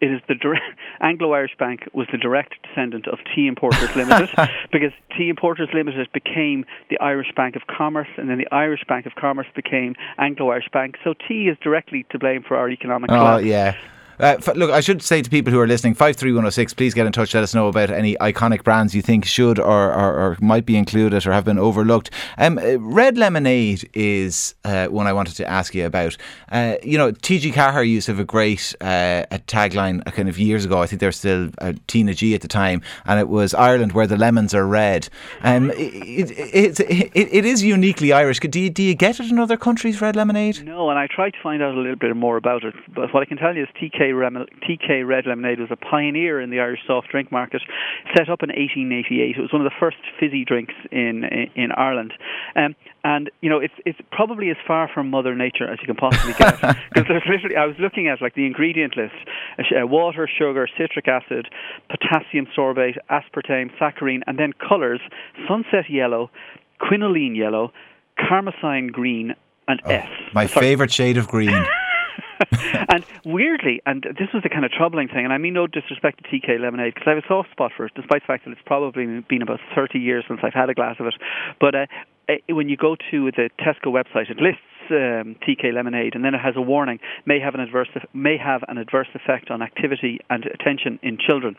It 0.00 0.10
is 0.10 0.20
the 0.26 0.34
direct, 0.34 0.64
Anglo-Irish 1.00 1.56
Bank 1.58 1.88
was 1.92 2.08
the 2.10 2.18
direct 2.18 2.54
descendant 2.62 3.06
of 3.06 3.20
Tea 3.34 3.46
Importers 3.46 3.94
Limited 3.94 4.30
because 4.72 4.90
Tea 5.16 5.28
Importers 5.28 5.68
Limited 5.72 6.08
became 6.12 6.64
the 6.90 6.98
Irish 6.98 7.32
Bank 7.36 7.54
of 7.54 7.62
Commerce, 7.68 8.08
and 8.16 8.28
then 8.28 8.38
the 8.38 8.48
Irish 8.52 8.82
Bank 8.88 9.06
of 9.06 9.14
Commerce 9.14 9.46
became 9.54 9.94
Anglo-Irish 10.18 10.68
Bank. 10.72 10.96
So 11.04 11.14
tea 11.28 11.48
is 11.48 11.56
directly 11.62 12.04
to 12.10 12.18
blame 12.18 12.42
for 12.42 12.56
our 12.56 12.68
economic 12.68 13.10
oh, 13.10 13.14
collapse. 13.14 13.42
Oh 13.42 13.46
yeah. 13.46 13.76
Uh, 14.22 14.36
look, 14.54 14.70
I 14.70 14.78
should 14.78 15.02
say 15.02 15.20
to 15.20 15.28
people 15.28 15.52
who 15.52 15.58
are 15.58 15.66
listening, 15.66 15.94
53106, 15.94 16.74
please 16.74 16.94
get 16.94 17.06
in 17.06 17.12
touch. 17.12 17.34
Let 17.34 17.42
us 17.42 17.56
know 17.56 17.66
about 17.66 17.90
any 17.90 18.14
iconic 18.16 18.62
brands 18.62 18.94
you 18.94 19.02
think 19.02 19.24
should 19.24 19.58
or, 19.58 19.92
or, 19.92 20.14
or 20.14 20.38
might 20.40 20.64
be 20.64 20.76
included 20.76 21.26
or 21.26 21.32
have 21.32 21.44
been 21.44 21.58
overlooked. 21.58 22.10
Um, 22.38 22.56
uh, 22.56 22.76
red 22.78 23.18
lemonade 23.18 23.90
is 23.94 24.54
uh, 24.64 24.86
one 24.86 25.08
I 25.08 25.12
wanted 25.12 25.34
to 25.38 25.50
ask 25.50 25.74
you 25.74 25.86
about. 25.86 26.16
Uh, 26.52 26.76
you 26.84 26.96
know, 26.96 27.10
TG 27.10 27.52
Ceathair 27.52 27.86
used 27.88 28.06
to 28.06 28.12
have 28.12 28.20
a 28.20 28.24
great 28.24 28.76
uh, 28.80 29.26
a 29.32 29.40
tagline 29.40 30.02
a 30.06 30.12
kind 30.12 30.28
of 30.28 30.38
years 30.38 30.64
ago. 30.64 30.80
I 30.80 30.86
think 30.86 31.00
they 31.00 31.06
were 31.06 31.12
still 31.12 31.48
uh, 31.58 31.72
TnaG 31.88 32.32
at 32.32 32.42
the 32.42 32.48
time, 32.48 32.80
and 33.06 33.18
it 33.18 33.28
was 33.28 33.54
Ireland 33.54 33.90
where 33.90 34.06
the 34.06 34.16
lemons 34.16 34.54
are 34.54 34.66
red. 34.68 35.08
Um, 35.42 35.72
it, 35.72 36.30
it, 36.30 36.80
it, 36.80 37.10
it 37.14 37.44
is 37.44 37.64
uniquely 37.64 38.12
Irish. 38.12 38.38
Do 38.38 38.60
you, 38.60 38.70
do 38.70 38.84
you 38.84 38.94
get 38.94 39.18
it 39.18 39.30
in 39.30 39.40
other 39.40 39.56
countries, 39.56 40.00
red 40.00 40.14
lemonade? 40.14 40.64
No, 40.64 40.90
and 40.90 40.98
I 40.98 41.08
tried 41.12 41.30
to 41.30 41.38
find 41.42 41.60
out 41.60 41.74
a 41.74 41.80
little 41.80 41.96
bit 41.96 42.14
more 42.14 42.36
about 42.36 42.62
it. 42.62 42.74
But 42.94 43.12
what 43.12 43.22
I 43.22 43.26
can 43.26 43.36
tell 43.36 43.56
you 43.56 43.64
is 43.64 43.68
TK 43.80 44.11
TK 44.12 45.06
Red 45.06 45.26
Lemonade 45.26 45.60
was 45.60 45.70
a 45.70 45.76
pioneer 45.76 46.40
in 46.40 46.50
the 46.50 46.60
Irish 46.60 46.80
soft 46.86 47.08
drink 47.08 47.30
market, 47.32 47.62
set 48.16 48.28
up 48.28 48.42
in 48.42 48.48
1888. 48.48 49.36
It 49.36 49.40
was 49.40 49.52
one 49.52 49.64
of 49.64 49.70
the 49.70 49.76
first 49.78 49.96
fizzy 50.18 50.44
drinks 50.44 50.74
in 50.90 51.24
in 51.54 51.72
Ireland, 51.72 52.12
um, 52.56 52.74
and 53.04 53.30
you 53.40 53.50
know 53.50 53.58
it's 53.58 53.74
it's 53.84 53.98
probably 54.10 54.50
as 54.50 54.56
far 54.66 54.88
from 54.92 55.10
Mother 55.10 55.34
Nature 55.34 55.70
as 55.70 55.78
you 55.80 55.86
can 55.86 55.96
possibly 55.96 56.34
get 56.34 56.60
because 56.94 57.08
there's 57.08 57.22
literally 57.28 57.56
I 57.56 57.66
was 57.66 57.76
looking 57.78 58.08
at 58.08 58.22
like 58.22 58.34
the 58.34 58.46
ingredient 58.46 58.96
list: 58.96 59.14
uh, 59.58 59.86
water, 59.86 60.28
sugar, 60.28 60.68
citric 60.78 61.08
acid, 61.08 61.48
potassium 61.88 62.46
sorbate, 62.56 62.96
aspartame, 63.10 63.70
saccharine, 63.78 64.22
and 64.26 64.38
then 64.38 64.52
colours: 64.52 65.00
sunset 65.48 65.90
yellow, 65.90 66.30
quinoline 66.80 67.36
yellow, 67.36 67.72
carmoisine 68.18 68.88
green, 68.88 69.34
and 69.68 69.80
oh, 69.84 69.90
S. 69.90 70.08
My 70.34 70.46
favourite 70.46 70.92
shade 70.92 71.16
of 71.16 71.28
green. 71.28 71.64
and 72.88 73.04
weirdly, 73.24 73.80
and 73.86 74.02
this 74.18 74.28
was 74.32 74.42
the 74.42 74.48
kind 74.48 74.64
of 74.64 74.70
troubling 74.70 75.08
thing, 75.08 75.24
and 75.24 75.32
I 75.32 75.38
mean 75.38 75.54
no 75.54 75.66
disrespect 75.66 76.22
to 76.22 76.28
TK 76.28 76.60
lemonade 76.60 76.94
because 76.94 77.06
I 77.06 77.14
have 77.14 77.24
a 77.24 77.26
soft 77.28 77.50
spot 77.50 77.72
for 77.76 77.86
it, 77.86 77.92
despite 77.94 78.22
the 78.22 78.26
fact 78.26 78.44
that 78.44 78.52
it's 78.52 78.66
probably 78.66 79.20
been 79.28 79.42
about 79.42 79.60
30 79.74 79.98
years 79.98 80.24
since 80.28 80.40
I've 80.42 80.54
had 80.54 80.70
a 80.70 80.74
glass 80.74 80.96
of 80.98 81.06
it. 81.06 81.14
But 81.60 81.74
uh, 81.74 81.86
when 82.48 82.68
you 82.68 82.76
go 82.76 82.96
to 83.10 83.30
the 83.30 83.50
Tesco 83.60 83.92
website, 83.92 84.30
it 84.30 84.38
lists 84.38 84.60
um, 84.90 85.36
TK 85.46 85.72
lemonade, 85.72 86.14
and 86.14 86.24
then 86.24 86.34
it 86.34 86.40
has 86.40 86.54
a 86.56 86.62
warning: 86.62 86.98
may 87.26 87.40
have 87.40 87.54
an 87.54 87.60
adverse 87.60 87.88
may 88.12 88.36
have 88.36 88.62
an 88.68 88.78
adverse 88.78 89.08
effect 89.14 89.50
on 89.50 89.62
activity 89.62 90.20
and 90.30 90.44
attention 90.46 90.98
in 91.02 91.18
children 91.18 91.56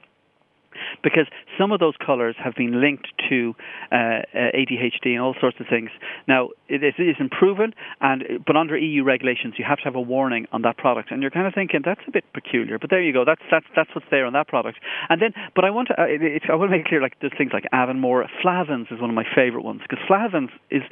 because 1.04 1.28
some 1.58 1.72
of 1.72 1.80
those 1.80 1.96
colours 2.04 2.36
have 2.44 2.56
been 2.56 2.82
linked 2.82 3.08
to 3.30 3.56
uh, 3.92 3.96
uh 3.96 4.52
ADHD 4.56 5.14
and 5.14 5.22
all 5.22 5.36
sorts 5.40 5.58
of 5.60 5.68
things. 5.70 5.90
Now, 6.28 6.50
it 6.68 6.96
isn't 6.98 7.32
proven, 7.32 7.74
and 8.02 8.24
but 8.46 8.56
under 8.56 8.78
EU 8.78 9.04
regulations, 9.04 9.56
you 9.58 9.66
have 9.66 9.78
to 9.80 9.86
have 9.86 9.96
a 9.96 10.02
warning 10.02 10.48
on 10.52 10.62
that 10.64 10.78
product, 10.78 11.12
and 11.12 11.22
you're 11.22 11.32
kind 11.32 11.48
of 11.48 11.54
thinking 11.54 11.82
that's 11.84 12.02
a 12.08 12.12
bit 12.12 12.26
peculiar. 12.34 12.80
But 12.80 12.90
there 12.90 13.02
you 13.02 13.14
go, 13.14 13.26
that's 13.26 13.42
that's 13.52 13.66
that's 13.76 13.90
what's 13.94 14.08
there 14.10 14.26
on 14.26 14.34
that 14.34 14.48
product. 14.48 14.80
And 15.10 15.22
then, 15.22 15.34
but 15.56 15.66
I 15.66 15.70
want 15.70 15.90
to 15.90 16.02
uh, 16.02 16.06
it, 16.08 16.44
I 16.50 16.56
want 16.56 16.72
to 16.72 16.78
make 16.78 16.86
it 16.86 16.90
clear, 16.90 17.02
like 17.02 17.18
there's 17.22 17.34
things 17.38 17.52
like 17.54 17.66
Avonmore, 17.74 18.26
Flavins 18.42 18.88
is 18.92 19.00
one 19.00 19.10
of 19.10 19.16
my 19.16 19.26
favourite 19.36 19.64
ones 19.64 19.82
because 19.88 20.04
Flavins 20.08 20.50
is 20.70 20.84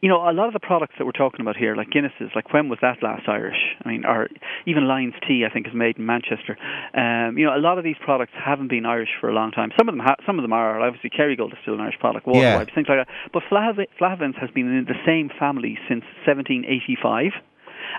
you 0.00 0.08
know, 0.08 0.16
a 0.28 0.32
lot 0.32 0.46
of 0.46 0.54
the 0.54 0.60
products 0.60 0.94
that 0.98 1.04
we're 1.04 1.12
talking 1.12 1.40
about 1.42 1.56
here, 1.56 1.76
like 1.76 1.90
Guinness's, 1.90 2.30
like 2.34 2.52
when 2.54 2.68
was 2.68 2.78
that 2.80 3.02
last 3.02 3.28
Irish? 3.28 3.76
I 3.84 3.88
mean, 3.88 4.04
or 4.06 4.28
even 4.66 4.88
Lyons 4.88 5.14
Tea, 5.26 5.44
I 5.48 5.52
think, 5.52 5.66
is 5.66 5.74
made 5.74 5.98
in 5.98 6.06
Manchester. 6.06 6.56
Um, 6.94 7.36
you 7.36 7.44
know, 7.44 7.54
a 7.54 7.60
lot 7.60 7.76
of 7.76 7.84
these 7.84 7.96
products 8.02 8.32
haven't 8.34 8.68
been 8.68 8.86
Irish 8.86 9.10
for 9.20 9.28
a 9.28 9.34
long 9.34 9.50
time. 9.50 9.70
Some 9.78 9.88
of 9.88 9.94
them, 9.94 10.00
ha- 10.00 10.16
some 10.24 10.38
of 10.38 10.42
them 10.42 10.54
are. 10.54 10.80
Obviously, 10.80 11.10
Kerrygold 11.10 11.52
is 11.52 11.58
still 11.62 11.74
an 11.74 11.80
Irish 11.80 11.98
product. 12.00 12.26
Water 12.26 12.40
yeah. 12.40 12.56
wipes, 12.56 12.72
things 12.74 12.86
like 12.88 13.06
that. 13.06 13.12
But 13.32 13.42
Flav- 13.50 13.86
Flavins 13.98 14.36
has 14.40 14.50
been 14.50 14.72
in 14.72 14.86
the 14.86 14.98
same 15.04 15.30
family 15.38 15.78
since 15.86 16.04
1785 16.24 17.32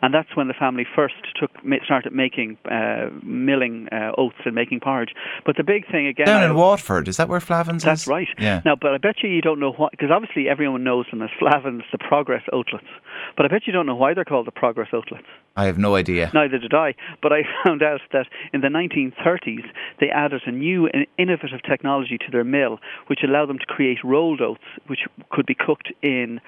and 0.02 0.14
that's 0.14 0.36
when 0.36 0.48
the 0.48 0.54
family 0.54 0.86
first 0.96 1.16
took 1.40 1.52
started 1.86 2.14
making 2.14 2.58
uh, 2.70 3.10
milling 3.24 3.88
uh, 3.92 4.12
oats 4.18 4.38
and 4.46 4.56
making 4.56 4.80
porridge. 4.80 5.14
But 5.46 5.58
the 5.58 5.64
big 5.64 5.90
thing 5.90 6.08
again 6.08 6.26
down 6.26 6.44
in 6.44 6.56
Waterford 6.56 7.08
is 7.08 7.18
that 7.18 7.30
where 7.30 7.40
Flavins 7.40 7.78
is? 7.78 7.84
that's 7.84 8.02
is? 8.04 8.08
right. 8.08 8.28
Yeah. 8.38 8.62
Now, 8.66 8.76
but 8.80 8.94
I 8.94 8.98
bet 8.98 9.16
you 9.24 9.30
you 9.30 9.42
don't 9.42 9.60
know 9.60 9.72
what 9.72 9.92
because 9.92 10.10
obviously 10.12 10.50
everyone 10.50 10.84
knows 10.84 11.06
them 11.12 11.22
as 11.22 11.30
Flavins, 11.40 11.84
the 11.92 11.98
Progress 11.98 12.44
Oatlets. 12.52 12.88
But 13.36 13.46
I 13.46 13.50
bet 13.50 13.68
you 13.68 13.74
don't 13.74 13.86
know 13.86 13.96
why 13.96 14.14
they're 14.14 14.26
called 14.26 14.48
the 14.48 14.52
Progress 14.52 14.90
Oatlets. 14.94 15.28
I 15.56 15.66
have 15.66 15.78
no 15.78 15.96
idea. 15.96 16.32
Neither 16.34 16.58
did 16.58 16.74
I. 16.74 16.96
But 17.22 17.34
I 17.34 17.42
found 17.66 17.84
out 17.84 18.02
that 18.14 18.28
in 18.54 18.62
the 18.62 18.68
1930s 18.68 19.66
they 20.00 20.10
added 20.10 20.42
a 20.46 20.52
new 20.52 20.88
and 20.88 21.06
innovative 21.18 21.62
technology 21.68 22.18
to 22.18 22.32
their 22.32 22.44
mill, 22.44 22.80
which 23.08 23.20
allowed 23.24 23.50
them 23.50 23.60
to 23.60 23.66
create 23.66 24.00
rolled 24.04 24.42
oats, 24.42 24.62
which 24.88 25.02
could 25.32 25.46
be 25.46 25.56
cooked 25.56 25.92
in 26.02 26.40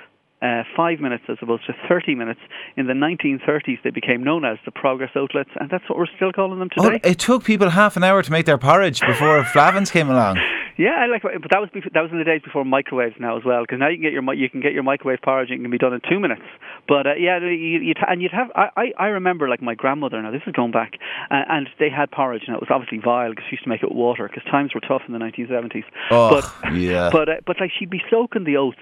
uh, 0.44 0.64
five 0.76 1.00
minutes 1.00 1.24
as 1.30 1.38
opposed 1.42 1.66
to 1.68 1.74
30 1.88 2.16
minutes. 2.16 2.40
In 2.76 2.88
the 2.88 2.94
1930s, 2.94 3.82
they 3.84 3.90
became 3.90 4.24
known 4.24 4.44
as 4.44 4.58
the 4.66 4.72
Progress 4.72 5.12
Oats, 5.16 5.34
and 5.36 5.70
that's 5.70 5.88
what 5.90 5.98
we're 5.98 6.14
still 6.16 6.32
calling 6.32 6.60
them 6.60 6.70
today. 6.70 7.00
Oh, 7.04 7.10
it 7.10 7.20
took 7.20 7.44
people 7.44 7.70
half 7.70 7.96
an 7.96 8.04
hour 8.04 8.22
to 8.22 8.32
make 8.32 8.46
their 8.46 8.58
porridge 8.58 9.00
before 9.02 9.44
Flahavan's 9.54 9.90
came 9.90 10.10
along. 10.10 10.38
Yeah, 10.76 10.98
I 10.98 11.06
like, 11.06 11.22
but 11.22 11.52
that 11.52 11.62
was 11.62 11.70
before, 11.72 11.92
that 11.94 12.02
was 12.02 12.12
in 12.12 12.18
the 12.18 12.24
days 12.24 12.42
before 12.44 12.66
microwaves 12.66 13.16
now 13.20 13.38
as 13.38 13.44
well. 13.46 13.62
Because 13.62 13.80
now 13.80 13.90
you 13.90 13.98
can 13.98 14.04
get 14.04 14.12
your 14.14 14.34
you 14.34 14.50
can 14.50 14.60
get 14.60 14.74
your 14.74 14.82
microwave 14.82 15.20
porridge 15.22 15.52
and 15.52 15.60
it 15.60 15.64
can 15.64 15.70
be 15.70 15.78
done 15.78 15.94
in 15.94 16.02
two 16.10 16.20
minutes. 16.20 16.42
But 16.88 17.06
uh, 17.06 17.14
yeah, 17.14 17.40
you, 17.40 17.80
you'd, 17.80 17.98
and 18.08 18.22
you'd 18.24 18.32
have 18.32 18.48
I, 18.56 18.70
I 18.76 18.86
I 18.98 19.08
remember 19.08 19.48
like 19.48 19.62
my 19.62 19.76
grandmother. 19.76 20.20
Now 20.22 20.32
this 20.32 20.42
is 20.48 20.54
going 20.54 20.72
back, 20.72 20.94
uh, 21.30 21.46
and 21.48 21.70
they 21.78 21.92
had 21.92 22.10
porridge, 22.10 22.44
and 22.48 22.56
it 22.56 22.60
was 22.60 22.70
obviously 22.72 22.98
vile 22.98 23.30
because 23.30 23.46
she 23.50 23.54
used 23.54 23.64
to 23.66 23.70
make 23.70 23.84
it 23.84 23.90
with 23.90 23.98
water 23.98 24.28
because 24.28 24.44
times 24.50 24.74
were 24.74 24.82
tough 24.82 25.04
in 25.08 25.14
the 25.14 25.20
1970s. 25.20 25.86
Oh, 26.10 26.42
but, 26.42 26.74
yeah. 26.74 27.10
But 27.14 27.30
uh, 27.30 27.34
but 27.46 27.58
like 27.60 27.72
she'd 27.78 27.92
be 27.92 28.02
soaking 28.10 28.46
the 28.46 28.58
oats 28.58 28.82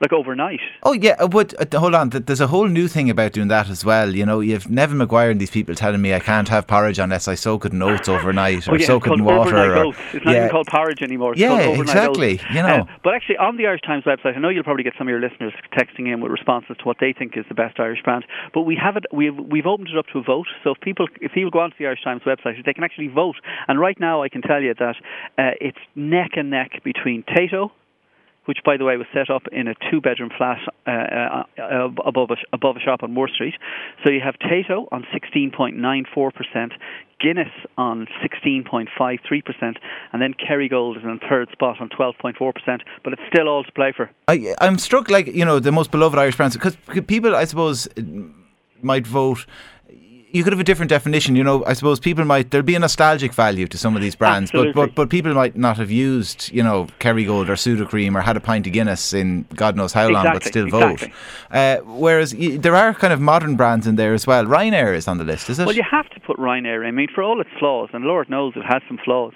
like 0.00 0.12
overnight. 0.12 0.60
Oh 0.82 0.92
yeah, 0.92 1.16
uh, 1.18 1.28
but 1.28 1.54
uh, 1.74 1.78
hold 1.78 1.94
on. 1.94 2.10
There's 2.10 2.40
a 2.40 2.46
whole 2.46 2.66
new 2.66 2.88
thing 2.88 3.10
about 3.10 3.32
doing 3.32 3.48
that 3.48 3.70
as 3.70 3.84
well. 3.84 4.14
You 4.14 4.26
know, 4.26 4.40
you've 4.40 4.64
Neven 4.64 4.96
Maguire 4.96 5.30
and 5.30 5.40
these 5.40 5.50
people 5.50 5.74
telling 5.74 6.02
me 6.02 6.14
I 6.14 6.20
can't 6.20 6.48
have 6.48 6.66
porridge 6.66 6.98
unless 6.98 7.28
I 7.28 7.34
soak 7.34 7.64
it 7.64 7.72
in 7.72 7.82
oats 7.82 8.08
overnight 8.08 8.66
or 8.68 8.72
oh, 8.72 8.76
yeah, 8.76 8.86
soak 8.86 9.06
it 9.06 9.12
in 9.12 9.24
water. 9.24 9.56
Or, 9.56 9.76
oats. 9.86 9.98
It's 10.12 10.24
not 10.24 10.32
yeah. 10.32 10.38
even 10.38 10.50
called 10.50 10.66
porridge 10.66 11.02
anymore. 11.02 11.32
It's 11.32 11.40
yeah, 11.40 11.58
exactly. 11.58 12.34
Oats. 12.34 12.44
You 12.50 12.62
know, 12.62 12.80
uh, 12.80 12.84
but 13.02 13.14
actually 13.14 13.36
on 13.36 13.56
the 13.56 13.66
Irish 13.66 13.82
Times 13.82 14.04
website, 14.04 14.36
I 14.36 14.40
know 14.40 14.48
you'll 14.48 14.64
probably 14.64 14.84
get 14.84 14.94
some 14.98 15.06
of 15.06 15.10
your 15.10 15.20
listeners 15.20 15.52
texting 15.72 16.12
in 16.12 16.20
with 16.20 16.32
responses 16.32 16.76
to 16.78 16.84
what 16.84 16.96
they 17.00 17.12
think 17.12 17.36
is 17.36 17.44
the 17.48 17.54
best 17.54 17.78
Irish 17.78 18.02
brand. 18.02 18.24
But 18.52 18.62
we 18.62 18.76
have 18.76 18.96
it. 18.96 19.04
We've 19.12 19.36
we've 19.36 19.66
opened 19.66 19.88
it 19.88 19.98
up 19.98 20.06
to 20.12 20.18
a 20.18 20.22
vote. 20.22 20.48
So 20.64 20.72
if 20.72 20.80
people 20.80 21.06
if 21.20 21.32
people 21.32 21.50
go 21.50 21.60
onto 21.60 21.76
the 21.78 21.86
Irish 21.86 22.02
Times 22.02 22.22
website, 22.26 22.64
they 22.64 22.72
can 22.72 22.84
actually 22.84 23.08
vote. 23.08 23.36
And 23.68 23.78
right 23.78 23.98
now, 24.00 24.22
I 24.22 24.28
can 24.28 24.42
tell 24.42 24.60
you 24.60 24.74
that 24.74 24.96
uh, 25.38 25.50
it's 25.60 25.78
neck 25.94 26.32
and 26.36 26.50
neck 26.50 26.82
between 26.82 27.22
Tayto 27.22 27.70
which, 28.46 28.58
by 28.64 28.76
the 28.76 28.84
way, 28.84 28.96
was 28.96 29.06
set 29.12 29.30
up 29.30 29.42
in 29.52 29.68
a 29.68 29.74
two-bedroom 29.90 30.30
flat 30.36 30.58
uh, 30.86 30.90
uh, 31.60 31.88
above 32.04 32.30
a, 32.30 32.36
above 32.52 32.76
a 32.76 32.80
shop 32.80 33.02
on 33.02 33.12
Moore 33.12 33.28
Street. 33.28 33.54
So 34.04 34.10
you 34.10 34.20
have 34.20 34.34
Tayto 34.38 34.88
on 34.92 35.06
16.94%, 35.14 36.72
Guinness 37.20 37.48
on 37.78 38.06
16.53%, 38.22 39.76
and 40.12 40.22
then 40.22 40.34
Kerrygold 40.34 40.98
is 40.98 41.04
in 41.04 41.20
third 41.28 41.48
spot 41.52 41.80
on 41.80 41.88
12.4%. 41.88 42.80
But 43.02 43.12
it's 43.12 43.22
still 43.32 43.48
all 43.48 43.64
to 43.64 43.72
play 43.72 43.92
for. 43.96 44.10
I, 44.28 44.54
I'm 44.60 44.78
struck, 44.78 45.10
like 45.10 45.26
you 45.28 45.44
know, 45.44 45.58
the 45.58 45.72
most 45.72 45.90
beloved 45.90 46.18
Irish 46.18 46.36
brands 46.36 46.56
because 46.56 46.76
people, 47.06 47.34
I 47.34 47.44
suppose, 47.44 47.88
might 48.82 49.06
vote 49.06 49.46
you 50.34 50.42
could 50.42 50.52
have 50.52 50.60
a 50.60 50.64
different 50.64 50.90
definition. 50.90 51.36
You 51.36 51.44
know, 51.44 51.64
I 51.64 51.72
suppose 51.74 52.00
people 52.00 52.24
might 52.24 52.50
there'll 52.50 52.64
be 52.66 52.74
a 52.74 52.78
nostalgic 52.78 53.32
value 53.32 53.66
to 53.68 53.78
some 53.78 53.94
of 53.96 54.02
these 54.02 54.16
brands, 54.16 54.50
Absolutely. 54.50 54.72
but 54.72 54.86
but 54.88 54.94
but 54.94 55.08
people 55.10 55.32
might 55.32 55.56
not 55.56 55.76
have 55.78 55.90
used 55.90 56.52
you 56.52 56.62
know 56.62 56.88
Kerrygold 56.98 57.48
or 57.48 57.54
Sudocrem 57.54 58.14
or 58.16 58.20
had 58.20 58.36
a 58.36 58.40
pint 58.40 58.66
of 58.66 58.72
Guinness 58.72 59.14
in 59.14 59.46
God 59.54 59.76
knows 59.76 59.92
how 59.92 60.08
long, 60.08 60.26
exactly, 60.26 60.38
but 60.40 60.44
still 60.48 60.66
exactly. 60.66 61.08
vote. 61.08 61.14
Uh, 61.50 61.76
whereas 61.84 62.34
y- 62.34 62.56
there 62.60 62.74
are 62.74 62.92
kind 62.92 63.12
of 63.12 63.20
modern 63.20 63.54
brands 63.56 63.86
in 63.86 63.94
there 63.96 64.12
as 64.12 64.26
well. 64.26 64.44
Ryanair 64.44 64.94
is 64.94 65.06
on 65.08 65.18
the 65.18 65.24
list, 65.24 65.48
is 65.48 65.58
it? 65.60 65.66
Well, 65.66 65.76
you 65.76 65.84
have 65.88 66.10
to 66.10 66.20
put 66.20 66.36
Ryanair. 66.38 66.80
in. 66.82 66.86
I 66.88 66.90
mean, 66.90 67.08
for 67.14 67.22
all 67.22 67.40
its 67.40 67.50
flaws, 67.58 67.90
and 67.92 68.04
Lord 68.04 68.28
knows 68.28 68.52
it 68.56 68.64
has 68.64 68.82
some 68.88 68.98
flaws. 69.04 69.34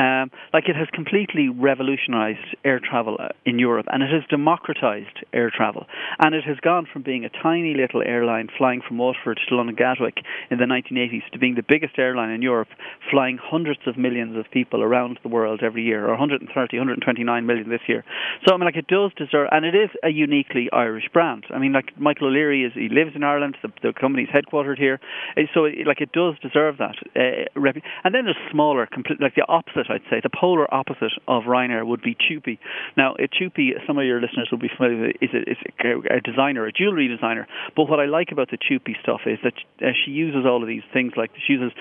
Um, 0.00 0.30
like 0.54 0.64
it 0.66 0.76
has 0.76 0.88
completely 0.94 1.50
revolutionised 1.50 2.56
air 2.64 2.80
travel 2.80 3.18
uh, 3.20 3.28
in 3.44 3.58
Europe, 3.58 3.84
and 3.92 4.02
it 4.02 4.08
has 4.08 4.22
democratised 4.32 5.28
air 5.34 5.52
travel, 5.54 5.84
and 6.18 6.34
it 6.34 6.42
has 6.44 6.56
gone 6.60 6.86
from 6.90 7.02
being 7.02 7.26
a 7.26 7.42
tiny 7.42 7.74
little 7.74 8.00
airline 8.00 8.48
flying 8.56 8.80
from 8.86 8.96
Waterford 8.96 9.38
to 9.46 9.54
London 9.54 9.76
Gatwick 9.76 10.24
in 10.50 10.56
the 10.56 10.64
1980s 10.64 11.30
to 11.32 11.38
being 11.38 11.54
the 11.54 11.64
biggest 11.68 11.98
airline 11.98 12.30
in 12.30 12.40
Europe, 12.40 12.68
flying 13.10 13.38
hundreds 13.38 13.80
of 13.86 13.98
millions 13.98 14.38
of 14.38 14.50
people 14.50 14.82
around 14.82 15.18
the 15.22 15.28
world 15.28 15.60
every 15.62 15.82
year, 15.82 16.06
or 16.06 16.12
130, 16.12 16.48
129 16.48 17.46
million 17.46 17.68
this 17.68 17.86
year. 17.86 18.02
So 18.48 18.54
I 18.54 18.56
mean, 18.56 18.64
like 18.64 18.76
it 18.76 18.86
does 18.86 19.12
deserve, 19.18 19.48
and 19.52 19.66
it 19.66 19.74
is 19.74 19.90
a 20.02 20.08
uniquely 20.08 20.70
Irish 20.72 21.10
brand. 21.12 21.44
I 21.50 21.58
mean, 21.58 21.74
like 21.74 21.92
Michael 22.00 22.28
O'Leary 22.28 22.64
is, 22.64 22.72
he 22.72 22.88
lives 22.88 23.12
in 23.14 23.22
Ireland. 23.22 23.58
The, 23.60 23.68
the 23.82 23.92
company's 23.92 24.28
headquartered 24.28 24.78
here, 24.78 24.98
eh, 25.36 25.42
so 25.52 25.68
like 25.84 26.00
it 26.00 26.12
does 26.12 26.36
deserve 26.40 26.78
that. 26.78 26.96
Uh, 27.14 27.70
and 28.02 28.14
then 28.14 28.24
there's 28.24 28.40
smaller, 28.50 28.88
like 29.20 29.34
the 29.34 29.44
opposite, 29.46 29.89
I'd 29.90 30.02
say, 30.10 30.20
the 30.22 30.30
polar 30.30 30.72
opposite 30.72 31.12
of 31.28 31.44
Ryanair 31.44 31.86
would 31.86 32.02
be 32.02 32.14
Chupi. 32.14 32.58
Now, 32.96 33.14
uh, 33.14 33.26
Chupi, 33.26 33.72
some 33.86 33.98
of 33.98 34.04
your 34.04 34.20
listeners 34.20 34.48
will 34.50 34.58
be 34.58 34.70
familiar 34.74 35.08
with, 35.08 35.16
is 35.20 35.30
a, 35.34 35.50
is 35.50 35.56
a, 35.84 36.16
a 36.16 36.20
designer, 36.20 36.66
a 36.66 36.72
jewellery 36.72 37.08
designer. 37.08 37.46
But 37.76 37.88
what 37.88 38.00
I 38.00 38.06
like 38.06 38.32
about 38.32 38.50
the 38.50 38.58
Chupi 38.58 38.94
stuff 39.02 39.22
is 39.26 39.38
that 39.42 39.54
uh, 39.82 39.92
she 40.04 40.12
uses 40.12 40.46
all 40.46 40.62
of 40.62 40.68
these 40.68 40.82
things 40.92 41.12
like 41.16 41.30
she 41.46 41.54
uses 41.54 41.72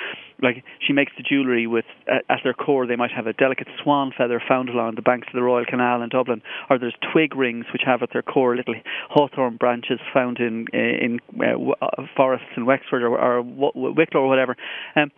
like 0.42 0.64
she 0.86 0.94
makes 0.94 1.12
the 1.18 1.24
jewellery 1.24 1.68
with 1.68 1.86
uh, 2.12 2.20
at 2.30 2.40
their 2.44 2.54
core 2.54 2.88
they 2.88 2.96
might 2.96 3.12
have 3.12 3.28
a 3.28 3.34
delicate 3.34 3.68
swan 3.84 4.12
feather 4.18 4.42
found 4.48 4.70
along 4.70 4.96
the 4.96 5.02
banks 5.02 5.28
of 5.28 5.34
the 5.34 5.44
Royal 5.44 5.66
Canal 5.66 6.02
in 6.02 6.10
Dublin 6.10 6.42
or 6.70 6.80
there's 6.80 6.96
twig 7.12 7.36
rings 7.36 7.66
which 7.74 7.82
have 7.86 8.02
at 8.02 8.10
their 8.14 8.22
core 8.22 8.56
little 8.56 8.76
hawthorn 9.10 9.58
branches 9.58 10.00
found 10.14 10.40
in 10.40 10.66
in 10.74 11.20
uh 11.42 12.04
forests 12.16 12.48
in 12.56 12.66
Wexford 12.66 13.04
or, 13.04 13.20
or 13.20 13.42
Wicklow 13.42 14.22
or 14.22 14.28
whatever 14.28 14.56
um, 14.96 15.12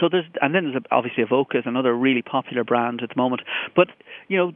so 0.00 0.08
there's 0.10 0.24
and 0.40 0.54
then 0.54 0.70
there's 0.70 0.82
obviously 0.90 1.22
Avoca 1.22 1.58
is 1.58 1.64
another 1.66 1.94
really 1.94 2.22
popular 2.22 2.64
brand 2.64 3.02
at 3.02 3.10
the 3.10 3.16
moment 3.16 3.42
but 3.74 3.88
you 4.28 4.36
know 4.36 4.52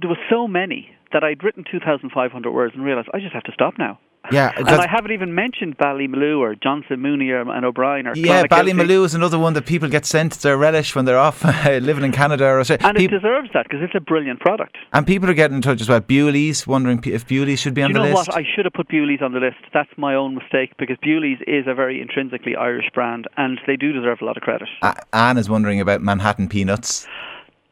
there 0.00 0.10
were 0.10 0.18
so 0.30 0.46
many 0.46 0.90
that 1.12 1.24
I'd 1.24 1.42
written 1.42 1.64
2,500 1.70 2.52
words 2.52 2.74
and 2.74 2.84
realised 2.84 3.08
I 3.14 3.20
just 3.20 3.32
have 3.32 3.44
to 3.44 3.52
stop 3.52 3.74
now. 3.78 3.98
Yeah, 4.32 4.52
and 4.56 4.68
I 4.68 4.86
haven't 4.86 5.12
even 5.12 5.34
mentioned 5.34 5.78
Ballymaloe 5.78 6.38
or 6.38 6.54
Johnston 6.54 7.00
Mooney 7.00 7.30
or, 7.30 7.40
and 7.40 7.64
O'Brien 7.64 8.06
or 8.06 8.14
yeah, 8.14 8.44
Ballymaloe 8.44 9.04
is 9.04 9.14
another 9.14 9.38
one 9.38 9.54
that 9.54 9.66
people 9.66 9.88
get 9.88 10.04
sent 10.04 10.32
their 10.40 10.56
relish 10.56 10.94
when 10.94 11.04
they're 11.04 11.18
off 11.18 11.44
living 11.64 12.04
in 12.04 12.12
Canada 12.12 12.44
or 12.44 12.60
Australia. 12.60 12.86
And 12.86 12.98
it 12.98 13.10
deserves 13.10 13.50
that 13.54 13.64
because 13.64 13.80
it's 13.82 13.94
a 13.94 14.00
brilliant 14.00 14.40
product. 14.40 14.76
And 14.92 15.06
people 15.06 15.30
are 15.30 15.34
getting 15.34 15.56
in 15.56 15.62
touch 15.62 15.80
as 15.80 15.88
well. 15.88 16.00
Bewley's 16.00 16.66
wondering 16.66 17.02
if 17.04 17.26
Bewley's 17.26 17.60
should 17.60 17.74
be 17.74 17.82
on 17.82 17.92
the 17.92 18.00
list. 18.00 18.08
You 18.08 18.14
know 18.14 18.16
what? 18.16 18.36
I 18.36 18.44
should 18.54 18.64
have 18.64 18.74
put 18.74 18.88
Bewley's 18.88 19.22
on 19.22 19.32
the 19.32 19.40
list. 19.40 19.58
That's 19.72 19.90
my 19.96 20.14
own 20.14 20.34
mistake 20.34 20.72
because 20.78 20.96
Bewley's 21.02 21.38
is 21.46 21.66
a 21.66 21.74
very 21.74 22.00
intrinsically 22.00 22.56
Irish 22.56 22.90
brand 22.94 23.26
and 23.36 23.60
they 23.66 23.76
do 23.76 23.92
deserve 23.92 24.18
a 24.20 24.24
lot 24.24 24.36
of 24.36 24.42
credit. 24.42 24.68
Uh, 24.82 24.94
Anne 25.12 25.38
is 25.38 25.48
wondering 25.48 25.80
about 25.80 26.02
Manhattan 26.02 26.48
peanuts 26.48 27.06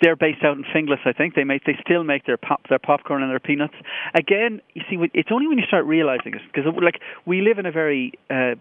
they're 0.01 0.17
based 0.17 0.43
out 0.45 0.57
in 0.57 0.65
Finglas, 0.65 1.07
I 1.07 1.13
think. 1.13 1.35
They 1.35 1.45
make 1.45 1.65
they 1.65 1.77
still 1.81 2.05
make 2.05 2.27
their 2.27 2.37
pop 2.37 2.69
their 2.69 2.79
popcorn 2.79 3.23
and 3.23 3.31
their 3.31 3.41
peanuts. 3.41 3.75
Again, 4.15 4.61
you 4.75 4.83
see, 4.91 4.97
it's 5.15 5.31
only 5.33 5.47
when 5.47 5.59
you 5.59 5.65
start 5.67 5.85
realizing 5.85 6.35
it 6.35 6.43
because 6.53 6.71
like 6.83 7.01
we 7.27 7.41
live 7.41 7.59
in 7.59 7.67
a 7.67 7.73
very 7.73 8.13
uh, 8.31 8.55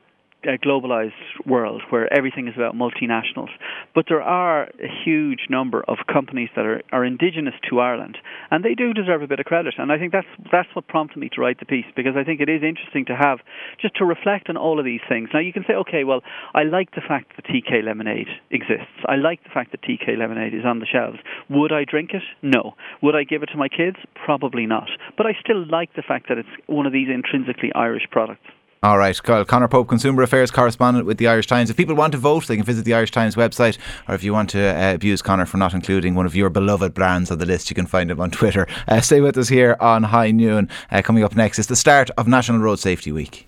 a 0.45 0.57
globalized 0.57 1.11
world 1.45 1.81
where 1.89 2.11
everything 2.13 2.47
is 2.47 2.55
about 2.55 2.75
multinationals, 2.75 3.49
but 3.95 4.05
there 4.07 4.21
are 4.21 4.63
a 4.63 4.89
huge 5.03 5.47
number 5.49 5.83
of 5.87 5.97
companies 6.11 6.49
that 6.55 6.65
are, 6.65 6.81
are 6.91 7.05
indigenous 7.05 7.55
to 7.69 7.79
Ireland, 7.79 8.17
and 8.51 8.63
they 8.63 8.75
do 8.75 8.93
deserve 8.93 9.21
a 9.21 9.27
bit 9.27 9.39
of 9.39 9.45
credit. 9.45 9.75
And 9.77 9.91
I 9.91 9.97
think 9.97 10.11
that's 10.11 10.27
that's 10.51 10.69
what 10.73 10.87
prompted 10.87 11.19
me 11.19 11.29
to 11.33 11.41
write 11.41 11.59
the 11.59 11.65
piece 11.65 11.85
because 11.95 12.15
I 12.17 12.23
think 12.23 12.41
it 12.41 12.49
is 12.49 12.61
interesting 12.63 13.05
to 13.05 13.15
have 13.15 13.39
just 13.81 13.95
to 13.97 14.05
reflect 14.05 14.49
on 14.49 14.57
all 14.57 14.79
of 14.79 14.85
these 14.85 15.01
things. 15.07 15.29
Now 15.33 15.39
you 15.39 15.53
can 15.53 15.63
say, 15.67 15.73
okay, 15.73 16.03
well, 16.03 16.21
I 16.53 16.63
like 16.63 16.91
the 16.91 17.01
fact 17.05 17.33
that 17.35 17.45
TK 17.45 17.83
lemonade 17.83 18.27
exists. 18.51 18.93
I 19.05 19.15
like 19.15 19.43
the 19.43 19.49
fact 19.53 19.71
that 19.71 19.81
TK 19.81 20.17
lemonade 20.17 20.53
is 20.53 20.65
on 20.65 20.79
the 20.79 20.85
shelves. 20.85 21.19
Would 21.49 21.71
I 21.71 21.85
drink 21.85 22.11
it? 22.13 22.23
No. 22.41 22.73
Would 23.01 23.15
I 23.15 23.23
give 23.23 23.43
it 23.43 23.47
to 23.47 23.57
my 23.57 23.69
kids? 23.69 23.97
Probably 24.25 24.65
not. 24.65 24.89
But 25.17 25.25
I 25.25 25.33
still 25.41 25.65
like 25.67 25.93
the 25.95 26.03
fact 26.05 26.27
that 26.29 26.37
it's 26.37 26.49
one 26.67 26.85
of 26.85 26.93
these 26.93 27.07
intrinsically 27.09 27.71
Irish 27.73 28.07
products. 28.11 28.45
All 28.83 28.97
right, 28.97 29.17
Conor 29.23 29.69
Pope, 29.69 29.87
Consumer 29.87 30.23
Affairs 30.23 30.51
correspondent 30.51 31.05
with 31.05 31.17
the 31.17 31.27
Irish 31.27 31.47
Times. 31.47 31.69
If 31.69 31.77
people 31.77 31.95
want 31.95 32.11
to 32.11 32.17
vote, 32.17 32.47
they 32.47 32.57
can 32.57 32.65
visit 32.65 32.83
the 32.83 32.93
Irish 32.93 33.11
Times 33.11 33.37
website, 33.37 33.77
or 34.09 34.15
if 34.15 34.25
you 34.25 34.33
want 34.33 34.49
to 34.49 34.59
uh, 34.59 34.93
abuse 34.93 35.21
Conor 35.21 35.45
for 35.45 35.55
not 35.55 35.73
including 35.73 36.15
one 36.15 36.25
of 36.25 36.35
your 36.35 36.49
beloved 36.49 36.93
brands 36.93 37.31
on 37.31 37.37
the 37.37 37.45
list, 37.45 37.69
you 37.69 37.75
can 37.75 37.85
find 37.85 38.11
him 38.11 38.19
on 38.19 38.29
Twitter. 38.29 38.67
Uh, 38.89 38.99
stay 38.99 39.21
with 39.21 39.37
us 39.37 39.47
here 39.47 39.77
on 39.79 40.03
High 40.03 40.31
Noon. 40.31 40.67
Uh, 40.91 41.01
coming 41.01 41.23
up 41.23 41.33
next 41.33 41.59
is 41.59 41.67
the 41.67 41.77
start 41.77 42.09
of 42.17 42.27
National 42.27 42.59
Road 42.59 42.77
Safety 42.77 43.13
Week. 43.13 43.47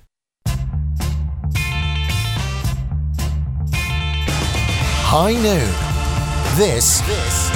High 5.03 5.33
Noon. 5.33 6.57
This 6.57 7.01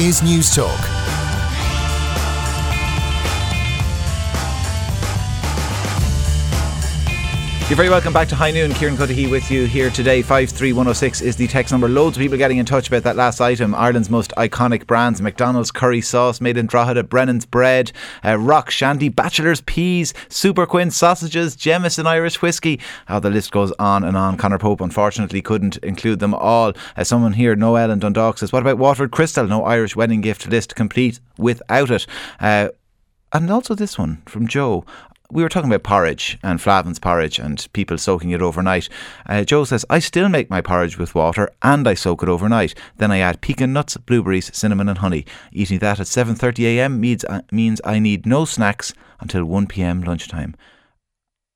is 0.02 0.20
Newstalk. 0.20 0.99
You're 7.70 7.78
very 7.78 7.90
welcome 7.92 8.14
back 8.14 8.28
to 8.30 8.36
High 8.36 8.50
Noon. 8.50 8.74
Kieran 8.74 8.96
Cuddihy 8.96 9.30
with 9.30 9.52
you 9.52 9.66
here 9.66 9.92
today. 9.92 10.24
53106 10.24 11.22
is 11.22 11.36
the 11.36 11.46
text 11.46 11.72
number. 11.72 11.88
Loads 11.88 12.18
of 12.18 12.22
people 12.22 12.36
getting 12.36 12.58
in 12.58 12.66
touch 12.66 12.88
about 12.88 13.04
that 13.04 13.16
last 13.16 13.40
item. 13.40 13.76
Ireland's 13.76 14.10
most 14.10 14.34
iconic 14.38 14.88
brands 14.88 15.22
McDonald's 15.22 15.70
curry 15.70 16.02
sauce 16.02 16.42
made 16.42 16.58
in 16.58 16.66
Drogheda, 16.66 17.04
Brennan's 17.04 17.46
bread, 17.46 17.92
uh, 18.26 18.40
Rock 18.40 18.72
Shandy, 18.72 19.08
Batchelors 19.08 19.62
peas, 19.62 20.14
Superquinn 20.30 20.92
sausages, 20.92 21.56
Jameson 21.56 22.08
Irish 22.08 22.42
whiskey. 22.42 22.80
How 23.06 23.18
oh, 23.18 23.20
the 23.20 23.30
list 23.30 23.52
goes 23.52 23.72
on 23.74 24.04
and 24.04 24.18
on. 24.18 24.36
Conor 24.36 24.58
Pope 24.58 24.82
unfortunately 24.82 25.44
couldn't 25.44 25.78
include 25.84 26.18
them 26.18 26.34
all. 26.34 26.74
Uh, 26.98 27.04
someone 27.04 27.34
here, 27.34 27.56
Noel 27.56 27.92
in 27.92 28.00
Dundalk, 28.00 28.40
says, 28.40 28.52
What 28.52 28.64
about 28.64 28.80
Waterford 28.80 29.12
Crystal? 29.12 29.46
No 29.46 29.64
Irish 29.64 29.96
wedding 29.96 30.22
gift 30.22 30.48
list 30.48 30.76
complete 30.76 31.20
without 31.38 31.92
it. 31.92 32.08
Uh, 32.40 32.70
and 33.32 33.52
also 33.52 33.76
this 33.76 33.96
one 33.96 34.24
from 34.26 34.48
Joe 34.48 34.84
we 35.32 35.44
were 35.44 35.50
talking 35.50 35.70
about 35.70 35.84
porridge 35.84 36.40
and 36.42 36.60
Flahavan's 36.60 37.00
porridge 37.00 37.38
and 37.38 37.68
people 37.74 37.98
soaking 37.98 38.32
it 38.32 38.42
overnight. 38.42 38.90
Uh, 39.28 39.44
Joe 39.44 39.64
says, 39.64 39.86
I 39.90 40.00
still 40.00 40.28
make 40.28 40.50
my 40.50 40.62
porridge 40.62 40.98
with 40.98 41.14
water 41.14 41.52
and 41.62 41.88
I 41.88 41.94
soak 41.94 42.24
it 42.24 42.30
overnight. 42.30 42.74
Then 42.98 43.12
I 43.12 43.20
add 43.20 43.42
pecan 43.42 43.72
nuts, 43.72 43.96
blueberries, 43.98 44.56
cinnamon 44.56 44.90
and 44.90 44.98
honey. 44.98 45.26
Eating 45.52 45.80
that 45.80 46.00
at 46.00 46.08
7.30am 46.08 46.98
means, 46.98 47.24
uh, 47.26 47.42
means 47.52 47.80
I 47.84 48.00
need 48.00 48.26
no 48.26 48.46
snacks 48.46 48.94
until 49.20 49.46
1pm 49.46 50.06
lunchtime. 50.06 50.56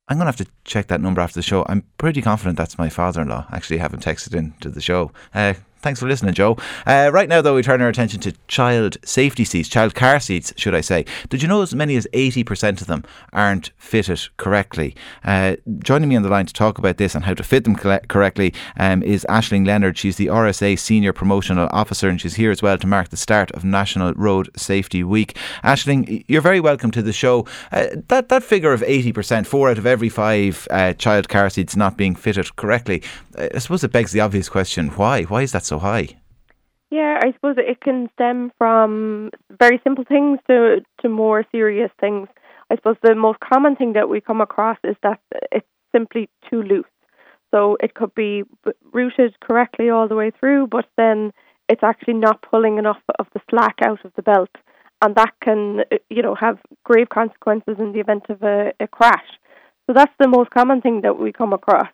I'm 0.08 0.18
going 0.18 0.32
to 0.32 0.38
have 0.38 0.48
to 0.48 0.52
check 0.66 0.88
that 0.88 1.02
number 1.02 1.22
after 1.22 1.36
the 1.36 1.42
show. 1.44 1.66
I'm 1.68 1.84
pretty 1.98 2.22
confident 2.22 2.58
that's 2.58 2.78
my 2.78 2.90
father-in-law. 2.90 3.48
Actually, 3.52 3.80
I 3.80 3.84
haven't 3.84 4.04
texted 4.04 4.36
in 4.36 4.54
to 4.60 4.70
the 4.70 4.82
show. 4.82 5.12
Uh, 5.34 5.54
Thanks 5.84 6.00
for 6.00 6.08
listening, 6.08 6.34
Joe. 6.34 6.56
Uh, 6.88 7.12
right 7.12 7.28
now, 7.28 7.42
though, 7.42 7.56
we 7.56 7.62
turn 7.62 7.82
our 7.82 7.90
attention 7.90 8.22
to 8.22 8.32
child 8.48 8.96
safety 9.04 9.44
seats, 9.44 9.68
child 9.68 9.94
car 9.94 10.18
seats, 10.22 10.54
should 10.56 10.74
I 10.74 10.80
say. 10.80 11.04
Did 11.28 11.42
you 11.42 11.50
know 11.50 11.62
as 11.62 11.76
many 11.76 11.98
as 11.98 12.08
80% 12.14 12.80
of 12.80 12.88
them 12.88 13.04
aren't 13.34 13.72
fitted 13.78 14.22
correctly? 14.38 14.96
Uh, 15.26 15.58
joining 15.80 16.08
me 16.08 16.16
on 16.16 16.24
the 16.24 16.30
line 16.30 16.46
to 16.46 16.54
talk 16.54 16.78
about 16.78 16.96
this 16.96 17.16
and 17.16 17.26
how 17.26 17.34
to 17.34 17.44
fit 17.44 17.66
them 17.66 17.76
correctly 17.76 18.54
um, 18.78 19.04
is 19.04 19.26
Ashling 19.30 19.68
Leonard. 19.68 19.98
She's 19.98 20.16
the 20.16 20.28
RSA 20.28 20.80
Senior 20.80 21.12
Promotional 21.12 21.68
Officer 21.74 22.08
and 22.08 22.22
she's 22.22 22.36
here 22.36 22.52
as 22.52 22.62
well 22.62 22.78
to 22.78 22.88
mark 22.88 23.10
the 23.10 23.18
start 23.18 23.52
of 23.52 23.66
National 23.66 24.14
Road 24.14 24.50
Safety 24.56 25.04
Week. 25.04 25.38
Ashling, 25.66 26.24
you're 26.30 26.40
very 26.40 26.62
welcome 26.62 26.92
to 26.92 27.02
the 27.02 27.12
show. 27.12 27.46
Uh, 27.74 27.88
that, 28.08 28.30
that 28.30 28.44
figure 28.44 28.72
of 28.72 28.80
80%, 28.80 29.46
four 29.46 29.70
out 29.70 29.78
of 29.78 29.86
every 29.86 30.08
five 30.08 30.66
uh, 30.72 30.94
child 30.94 31.28
car 31.28 31.50
seats 31.50 31.76
not 31.76 31.98
being 31.98 32.16
fitted 32.16 32.56
correctly, 32.56 33.04
I 33.38 33.58
suppose 33.58 33.84
it 33.84 33.92
begs 33.92 34.12
the 34.12 34.22
obvious 34.22 34.48
question 34.48 34.90
why? 34.90 35.24
Why 35.24 35.42
is 35.42 35.52
that 35.54 35.66
so 35.66 35.73
so 35.74 35.80
high? 35.80 36.08
Yeah, 36.92 37.20
I 37.24 37.32
suppose 37.34 37.56
it 37.58 37.82
can 37.82 38.10
stem 38.14 38.52
from 38.60 39.32
very 39.50 39.82
simple 39.84 40.06
things 40.06 40.40
to, 40.48 40.82
to 41.02 41.10
more 41.10 41.44
serious 41.52 41.92
things. 42.00 42.28
I 42.70 42.76
suppose 42.76 42.98
the 43.02 43.16
most 43.16 43.40
common 43.40 43.76
thing 43.76 43.94
that 43.94 44.10
we 44.10 44.22
come 44.22 44.42
across 44.42 44.78
is 44.84 44.96
that 45.02 45.20
it's 45.52 45.68
simply 45.92 46.30
too 46.50 46.62
loose. 46.62 46.86
So 47.50 47.78
it 47.82 47.96
could 47.96 48.14
be 48.14 48.44
routed 48.92 49.40
correctly 49.40 49.90
all 49.90 50.08
the 50.08 50.16
way 50.16 50.32
through, 50.40 50.68
but 50.68 50.86
then 50.98 51.32
it's 51.70 51.84
actually 51.84 52.16
not 52.16 52.44
pulling 52.44 52.78
enough 52.78 53.02
of 53.20 53.28
the 53.34 53.42
slack 53.50 53.78
out 53.84 54.04
of 54.06 54.12
the 54.16 54.22
belt, 54.22 54.50
and 55.02 55.16
that 55.16 55.34
can, 55.42 55.84
you 56.10 56.22
know, 56.22 56.36
have 56.36 56.58
grave 56.84 57.10
consequences 57.10 57.76
in 57.80 57.94
the 57.94 58.00
event 58.00 58.26
of 58.30 58.42
a, 58.44 58.74
a 58.80 58.88
crash. 58.88 59.30
So 59.88 59.94
that's 59.94 60.14
the 60.20 60.28
most 60.28 60.50
common 60.52 60.82
thing 60.82 61.02
that 61.02 61.20
we 61.20 61.32
come 61.32 61.54
across. 61.54 61.94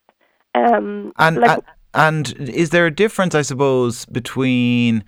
Um, 0.55 1.13
and 1.17 1.37
like, 1.37 1.57
and 1.57 1.63
is 1.95 2.69
there 2.69 2.85
a 2.85 2.91
difference, 2.91 3.35
I 3.35 3.41
suppose, 3.41 4.05
between 4.05 5.03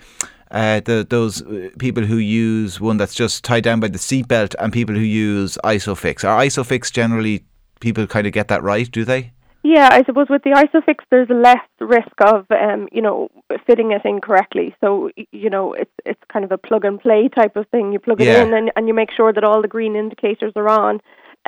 uh, 0.49 0.81
the, 0.81 1.05
those 1.07 1.41
uh, 1.41 1.69
people 1.79 2.03
who 2.03 2.17
use 2.17 2.81
one 2.81 2.97
that's 2.97 3.15
just 3.15 3.43
tied 3.43 3.63
down 3.63 3.79
by 3.79 3.87
the 3.87 3.99
seatbelt 3.99 4.55
and 4.59 4.73
people 4.73 4.95
who 4.95 5.01
use 5.01 5.57
ISOFIX? 5.63 6.27
Are 6.27 6.41
ISOFIX 6.41 6.91
generally 6.91 7.45
people 7.79 8.07
kind 8.07 8.27
of 8.27 8.33
get 8.33 8.47
that 8.47 8.63
right? 8.63 8.89
Do 8.89 9.05
they? 9.05 9.33
Yeah, 9.63 9.89
I 9.91 10.03
suppose 10.05 10.27
with 10.27 10.41
the 10.43 10.51
ISOFIX, 10.51 11.03
there's 11.11 11.29
less 11.29 11.59
risk 11.79 12.09
of, 12.25 12.47
um, 12.49 12.89
you 12.91 13.01
know, 13.01 13.29
fitting 13.67 13.91
it 13.91 14.01
in 14.03 14.19
correctly. 14.19 14.75
So, 14.81 15.11
you 15.31 15.51
know, 15.51 15.73
it's 15.73 15.91
it's 16.03 16.21
kind 16.33 16.43
of 16.43 16.51
a 16.51 16.57
plug 16.57 16.83
and 16.83 16.99
play 16.99 17.29
type 17.29 17.55
of 17.55 17.67
thing. 17.67 17.93
You 17.93 17.99
plug 17.99 18.21
it 18.21 18.25
yeah. 18.25 18.41
in 18.41 18.53
and, 18.55 18.71
and 18.75 18.87
you 18.87 18.95
make 18.95 19.11
sure 19.11 19.31
that 19.31 19.43
all 19.43 19.61
the 19.61 19.67
green 19.67 19.95
indicators 19.95 20.53
are 20.55 20.67
on. 20.67 20.99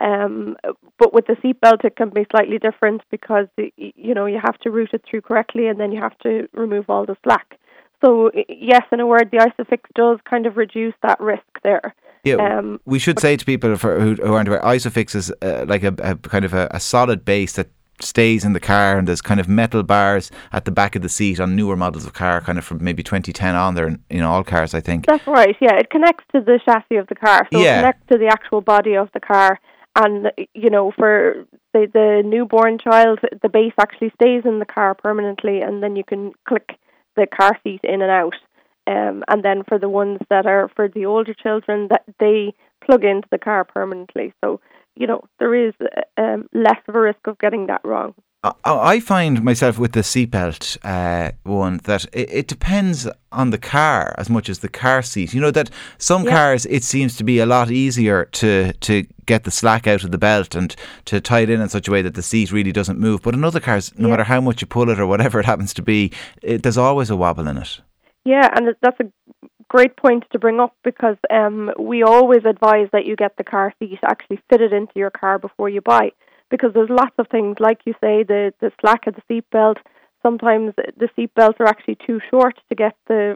Um, 0.02 0.58
but 0.98 1.14
with 1.14 1.28
the 1.28 1.34
seatbelt, 1.34 1.86
it 1.86 1.96
can 1.96 2.10
be 2.10 2.26
slightly 2.32 2.58
different 2.58 3.02
because 3.12 3.48
you 3.58 4.14
know 4.14 4.26
you 4.26 4.40
have 4.44 4.58
to 4.60 4.72
route 4.72 4.94
it 4.94 5.04
through 5.10 5.22
correctly, 5.22 5.68
and 5.68 5.80
then 5.80 5.92
you 5.92 6.02
have 6.02 6.18
to 6.20 6.48
remove 6.54 6.90
all 6.90 7.06
the 7.06 7.16
slack. 7.24 7.60
So 8.04 8.32
yes, 8.50 8.84
in 8.92 9.00
a 9.00 9.08
word, 9.08 9.30
the 9.32 9.38
Isofix 9.38 9.82
does 9.96 10.20
kind 10.30 10.46
of 10.46 10.58
reduce 10.58 10.96
that 11.04 11.20
risk 11.20 11.44
there. 11.64 11.96
Yeah, 12.24 12.36
um, 12.36 12.80
we 12.86 13.00
should 13.00 13.20
say 13.20 13.36
to 13.36 13.46
people 13.46 13.76
for, 13.78 14.00
who, 14.00 14.16
who 14.16 14.34
aren't 14.34 14.48
aware, 14.48 14.62
Isofix 14.62 15.14
is 15.14 15.32
uh, 15.42 15.66
like 15.68 15.84
a, 15.84 15.94
a, 16.00 16.16
kind 16.16 16.46
of 16.46 16.54
a, 16.54 16.70
a 16.72 16.80
solid 16.80 17.26
base 17.26 17.54
that 17.54 17.70
stays 18.00 18.44
in 18.44 18.54
the 18.54 18.60
car 18.60 18.98
and 18.98 19.08
there's 19.08 19.22
kind 19.22 19.40
of 19.40 19.48
metal 19.48 19.84
bars 19.84 20.32
at 20.52 20.66
the 20.66 20.72
back 20.72 20.96
of 20.96 21.02
the 21.02 21.10
seat 21.10 21.40
on 21.40 21.56
newer 21.56 21.76
models 21.76 22.06
of 22.06 22.14
car 22.14 22.42
kind 22.42 22.58
of 22.58 22.66
from 22.66 22.84
maybe 22.84 23.04
2010 23.04 23.56
on 23.56 23.76
there 23.76 23.88
in, 23.88 24.04
in 24.10 24.22
all 24.24 24.44
cars 24.44 24.74
I 24.74 24.82
think 24.82 25.06
that's 25.06 25.26
right 25.28 25.56
yeah 25.62 25.76
it 25.76 25.90
connects 25.90 26.24
to 26.34 26.42
the 26.42 26.60
chassis 26.66 26.96
of 26.98 27.08
the 27.08 27.16
car 27.16 27.48
so 27.54 27.60
yeah. 27.60 27.76
it 27.76 27.82
connects 27.82 28.08
to 28.12 28.18
the 28.18 28.28
actual 28.28 28.62
body 28.62 28.96
of 28.96 29.10
the 29.14 29.20
car 29.20 29.60
and 29.96 30.32
you 30.54 30.70
know 30.70 30.92
for 30.92 31.46
the 31.74 31.88
the 31.94 32.22
newborn 32.26 32.80
child 32.80 33.20
the 33.42 33.50
base 33.50 33.74
actually 33.80 34.12
stays 34.22 34.44
in 34.46 34.60
the 34.60 34.66
car 34.66 34.96
permanently 34.96 35.62
and 35.62 35.84
then 35.84 35.96
you 35.96 36.04
can 36.04 36.32
click 36.48 36.80
the 37.16 37.28
car 37.28 37.58
seat 37.64 37.82
in 37.84 38.02
and 38.02 38.12
out. 38.12 38.36
Um, 38.86 39.24
and 39.30 39.44
then 39.44 39.64
for 39.66 39.80
the 39.80 39.88
ones 39.88 40.20
that 40.30 40.46
are 40.46 40.70
for 40.76 40.90
the 40.90 41.06
older 41.06 41.34
children 41.34 41.88
that 41.90 42.04
they 42.20 42.54
plug 42.86 43.06
into 43.06 43.28
the 43.32 43.38
car 43.38 43.64
permanently. 43.64 44.34
So 44.44 44.60
you 44.96 45.08
know 45.08 45.24
there 45.40 45.56
is 45.56 45.74
um, 46.18 46.50
less 46.54 46.82
of 46.88 46.96
a 46.96 47.00
risk 47.00 47.26
of 47.26 47.40
getting 47.40 47.68
that 47.68 47.82
wrong 47.84 48.14
I 48.44 49.00
find 49.00 49.42
myself 49.42 49.80
with 49.80 49.94
the 49.94 50.02
seatbelt 50.02 50.78
uh, 50.84 51.32
one 51.44 51.78
that 51.86 52.04
it, 52.12 52.30
it, 52.30 52.48
depends 52.48 53.08
on 53.32 53.52
the 53.52 53.58
car 53.58 54.14
as 54.18 54.30
much 54.30 54.50
as 54.50 54.60
the 54.60 54.68
car 54.68 55.02
seat. 55.02 55.34
You 55.34 55.40
know 55.40 55.52
that 55.52 55.70
some 55.98 56.26
yeah. 56.26 56.32
cars 56.32 56.66
it 56.66 56.84
seems 56.84 57.16
to 57.18 57.24
be 57.24 57.40
a 57.40 57.46
lot 57.46 57.72
easier 57.72 58.26
to 58.26 58.74
to 58.74 59.04
get 59.26 59.46
the 59.46 59.52
slack 59.52 59.88
out 59.88 60.04
of 60.04 60.12
the 60.12 60.18
belt 60.18 60.56
and 60.56 60.76
to 61.06 61.22
tie 61.22 61.42
it 61.42 61.50
in 61.50 61.62
in 61.62 61.70
such 61.70 61.88
a 61.88 61.92
way 61.92 62.02
that 62.02 62.16
the 62.16 62.22
seat 62.22 62.52
really 62.52 62.74
doesn't 62.74 63.00
move. 63.00 63.22
But 63.22 63.34
in 63.34 63.46
other 63.46 63.62
cars, 63.62 63.98
no 63.98 64.08
yeah. 64.08 64.12
matter 64.12 64.24
how 64.26 64.42
much 64.42 64.60
you 64.60 64.68
pull 64.68 64.90
it 64.90 65.00
or 65.00 65.08
whatever 65.08 65.40
it 65.40 65.46
happens 65.46 65.74
to 65.76 65.82
be, 65.82 66.12
it, 66.42 66.64
there's 66.64 66.78
always 66.78 67.10
a 67.10 67.16
wobble 67.16 67.48
in 67.48 67.58
it. 67.58 67.80
Yeah, 68.26 68.50
and 68.54 68.76
that's 68.82 69.00
a 69.00 69.10
great 69.70 69.96
point 69.96 70.26
to 70.34 70.40
bring 70.40 70.60
up 70.60 70.76
because 70.84 71.18
um, 71.30 71.72
we 71.80 72.04
always 72.04 72.44
advise 72.44 72.90
that 72.92 73.06
you 73.06 73.16
get 73.16 73.38
the 73.38 73.44
car 73.46 73.74
seat 73.80 74.00
actually 74.04 74.42
fitted 74.50 74.74
into 74.74 74.94
your 74.96 75.12
car 75.12 75.40
before 75.40 75.70
you 75.70 75.80
buy 75.80 76.12
because 76.54 76.72
there's 76.76 76.90
lots 76.90 77.16
of 77.18 77.28
things, 77.30 77.56
like 77.60 77.80
you 77.84 77.94
say, 77.94 78.22
the, 78.22 78.54
the 78.62 78.72
slack 78.80 79.08
of 79.08 79.16
the 79.16 79.24
seatbelt. 79.28 79.78
Sometimes 80.22 80.74
the 80.76 81.10
seatbelts 81.18 81.60
are 81.60 81.66
actually 81.66 81.98
too 82.06 82.20
short 82.30 82.56
to 82.70 82.76
get 82.76 82.96
the 83.08 83.36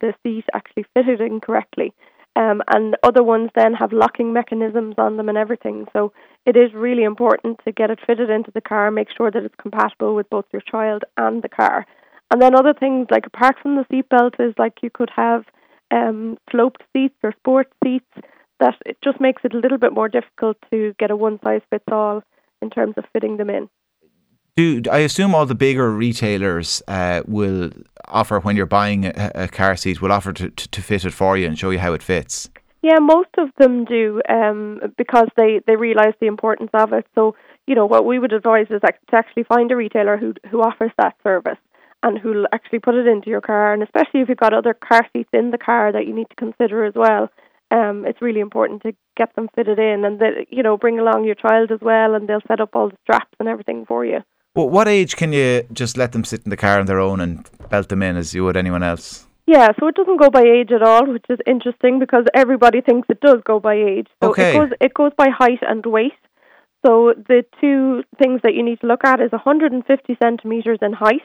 the 0.00 0.12
seat 0.24 0.44
actually 0.52 0.84
fitted 0.92 1.20
in 1.20 1.38
correctly. 1.40 1.94
Um, 2.34 2.60
and 2.74 2.96
other 3.04 3.22
ones 3.22 3.50
then 3.54 3.72
have 3.74 3.92
locking 3.92 4.32
mechanisms 4.32 4.96
on 4.98 5.16
them 5.16 5.28
and 5.28 5.38
everything. 5.38 5.86
So 5.92 6.12
it 6.44 6.56
is 6.56 6.74
really 6.74 7.04
important 7.04 7.60
to 7.64 7.72
get 7.72 7.92
it 7.92 8.00
fitted 8.04 8.30
into 8.30 8.50
the 8.50 8.60
car, 8.60 8.90
make 8.90 9.08
sure 9.16 9.30
that 9.30 9.44
it's 9.44 9.54
compatible 9.62 10.16
with 10.16 10.28
both 10.28 10.44
your 10.52 10.60
child 10.60 11.04
and 11.16 11.42
the 11.42 11.48
car. 11.48 11.86
And 12.32 12.42
then 12.42 12.56
other 12.56 12.74
things 12.74 13.06
like 13.12 13.26
apart 13.26 13.56
from 13.62 13.76
the 13.76 13.84
seatbelt 13.84 14.40
is 14.40 14.54
like 14.58 14.82
you 14.82 14.90
could 14.90 15.10
have 15.14 15.44
um, 15.92 16.36
sloped 16.50 16.82
seats 16.92 17.14
or 17.22 17.32
sports 17.38 17.72
seats 17.84 18.12
that 18.58 18.74
it 18.84 18.98
just 19.04 19.20
makes 19.20 19.42
it 19.44 19.54
a 19.54 19.58
little 19.58 19.78
bit 19.78 19.92
more 19.92 20.08
difficult 20.08 20.56
to 20.72 20.94
get 20.98 21.12
a 21.12 21.16
one 21.16 21.38
size 21.44 21.62
fits 21.70 21.92
all 21.92 22.24
in 22.62 22.70
terms 22.70 22.94
of 22.96 23.04
fitting 23.12 23.36
them 23.36 23.50
in. 23.50 23.68
Do 24.56 24.82
I 24.90 24.98
assume 24.98 25.34
all 25.34 25.44
the 25.44 25.54
bigger 25.54 25.90
retailers 25.90 26.82
uh, 26.88 27.22
will 27.26 27.70
offer 28.08 28.40
when 28.40 28.56
you're 28.56 28.64
buying 28.64 29.04
a, 29.04 29.30
a 29.34 29.48
car 29.48 29.76
seat 29.76 30.00
will 30.00 30.12
offer 30.12 30.32
to, 30.32 30.48
to, 30.48 30.68
to, 30.68 30.82
fit 30.82 31.04
it 31.04 31.10
for 31.10 31.36
you 31.36 31.46
and 31.46 31.58
show 31.58 31.68
you 31.68 31.78
how 31.78 31.92
it 31.92 32.02
fits? 32.02 32.48
Yeah, 32.80 32.98
most 33.00 33.28
of 33.36 33.50
them 33.58 33.84
do 33.84 34.22
um, 34.30 34.80
because 34.96 35.28
they, 35.36 35.60
they 35.66 35.76
realise 35.76 36.14
the 36.20 36.26
importance 36.26 36.70
of 36.72 36.94
it. 36.94 37.06
So, 37.14 37.36
you 37.66 37.74
know, 37.74 37.84
what 37.84 38.06
we 38.06 38.18
would 38.18 38.32
advise 38.32 38.68
is 38.70 38.80
to 38.80 39.16
actually 39.16 39.42
find 39.42 39.70
a 39.70 39.76
retailer 39.76 40.16
who 40.16 40.32
who 40.50 40.62
offers 40.62 40.92
that 40.96 41.16
service 41.22 41.58
and 42.02 42.18
who'll 42.18 42.46
actually 42.52 42.78
put 42.78 42.94
it 42.94 43.06
into 43.06 43.28
your 43.28 43.40
car. 43.40 43.74
And 43.74 43.82
especially 43.82 44.20
if 44.20 44.28
you've 44.28 44.38
got 44.38 44.54
other 44.54 44.72
car 44.72 45.06
seats 45.12 45.30
in 45.32 45.50
the 45.50 45.58
car 45.58 45.92
that 45.92 46.06
you 46.06 46.14
need 46.14 46.30
to 46.30 46.36
consider 46.36 46.84
as 46.84 46.94
well, 46.94 47.28
um, 47.70 48.04
it's 48.06 48.22
really 48.22 48.40
important 48.40 48.82
to 48.82 48.94
get 49.16 49.34
them 49.34 49.48
fitted 49.54 49.78
in 49.78 50.04
and 50.04 50.20
that 50.20 50.46
you 50.50 50.62
know 50.62 50.76
bring 50.76 50.98
along 50.98 51.24
your 51.24 51.34
child 51.34 51.70
as 51.72 51.80
well, 51.80 52.14
and 52.14 52.28
they'll 52.28 52.46
set 52.48 52.60
up 52.60 52.70
all 52.74 52.90
the 52.90 52.96
straps 53.02 53.34
and 53.40 53.48
everything 53.48 53.84
for 53.86 54.04
you. 54.04 54.20
Well, 54.54 54.70
what 54.70 54.88
age 54.88 55.16
can 55.16 55.32
you 55.32 55.66
just 55.72 55.96
let 55.96 56.12
them 56.12 56.24
sit 56.24 56.44
in 56.44 56.50
the 56.50 56.56
car 56.56 56.78
on 56.80 56.86
their 56.86 57.00
own 57.00 57.20
and 57.20 57.48
belt 57.68 57.88
them 57.88 58.02
in 58.02 58.16
as 58.16 58.34
you 58.34 58.44
would 58.44 58.56
anyone 58.56 58.82
else? 58.82 59.26
Yeah, 59.46 59.68
so 59.78 59.86
it 59.86 59.94
doesn't 59.94 60.20
go 60.20 60.30
by 60.30 60.42
age 60.42 60.72
at 60.72 60.82
all, 60.82 61.06
which 61.06 61.26
is 61.28 61.38
interesting 61.46 62.00
because 62.00 62.24
everybody 62.34 62.80
thinks 62.80 63.06
it 63.10 63.20
does 63.20 63.42
go 63.44 63.60
by 63.60 63.74
age. 63.74 64.08
So 64.22 64.30
okay. 64.30 64.50
it 64.50 64.58
goes 64.58 64.70
it 64.80 64.94
goes 64.94 65.12
by 65.16 65.28
height 65.30 65.60
and 65.62 65.84
weight. 65.86 66.12
So 66.84 67.14
the 67.16 67.44
two 67.60 68.02
things 68.18 68.40
that 68.42 68.54
you 68.54 68.62
need 68.62 68.80
to 68.80 68.86
look 68.86 69.04
at 69.04 69.20
is 69.20 69.32
150 69.32 70.16
centimeters 70.22 70.78
in 70.82 70.92
height 70.92 71.22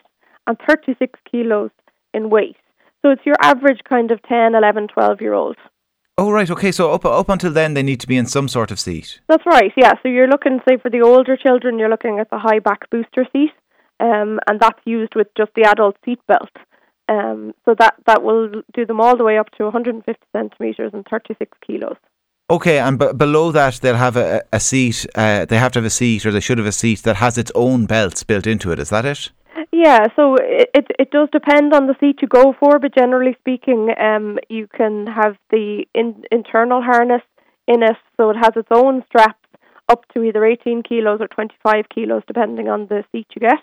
and 0.48 0.58
36 0.68 1.20
kilos 1.30 1.72
in 2.14 2.30
weight. 2.30 2.58
So 3.02 3.12
it's 3.12 3.26
your 3.26 3.36
average 3.42 3.80
kind 3.88 4.12
of 4.12 4.22
10, 4.24 4.56
11, 4.56 4.90
12 4.90 5.22
year 5.22 5.34
old. 5.34 5.58
Oh 6.22 6.30
right, 6.30 6.52
okay. 6.52 6.72
So 6.72 6.92
up 6.92 7.04
up 7.04 7.30
until 7.30 7.52
then, 7.52 7.74
they 7.74 7.82
need 7.82 8.00
to 8.02 8.08
be 8.08 8.16
in 8.16 8.28
some 8.28 8.48
sort 8.48 8.70
of 8.70 8.80
seat. 8.80 9.20
That's 9.28 9.44
right. 9.44 9.72
Yeah. 9.76 9.94
So 10.04 10.08
you're 10.08 10.28
looking, 10.28 10.60
say, 10.70 10.78
for 10.78 10.92
the 10.92 11.02
older 11.02 11.36
children, 11.36 11.80
you're 11.80 11.90
looking 11.90 12.20
at 12.20 12.30
the 12.30 12.38
high 12.38 12.60
back 12.60 12.88
booster 12.92 13.26
seat, 13.34 13.50
um, 14.00 14.40
and 14.48 14.60
that's 14.60 14.80
used 14.86 15.16
with 15.16 15.30
just 15.36 15.50
the 15.56 15.64
adult 15.64 15.96
seat 16.06 16.20
belt. 16.28 16.56
Um, 17.10 17.56
so 17.66 17.74
that 17.80 17.96
that 18.06 18.22
will 18.22 18.52
do 18.72 18.86
them 18.86 19.02
all 19.02 19.18
the 19.18 19.24
way 19.24 19.40
up 19.40 19.50
to 19.58 19.64
150 19.64 20.24
centimeters 20.32 20.92
and 20.94 21.08
36 21.10 21.58
kilos. 21.66 21.98
Okay, 22.52 22.78
and 22.78 23.00
b- 23.00 23.14
below 23.18 23.52
that 23.52 23.80
they'll 23.82 23.96
have 23.96 24.16
a, 24.16 24.44
a 24.54 24.60
seat. 24.60 25.08
Uh, 25.16 25.46
they 25.46 25.58
have 25.58 25.72
to 25.72 25.80
have 25.80 25.86
a 25.86 25.90
seat, 25.90 26.24
or 26.24 26.32
they 26.32 26.40
should 26.40 26.60
have 26.60 26.68
a 26.68 26.72
seat 26.72 27.02
that 27.02 27.16
has 27.16 27.40
its 27.40 27.52
own 27.56 27.88
belts 27.88 28.22
built 28.22 28.46
into 28.46 28.72
it. 28.72 28.78
Is 28.78 28.92
that 28.92 29.06
it? 29.06 29.32
Yeah, 29.72 30.08
so 30.16 30.36
it, 30.36 30.70
it, 30.74 30.88
it 31.00 31.12
does 31.12 31.30
depend 31.32 31.74
on 31.74 31.88
the 31.88 31.96
seat 32.00 32.20
you 32.22 32.28
go 32.28 32.54
for, 32.60 32.80
but 32.80 32.96
generally 32.96 33.36
speaking, 33.40 33.90
um, 34.00 34.40
you 34.50 34.68
can 34.68 35.08
have 35.08 35.36
the 35.50 35.86
in, 35.94 36.24
internal 36.32 36.82
harness 36.82 37.22
in 37.68 37.84
it, 37.84 37.98
so 38.18 38.30
it 38.30 38.36
has 38.36 38.52
its 38.56 38.70
own 38.72 39.04
straps 39.08 39.38
up 39.90 40.06
to 40.14 40.24
either 40.24 40.46
18 40.46 40.84
kilos 40.84 41.20
or 41.22 41.28
25 41.28 41.86
kilos, 41.94 42.24
depending 42.28 42.70
on 42.70 42.88
the 42.88 43.04
seat 43.12 43.28
you 43.36 43.42
get, 43.42 43.60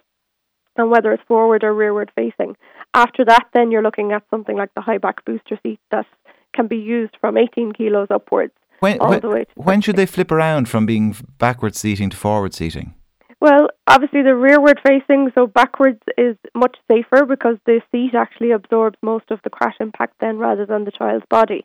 and 0.77 0.91
whether 0.91 1.13
it's 1.13 1.23
forward 1.27 1.65
or 1.65 1.75
rearward 1.75 2.11
facing. 2.15 2.57
After 2.95 3.25
that, 3.25 3.47
then 3.55 3.71
you're 3.71 3.83
looking 3.83 4.13
at 4.13 4.23
something 4.31 4.57
like 4.57 4.75
the 4.75 4.81
high 4.81 4.99
back 4.99 5.25
booster 5.25 5.59
seat 5.63 5.81
that 5.91 6.07
can 6.55 6.67
be 6.67 6.77
used 6.77 7.17
from 7.21 7.37
18 7.37 7.73
kilos 7.73 8.09
upwards. 8.11 8.53
When, 8.81 8.99
when, 8.99 9.47
when 9.57 9.81
should 9.81 9.97
they 9.97 10.07
flip 10.07 10.31
around 10.31 10.69
from 10.69 10.87
being 10.87 11.17
backward 11.39 11.75
seating 11.75 12.11
to 12.11 12.17
forward 12.17 12.55
seating? 12.55 12.95
Well, 13.41 13.69
obviously 13.87 14.23
the 14.23 14.35
rearward 14.35 14.81
facing, 14.85 15.31
so 15.35 15.47
backwards 15.47 16.01
is 16.17 16.37
much 16.55 16.77
safer 16.91 17.25
because 17.25 17.57
the 17.67 17.81
seat 17.93 18.15
actually 18.15 18.51
absorbs 18.51 18.99
most 19.01 19.31
of 19.31 19.41
the 19.45 19.51
crash 19.51 19.77
impact 19.79 20.15
then 20.21 20.39
rather 20.39 20.67
than 20.67 20.85
the 20.85 20.91
child's 20.91 21.25
body. 21.31 21.65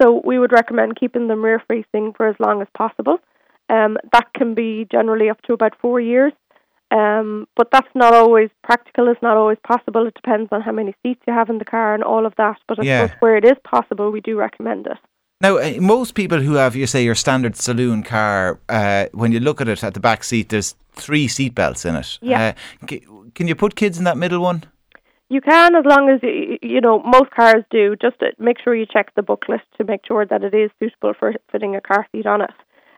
So 0.00 0.20
we 0.24 0.38
would 0.38 0.52
recommend 0.52 0.98
keeping 0.98 1.28
them 1.28 1.44
rear 1.44 1.62
facing 1.68 2.14
for 2.16 2.26
as 2.26 2.36
long 2.40 2.60
as 2.60 2.68
possible. 2.76 3.18
Um, 3.68 3.98
that 4.12 4.32
can 4.34 4.54
be 4.54 4.86
generally 4.90 5.30
up 5.30 5.40
to 5.42 5.52
about 5.52 5.78
four 5.80 6.00
years. 6.00 6.32
Um, 6.90 7.46
but 7.56 7.68
that's 7.72 7.88
not 7.94 8.12
always 8.12 8.50
practical. 8.62 9.08
It's 9.08 9.22
not 9.22 9.36
always 9.36 9.56
possible. 9.66 10.06
It 10.06 10.14
depends 10.14 10.48
on 10.52 10.60
how 10.60 10.72
many 10.72 10.94
seats 11.02 11.22
you 11.26 11.32
have 11.32 11.48
in 11.48 11.58
the 11.58 11.64
car 11.64 11.94
and 11.94 12.02
all 12.02 12.26
of 12.26 12.34
that. 12.36 12.58
But 12.68 12.80
I 12.80 12.82
yeah. 12.82 13.06
suppose 13.06 13.16
where 13.20 13.36
it 13.36 13.44
is 13.44 13.56
possible, 13.64 14.10
we 14.10 14.20
do 14.20 14.36
recommend 14.36 14.86
it. 14.86 14.98
Now, 15.42 15.58
uh, 15.58 15.74
most 15.80 16.14
people 16.14 16.40
who 16.40 16.54
have, 16.54 16.76
you 16.76 16.86
say, 16.86 17.02
your 17.02 17.16
standard 17.16 17.56
saloon 17.56 18.04
car, 18.04 18.60
uh, 18.68 19.06
when 19.12 19.32
you 19.32 19.40
look 19.40 19.60
at 19.60 19.68
it 19.68 19.82
at 19.82 19.92
the 19.92 20.00
back 20.00 20.22
seat, 20.22 20.50
there's 20.50 20.76
three 20.92 21.26
seat 21.26 21.54
belts 21.56 21.84
in 21.84 21.96
it. 21.96 22.18
Yeah. 22.22 22.54
Uh, 22.86 22.96
can 23.34 23.48
you 23.48 23.56
put 23.56 23.74
kids 23.74 23.98
in 23.98 24.04
that 24.04 24.16
middle 24.16 24.40
one? 24.40 24.62
You 25.28 25.40
can, 25.40 25.74
as 25.74 25.84
long 25.84 26.10
as 26.10 26.20
you, 26.22 26.58
you 26.62 26.80
know 26.80 27.02
most 27.02 27.30
cars 27.30 27.64
do. 27.70 27.96
Just 27.96 28.16
make 28.38 28.58
sure 28.62 28.74
you 28.74 28.86
check 28.86 29.14
the 29.14 29.22
booklet 29.22 29.62
to 29.78 29.84
make 29.84 30.06
sure 30.06 30.24
that 30.26 30.44
it 30.44 30.54
is 30.54 30.70
suitable 30.78 31.14
for 31.18 31.32
fitting 31.50 31.74
a 31.74 31.80
car 31.80 32.06
seat 32.12 32.26
on 32.26 32.42
it. 32.42 32.50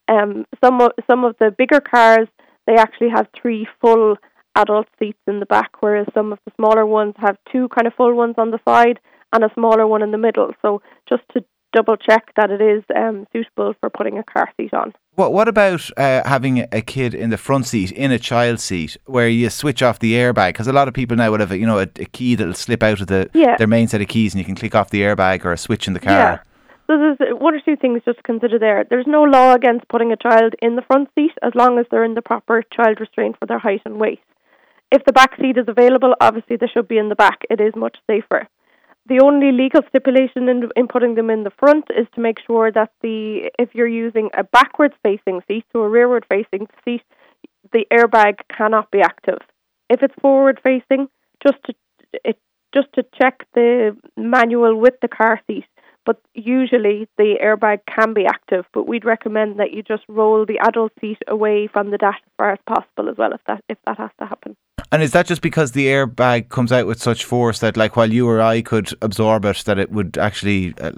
Um, 0.09 0.45
some 0.63 0.81
of 0.81 0.91
some 1.09 1.25
of 1.25 1.37
the 1.39 1.55
bigger 1.57 1.81
cars 1.81 2.29
they 2.67 2.75
actually 2.75 3.11
have 3.11 3.29
three 3.41 3.69
full 3.81 4.17
adult 4.57 4.89
seats 4.99 5.21
in 5.29 5.39
the 5.39 5.47
back, 5.47 5.71
whereas 5.81 6.09
some 6.13 6.33
of 6.33 6.41
the 6.45 6.53
smaller 6.57 6.85
ones 6.85 7.15
have 7.19 7.37
two 7.53 7.69
kind 7.69 7.87
of 7.87 7.95
full 7.95 8.15
ones 8.15 8.35
on 8.37 8.51
the 8.51 8.61
side 8.69 8.99
and 9.33 9.45
a 9.45 9.55
smaller 9.55 9.87
one 9.87 10.03
in 10.03 10.11
the 10.11 10.19
middle. 10.19 10.53
So 10.61 10.83
just 11.09 11.23
to 11.35 11.45
double 11.75 11.97
check 11.97 12.33
that 12.37 12.51
it 12.51 12.63
is 12.63 12.85
um, 12.97 13.27
suitable 13.33 13.75
for 13.81 13.91
putting 13.91 14.17
a 14.17 14.23
car 14.23 14.49
seat 14.57 14.73
on. 14.73 14.95
What 15.17 15.33
What 15.33 15.49
about 15.49 15.91
uh, 15.97 16.23
having 16.25 16.67
a 16.73 16.81
kid 16.81 17.15
in 17.15 17.31
the 17.31 17.37
front 17.37 17.67
seat 17.67 17.93
in 17.93 18.11
a 18.13 18.19
child 18.19 18.61
seat 18.61 18.97
where 19.05 19.29
you 19.29 19.51
switch 19.51 19.83
off 19.83 19.99
the 19.99 20.15
airbag? 20.15 20.51
Because 20.51 20.69
a 20.69 20.73
lot 20.73 20.89
of 20.89 20.95
people 20.95 21.17
now 21.17 21.31
would 21.31 21.41
have 21.41 21.53
a, 21.53 21.59
you 21.59 21.67
know 21.67 21.81
a, 21.81 21.89
a 21.99 22.07
key 22.07 22.35
that'll 22.37 22.55
slip 22.55 22.83
out 22.83 23.01
of 23.01 23.09
the 23.09 23.29
yeah. 23.35 23.57
their 23.57 23.67
main 23.67 23.89
set 23.89 24.01
of 24.01 24.09
keys 24.09 24.33
and 24.33 24.39
you 24.39 24.45
can 24.45 24.55
click 24.55 24.75
off 24.75 24.91
the 24.91 25.03
airbag 25.03 25.45
or 25.45 25.53
a 25.53 25.59
switch 25.59 25.87
in 25.87 25.93
the 25.93 26.01
car. 26.01 26.13
Yeah. 26.13 26.39
So 26.87 26.99
there's 26.99 27.19
one 27.41 27.55
or 27.55 27.61
two 27.61 27.77
things 27.77 28.03
just 28.05 28.19
to 28.19 28.23
consider 28.23 28.59
there. 28.59 28.85
There's 28.89 29.07
no 29.07 29.23
law 29.23 29.55
against 29.55 29.89
putting 29.89 30.13
a 30.13 30.17
child 30.17 30.55
in 30.61 30.77
the 30.77 30.83
front 30.83 31.09
seat 31.15 31.33
as 31.43 31.55
long 31.55 31.79
as 31.79 31.87
they're 31.91 32.05
in 32.05 32.15
the 32.15 32.23
proper 32.23 32.63
child 32.63 33.01
restraint 33.01 33.37
for 33.41 33.47
their 33.47 33.59
height 33.59 33.81
and 33.85 33.99
weight. 33.99 34.21
If 34.93 35.05
the 35.07 35.13
back 35.13 35.37
seat 35.41 35.57
is 35.57 35.67
available, 35.67 36.15
obviously 36.21 36.57
they 36.57 36.67
should 36.67 36.87
be 36.87 36.99
in 36.99 37.09
the 37.09 37.15
back. 37.15 37.41
It 37.49 37.61
is 37.61 37.75
much 37.75 37.97
safer 38.07 38.49
the 39.07 39.21
only 39.21 39.53
legal 39.53 39.83
stipulation 39.89 40.49
in, 40.49 40.71
in 40.77 40.89
putting 40.89 41.15
them 41.15 41.29
in 41.29 41.45
the 41.45 41.51
front 41.51 41.85
is 41.97 42.07
to 42.15 42.21
make 42.21 42.39
sure 42.47 42.73
that 42.73 42.91
the 43.03 43.51
if 43.59 43.75
you're 43.75 43.87
using 43.87 44.31
a 44.37 44.45
backwards 44.45 44.95
facing 45.03 45.41
seat, 45.47 45.65
so 45.73 45.81
a 45.81 45.89
rearward 45.89 46.25
facing 46.31 46.69
seat, 46.85 47.03
the 47.73 47.87
airbag 47.93 48.37
cannot 48.57 48.91
be 48.91 49.01
active. 49.01 49.39
If 49.91 50.03
it's 50.03 50.15
forward 50.21 50.61
facing, 50.63 51.09
just 51.43 51.59
to 51.65 51.75
it 52.25 52.39
just 52.75 52.89
to 52.95 53.05
check 53.21 53.47
the 53.55 53.97
manual 54.17 54.79
with 54.79 54.95
the 55.03 55.09
car 55.09 55.41
seat. 55.47 55.65
But 56.07 56.21
usually 56.35 57.09
the 57.17 57.37
airbag 57.43 57.81
can 57.87 58.13
be 58.13 58.27
active, 58.27 58.67
but 58.75 58.87
we'd 58.87 59.07
recommend 59.07 59.59
that 59.59 59.73
you 59.73 59.83
just 59.83 60.03
roll 60.07 60.45
the 60.45 60.59
adult 60.59 60.93
seat 61.01 61.19
away 61.29 61.67
from 61.67 61.91
the 61.91 61.99
dash 61.99 62.19
as 62.27 62.33
far 62.37 62.53
as 62.53 62.59
possible 62.67 63.09
as 63.09 63.17
well 63.17 63.33
if 63.33 63.41
that 63.47 63.63
if 63.69 63.79
that 63.87 63.99
has 63.99 64.11
to 64.19 64.27
happen. 64.27 64.57
And 64.93 65.03
is 65.03 65.13
that 65.13 65.27
just 65.27 65.43
because 65.43 65.73
the 65.73 65.87
airbag 65.87 66.49
comes 66.49 66.73
out 66.73 66.87
with 66.87 67.03
such 67.03 67.25
force 67.25 67.59
that, 67.61 67.77
like, 67.77 67.97
while 67.97 68.13
you 68.13 68.29
or 68.29 68.41
I 68.41 68.63
could 68.63 68.91
absorb 69.03 69.45
it, 69.45 69.63
that 69.67 69.79
it 69.79 69.91
would 69.91 70.19
actually 70.19 70.75
uh, 70.79 70.93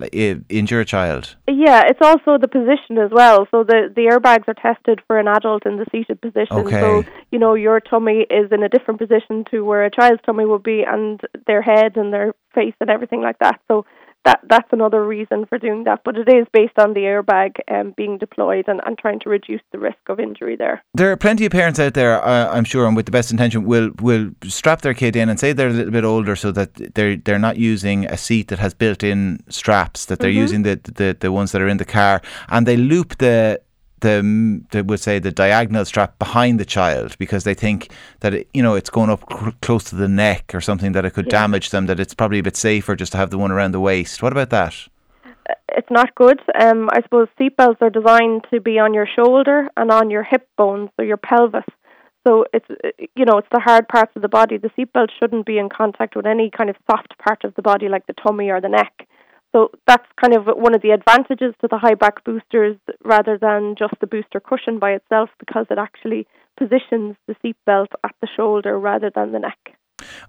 injure 0.49 0.81
a 0.81 0.85
child? 0.85 1.37
Yeah, 1.49 1.83
it's 1.87 2.01
also 2.03 2.39
the 2.39 2.49
position 2.49 2.99
as 2.99 3.11
well. 3.11 3.47
So 3.51 3.65
the 3.65 3.93
the 3.95 4.03
airbags 4.03 4.49
are 4.49 4.55
tested 4.55 5.01
for 5.07 5.19
an 5.19 5.29
adult 5.29 5.67
in 5.67 5.77
the 5.77 5.87
seated 5.91 6.21
position. 6.21 6.57
Okay. 6.57 6.81
So 6.81 7.05
you 7.31 7.39
know 7.39 7.55
your 7.55 7.81
tummy 7.81 8.27
is 8.31 8.51
in 8.53 8.63
a 8.63 8.69
different 8.69 9.01
position 9.01 9.45
to 9.51 9.65
where 9.65 9.85
a 9.85 9.91
child's 9.91 10.23
tummy 10.25 10.45
would 10.45 10.63
be, 10.63 10.83
and 10.83 11.21
their 11.47 11.63
head 11.63 11.97
and 11.97 12.13
their 12.13 12.35
face 12.55 12.75
and 12.81 12.91
everything 12.91 13.23
like 13.23 13.39
that. 13.39 13.61
So 13.69 13.87
that 14.27 14.41
that's 14.53 14.71
another 14.73 15.03
reason 15.07 15.47
for 15.47 15.57
doing 15.59 15.85
that. 15.85 15.99
But 16.05 16.17
it 16.17 16.29
is 16.29 16.47
based 16.53 16.79
on 16.79 16.93
the 16.93 17.05
airbag 17.13 17.51
um, 17.71 17.95
being 17.97 18.19
deployed 18.19 18.67
and, 18.69 18.81
and 18.85 18.99
trying 18.99 19.21
to 19.21 19.31
reduce 19.31 19.63
the 19.73 19.79
risk 19.79 20.03
of 20.09 20.21
injury 20.21 20.57
there. 20.57 20.85
There 20.95 21.11
are 21.13 21.17
plenty 21.17 21.47
of 21.47 21.53
parents 21.53 21.79
out 21.79 21.95
there, 21.95 22.23
uh, 22.23 22.55
I'm 22.55 22.65
sure, 22.65 22.87
and 22.87 22.97
with 22.97 23.07
the 23.07 23.13
best 23.13 23.31
intention, 23.31 23.65
will 23.65 23.91
will 24.01 24.31
strap 24.45 24.83
their 24.83 24.95
kid 24.95 25.17
in 25.17 25.29
and 25.29 25.39
say 25.41 25.53
they're 25.53 25.69
a 25.69 25.79
little 25.81 25.93
bit 25.93 26.05
older, 26.05 26.37
so 26.37 26.53
that 26.53 26.95
they're 26.95 27.17
they're 27.17 27.39
not 27.49 27.57
using 27.57 28.05
a 28.07 28.17
seat 28.17 28.49
that 28.49 28.59
has 28.59 28.75
built-in 28.75 29.43
straps, 29.49 30.07
that 30.07 30.19
they're 30.19 30.31
mm-hmm. 30.31 30.41
using 30.47 30.63
the, 30.63 30.81
the 30.83 31.17
the 31.19 31.33
ones 31.33 31.53
that 31.53 31.63
are 31.63 31.69
in 31.69 31.79
the 31.79 31.85
car, 31.85 32.21
and 32.49 32.67
they 32.67 32.77
loop 32.77 33.19
the 33.19 33.61
the 34.01 34.63
they 34.71 34.83
would 34.83 35.01
say 35.01 35.19
the 35.19 35.33
diagonal 35.33 35.85
strap 35.85 36.19
behind 36.19 36.61
the 36.61 36.65
child 36.65 37.17
because 37.19 37.45
they 37.45 37.55
think 37.55 37.91
that 38.21 38.35
it, 38.35 38.49
you 38.53 38.63
know 38.63 38.75
it's 38.75 38.91
going 38.91 39.11
up 39.11 39.25
cr- 39.27 39.51
close 39.63 39.85
to 39.85 39.97
the 39.97 40.09
neck 40.09 40.55
or 40.55 40.61
something 40.61 40.93
that 40.93 41.05
it 41.05 41.13
could 41.13 41.27
yeah. 41.27 41.41
damage 41.43 41.71
them. 41.71 41.87
That 41.87 42.01
it's 42.01 42.15
probably 42.15 42.39
a 42.39 42.43
bit 42.43 42.57
safer 42.57 42.95
just 42.95 43.13
to 43.13 43.19
have 43.19 43.31
the 43.31 43.39
one 43.39 43.51
around 43.51 43.73
the 43.73 43.81
waist. 43.81 44.23
What 44.23 44.33
about 44.33 44.51
that? 44.51 44.75
Uh, 45.25 45.55
it's 45.69 45.91
not 45.91 46.15
good. 46.15 46.41
Um, 46.61 46.89
I 46.93 47.03
suppose 47.03 47.29
seatbelts 47.41 47.81
are 47.81 47.91
designed 47.91 48.47
to 48.53 48.61
be 48.61 48.79
on 48.79 48.93
your 48.93 49.07
shoulder 49.07 49.69
and 49.77 49.91
on 49.91 50.11
your 50.11 50.25
hip 50.25 50.49
bones, 50.57 50.91
or 50.99 51.05
your 51.05 51.17
pelvis. 51.17 51.65
So 52.27 52.45
it's 52.53 52.69
uh, 52.69 52.91
you 53.15 53.25
know 53.25 53.39
it's 53.39 53.49
the 53.53 53.61
hard 53.61 53.89
parts 53.89 54.13
of 54.17 54.23
the 54.23 54.29
body. 54.29 54.59
The 54.59 54.71
seatbelt 54.71 55.09
shouldn't 55.19 55.47
be 55.47 55.59
in 55.59 55.69
contact 55.69 56.17
with 56.17 56.27
any 56.27 56.51
kind 56.51 56.69
of 56.69 56.77
soft 56.91 57.17
part 57.19 57.45
of 57.45 57.55
the 57.55 57.63
body 57.63 57.89
like 57.89 58.07
the 58.07 58.15
tummy 58.15 58.51
or 58.51 58.61
the 58.61 58.69
neck. 58.69 59.06
So 59.57 59.71
that's 59.87 60.05
kind 60.21 60.35
of 60.37 60.45
one 60.55 60.75
of 60.75 60.83
the 60.83 60.91
advantages 60.91 61.55
to 61.63 61.69
the 61.71 61.79
high 61.79 61.95
back 61.95 62.23
boosters 62.25 62.77
rather 63.03 63.39
than 63.39 63.75
just 63.79 63.95
the 64.03 64.07
booster 64.07 64.39
cushion 64.39 64.79
by 64.79 64.91
itself 64.91 65.31
because 65.39 65.65
it 65.71 65.79
actually 65.79 66.27
positions 66.59 67.17
the 67.27 67.35
seatbelt 67.43 67.87
at 68.05 68.15
the 68.21 68.29
shoulder 68.37 68.79
rather 68.79 69.11
than 69.15 69.33
the 69.33 69.39
neck. 69.39 69.79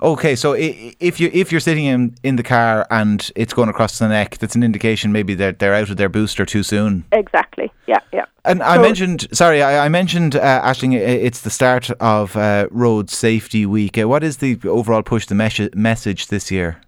Okay, 0.01 0.33
so 0.37 0.53
if 0.57 1.19
you 1.19 1.29
if 1.33 1.51
you're 1.51 1.59
sitting 1.59 1.83
in 1.83 2.15
in 2.23 2.37
the 2.37 2.43
car 2.43 2.87
and 2.89 3.29
it's 3.35 3.53
going 3.53 3.67
across 3.67 3.99
the 3.99 4.07
neck, 4.07 4.37
that's 4.37 4.55
an 4.55 4.63
indication 4.63 5.11
maybe 5.11 5.35
they're 5.35 5.51
they're 5.51 5.73
out 5.73 5.89
of 5.89 5.97
their 5.97 6.07
booster 6.07 6.45
too 6.45 6.63
soon. 6.63 7.03
Exactly. 7.11 7.69
Yeah. 7.85 7.99
Yeah. 8.13 8.25
And 8.45 8.63
I 8.63 8.77
mentioned, 8.81 9.27
sorry, 9.33 9.61
I, 9.61 9.87
I 9.87 9.89
mentioned, 9.89 10.37
uh, 10.37 10.61
Ashling, 10.63 10.93
it's 10.93 11.41
the 11.41 11.49
start 11.49 11.91
of 11.99 12.37
uh, 12.37 12.69
Road 12.71 13.09
Safety 13.09 13.65
Week. 13.65 13.97
Uh, 13.97 14.07
what 14.07 14.23
is 14.23 14.37
the 14.37 14.57
overall 14.63 15.03
push, 15.03 15.25
the 15.25 15.35
mes- 15.35 15.75
message 15.75 16.27
this 16.27 16.49
year? 16.49 16.79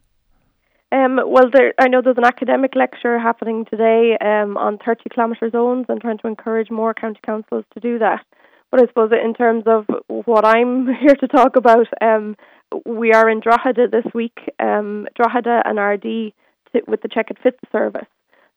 Um, 0.92 1.20
well, 1.24 1.50
there, 1.54 1.74
I 1.78 1.88
know 1.88 2.02
there's 2.02 2.18
an 2.18 2.26
academic 2.26 2.76
lecture 2.76 3.20
happening 3.20 3.66
today 3.66 4.18
um, 4.22 4.58
on 4.58 4.80
30 4.84 5.04
kilometre 5.14 5.50
zones 5.52 5.86
and 5.88 6.02
trying 6.02 6.18
to 6.20 6.28
encourage 6.28 6.72
more 6.72 6.94
county 6.94 7.20
councils 7.24 7.66
to 7.74 7.80
do 7.80 8.00
that. 8.00 8.26
But 8.72 8.82
I 8.82 8.88
suppose 8.88 9.12
in 9.12 9.34
terms 9.34 9.64
of 9.68 9.86
what 10.08 10.46
I'm 10.46 10.88
here 11.02 11.16
to 11.16 11.28
talk 11.28 11.56
about, 11.56 11.88
um, 12.02 12.36
we 12.86 13.14
are 13.14 13.30
in 13.30 13.40
Drogheda 13.40 13.88
this 13.88 14.06
week, 14.14 14.40
um, 14.60 15.08
Drogheda 15.16 15.62
and 15.66 15.78
Ardee 15.78 16.34
t- 16.74 16.82
with 16.88 17.02
the 17.02 17.08
Check 17.08 17.30
It 17.30 17.38
Fits 17.42 17.60
service. 17.72 18.08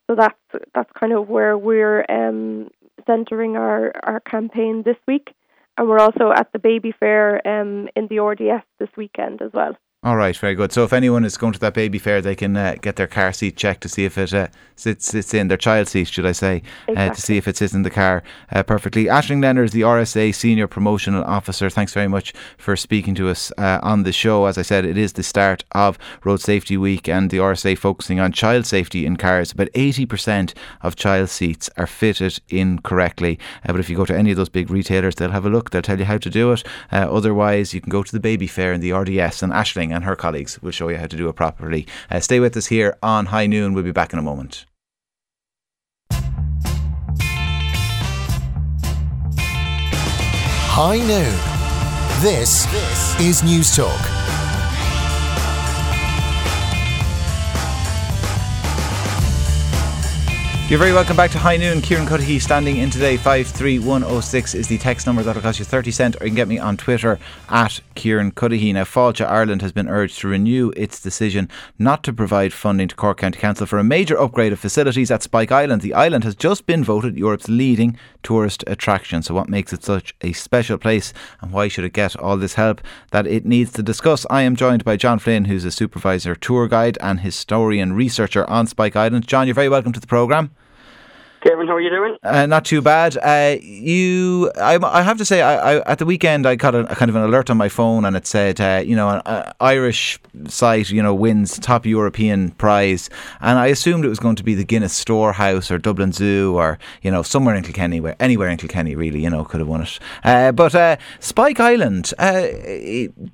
So 0.06 0.16
that's 0.16 0.64
that's 0.74 0.90
kind 0.98 1.12
of 1.12 1.28
where 1.28 1.56
we're 1.56 2.04
um, 2.08 2.68
centering 3.06 3.56
our, 3.56 3.92
our 4.02 4.20
campaign 4.20 4.82
this 4.84 4.96
week. 5.06 5.34
And 5.78 5.88
we're 5.88 6.00
also 6.00 6.32
at 6.34 6.52
the 6.52 6.58
baby 6.58 6.92
fair 6.98 7.46
um, 7.46 7.88
in 7.96 8.08
the 8.08 8.18
RDS 8.18 8.64
this 8.78 8.90
weekend 8.96 9.40
as 9.40 9.52
well. 9.54 9.76
All 10.04 10.16
right, 10.16 10.36
very 10.36 10.56
good. 10.56 10.72
So 10.72 10.82
if 10.82 10.92
anyone 10.92 11.24
is 11.24 11.36
going 11.36 11.52
to 11.52 11.60
that 11.60 11.74
baby 11.74 12.00
fair, 12.00 12.20
they 12.20 12.34
can 12.34 12.56
uh, 12.56 12.74
get 12.82 12.96
their 12.96 13.06
car 13.06 13.32
seat 13.32 13.56
checked 13.56 13.82
to 13.82 13.88
see 13.88 14.04
if 14.04 14.18
it 14.18 14.34
uh, 14.34 14.48
sits, 14.74 15.06
sits 15.06 15.32
in 15.32 15.46
their 15.46 15.56
child 15.56 15.86
seat, 15.86 16.08
should 16.08 16.26
I 16.26 16.32
say, 16.32 16.64
exactly. 16.88 16.96
uh, 16.96 17.14
to 17.14 17.20
see 17.20 17.36
if 17.36 17.46
it 17.46 17.56
sits 17.56 17.72
in 17.72 17.82
the 17.82 17.90
car 17.90 18.24
uh, 18.50 18.64
perfectly. 18.64 19.04
Ashling 19.04 19.40
Leonard 19.40 19.66
is 19.66 19.70
the 19.70 19.82
RSA 19.82 20.34
Senior 20.34 20.66
Promotional 20.66 21.22
Officer. 21.22 21.70
Thanks 21.70 21.94
very 21.94 22.08
much 22.08 22.32
for 22.58 22.74
speaking 22.74 23.14
to 23.14 23.28
us 23.28 23.52
uh, 23.58 23.78
on 23.84 24.02
the 24.02 24.10
show. 24.10 24.46
As 24.46 24.58
I 24.58 24.62
said, 24.62 24.84
it 24.84 24.98
is 24.98 25.12
the 25.12 25.22
start 25.22 25.62
of 25.70 26.00
Road 26.24 26.40
Safety 26.40 26.76
Week 26.76 27.08
and 27.08 27.30
the 27.30 27.38
RSA 27.38 27.78
focusing 27.78 28.18
on 28.18 28.32
child 28.32 28.66
safety 28.66 29.06
in 29.06 29.16
cars. 29.16 29.52
About 29.52 29.68
80% 29.68 30.52
of 30.80 30.96
child 30.96 31.28
seats 31.28 31.70
are 31.76 31.86
fitted 31.86 32.40
incorrectly. 32.48 33.38
Uh, 33.64 33.70
but 33.70 33.78
if 33.78 33.88
you 33.88 33.96
go 33.96 34.06
to 34.06 34.18
any 34.18 34.32
of 34.32 34.36
those 34.36 34.48
big 34.48 34.68
retailers, 34.68 35.14
they'll 35.14 35.30
have 35.30 35.46
a 35.46 35.50
look. 35.50 35.70
They'll 35.70 35.80
tell 35.80 36.00
you 36.00 36.06
how 36.06 36.18
to 36.18 36.28
do 36.28 36.50
it. 36.50 36.64
Uh, 36.90 37.06
otherwise, 37.08 37.72
you 37.72 37.80
can 37.80 37.90
go 37.90 38.02
to 38.02 38.10
the 38.10 38.18
baby 38.18 38.48
fair 38.48 38.72
in 38.72 38.80
the 38.80 38.90
RDS 38.90 39.44
and 39.44 39.52
Ashling 39.52 39.91
and 39.92 40.04
her 40.04 40.16
colleagues 40.16 40.60
will 40.62 40.72
show 40.72 40.88
you 40.88 40.96
how 40.96 41.06
to 41.06 41.16
do 41.16 41.28
it 41.28 41.36
properly. 41.36 41.86
Uh, 42.10 42.20
stay 42.20 42.40
with 42.40 42.56
us 42.56 42.66
here 42.66 42.96
on 43.02 43.26
High 43.26 43.46
Noon. 43.46 43.74
We'll 43.74 43.84
be 43.84 43.92
back 43.92 44.12
in 44.12 44.18
a 44.18 44.22
moment. 44.22 44.66
High 50.74 50.98
Noon. 50.98 52.22
This, 52.22 52.64
this 52.66 53.20
is 53.20 53.42
Newstalk. 53.42 54.21
You're 60.68 60.78
very 60.78 60.94
welcome 60.94 61.16
back 61.18 61.30
to 61.32 61.38
High 61.38 61.58
Noon. 61.58 61.82
Kieran 61.82 62.06
Cuddihy 62.06 62.40
standing 62.40 62.78
in 62.78 62.88
today. 62.88 63.18
53106 63.18 64.54
is 64.54 64.68
the 64.68 64.78
text 64.78 65.06
number 65.06 65.22
that'll 65.22 65.42
cost 65.42 65.58
you 65.58 65.66
30 65.66 65.90
cent, 65.90 66.16
or 66.18 66.24
you 66.24 66.30
can 66.30 66.36
get 66.36 66.48
me 66.48 66.58
on 66.58 66.78
Twitter 66.78 67.18
at 67.50 67.80
Kieran 67.94 68.32
Cuddihy. 68.32 68.72
Now, 68.72 68.84
Fáilte 68.84 69.26
Ireland 69.26 69.60
has 69.60 69.72
been 69.72 69.86
urged 69.86 70.20
to 70.20 70.28
renew 70.28 70.72
its 70.74 71.02
decision 71.02 71.50
not 71.78 72.02
to 72.04 72.12
provide 72.12 72.54
funding 72.54 72.88
to 72.88 72.94
Cork 72.94 73.18
County 73.18 73.38
Council 73.38 73.66
for 73.66 73.78
a 73.78 73.84
major 73.84 74.18
upgrade 74.18 74.50
of 74.54 74.60
facilities 74.60 75.10
at 75.10 75.22
Spike 75.22 75.52
Island. 75.52 75.82
The 75.82 75.92
island 75.92 76.24
has 76.24 76.34
just 76.34 76.64
been 76.64 76.82
voted 76.82 77.18
Europe's 77.18 77.50
leading 77.50 77.98
tourist 78.22 78.64
attraction. 78.66 79.22
So, 79.22 79.34
what 79.34 79.50
makes 79.50 79.74
it 79.74 79.84
such 79.84 80.14
a 80.22 80.32
special 80.32 80.78
place, 80.78 81.12
and 81.42 81.52
why 81.52 81.68
should 81.68 81.84
it 81.84 81.92
get 81.92 82.16
all 82.16 82.38
this 82.38 82.54
help 82.54 82.80
that 83.10 83.26
it 83.26 83.44
needs 83.44 83.72
to 83.72 83.82
discuss? 83.82 84.24
I 84.30 84.40
am 84.42 84.56
joined 84.56 84.86
by 84.86 84.96
John 84.96 85.18
Flynn, 85.18 85.44
who's 85.44 85.66
a 85.66 85.70
supervisor, 85.70 86.34
tour 86.34 86.66
guide, 86.66 86.96
and 87.02 87.20
historian 87.20 87.92
researcher 87.92 88.48
on 88.48 88.68
Spike 88.68 88.96
Island. 88.96 89.26
John, 89.26 89.46
you're 89.46 89.54
very 89.54 89.68
welcome 89.68 89.92
to 89.92 90.00
the 90.00 90.06
programme. 90.06 90.50
Kevin, 91.42 91.66
how 91.66 91.74
are 91.74 91.80
you 91.80 91.90
doing? 91.90 92.16
Uh, 92.22 92.46
not 92.46 92.64
too 92.64 92.80
bad. 92.80 93.16
Uh, 93.16 93.56
you, 93.60 94.52
I, 94.60 94.78
I, 94.80 95.02
have 95.02 95.18
to 95.18 95.24
say, 95.24 95.42
I, 95.42 95.72
I, 95.72 95.90
at 95.90 95.98
the 95.98 96.06
weekend 96.06 96.46
I 96.46 96.54
got 96.54 96.72
a, 96.74 96.80
a, 96.90 96.94
kind 96.94 97.08
of 97.08 97.16
an 97.16 97.22
alert 97.22 97.50
on 97.50 97.56
my 97.56 97.68
phone, 97.68 98.04
and 98.04 98.16
it 98.16 98.28
said, 98.28 98.60
uh, 98.60 98.80
you 98.84 98.94
know, 98.94 99.20
an 99.26 99.52
Irish 99.58 100.20
site, 100.46 100.90
you 100.90 101.02
know, 101.02 101.12
wins 101.12 101.58
top 101.58 101.84
European 101.84 102.52
prize, 102.52 103.10
and 103.40 103.58
I 103.58 103.66
assumed 103.66 104.04
it 104.04 104.08
was 104.08 104.20
going 104.20 104.36
to 104.36 104.44
be 104.44 104.54
the 104.54 104.64
Guinness 104.64 104.92
Storehouse 104.92 105.68
or 105.68 105.78
Dublin 105.78 106.12
Zoo 106.12 106.54
or 106.56 106.78
you 107.02 107.10
know 107.10 107.22
somewhere 107.22 107.56
in 107.56 107.64
Kilkenny, 107.64 107.98
where 107.98 108.14
anywhere 108.20 108.48
in 108.48 108.56
Kilkenny 108.56 108.94
really, 108.94 109.24
you 109.24 109.30
know, 109.30 109.44
could 109.44 109.58
have 109.58 109.68
won 109.68 109.82
it. 109.82 109.98
Uh, 110.22 110.52
but 110.52 110.76
uh, 110.76 110.96
Spike 111.18 111.58
Island, 111.58 112.14
uh, 112.18 112.42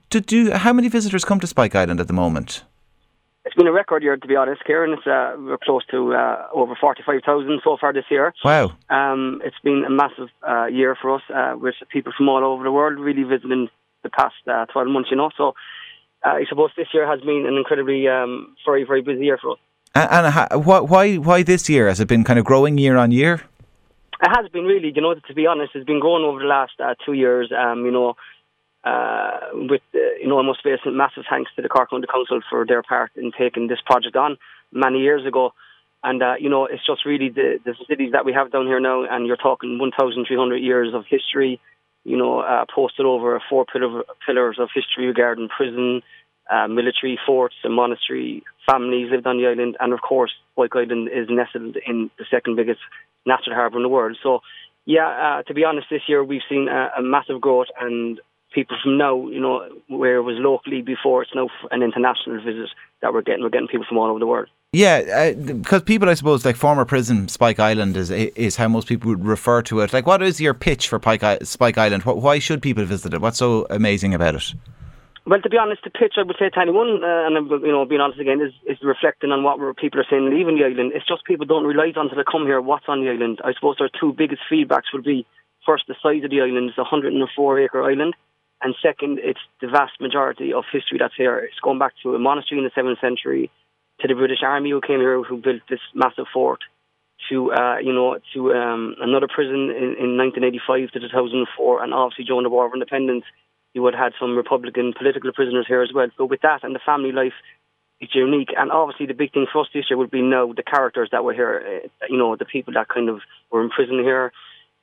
do, 0.08 0.20
do 0.20 0.50
how 0.52 0.72
many 0.72 0.88
visitors 0.88 1.26
come 1.26 1.40
to 1.40 1.46
Spike 1.46 1.74
Island 1.74 2.00
at 2.00 2.06
the 2.06 2.14
moment? 2.14 2.62
It's 3.48 3.54
been 3.54 3.66
a 3.66 3.72
record 3.72 4.02
year, 4.02 4.14
to 4.14 4.28
be 4.28 4.36
honest, 4.36 4.62
Kieran. 4.66 4.92
It's 4.92 5.06
uh, 5.06 5.34
we're 5.38 5.56
close 5.56 5.82
to 5.86 6.12
uh, 6.12 6.48
over 6.52 6.74
forty-five 6.78 7.22
thousand 7.24 7.62
so 7.64 7.78
far 7.80 7.94
this 7.94 8.04
year. 8.10 8.34
Wow! 8.44 8.72
Um, 8.90 9.40
it's 9.42 9.56
been 9.64 9.84
a 9.86 9.90
massive 9.90 10.28
uh, 10.46 10.66
year 10.66 10.94
for 11.00 11.14
us, 11.14 11.22
uh, 11.34 11.54
with 11.56 11.74
people 11.90 12.12
from 12.14 12.28
all 12.28 12.44
over 12.44 12.62
the 12.62 12.70
world 12.70 12.98
really 12.98 13.22
visiting 13.22 13.70
the 14.02 14.10
past 14.10 14.34
uh, 14.46 14.66
twelve 14.66 14.88
months. 14.88 15.08
You 15.10 15.16
know, 15.16 15.30
so 15.34 15.54
uh, 16.26 16.28
I 16.28 16.44
suppose 16.46 16.72
this 16.76 16.88
year 16.92 17.06
has 17.08 17.22
been 17.22 17.46
an 17.48 17.54
incredibly 17.54 18.06
um, 18.06 18.54
very 18.66 18.84
very 18.84 19.00
busy 19.00 19.24
year 19.24 19.38
for 19.40 19.52
us. 19.52 19.58
And, 19.94 20.26
and 20.26 20.66
why 20.66 21.16
why 21.16 21.42
this 21.42 21.70
year 21.70 21.88
has 21.88 22.00
it 22.00 22.06
been 22.06 22.24
kind 22.24 22.38
of 22.38 22.44
growing 22.44 22.76
year 22.76 22.98
on 22.98 23.12
year? 23.12 23.40
It 24.20 24.30
has 24.36 24.46
been 24.50 24.64
really, 24.64 24.92
you 24.94 25.00
know, 25.00 25.14
to 25.14 25.34
be 25.34 25.46
honest, 25.46 25.72
it's 25.74 25.86
been 25.86 26.00
growing 26.00 26.24
over 26.24 26.40
the 26.40 26.44
last 26.44 26.72
uh, 26.80 26.96
two 27.06 27.14
years. 27.14 27.50
Um, 27.50 27.86
you 27.86 27.92
know, 27.92 28.12
uh, 28.88 29.40
with 29.52 29.82
you 29.92 30.28
know 30.28 30.38
I 30.38 30.42
must 30.42 30.64
a 30.64 30.90
massive 30.90 31.24
thanks 31.28 31.50
to 31.56 31.62
the 31.62 31.68
Cork 31.68 31.90
County 31.90 32.06
Council 32.12 32.40
for 32.48 32.64
their 32.66 32.82
part 32.82 33.10
in 33.16 33.32
taking 33.36 33.68
this 33.68 33.80
project 33.84 34.16
on 34.16 34.36
many 34.72 34.98
years 35.00 35.26
ago. 35.26 35.52
And 36.02 36.22
uh, 36.22 36.34
you 36.38 36.48
know 36.48 36.66
it's 36.66 36.86
just 36.86 37.04
really 37.04 37.28
the 37.28 37.58
the 37.64 37.74
cities 37.88 38.12
that 38.12 38.24
we 38.24 38.32
have 38.32 38.52
down 38.52 38.66
here 38.66 38.80
now, 38.80 39.04
and 39.04 39.26
you're 39.26 39.36
talking 39.36 39.78
1,300 39.78 40.56
years 40.56 40.94
of 40.94 41.04
history. 41.08 41.60
You 42.04 42.16
know, 42.16 42.38
uh, 42.40 42.64
posted 42.74 43.04
over 43.04 43.42
four 43.50 43.66
pillar, 43.66 44.04
pillars 44.24 44.58
of 44.58 44.68
history 44.74 45.06
regarding 45.06 45.48
prison, 45.48 46.00
uh, 46.48 46.66
military 46.68 47.18
forts, 47.26 47.56
a 47.64 47.68
monastery. 47.68 48.42
Families 48.70 49.10
lived 49.10 49.26
on 49.26 49.36
the 49.36 49.48
island, 49.48 49.76
and 49.80 49.92
of 49.92 50.00
course, 50.00 50.32
Spike 50.52 50.74
Island 50.74 51.10
is 51.12 51.28
nestled 51.28 51.76
in 51.86 52.10
the 52.18 52.24
second 52.30 52.56
biggest 52.56 52.80
natural 53.26 53.56
harbour 53.56 53.76
in 53.76 53.82
the 53.82 53.88
world. 53.88 54.16
So, 54.22 54.40
yeah, 54.86 55.08
uh, 55.08 55.42
to 55.42 55.52
be 55.52 55.64
honest, 55.64 55.88
this 55.90 56.02
year 56.08 56.24
we've 56.24 56.48
seen 56.48 56.68
a, 56.68 56.90
a 56.98 57.02
massive 57.02 57.40
growth, 57.42 57.66
and 57.78 58.20
people 58.52 58.76
from 58.82 58.98
now, 58.98 59.28
you 59.28 59.40
know, 59.40 59.68
where 59.88 60.16
it 60.16 60.22
was 60.22 60.36
locally 60.38 60.82
before, 60.82 61.22
it's 61.22 61.34
now 61.34 61.48
an 61.70 61.82
international 61.82 62.42
visit 62.42 62.70
that 63.02 63.12
we're 63.12 63.22
getting. 63.22 63.42
We're 63.42 63.50
getting 63.50 63.68
people 63.68 63.86
from 63.88 63.98
all 63.98 64.10
over 64.10 64.18
the 64.18 64.26
world. 64.26 64.48
Yeah, 64.72 65.32
uh, 65.36 65.52
because 65.54 65.82
people, 65.82 66.10
I 66.10 66.14
suppose, 66.14 66.44
like 66.44 66.56
former 66.56 66.84
prison 66.84 67.28
Spike 67.28 67.58
Island 67.58 67.96
is 67.96 68.10
is 68.10 68.56
how 68.56 68.68
most 68.68 68.86
people 68.86 69.08
would 69.10 69.24
refer 69.24 69.62
to 69.62 69.80
it. 69.80 69.92
Like, 69.92 70.06
what 70.06 70.22
is 70.22 70.40
your 70.40 70.52
pitch 70.52 70.88
for 70.88 70.98
Pike, 70.98 71.22
Spike 71.42 71.78
Island? 71.78 72.04
Why 72.04 72.38
should 72.38 72.60
people 72.60 72.84
visit 72.84 73.14
it? 73.14 73.20
What's 73.20 73.38
so 73.38 73.66
amazing 73.70 74.12
about 74.12 74.34
it? 74.34 74.54
Well, 75.28 75.40
to 75.42 75.50
be 75.50 75.58
honest, 75.58 75.84
the 75.84 75.90
pitch 75.90 76.14
I 76.16 76.22
would 76.22 76.36
say 76.38 76.48
to 76.48 76.60
anyone, 76.60 77.04
uh, 77.04 77.26
and 77.26 77.36
I'm, 77.36 77.48
you 77.48 77.72
know, 77.72 77.84
being 77.84 78.00
honest 78.00 78.18
again, 78.18 78.40
is, 78.40 78.52
is 78.64 78.78
reflecting 78.82 79.30
on 79.30 79.42
what 79.42 79.76
people 79.76 80.00
are 80.00 80.06
saying 80.08 80.30
leaving 80.30 80.56
the 80.56 80.64
island. 80.64 80.92
It's 80.94 81.06
just 81.06 81.24
people 81.24 81.44
don't 81.44 81.64
realise 81.64 81.96
until 81.96 82.16
they 82.16 82.24
come 82.24 82.46
here 82.46 82.62
what's 82.62 82.88
on 82.88 83.04
the 83.04 83.10
island. 83.10 83.40
I 83.44 83.52
suppose 83.52 83.76
our 83.80 83.90
two 84.00 84.14
biggest 84.16 84.40
feedbacks 84.50 84.88
would 84.94 85.04
be 85.04 85.26
first 85.66 85.84
the 85.86 85.94
size 86.02 86.24
of 86.24 86.30
the 86.30 86.40
island 86.40 86.70
is 86.70 86.78
a 86.78 86.88
104 86.88 87.60
acre 87.60 87.84
island, 87.84 88.14
and 88.62 88.74
second, 88.82 89.20
it's 89.22 89.40
the 89.60 89.68
vast 89.68 90.00
majority 90.00 90.52
of 90.52 90.64
history 90.72 90.98
that's 90.98 91.14
here. 91.16 91.38
It's 91.38 91.60
going 91.62 91.78
back 91.78 91.94
to 92.02 92.14
a 92.14 92.18
monastery 92.18 92.60
in 92.60 92.64
the 92.64 92.80
7th 92.80 93.00
century, 93.00 93.50
to 94.00 94.08
the 94.08 94.14
British 94.14 94.42
Army 94.42 94.70
who 94.70 94.80
came 94.80 95.00
here, 95.00 95.22
who 95.22 95.36
built 95.36 95.62
this 95.68 95.80
massive 95.94 96.26
fort, 96.32 96.60
to, 97.28 97.52
uh, 97.52 97.78
you 97.78 97.92
know, 97.92 98.18
to 98.34 98.52
um, 98.52 98.96
another 99.00 99.28
prison 99.28 99.70
in, 99.70 99.94
in 99.98 100.16
1985 100.18 100.90
to 100.92 101.00
2004, 101.00 101.82
and 101.82 101.94
obviously 101.94 102.24
during 102.24 102.44
the 102.44 102.50
War 102.50 102.66
of 102.66 102.74
Independence, 102.74 103.24
you 103.74 103.82
would 103.82 103.94
have 103.94 104.12
had 104.12 104.18
some 104.18 104.36
Republican 104.36 104.92
political 104.96 105.32
prisoners 105.32 105.66
here 105.68 105.82
as 105.82 105.90
well. 105.94 106.08
So 106.16 106.24
with 106.24 106.40
that 106.42 106.64
and 106.64 106.74
the 106.74 106.80
family 106.84 107.12
life, 107.12 107.34
it's 108.00 108.14
unique. 108.14 108.50
And 108.56 108.70
obviously 108.70 109.06
the 109.06 109.14
big 109.14 109.32
thing 109.32 109.46
for 109.52 109.62
us 109.62 109.68
this 109.74 109.86
year 109.90 109.98
would 109.98 110.10
be 110.10 110.22
now 110.22 110.52
the 110.52 110.62
characters 110.62 111.08
that 111.12 111.24
were 111.24 111.34
here, 111.34 111.82
uh, 111.84 112.06
you 112.08 112.16
know, 112.16 112.36
the 112.36 112.44
people 112.44 112.74
that 112.74 112.88
kind 112.88 113.08
of 113.08 113.20
were 113.50 113.62
in 113.62 113.70
prison 113.70 113.98
here, 114.02 114.32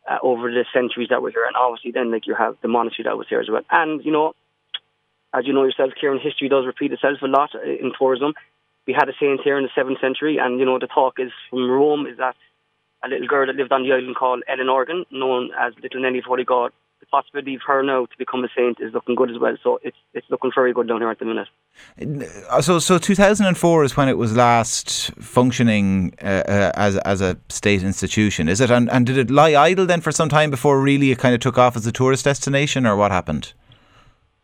uh, 0.10 0.18
over 0.22 0.52
the 0.52 0.65
centuries 0.73 1.10
that 1.10 1.22
were 1.22 1.32
here, 1.32 1.45
and 1.45 1.56
obviously 1.56 1.91
then 1.91 2.11
like 2.11 2.27
you 2.27 2.36
have 2.36 2.56
the 2.61 2.68
monastery 2.68 3.03
that 3.06 3.18
was 3.18 3.27
here 3.27 3.40
as 3.40 3.49
well. 3.49 3.64
And 3.69 4.03
you 4.03 4.11
know, 4.11 4.34
as 5.34 5.45
you 5.45 5.53
know 5.53 5.64
yourself, 5.64 5.91
Kieran, 5.99 6.19
history 6.19 6.49
does 6.49 6.65
repeat 6.65 6.94
itself 6.94 7.22
a 7.22 7.27
lot 7.27 7.52
in 7.56 7.91
tourism. 7.98 8.34
We 8.88 8.94
had 8.94 9.10
a 9.10 9.14
saint 9.19 9.41
here 9.44 9.57
in 9.57 9.64
the 9.64 9.69
seventh 9.76 9.99
century, 9.99 10.38
and 10.38 10.60
you 10.60 10.65
know 10.65 10.80
the 10.80 10.88
talk 10.88 11.19
is 11.19 11.32
from 11.49 11.69
Rome 11.69 12.06
is 12.06 12.18
that 12.18 12.36
a 13.03 13.07
little 13.07 13.27
girl 13.27 13.48
that 13.48 13.56
lived 13.56 13.72
on 13.72 13.84
the 13.84 13.94
island 13.94 14.15
called 14.15 14.44
Ellen 14.48 14.69
Organ, 14.69 15.06
known 15.11 15.52
as 15.60 15.73
Little 15.82 16.02
Nelly 16.02 16.19
of 16.19 16.26
Holy 16.26 16.44
God, 16.44 16.72
the 17.06 17.10
possibility 17.18 17.56
of 17.56 17.61
her 17.68 17.84
now 17.84 18.06
to 18.06 18.18
become 18.18 18.44
a 18.44 18.49
saint 18.56 18.80
is 18.80 18.94
looking 18.94 19.15
good 19.15 19.32
as 19.32 19.38
well. 19.40 19.56
So 19.64 19.80
it's 19.84 19.98
it's 20.14 20.30
looking 20.30 20.52
very 20.53 20.73
good 20.73 20.88
down 20.88 21.02
here 21.02 21.11
at 21.11 21.19
the 21.19 21.26
minute. 21.26 21.48
Uh, 22.49 22.61
so 22.61 22.80
so 22.80 22.98
2004 22.98 23.84
is 23.84 23.98
when 23.98 24.10
it 24.10 24.18
was 24.18 24.36
last 24.36 25.11
functioning 25.19 26.14
uh, 26.22 26.26
uh, 26.26 26.72
as 26.76 26.98
as 26.98 27.22
a 27.22 27.38
state 27.49 27.84
institution, 27.84 28.49
is 28.49 28.61
it? 28.61 28.72
And 28.72 28.90
and 28.91 29.06
did 29.06 29.18
it 29.18 29.30
lie 29.30 29.56
idle 29.56 29.86
then 29.86 30.02
for 30.02 30.11
some 30.11 30.30
time 30.30 30.49
before 30.49 30.82
really 30.82 31.11
it 31.11 31.19
kind 31.19 31.36
of 31.36 31.41
took 31.41 31.57
off 31.57 31.76
as 31.76 31.86
a 31.86 31.91
tourist 31.91 32.26
destination, 32.26 32.86
or 32.86 32.95
what 32.95 33.11
happened? 33.11 33.53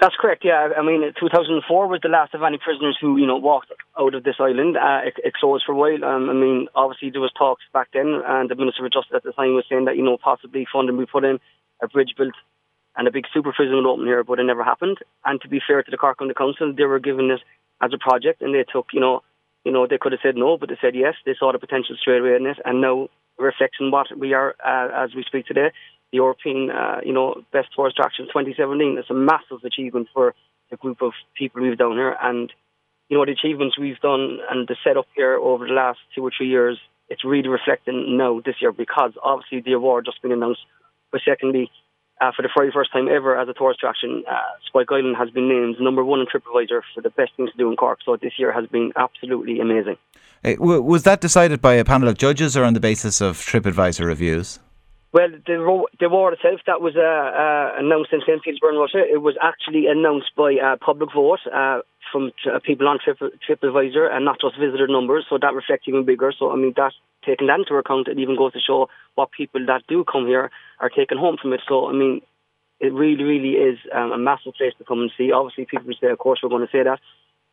That's 0.02 0.16
correct. 0.20 0.44
Yeah, 0.44 0.70
I 0.76 0.82
mean, 0.82 1.04
2004 1.20 1.88
was 1.88 2.00
the 2.02 2.10
last 2.10 2.34
of 2.34 2.42
any 2.42 2.58
prisoners 2.58 2.98
who, 3.00 3.18
you 3.18 3.28
know, 3.28 3.38
walked 3.38 3.72
out 4.00 4.16
of 4.16 4.24
this 4.24 4.38
island. 4.40 4.76
Uh, 4.76 5.02
it, 5.06 5.14
it, 5.24 5.34
closed 5.36 5.64
for 5.64 5.74
a 5.74 5.76
while. 5.76 6.04
Um, 6.04 6.28
I 6.28 6.34
mean, 6.34 6.68
obviously 6.74 7.12
there 7.12 7.22
was 7.22 7.32
talks 7.38 7.62
back 7.72 7.90
then, 7.94 8.20
and 8.26 8.50
the 8.50 8.56
Minister 8.56 8.84
of 8.84 8.92
Justice 8.92 9.14
at 9.16 9.22
the 9.22 9.32
time 9.32 9.54
was 9.54 9.66
saying 9.70 9.86
that, 9.86 9.98
you 9.98 10.04
know, 10.04 10.18
possibly 10.18 10.66
funding 10.74 10.98
we 10.98 11.06
put 11.06 11.24
in, 11.24 11.40
a 11.82 11.88
bridge 11.88 12.14
built, 12.18 12.34
and 12.96 13.08
a 13.08 13.12
big 13.12 13.26
super 13.34 13.54
prison 13.54 13.76
would 13.76 13.86
open 13.86 14.06
here, 14.06 14.24
but 14.24 14.40
it 14.40 14.44
never 14.44 14.64
happened. 14.64 14.98
And 15.26 15.42
to 15.42 15.48
be 15.48 15.62
fair 15.66 15.82
to 15.84 15.92
the 15.92 15.98
Cork 15.98 16.20
County 16.20 16.34
Council, 16.34 16.74
they 16.76 16.84
were 16.84 17.00
given 17.00 17.30
this 17.30 17.40
as 17.82 17.92
a 17.94 17.98
project, 17.98 18.42
and 18.42 18.54
they 18.54 18.66
took, 18.72 18.88
you 18.94 19.00
know, 19.00 19.22
you 19.64 19.72
know, 19.72 19.86
they 19.88 19.98
could 20.00 20.12
have 20.12 20.22
said 20.24 20.36
no, 20.36 20.58
but 20.58 20.70
they 20.70 20.78
said 20.82 20.96
yes. 20.96 21.14
They 21.26 21.36
saw 21.38 21.52
the 21.52 21.60
potential 21.60 21.96
straight 22.00 22.20
away 22.20 22.36
in 22.36 22.46
it, 22.48 22.58
and 22.66 22.82
now 22.82 23.10
reflecting 23.38 23.92
what 23.92 24.08
we 24.18 24.34
are 24.34 24.56
uh, 24.66 25.04
as 25.04 25.16
we 25.16 25.24
speak 25.24 25.46
today 25.46 25.72
the 26.12 26.18
European, 26.18 26.70
uh, 26.70 27.00
you 27.04 27.14
know, 27.14 27.44
Best 27.52 27.70
Tourist 27.76 27.98
Attraction 27.98 28.26
2017. 28.26 28.98
It's 29.00 29.10
a 29.10 29.14
massive 29.14 29.64
achievement 29.64 30.10
for 30.14 30.36
the 30.70 30.78
group 30.78 31.02
of 31.02 31.14
people 31.36 31.62
we've 31.62 31.78
done 31.78 31.94
here. 31.94 32.16
And, 32.22 32.52
you 33.10 33.18
know, 33.18 33.26
the 33.26 33.32
achievements 33.32 33.80
we've 33.80 34.00
done 34.00 34.40
and 34.50 34.68
the 34.68 34.76
setup 34.84 35.08
here 35.16 35.36
over 35.36 35.68
the 35.68 35.74
last 35.74 36.00
two 36.14 36.24
or 36.24 36.32
three 36.36 36.50
years, 36.50 36.78
it's 37.10 37.26
really 37.26 37.50
reflecting 37.50 38.18
now 38.18 38.42
this 38.46 38.56
year 38.62 38.72
because 38.72 39.14
obviously 39.24 39.62
the 39.62 39.74
award 39.74 40.06
just 40.06 40.22
been 40.22 40.32
announced. 40.32 40.62
But 41.12 41.22
secondly, 41.26 41.72
uh, 42.22 42.32
for 42.36 42.44
the 42.44 42.50
very 42.56 42.72
first 42.72 42.92
time 42.94 43.08
ever 43.08 43.38
as 43.38 43.50
a 43.50 43.54
tourist 43.54 43.80
attraction, 43.80 44.24
uh, 44.30 44.36
Spike 44.68 44.88
Island 44.92 45.16
has 45.18 45.30
been 45.32 45.50
named 45.50 45.78
number 45.80 46.04
one 46.04 46.20
in 46.20 46.28
TripAdvisor 46.28 46.82
for 46.94 47.02
the 47.02 47.10
best 47.10 47.32
things 47.36 47.52
to 47.52 47.58
do 47.58 47.70
in 47.70 47.76
Cork. 47.76 48.00
So 48.06 48.16
this 48.16 48.34
year 48.38 48.52
has 48.52 48.68
been 48.68 48.92
absolutely 48.96 49.60
amazing. 49.60 49.98
was 50.44 51.04
that 51.04 51.20
decided 51.20 51.62
by 51.62 51.74
a 51.74 51.84
panel 51.84 52.08
of 52.08 52.18
judges 52.18 52.56
or 52.56 52.64
on 52.64 52.74
the 52.74 52.80
basis 52.80 53.22
of 53.22 53.38
TripAdvisor 53.38 54.06
reviews? 54.06 54.60
Well, 55.14 55.30
the, 55.30 55.84
the 56.00 56.06
award 56.06 56.36
itself 56.36 56.62
that 56.68 56.80
was 56.80 56.96
uh, 56.96 57.02
uh, 57.02 57.76
announced 57.78 58.14
in 58.14 58.22
St. 58.22 58.42
Petersburg, 58.42 58.76
Russia, 58.76 59.04
it 59.04 59.22
was 59.22 59.36
actually 59.42 59.88
announced 59.88 60.32
by 60.38 60.54
a 60.54 60.78
public 60.78 61.10
vote 61.14 61.40
uh, 61.54 61.80
from 62.12 62.32
uh, 62.46 62.60
people 62.60 62.88
on 62.88 63.00
Trip, 63.04 63.18
TripAdvisor 63.20 64.12
and 64.12 64.26
not 64.26 64.40
just 64.42 64.60
visitor 64.60 64.88
numbers, 64.88 65.26
so 65.30 65.38
that 65.42 65.54
reflects 65.54 65.88
even 65.88 66.06
bigger. 66.06 66.34
So, 66.38 66.52
I 66.52 66.56
mean, 66.56 66.74
that 66.78 66.94
taking 67.26 67.48
that 67.48 67.60
into 67.60 67.76
account, 67.76 68.08
it 68.08 68.20
even 68.20 68.38
goes 68.38 68.54
to 68.54 68.60
show 68.60 68.90
what 69.16 69.32
people 69.32 69.66
that 69.68 69.84
do 69.88 70.04
come 70.04 70.26
here 70.28 70.52
are 70.80 70.90
taking 70.90 71.18
home 71.18 71.38
from 71.42 71.54
it. 71.54 71.62
So, 71.68 71.88
I 71.88 71.94
mean, 71.94 72.22
it 72.80 72.94
really, 72.94 73.24
really 73.24 73.54
is 73.54 73.78
um, 73.94 74.12
a 74.12 74.18
massive 74.18 74.54
place 74.54 74.74
to 74.78 74.84
come 74.84 75.02
and 75.02 75.12
see. 75.18 75.32
Obviously, 75.32 75.66
people 75.66 75.94
say, 76.00 76.08
of 76.08 76.18
course, 76.18 76.40
we're 76.42 76.50
going 76.50 76.66
to 76.66 76.72
say 76.72 76.84
that. 76.84 77.00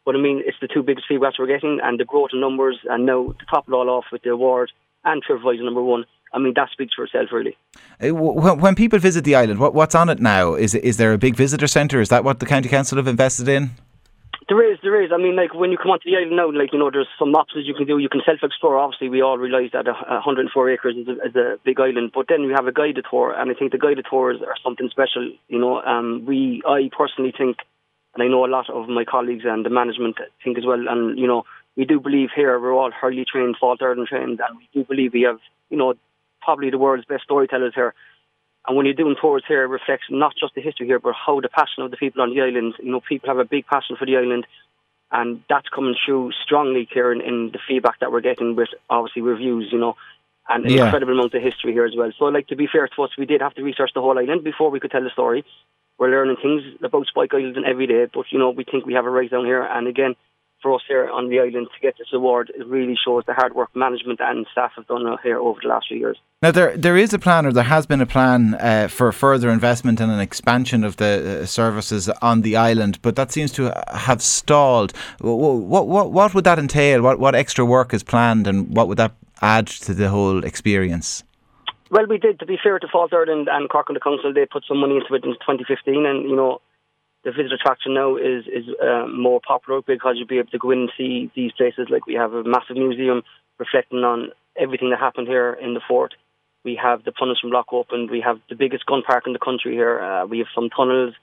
But 0.04 0.14
I 0.14 0.18
mean, 0.18 0.42
it's 0.46 0.56
the 0.60 0.68
two 0.68 0.82
biggest 0.82 1.06
feedbacks 1.10 1.38
we're 1.38 1.46
getting, 1.46 1.80
and 1.82 2.00
the 2.00 2.04
growth 2.04 2.30
in 2.32 2.40
numbers, 2.40 2.78
and 2.88 3.04
now 3.04 3.34
to 3.38 3.46
top 3.50 3.68
it 3.68 3.74
all 3.74 3.90
off 3.90 4.06
with 4.10 4.22
the 4.22 4.30
award 4.30 4.72
and 5.04 5.22
TripAdvisor 5.22 5.64
number 5.64 5.82
one 5.82 6.04
I 6.32 6.38
mean, 6.38 6.54
that 6.56 6.68
speaks 6.70 6.94
for 6.94 7.04
itself, 7.04 7.30
really. 7.32 7.56
Uh, 8.00 8.08
when 8.10 8.74
people 8.74 8.98
visit 8.98 9.24
the 9.24 9.34
island, 9.34 9.60
what's 9.60 9.94
on 9.94 10.08
it 10.08 10.20
now? 10.20 10.54
Is 10.54 10.74
is 10.74 10.96
there 10.96 11.12
a 11.12 11.18
big 11.18 11.36
visitor 11.36 11.66
centre? 11.66 12.00
Is 12.00 12.08
that 12.08 12.24
what 12.24 12.38
the 12.38 12.46
county 12.46 12.68
council 12.68 12.96
have 12.96 13.06
invested 13.06 13.48
in? 13.48 13.70
There 14.48 14.72
is, 14.72 14.78
there 14.82 15.02
is. 15.02 15.10
I 15.12 15.18
mean, 15.18 15.36
like 15.36 15.52
when 15.52 15.70
you 15.70 15.76
come 15.76 15.90
onto 15.90 16.08
the 16.08 16.16
island 16.16 16.36
now, 16.36 16.50
like 16.50 16.72
you 16.72 16.78
know, 16.78 16.90
there's 16.90 17.08
some 17.18 17.34
options 17.34 17.68
you 17.68 17.74
can 17.74 17.86
do. 17.86 17.98
You 17.98 18.08
can 18.08 18.22
self-explore. 18.24 18.78
Obviously, 18.78 19.10
we 19.10 19.20
all 19.20 19.36
realise 19.36 19.72
that 19.72 19.84
104 19.84 20.70
acres 20.70 20.96
is 20.96 21.06
a, 21.06 21.12
is 21.28 21.36
a, 21.36 21.56
big 21.64 21.78
island, 21.78 22.12
but 22.14 22.26
then 22.28 22.46
we 22.46 22.52
have 22.56 22.66
a 22.66 22.72
guided 22.72 23.04
tour, 23.10 23.34
and 23.36 23.50
I 23.50 23.54
think 23.54 23.72
the 23.72 23.78
guided 23.78 24.06
tours 24.08 24.40
are 24.40 24.56
something 24.64 24.88
special. 24.88 25.30
You 25.48 25.58
know, 25.58 25.82
um, 25.82 26.24
we, 26.24 26.62
I 26.66 26.88
personally 26.96 27.34
think, 27.36 27.58
and 28.14 28.22
I 28.22 28.28
know 28.28 28.46
a 28.46 28.48
lot 28.48 28.70
of 28.70 28.88
my 28.88 29.04
colleagues 29.04 29.44
and 29.44 29.66
the 29.66 29.70
management 29.70 30.16
think 30.42 30.56
as 30.56 30.64
well, 30.64 30.80
and 30.88 31.18
you 31.18 31.26
know, 31.26 31.44
we 31.76 31.84
do 31.84 32.00
believe 32.00 32.30
here 32.34 32.58
we're 32.58 32.72
all 32.72 32.90
highly 32.90 33.26
trained, 33.30 33.56
Fáilte 33.62 34.06
trained, 34.08 34.40
and 34.40 34.56
we 34.56 34.68
do 34.72 34.82
believe 34.82 35.12
we 35.12 35.22
have, 35.28 35.40
you 35.68 35.76
know, 35.76 35.92
probably 36.40 36.70
the 36.70 36.78
world's 36.78 37.04
best 37.04 37.24
storytellers 37.24 37.74
here. 37.74 37.92
And 38.68 38.76
when 38.76 38.84
you're 38.84 38.94
doing 38.94 39.16
tours 39.18 39.44
here, 39.48 39.64
it 39.64 39.68
reflects 39.68 40.04
not 40.10 40.34
just 40.38 40.54
the 40.54 40.60
history 40.60 40.86
here, 40.86 40.98
but 40.98 41.14
how 41.14 41.40
the 41.40 41.48
passion 41.48 41.82
of 41.82 41.90
the 41.90 41.96
people 41.96 42.20
on 42.20 42.34
the 42.34 42.42
island. 42.42 42.74
You 42.78 42.92
know, 42.92 43.00
people 43.00 43.30
have 43.30 43.38
a 43.38 43.44
big 43.44 43.66
passion 43.66 43.96
for 43.96 44.04
the 44.04 44.18
island, 44.18 44.46
and 45.10 45.42
that's 45.48 45.68
coming 45.74 45.94
through 46.04 46.32
strongly, 46.44 46.84
Kieran, 46.84 47.22
in 47.22 47.50
the 47.50 47.58
feedback 47.66 47.98
that 48.00 48.12
we're 48.12 48.20
getting 48.20 48.56
with 48.56 48.68
obviously 48.90 49.22
reviews. 49.22 49.70
You 49.72 49.78
know, 49.78 49.96
and 50.48 50.66
an 50.66 50.70
yeah. 50.70 50.84
incredible 50.84 51.14
amount 51.14 51.34
of 51.34 51.42
history 51.42 51.72
here 51.72 51.86
as 51.86 51.96
well. 51.96 52.12
So, 52.18 52.26
like 52.26 52.48
to 52.48 52.56
be 52.56 52.68
fair 52.70 52.86
to 52.88 53.02
us, 53.02 53.10
we 53.16 53.24
did 53.24 53.40
have 53.40 53.54
to 53.54 53.62
research 53.62 53.92
the 53.94 54.02
whole 54.02 54.18
island 54.18 54.44
before 54.44 54.70
we 54.70 54.80
could 54.80 54.90
tell 54.90 55.02
the 55.02 55.10
story. 55.10 55.46
We're 55.98 56.10
learning 56.10 56.36
things 56.42 56.62
about 56.82 57.06
Spike 57.06 57.32
Island 57.32 57.64
every 57.66 57.86
day, 57.86 58.06
but 58.12 58.26
you 58.30 58.38
know, 58.38 58.50
we 58.50 58.64
think 58.64 58.84
we 58.84 58.94
have 58.94 59.06
a 59.06 59.10
right 59.10 59.30
down 59.30 59.46
here. 59.46 59.62
And 59.62 59.88
again, 59.88 60.14
for 60.62 60.74
us 60.74 60.82
here 60.88 61.08
on 61.08 61.28
the 61.28 61.38
island 61.38 61.68
to 61.74 61.80
get 61.80 61.96
this 61.98 62.08
award, 62.12 62.52
it 62.56 62.66
really 62.66 62.96
shows 63.04 63.24
the 63.26 63.34
hard 63.34 63.54
work 63.54 63.74
management 63.74 64.20
and 64.20 64.46
staff 64.52 64.72
have 64.76 64.86
done 64.86 65.16
here 65.22 65.38
over 65.38 65.58
the 65.62 65.68
last 65.68 65.86
few 65.88 65.98
years. 65.98 66.18
Now, 66.42 66.50
there 66.50 66.76
there 66.76 66.96
is 66.96 67.12
a 67.12 67.18
plan, 67.18 67.46
or 67.46 67.52
there 67.52 67.64
has 67.64 67.86
been 67.86 68.00
a 68.00 68.06
plan 68.06 68.54
uh, 68.54 68.88
for 68.88 69.12
further 69.12 69.50
investment 69.50 70.00
and 70.00 70.10
an 70.10 70.20
expansion 70.20 70.84
of 70.84 70.96
the 70.96 71.40
uh, 71.42 71.46
services 71.46 72.08
on 72.22 72.42
the 72.42 72.56
island, 72.56 72.98
but 73.02 73.16
that 73.16 73.32
seems 73.32 73.52
to 73.52 73.72
have 73.92 74.22
stalled. 74.22 74.92
What 75.20 75.86
what 75.86 76.12
what 76.12 76.34
would 76.34 76.44
that 76.44 76.58
entail? 76.58 77.02
What 77.02 77.18
what 77.18 77.34
extra 77.34 77.64
work 77.64 77.92
is 77.94 78.02
planned, 78.02 78.46
and 78.46 78.74
what 78.76 78.88
would 78.88 78.98
that 78.98 79.12
add 79.40 79.66
to 79.66 79.94
the 79.94 80.08
whole 80.08 80.44
experience? 80.44 81.24
Well, 81.90 82.06
we 82.06 82.18
did. 82.18 82.38
To 82.40 82.46
be 82.46 82.58
fair 82.62 82.78
to 82.78 82.86
Fáilte 82.86 83.14
Ireland 83.14 83.48
and 83.50 83.68
Cork 83.70 83.88
and 83.88 83.96
the 83.96 84.00
Council, 84.00 84.32
they 84.32 84.46
put 84.46 84.64
some 84.68 84.78
money 84.78 84.96
into 84.96 85.14
it 85.14 85.24
in 85.24 85.32
2015, 85.32 86.06
and 86.06 86.28
you 86.28 86.36
know 86.36 86.60
the 87.24 87.32
visitor 87.32 87.56
attraction 87.56 87.94
now 87.94 88.16
is 88.16 88.46
is 88.46 88.64
uh, 88.82 89.06
more 89.06 89.40
popular 89.46 89.82
because 89.82 90.14
you'll 90.16 90.26
be 90.26 90.38
able 90.38 90.50
to 90.50 90.58
go 90.58 90.70
in 90.70 90.80
and 90.80 90.92
see 90.96 91.30
these 91.34 91.52
places. 91.52 91.88
Like 91.90 92.06
we 92.06 92.14
have 92.14 92.32
a 92.32 92.44
massive 92.44 92.76
museum 92.76 93.22
reflecting 93.58 94.04
on 94.04 94.30
everything 94.56 94.90
that 94.90 95.00
happened 95.00 95.28
here 95.28 95.52
in 95.52 95.74
the 95.74 95.80
fort. 95.86 96.14
We 96.64 96.78
have 96.82 97.04
the 97.04 97.12
Punishment 97.12 97.52
Block 97.52 97.72
open. 97.72 98.08
We 98.10 98.20
have 98.20 98.38
the 98.48 98.56
biggest 98.56 98.86
gun 98.86 99.02
park 99.02 99.24
in 99.26 99.32
the 99.32 99.38
country 99.38 99.72
here. 99.72 100.00
Uh, 100.00 100.26
we 100.26 100.38
have 100.38 100.48
some 100.54 100.70
tunnels. 100.70 101.14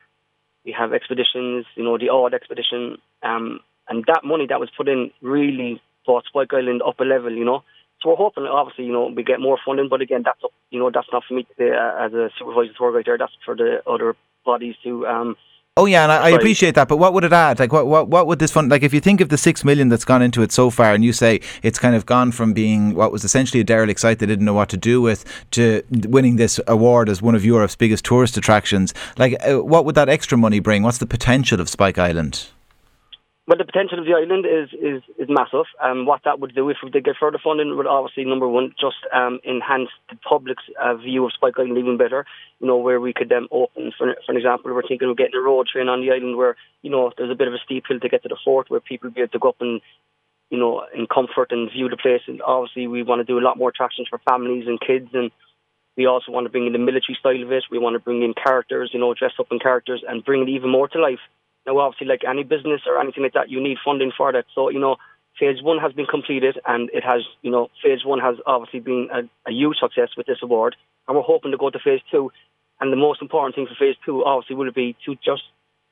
We 0.65 0.75
have 0.77 0.93
expeditions. 0.93 1.65
You 1.75 1.83
know 1.83 1.97
the 1.97 2.09
odd 2.09 2.33
expedition. 2.33 2.97
Um, 3.23 3.59
and 3.87 4.03
that 4.07 4.23
money 4.23 4.47
that 4.49 4.59
was 4.59 4.69
put 4.75 4.87
in 4.87 5.11
really 5.21 5.81
brought 6.05 6.25
Spike 6.25 6.53
Island 6.53 6.81
up 6.81 6.99
a 6.99 7.03
level. 7.03 7.31
You 7.31 7.45
know. 7.45 7.63
So 8.01 8.09
we're 8.09 8.17
hoping, 8.17 8.43
obviously, 8.43 8.85
you 8.85 8.91
know, 8.91 9.07
we 9.07 9.23
get 9.23 9.39
more 9.39 9.57
funding. 9.65 9.87
But 9.89 10.01
again, 10.01 10.23
that's 10.25 10.41
you 10.69 10.79
know, 10.79 10.91
that's 10.93 11.07
not 11.11 11.23
for 11.27 11.33
me 11.33 11.43
to 11.43 11.53
say 11.57 11.69
uh, 11.71 12.05
as 12.05 12.13
a 12.13 12.29
supervisor 12.37 12.73
tour 12.77 12.93
guide 12.93 13.05
there. 13.05 13.17
That's 13.17 13.31
for 13.45 13.55
the 13.55 13.81
other 13.87 14.15
bodies 14.45 14.75
to 14.83 15.07
um, 15.07 15.35
Oh 15.77 15.87
yeah, 15.87 16.03
and 16.03 16.11
I, 16.11 16.27
I, 16.27 16.29
appreciate 16.29 16.73
that. 16.75 16.87
But 16.87 16.97
what 16.97 17.13
would 17.13 17.25
it 17.25 17.33
add? 17.33 17.59
Like, 17.59 17.73
what, 17.73 17.85
what 17.85 18.07
what 18.07 18.27
would 18.27 18.39
this 18.39 18.49
fund? 18.49 18.71
Like, 18.71 18.81
if 18.81 18.93
you 18.93 19.01
think 19.01 19.19
of 19.19 19.27
the 19.27 19.37
six 19.37 19.65
million 19.65 19.89
that's 19.89 20.05
gone 20.05 20.21
into 20.21 20.41
it 20.41 20.53
so 20.53 20.69
far, 20.69 20.93
and 20.93 21.03
you 21.03 21.11
say 21.11 21.41
it's 21.63 21.77
kind 21.77 21.95
of 21.95 22.05
gone 22.05 22.31
from 22.31 22.53
being 22.53 22.95
what 22.95 23.11
was 23.11 23.25
essentially 23.25 23.59
a 23.59 23.63
derelict 23.65 23.99
site 23.99 24.19
they 24.19 24.25
didn't 24.25 24.45
know 24.45 24.53
what 24.53 24.69
to 24.69 24.77
do 24.77 25.01
with 25.01 25.25
to 25.51 25.83
winning 25.91 26.37
this 26.37 26.61
award 26.67 27.09
as 27.09 27.21
one 27.21 27.35
of 27.35 27.43
Europe's 27.43 27.75
biggest 27.75 28.05
tourist 28.05 28.37
attractions. 28.37 28.93
Like, 29.17 29.35
uh, 29.45 29.61
what 29.61 29.83
would 29.83 29.95
that 29.95 30.07
extra 30.07 30.37
money 30.37 30.61
bring? 30.61 30.81
What's 30.81 30.99
the 30.99 31.05
potential 31.05 31.59
of 31.59 31.67
Spike 31.67 31.97
Island? 31.97 32.47
Well, 33.47 33.59
the 33.59 33.65
potential 33.65 33.99
of 33.99 34.05
the 34.05 34.17
island 34.17 34.47
is 34.49 34.73
is, 34.73 35.03
is 35.19 35.29
massive. 35.29 35.69
Um, 35.79 36.07
what 36.07 36.21
that 36.25 36.39
would 36.39 36.55
do 36.55 36.67
if 36.69 36.77
we 36.81 36.89
get 36.89 37.15
further 37.19 37.37
funding 37.37 37.77
would 37.77 37.85
obviously 37.85 38.25
number 38.25 38.47
one 38.47 38.73
just 38.79 38.97
um, 39.13 39.39
enhance 39.45 39.89
the 40.09 40.15
public's 40.27 40.63
uh, 40.81 40.95
view 40.95 41.25
of 41.25 41.33
Spike 41.33 41.53
Island 41.59 41.77
even 41.77 41.97
better. 41.97 42.25
You 42.59 42.65
know 42.65 42.77
where 42.77 42.99
we 42.99 43.13
could 43.13 43.31
um, 43.31 43.47
open, 43.51 43.91
for, 43.95 44.15
for 44.25 44.31
an 44.31 44.37
example, 44.37 44.73
we're 44.73 44.87
thinking 44.87 45.11
of 45.11 45.17
getting 45.17 45.35
a 45.35 45.45
road 45.45 45.67
train 45.67 45.89
on 45.89 46.01
the 46.01 46.11
island 46.11 46.37
where 46.37 46.55
you 46.81 46.89
know 46.89 47.11
there's 47.15 47.29
a 47.29 47.35
bit 47.35 47.47
of 47.47 47.53
a 47.53 47.61
steep 47.63 47.83
hill 47.87 47.99
to 47.99 48.09
get 48.09 48.23
to 48.23 48.29
the 48.29 48.37
fort 48.43 48.71
where 48.71 48.79
people 48.79 49.11
be 49.11 49.21
able 49.21 49.29
to 49.29 49.39
go 49.39 49.49
up 49.49 49.61
and 49.61 49.79
you 50.49 50.57
know 50.57 50.83
in 50.95 51.05
comfort 51.05 51.51
and 51.51 51.69
view 51.71 51.87
the 51.87 51.97
place. 51.97 52.21
And 52.25 52.41
obviously 52.41 52.87
we 52.87 53.03
want 53.03 53.19
to 53.19 53.31
do 53.31 53.37
a 53.37 53.45
lot 53.45 53.59
more 53.59 53.69
attractions 53.69 54.07
for 54.09 54.19
families 54.27 54.65
and 54.67 54.81
kids 54.81 55.09
and. 55.13 55.29
We 55.97 56.07
also 56.07 56.29
want 56.33 56.43
to 56.43 56.49
bring 56.49 56.67
in 56.67 56.73
the 56.73 56.77
military 56.77 57.15
style 57.17 57.41
of 57.41 57.53
it. 57.53 57.63
We 57.71 57.79
want 57.79 57.93
to 57.93 58.01
bring 58.01 58.21
in 58.21 58.33
characters, 58.33 58.89
you 58.91 58.99
know, 58.99 59.13
dress 59.13 59.31
up 59.39 59.47
in 59.49 59.59
characters 59.59 60.03
and 60.05 60.25
bring 60.25 60.41
it 60.41 60.49
even 60.49 60.69
more 60.69 60.89
to 60.89 60.99
life. 60.99 61.23
Now, 61.65 61.79
obviously, 61.79 62.07
like 62.07 62.21
any 62.27 62.43
business 62.43 62.81
or 62.85 62.99
anything 62.99 63.23
like 63.23 63.33
that, 63.33 63.49
you 63.49 63.61
need 63.61 63.77
funding 63.83 64.11
for 64.15 64.31
that. 64.31 64.45
So, 64.53 64.69
you 64.69 64.79
know, 64.79 64.97
phase 65.39 65.61
one 65.61 65.79
has 65.79 65.93
been 65.93 66.05
completed 66.05 66.59
and 66.65 66.89
it 66.93 67.03
has, 67.03 67.21
you 67.41 67.51
know, 67.51 67.69
phase 67.83 68.05
one 68.05 68.19
has 68.19 68.35
obviously 68.45 68.79
been 68.79 69.09
a, 69.11 69.49
a 69.49 69.51
huge 69.51 69.77
success 69.77 70.09
with 70.15 70.27
this 70.27 70.39
award. 70.41 70.75
And 71.07 71.15
we're 71.15 71.23
hoping 71.23 71.51
to 71.51 71.57
go 71.57 71.69
to 71.69 71.79
phase 71.79 72.01
two. 72.11 72.31
And 72.79 72.91
the 72.91 72.97
most 72.97 73.21
important 73.21 73.55
thing 73.55 73.67
for 73.67 73.75
phase 73.75 73.95
two, 74.05 74.23
obviously, 74.23 74.55
will 74.55 74.71
be 74.71 74.95
to 75.05 75.15
just 75.15 75.43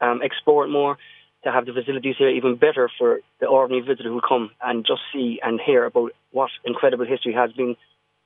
um, 0.01 0.21
explore 0.21 0.65
it 0.65 0.69
more, 0.69 0.97
to 1.43 1.51
have 1.51 1.65
the 1.65 1.73
facilities 1.73 2.15
here 2.17 2.29
even 2.29 2.55
better 2.55 2.89
for 2.97 3.19
the 3.39 3.47
ordinary 3.47 3.85
visitor 3.85 4.09
who 4.09 4.21
come 4.21 4.51
and 4.61 4.85
just 4.85 5.01
see 5.11 5.39
and 5.43 5.59
hear 5.59 5.85
about 5.85 6.11
what 6.31 6.49
incredible 6.65 7.05
history 7.05 7.33
has 7.33 7.51
been 7.53 7.75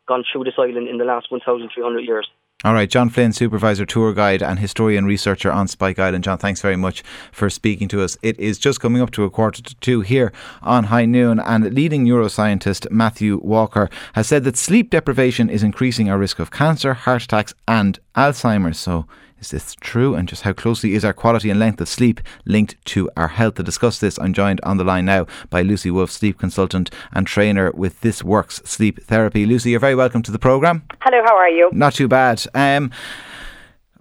gone 0.07 0.23
through 0.31 0.43
this 0.43 0.53
island 0.57 0.87
in 0.87 0.97
the 0.97 1.05
last 1.05 1.31
1,300 1.31 1.99
years. 1.99 2.27
All 2.63 2.73
right, 2.73 2.89
John 2.89 3.11
Flynn, 3.11 3.33
supervisor, 3.33 3.85
tour 3.85 4.15
guide, 4.15 4.41
and 4.41 4.57
historian 4.57 5.05
researcher 5.05 5.51
on 5.51 5.67
Spike 5.67 5.99
Island. 5.99 6.23
John, 6.23 6.39
thanks 6.39 6.59
very 6.59 6.75
much 6.75 7.03
for 7.31 7.51
speaking 7.51 7.87
to 7.89 8.01
us. 8.01 8.17
It 8.23 8.39
is 8.39 8.57
just 8.57 8.79
coming 8.79 8.99
up 8.99 9.11
to 9.11 9.25
a 9.25 9.29
quarter 9.29 9.61
to 9.61 9.75
two 9.75 10.01
here 10.01 10.33
on 10.63 10.85
High 10.85 11.05
Noon, 11.05 11.39
and 11.39 11.71
leading 11.71 12.03
neuroscientist 12.03 12.89
Matthew 12.89 13.39
Walker 13.43 13.91
has 14.13 14.25
said 14.25 14.43
that 14.43 14.57
sleep 14.57 14.89
deprivation 14.89 15.51
is 15.51 15.61
increasing 15.61 16.09
our 16.09 16.17
risk 16.17 16.39
of 16.39 16.49
cancer, 16.49 16.95
heart 16.95 17.21
attacks, 17.21 17.53
and 17.67 17.99
Alzheimer's. 18.15 18.79
So 18.79 19.05
is 19.39 19.51
this 19.51 19.75
true? 19.75 20.15
And 20.15 20.27
just 20.27 20.43
how 20.43 20.53
closely 20.53 20.93
is 20.93 21.05
our 21.05 21.13
quality 21.13 21.49
and 21.49 21.59
length 21.59 21.81
of 21.81 21.87
sleep 21.87 22.21
linked 22.45 22.75
to 22.85 23.09
our 23.15 23.27
health? 23.27 23.55
To 23.55 23.63
discuss 23.63 23.99
this, 23.99 24.17
I'm 24.19 24.33
joined 24.33 24.61
on 24.61 24.77
the 24.77 24.83
line 24.83 25.05
now 25.05 25.27
by 25.49 25.61
Lucy 25.61 25.91
Wolfe, 25.91 26.11
sleep 26.11 26.39
consultant 26.39 26.89
and 27.13 27.27
trainer 27.27 27.71
with 27.71 28.01
This 28.01 28.23
Works 28.23 28.61
Sleep 28.65 29.01
Therapy. 29.03 29.45
Lucy, 29.45 29.71
you're 29.71 29.79
very 29.79 29.95
welcome 29.95 30.21
to 30.23 30.31
the 30.31 30.39
programme. 30.39 30.83
Hello, 31.01 31.21
how 31.25 31.35
are 31.35 31.49
you? 31.49 31.69
Not 31.71 31.93
too 31.93 32.07
bad. 32.07 32.43
Um, 32.53 32.91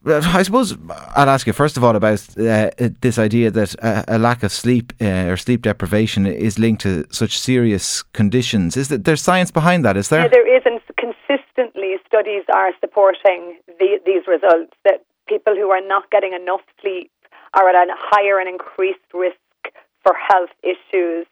I 0.07 0.43
suppose 0.45 0.77
I'll 1.17 1.29
ask 1.29 1.49
you 1.49 1.53
first 1.53 1.77
of 1.77 1.83
all 1.83 1.97
about 1.97 2.25
uh, 2.39 2.71
this 3.01 3.19
idea 3.19 3.51
that 3.51 3.75
uh, 3.83 4.05
a 4.07 4.19
lack 4.19 4.45
of 4.45 4.53
sleep 4.53 4.93
uh, 5.01 5.27
or 5.27 5.37
sleep 5.37 5.63
deprivation 5.63 6.27
is 6.27 6.61
linked 6.61 6.83
to 6.83 7.07
such 7.11 7.39
serious 7.39 8.05
conditions. 8.05 8.77
Is 8.77 8.87
that 8.89 9.05
there's 9.05 9.21
science 9.21 9.51
behind 9.51 9.85
that? 9.85 9.97
Is 9.97 10.09
there? 10.09 10.23
Yeah, 10.23 10.29
there 10.29 10.57
is, 10.57 10.63
and 10.65 10.81
consistently 10.97 11.97
studies 12.07 12.45
are 12.55 12.71
supporting 12.81 13.59
the, 13.67 13.99
these 14.07 14.23
results 14.29 14.73
that 14.85 15.05
people 15.27 15.55
who 15.55 15.71
are 15.71 15.87
not 15.87 16.11
getting 16.11 16.33
enough 16.33 16.63
sleep 16.81 17.11
are 17.55 17.69
at 17.69 17.75
a 17.75 17.95
higher 17.97 18.39
and 18.39 18.49
increased 18.49 19.07
risk 19.15 19.37
for 20.03 20.15
health 20.15 20.51
issues, 20.63 21.27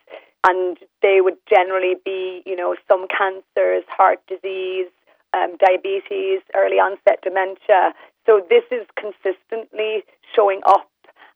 and 0.46 0.78
they 1.02 1.20
would 1.20 1.36
generally 1.48 1.94
be, 2.04 2.42
you 2.44 2.56
know, 2.56 2.74
some 2.88 3.06
cancers, 3.08 3.84
heart 3.88 4.20
disease, 4.26 4.88
um, 5.32 5.56
diabetes, 5.58 6.40
early 6.54 6.76
onset 6.76 7.20
dementia. 7.22 7.94
So 8.26 8.40
this 8.48 8.64
is 8.70 8.86
consistently 8.98 10.04
showing 10.34 10.60
up, 10.66 10.88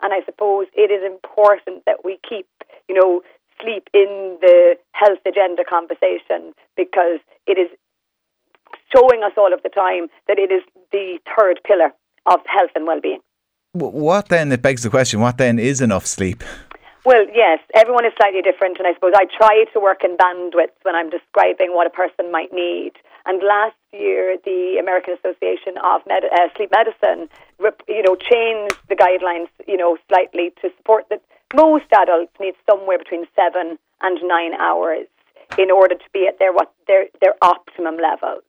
and 0.02 0.12
I 0.12 0.24
suppose 0.24 0.66
it 0.74 0.90
is 0.90 1.02
important 1.04 1.84
that 1.86 2.04
we 2.04 2.18
keep, 2.28 2.48
you 2.88 2.94
know, 2.94 3.22
sleep 3.60 3.88
in 3.92 4.38
the 4.40 4.76
health 4.92 5.18
agenda 5.26 5.64
conversation 5.68 6.54
because 6.76 7.18
it 7.46 7.58
is 7.58 7.68
showing 8.94 9.22
us 9.22 9.32
all 9.36 9.52
of 9.52 9.62
the 9.62 9.68
time 9.68 10.08
that 10.28 10.38
it 10.38 10.50
is 10.52 10.62
the 10.92 11.18
third 11.36 11.60
pillar 11.64 11.92
of 12.30 12.40
health 12.46 12.70
and 12.74 12.86
well-being. 12.86 13.20
What 13.72 14.28
then? 14.28 14.50
It 14.52 14.62
begs 14.62 14.82
the 14.82 14.90
question: 14.90 15.20
What 15.20 15.38
then 15.38 15.58
is 15.58 15.80
enough 15.80 16.06
sleep? 16.06 16.42
Well, 17.04 17.24
yes, 17.32 17.60
everyone 17.74 18.04
is 18.04 18.12
slightly 18.20 18.42
different, 18.42 18.78
and 18.78 18.86
I 18.86 18.92
suppose 18.92 19.12
I 19.16 19.24
try 19.24 19.64
to 19.72 19.80
work 19.80 20.04
in 20.04 20.16
bandwidth 20.16 20.76
when 20.82 20.94
I'm 20.94 21.08
describing 21.08 21.72
what 21.72 21.86
a 21.86 21.90
person 21.90 22.30
might 22.30 22.52
need. 22.52 22.92
And 23.24 23.42
last 23.42 23.76
year, 23.92 24.36
the 24.44 24.76
American 24.80 25.14
Association 25.14 25.78
of 25.82 26.02
Med- 26.06 26.24
uh, 26.24 26.48
Sleep 26.56 26.70
Medicine, 26.70 27.28
you 27.88 28.02
know, 28.02 28.16
changed 28.16 28.76
the 28.88 28.96
guidelines, 28.96 29.48
you 29.66 29.76
know, 29.76 29.96
slightly 30.08 30.52
to 30.60 30.70
support 30.76 31.06
that 31.10 31.22
most 31.54 31.86
adults 31.92 32.32
need 32.40 32.54
somewhere 32.68 32.98
between 32.98 33.24
seven 33.34 33.78
and 34.02 34.18
nine 34.22 34.54
hours 34.54 35.06
in 35.56 35.70
order 35.70 35.94
to 35.94 36.08
be 36.12 36.26
at 36.26 36.38
their 36.38 36.52
what 36.52 36.72
their 36.86 37.06
their 37.20 37.34
optimum 37.42 37.96
level. 37.96 38.40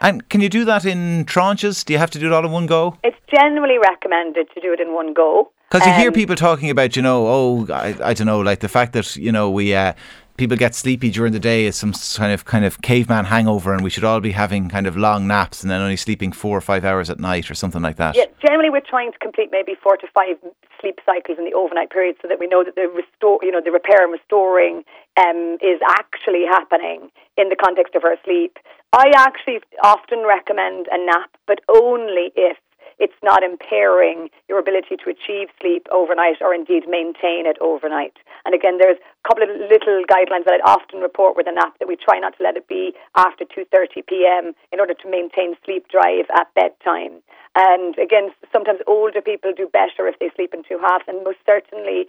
And 0.00 0.28
can 0.28 0.40
you 0.40 0.48
do 0.48 0.64
that 0.64 0.84
in 0.84 1.24
tranches? 1.24 1.84
Do 1.84 1.92
you 1.92 1.98
have 1.98 2.10
to 2.12 2.18
do 2.18 2.26
it 2.26 2.32
all 2.32 2.44
in 2.44 2.52
one 2.52 2.66
go? 2.66 2.98
It's 3.02 3.16
generally 3.30 3.78
recommended 3.78 4.48
to 4.54 4.60
do 4.60 4.72
it 4.72 4.80
in 4.80 4.92
one 4.92 5.14
go. 5.14 5.50
Because 5.70 5.86
you 5.86 5.92
um, 5.92 6.00
hear 6.00 6.12
people 6.12 6.36
talking 6.36 6.70
about, 6.70 6.94
you 6.94 7.02
know, 7.02 7.26
oh, 7.26 7.66
I, 7.72 7.96
I 8.02 8.14
don't 8.14 8.26
know, 8.26 8.40
like 8.40 8.60
the 8.60 8.68
fact 8.68 8.92
that, 8.92 9.16
you 9.16 9.32
know, 9.32 9.50
we 9.50 9.74
uh, 9.74 9.94
people 10.36 10.56
get 10.56 10.74
sleepy 10.74 11.10
during 11.10 11.32
the 11.32 11.40
day 11.40 11.66
is 11.66 11.76
some 11.76 11.92
kind 11.92 12.32
of 12.32 12.44
kind 12.44 12.64
of 12.64 12.82
caveman 12.82 13.26
hangover, 13.26 13.72
and 13.72 13.82
we 13.82 13.90
should 13.90 14.04
all 14.04 14.20
be 14.20 14.32
having 14.32 14.68
kind 14.68 14.86
of 14.86 14.96
long 14.96 15.26
naps 15.26 15.62
and 15.62 15.70
then 15.70 15.80
only 15.80 15.96
sleeping 15.96 16.32
four 16.32 16.56
or 16.56 16.60
five 16.60 16.84
hours 16.84 17.10
at 17.10 17.20
night 17.20 17.50
or 17.50 17.54
something 17.54 17.82
like 17.82 17.96
that. 17.96 18.16
Yeah, 18.16 18.26
generally 18.44 18.70
we're 18.70 18.80
trying 18.80 19.12
to 19.12 19.18
complete 19.18 19.50
maybe 19.52 19.74
four 19.82 19.96
to 19.96 20.06
five 20.12 20.36
sleep 20.80 20.98
cycles 21.06 21.38
in 21.38 21.44
the 21.44 21.54
overnight 21.54 21.90
period, 21.90 22.16
so 22.20 22.28
that 22.28 22.38
we 22.38 22.46
know 22.46 22.64
that 22.64 22.74
the 22.74 22.88
restore, 22.88 23.38
you 23.42 23.50
know, 23.50 23.60
the 23.64 23.72
repair 23.72 24.02
and 24.02 24.12
restoring 24.12 24.84
um, 25.16 25.58
is 25.62 25.80
actually 25.88 26.44
happening 26.48 27.10
in 27.36 27.48
the 27.48 27.56
context 27.56 27.94
of 27.94 28.04
our 28.04 28.16
sleep. 28.24 28.58
I 28.92 29.10
actually 29.16 29.60
often 29.82 30.24
recommend 30.26 30.86
a 30.90 30.98
nap, 31.04 31.30
but 31.46 31.60
only 31.68 32.32
if 32.36 32.58
it's 32.98 33.16
not 33.22 33.42
impairing 33.42 34.30
your 34.48 34.58
ability 34.58 34.96
to 35.02 35.10
achieve 35.10 35.48
sleep 35.60 35.86
overnight 35.90 36.40
or 36.40 36.54
indeed 36.54 36.84
maintain 36.88 37.46
it 37.46 37.58
overnight. 37.60 38.16
And 38.44 38.54
again, 38.54 38.78
there's 38.78 38.98
a 38.98 39.28
couple 39.28 39.42
of 39.42 39.50
little 39.50 40.04
guidelines 40.04 40.44
that 40.44 40.54
I'd 40.54 40.68
often 40.68 41.00
report 41.00 41.36
with 41.36 41.46
a 41.48 41.52
nap 41.52 41.78
that 41.78 41.88
we 41.88 41.96
try 41.96 42.18
not 42.18 42.36
to 42.38 42.42
let 42.42 42.56
it 42.56 42.68
be 42.68 42.94
after 43.16 43.44
2:30 43.44 44.06
p.m. 44.06 44.52
in 44.72 44.80
order 44.80 44.94
to 44.94 45.10
maintain 45.10 45.56
sleep 45.64 45.88
drive 45.88 46.26
at 46.36 46.52
bedtime. 46.54 47.22
And 47.56 47.96
again, 47.98 48.30
sometimes 48.52 48.80
older 48.86 49.22
people 49.22 49.52
do 49.56 49.68
better 49.72 50.08
if 50.08 50.18
they 50.18 50.30
sleep 50.34 50.52
in 50.54 50.64
two 50.64 50.78
halves, 50.78 51.04
and 51.06 51.22
most 51.22 51.38
certainly 51.46 52.06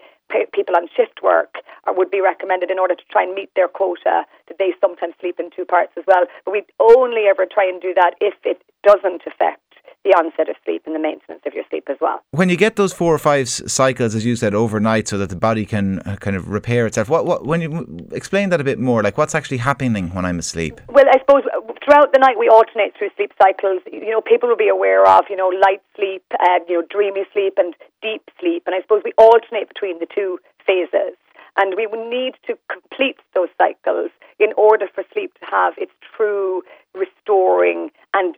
people 0.54 0.76
on 0.76 0.88
shift 0.96 1.22
work 1.22 1.62
would 1.88 2.10
be 2.10 2.20
recommended 2.20 2.72
in 2.72 2.80
order 2.80 2.96
to 2.96 3.06
try 3.12 3.24
and 3.24 3.36
meet 3.36 3.52
their 3.56 3.68
quota 3.68 4.26
that 4.48 4.58
they 4.58 4.74
sometimes 4.82 5.14
sleep 5.20 5.40
in 5.40 5.52
two 5.52 5.66
parts 5.66 5.94
as 5.98 6.04
well. 6.08 6.26
But 6.44 6.52
we 6.52 6.64
only 6.80 7.28
ever 7.30 7.46
try 7.46 7.66
and 7.70 7.80
do 7.80 7.94
that 7.94 8.16
if 8.20 8.34
it 8.44 8.64
doesn't 8.84 9.22
affect 9.28 9.65
the 10.06 10.12
onset 10.12 10.48
of 10.48 10.56
sleep 10.64 10.84
and 10.86 10.96
the 10.96 11.00
maintenance 11.00 11.42
of 11.46 11.54
your 11.54 11.66
sleep 11.70 11.88
as 11.90 11.98
well. 12.00 12.22
When 12.32 12.48
you 12.48 12.56
get 12.56 12.78
those 12.78 12.94
four 12.94 13.14
or 13.14 13.18
five 13.18 13.50
cycles, 13.50 14.16
as 14.16 14.24
you 14.24 14.36
said, 14.36 14.54
overnight, 14.54 15.08
so 15.08 15.18
that 15.18 15.30
the 15.30 15.36
body 15.36 15.66
can 15.66 16.00
uh, 16.00 16.16
kind 16.18 16.38
of 16.38 16.50
repair 16.50 16.86
itself. 16.86 17.10
What, 17.10 17.26
what, 17.26 17.46
when 17.46 17.60
you 17.60 18.08
explain 18.12 18.50
that 18.52 18.62
a 18.62 18.64
bit 18.64 18.80
more, 18.80 19.04
like 19.04 19.18
what's 19.18 19.36
actually 19.36 19.58
happening 19.58 20.14
when 20.14 20.24
I'm 20.24 20.40
asleep? 20.40 20.80
Well, 20.88 21.06
I 21.12 21.18
suppose 21.20 21.44
uh, 21.54 21.60
throughout 21.84 22.14
the 22.14 22.20
night 22.20 22.38
we 22.40 22.48
alternate 22.48 22.94
through 22.98 23.10
sleep 23.18 23.34
cycles. 23.42 23.82
You 23.92 24.12
know, 24.12 24.22
people 24.22 24.48
will 24.48 24.56
be 24.56 24.70
aware 24.70 25.06
of, 25.08 25.26
you 25.30 25.36
know, 25.36 25.50
light 25.50 25.82
sleep, 25.96 26.24
uh, 26.40 26.60
you 26.70 26.80
know, 26.80 26.88
dreamy 26.90 27.26
sleep, 27.34 27.56
and 27.58 27.74
deep 28.02 28.30
sleep, 28.40 28.64
and 28.66 28.76
I 28.76 28.82
suppose 28.82 29.02
we 29.04 29.14
alternate 29.18 29.68
between 29.68 30.00
the 30.00 30.08
two 30.08 30.40
phases. 30.66 31.18
And 31.58 31.74
we 31.78 31.88
need 32.10 32.34
to 32.48 32.58
complete 32.70 33.18
those 33.34 33.48
cycles 33.58 34.12
in 34.40 34.52
order 34.58 34.88
for 34.94 35.06
sleep 35.14 35.34
to 35.40 35.46
have 35.46 35.74
its 35.78 35.94
true 36.16 36.64
restoring 36.94 37.92
and 38.14 38.36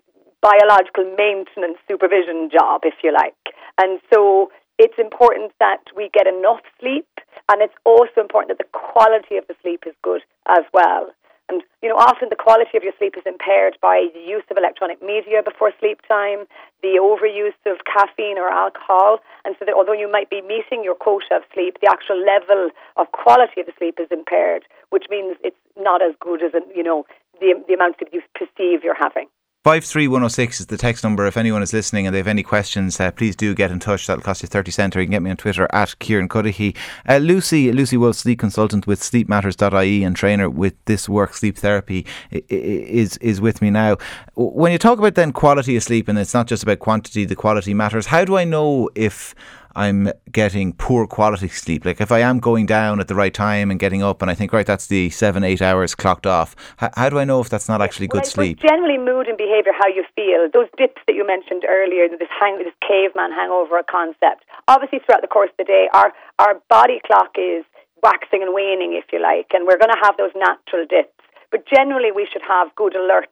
biological 0.48 1.04
maintenance 1.18 1.78
supervision 1.90 2.50
job, 2.50 2.82
if 2.84 2.96
you 3.04 3.12
like. 3.12 3.36
And 3.82 4.00
so 4.14 4.50
it's 4.80 4.98
important 4.98 5.52
that 5.60 5.84
we 5.96 6.10
get 6.14 6.28
enough 6.28 6.64
sleep, 6.80 7.10
and 7.50 7.62
it's 7.62 7.76
also 7.84 8.22
important 8.22 8.50
that 8.56 8.64
the 8.64 8.72
quality 8.72 9.36
of 9.36 9.46
the 9.48 9.56
sleep 9.62 9.84
is 9.86 9.96
good 10.04 10.22
as 10.48 10.64
well. 10.74 11.12
And, 11.50 11.64
you 11.82 11.88
know, 11.88 11.96
often 11.96 12.28
the 12.30 12.36
quality 12.36 12.76
of 12.76 12.84
your 12.84 12.92
sleep 13.00 13.16
is 13.16 13.24
impaired 13.26 13.78
by 13.82 14.08
the 14.14 14.20
use 14.20 14.44
of 14.52 14.58
electronic 14.58 15.00
media 15.02 15.40
before 15.44 15.72
sleep 15.80 16.00
time, 16.08 16.44
the 16.84 17.00
overuse 17.00 17.56
of 17.66 17.80
caffeine 17.88 18.38
or 18.38 18.50
alcohol. 18.50 19.20
And 19.46 19.56
so 19.58 19.64
that 19.64 19.74
although 19.74 19.96
you 19.96 20.12
might 20.12 20.30
be 20.30 20.42
meeting 20.42 20.84
your 20.84 20.96
quota 20.96 21.40
of 21.40 21.44
sleep, 21.54 21.80
the 21.80 21.90
actual 21.90 22.20
level 22.20 22.70
of 22.98 23.12
quality 23.14 23.62
of 23.62 23.68
the 23.68 23.78
sleep 23.80 23.96
is 23.98 24.12
impaired, 24.12 24.64
which 24.90 25.06
means 25.10 25.38
it's 25.42 25.64
not 25.80 26.02
as 26.02 26.14
good 26.20 26.44
as, 26.44 26.52
you 26.76 26.84
know, 26.84 27.06
the, 27.40 27.56
the 27.68 27.76
amount 27.76 28.00
that 28.00 28.14
you 28.14 28.22
perceive 28.36 28.84
you're 28.84 29.00
having. 29.00 29.28
53106 29.68 30.62
is 30.62 30.68
the 30.68 30.78
text 30.78 31.04
number. 31.04 31.28
If 31.28 31.36
anyone 31.36 31.62
is 31.62 31.74
listening 31.74 32.08
and 32.08 32.14
they 32.14 32.20
have 32.20 32.28
any 32.30 32.42
questions, 32.42 33.02
uh, 33.02 33.12
please 33.12 33.36
do 33.36 33.54
get 33.54 33.70
in 33.70 33.82
touch. 33.82 34.08
That'll 34.08 34.24
cost 34.24 34.42
you 34.42 34.48
30 34.48 34.72
cents 34.72 34.96
or 34.96 35.02
you 35.02 35.08
can 35.08 35.12
get 35.12 35.22
me 35.22 35.30
on 35.30 35.36
Twitter 35.36 35.68
at 35.74 36.00
Kieran 36.00 36.30
Cuddihy. 36.30 36.74
Uh, 37.06 37.18
Lucy, 37.18 37.70
Lucy 37.74 37.98
Wolfe, 37.98 38.16
sleep 38.16 38.40
consultant 38.40 38.88
with 38.88 39.02
sleepmatters.ie 39.02 40.06
and 40.06 40.16
trainer 40.16 40.50
with 40.50 40.74
This 40.86 41.10
Work 41.10 41.34
Sleep 41.34 41.58
Therapy 41.58 42.06
is, 42.32 43.18
is 43.18 43.42
with 43.42 43.62
me 43.62 43.70
now. 43.70 43.98
When 44.36 44.72
you 44.72 44.78
talk 44.78 45.00
about 45.00 45.16
then 45.16 45.34
quality 45.34 45.76
of 45.76 45.84
sleep 45.84 46.08
and 46.08 46.18
it's 46.18 46.34
not 46.34 46.48
just 46.48 46.64
about 46.64 46.80
quantity, 46.80 47.26
the 47.26 47.36
quality 47.36 47.74
matters, 47.74 48.06
how 48.06 48.24
do 48.24 48.38
I 48.38 48.46
know 48.46 48.90
if 48.96 49.36
I'm 49.78 50.12
getting 50.32 50.74
poor 50.74 51.06
quality 51.06 51.50
sleep. 51.50 51.86
Like 51.86 52.02
if 52.02 52.12
I 52.12 52.20
am 52.22 52.40
going 52.40 52.66
down 52.66 53.00
at 53.00 53.08
the 53.08 53.14
right 53.14 53.34
time 53.34 53.70
and 53.70 53.80
getting 53.80 54.02
up, 54.02 54.24
and 54.24 54.32
I 54.32 54.34
think 54.34 54.52
right, 54.52 54.66
that's 54.66 54.88
the 54.88 55.12
seven 55.12 55.44
eight 55.44 55.62
hours 55.62 55.94
clocked 55.94 56.26
off. 56.26 56.56
H- 56.82 56.90
how 56.96 57.10
do 57.10 57.20
I 57.20 57.26
know 57.26 57.40
if 57.42 57.50
that's 57.50 57.70
not 57.70 57.80
actually 57.80 58.08
good 58.08 58.26
well, 58.26 58.32
sleep? 58.32 58.60
Generally, 58.60 58.98
mood 58.98 59.28
and 59.28 59.38
behaviour, 59.38 59.72
how 59.78 59.88
you 59.88 60.04
feel. 60.16 60.50
Those 60.52 60.68
dips 60.78 61.00
that 61.06 61.14
you 61.14 61.26
mentioned 61.28 61.64
earlier, 61.70 62.10
this 62.10 62.28
hang, 62.40 62.58
this 62.58 62.74
caveman 62.82 63.32
hangover 63.32 63.80
concept. 63.88 64.50
Obviously, 64.68 64.98
throughout 65.06 65.22
the 65.22 65.30
course 65.30 65.52
of 65.52 65.58
the 65.58 65.70
day, 65.70 65.88
our 65.94 66.12
our 66.40 66.56
body 66.70 67.00
clock 67.06 67.38
is 67.38 67.64
waxing 68.02 68.42
and 68.42 68.56
waning, 68.56 68.98
if 68.98 69.14
you 69.14 69.22
like, 69.22 69.54
and 69.54 69.68
we're 69.68 69.78
going 69.78 69.94
to 69.94 70.02
have 70.02 70.18
those 70.18 70.34
natural 70.36 70.90
dips. 70.90 71.14
But 71.52 71.70
generally, 71.70 72.12
we 72.12 72.28
should 72.32 72.42
have 72.48 72.74
good 72.76 72.96
alert 72.96 73.30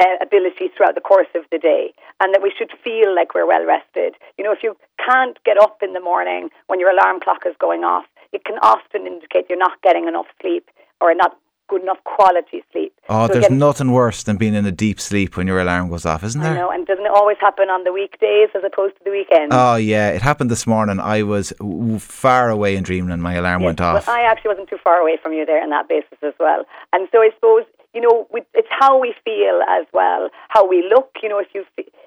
uh, 0.00 0.16
ability 0.22 0.70
throughout 0.74 0.94
the 0.94 1.00
course 1.00 1.28
of 1.34 1.44
the 1.52 1.58
day, 1.58 1.92
and 2.20 2.34
that 2.34 2.42
we 2.42 2.52
should 2.56 2.72
feel 2.82 3.14
like 3.14 3.34
we're 3.34 3.46
well 3.46 3.64
rested. 3.66 4.14
You 4.38 4.44
know, 4.44 4.52
if 4.52 4.62
you 4.62 4.76
can't 5.04 5.38
get 5.44 5.60
up 5.60 5.78
in 5.82 5.92
the 5.92 6.00
morning 6.00 6.48
when 6.66 6.80
your 6.80 6.90
alarm 6.90 7.20
clock 7.20 7.44
is 7.46 7.54
going 7.60 7.84
off, 7.84 8.06
it 8.32 8.44
can 8.44 8.58
often 8.62 9.06
indicate 9.06 9.46
you're 9.48 9.58
not 9.58 9.80
getting 9.82 10.08
enough 10.08 10.26
sleep 10.40 10.68
or 11.00 11.14
not 11.14 11.36
good 11.68 11.82
enough 11.82 12.02
quality 12.04 12.64
sleep. 12.72 12.92
Oh, 13.08 13.26
so 13.26 13.32
there's 13.32 13.46
again, 13.46 13.58
nothing 13.58 13.92
worse 13.92 14.24
than 14.24 14.36
being 14.36 14.54
in 14.54 14.66
a 14.66 14.72
deep 14.72 15.00
sleep 15.00 15.36
when 15.36 15.46
your 15.46 15.60
alarm 15.60 15.88
goes 15.88 16.04
off, 16.04 16.24
isn't 16.24 16.42
there? 16.42 16.52
I 16.52 16.56
know, 16.56 16.70
and 16.70 16.84
doesn't 16.84 17.04
it 17.04 17.12
always 17.14 17.36
happen 17.40 17.70
on 17.70 17.84
the 17.84 17.92
weekdays 17.92 18.48
as 18.56 18.62
opposed 18.64 18.96
to 18.98 19.04
the 19.04 19.10
weekends? 19.10 19.54
Oh, 19.54 19.76
yeah, 19.76 20.10
it 20.10 20.20
happened 20.20 20.50
this 20.50 20.66
morning. 20.66 20.98
I 20.98 21.22
was 21.22 21.52
far 22.00 22.50
away 22.50 22.74
in 22.74 22.82
dreamland. 22.82 23.22
My 23.22 23.34
alarm 23.34 23.62
yes, 23.62 23.66
went 23.66 23.80
off. 23.80 24.06
Well, 24.06 24.16
I 24.16 24.22
actually 24.22 24.48
wasn't 24.48 24.68
too 24.68 24.78
far 24.82 24.96
away 24.96 25.16
from 25.22 25.32
you 25.32 25.46
there 25.46 25.62
on 25.62 25.70
that 25.70 25.88
basis 25.88 26.18
as 26.22 26.34
well. 26.40 26.64
And 26.92 27.08
so 27.12 27.18
I 27.18 27.30
suppose 27.36 27.64
you 27.94 28.00
know, 28.00 28.26
we, 28.32 28.42
it's 28.54 28.68
how 28.70 28.98
we 28.98 29.14
feel 29.24 29.60
as 29.68 29.86
well, 29.92 30.30
how 30.48 30.66
we 30.66 30.86
look. 30.88 31.16
You 31.22 31.28
know, 31.28 31.38
if 31.38 31.48
you 31.54 31.64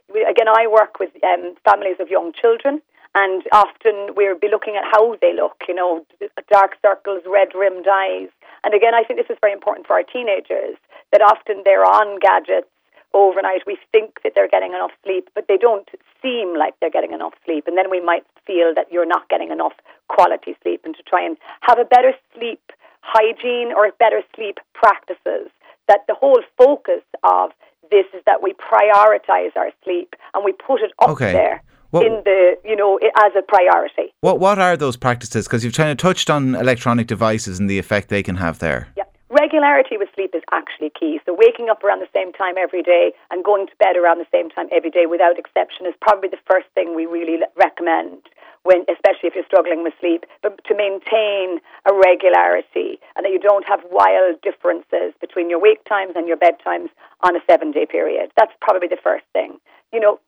again, 0.09 0.47
I 0.47 0.67
work 0.67 0.99
with 0.99 1.11
um, 1.23 1.55
families 1.65 1.97
of 1.99 2.09
young 2.09 2.31
children, 2.33 2.81
and 3.15 3.43
often 3.51 4.15
we'll 4.15 4.39
be 4.39 4.49
looking 4.49 4.75
at 4.75 4.85
how 4.89 5.15
they 5.21 5.33
look. 5.33 5.63
You 5.67 5.75
know, 5.75 6.05
dark 6.49 6.77
circles, 6.81 7.23
red 7.27 7.49
rimmed 7.55 7.87
eyes, 7.87 8.29
and 8.63 8.73
again, 8.73 8.93
I 8.95 9.03
think 9.03 9.19
this 9.19 9.29
is 9.29 9.37
very 9.41 9.53
important 9.53 9.87
for 9.87 9.93
our 9.93 10.03
teenagers. 10.03 10.77
That 11.11 11.21
often 11.21 11.61
they're 11.65 11.85
on 11.85 12.19
gadgets 12.19 12.67
overnight. 13.13 13.61
We 13.67 13.77
think 13.91 14.19
that 14.23 14.33
they're 14.33 14.47
getting 14.47 14.73
enough 14.73 14.91
sleep, 15.03 15.29
but 15.35 15.45
they 15.47 15.57
don't 15.57 15.87
seem 16.21 16.57
like 16.57 16.73
they're 16.79 16.89
getting 16.89 17.13
enough 17.13 17.33
sleep, 17.45 17.67
and 17.67 17.77
then 17.77 17.91
we 17.91 17.99
might 17.99 18.25
feel 18.47 18.73
that 18.75 18.91
you're 18.91 19.05
not 19.05 19.27
getting 19.29 19.51
enough 19.51 19.73
quality 20.07 20.55
sleep, 20.63 20.81
and 20.85 20.95
to 20.95 21.03
try 21.03 21.21
and 21.25 21.35
have 21.61 21.77
a 21.77 21.85
better 21.85 22.13
sleep 22.33 22.71
hygiene 23.01 23.73
or 23.75 23.91
better 23.99 24.21
sleep 24.33 24.59
practices 24.73 25.51
that 25.87 26.01
the 26.07 26.15
whole 26.15 26.41
focus 26.57 27.01
of 27.23 27.51
this 27.91 28.05
is 28.13 28.23
that 28.25 28.41
we 28.41 28.53
prioritize 28.53 29.55
our 29.55 29.71
sleep 29.83 30.15
and 30.33 30.43
we 30.43 30.51
put 30.53 30.81
it 30.81 30.91
up 30.99 31.09
okay. 31.09 31.31
there. 31.31 31.63
what, 31.91 32.05
in 32.05 32.21
the 32.25 32.57
you 32.65 32.75
know 32.75 32.97
as 32.97 33.31
a 33.37 33.41
priority. 33.41 34.13
What 34.21 34.39
what 34.39 34.59
are 34.59 34.75
those 34.75 34.97
practices? 34.97 35.47
Because 35.47 35.63
you've 35.63 35.75
kind 35.75 35.91
of 35.91 35.97
touched 35.97 36.29
on 36.29 36.55
electronic 36.55 37.07
devices 37.07 37.59
and 37.59 37.69
the 37.69 37.77
effect 37.77 38.09
they 38.09 38.23
can 38.23 38.37
have 38.37 38.59
there. 38.59 38.87
Yeah. 38.97 39.03
Regularity 39.29 39.97
with 39.97 40.09
sleep 40.13 40.35
is 40.35 40.43
actually 40.51 40.91
key. 40.99 41.19
So, 41.25 41.35
waking 41.35 41.67
up 41.67 41.83
around 41.83 42.01
the 42.01 42.13
same 42.13 42.31
time 42.33 42.53
every 42.55 42.83
day 42.83 43.13
and 43.31 43.43
going 43.43 43.65
to 43.65 43.73
bed 43.79 43.97
around 43.97 44.19
the 44.19 44.29
same 44.31 44.49
time 44.49 44.67
every 44.71 44.91
day 44.91 45.07
without 45.07 45.39
exception 45.39 45.87
is 45.87 45.93
probably 46.01 46.29
the 46.29 46.43
first 46.49 46.67
thing 46.75 46.95
we 46.95 47.07
really 47.07 47.39
recommend 47.57 48.21
when, 48.63 48.81
especially 48.87 49.27
if 49.27 49.35
you're 49.35 49.45
struggling 49.45 49.83
with 49.83 49.93
sleep, 49.99 50.25
but 50.41 50.59
to 50.65 50.73
maintain 50.75 51.59
a 51.85 51.93
regularity 51.93 52.99
and 53.15 53.23
that 53.23 53.31
you 53.31 53.39
don't 53.39 53.67
have 53.67 53.79
wild 53.91 54.41
differences 54.41 55.13
between 55.19 55.49
your 55.49 55.59
wake 55.59 55.83
times 55.85 56.13
and 56.15 56.27
your 56.27 56.37
bedtimes 56.37 56.89
on 57.21 57.35
a 57.35 57.39
seven 57.47 57.71
day 57.71 57.85
period. 57.85 58.31
That's 58.37 58.53
probably 58.61 58.87
the 58.87 58.99
first 59.03 59.25
thing. 59.33 59.59
You 59.91 59.99
know, 59.99 60.19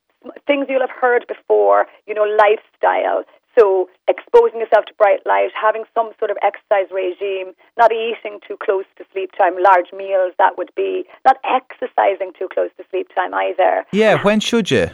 things 0.48 0.68
you'll 0.70 0.86
have 0.86 0.94
heard 0.94 1.26
before, 1.28 1.88
you 2.08 2.14
know, 2.14 2.28
lifestyle. 2.38 3.24
So 3.58 3.88
exposing 4.10 4.60
yourself 4.60 4.84
to 4.86 4.94
bright 4.96 5.26
light, 5.26 5.52
having 5.56 5.86
some 5.94 6.12
sort 6.20 6.30
of 6.30 6.38
exercise 6.44 6.92
regime, 6.92 7.56
not 7.78 7.92
eating 7.92 8.40
too 8.46 8.58
close 8.62 8.84
to 8.98 9.06
sleep 9.14 9.32
time, 9.38 9.54
large 9.56 9.94
meals 9.96 10.34
that 10.38 10.58
would 10.58 10.72
be, 10.76 11.06
not 11.24 11.38
exercising 11.48 12.34
too 12.38 12.50
close 12.54 12.70
to 12.78 12.84
sleep 12.92 13.08
time 13.16 13.34
either. 13.34 13.86
Yeah, 13.94 14.22
when 14.24 14.42
should 14.42 14.72
you? 14.72 14.90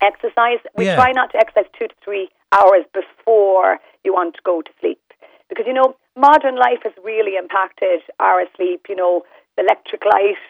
Exercise. 0.00 0.60
We 0.76 0.86
yeah. 0.86 0.94
try 0.94 1.10
not 1.12 1.32
to 1.32 1.38
exercise 1.38 1.64
two 1.76 1.88
to 1.88 1.94
three 2.04 2.28
hours 2.52 2.84
before 2.92 3.78
you 4.04 4.12
want 4.12 4.34
to 4.34 4.40
go 4.44 4.62
to 4.62 4.70
sleep. 4.80 5.00
Because, 5.48 5.66
you 5.66 5.74
know, 5.74 5.94
modern 6.16 6.56
life 6.56 6.82
has 6.84 6.92
really 7.04 7.36
impacted 7.36 8.02
our 8.18 8.44
sleep, 8.56 8.86
you 8.88 8.96
know, 8.96 9.22
electric 9.58 10.02
light, 10.04 10.42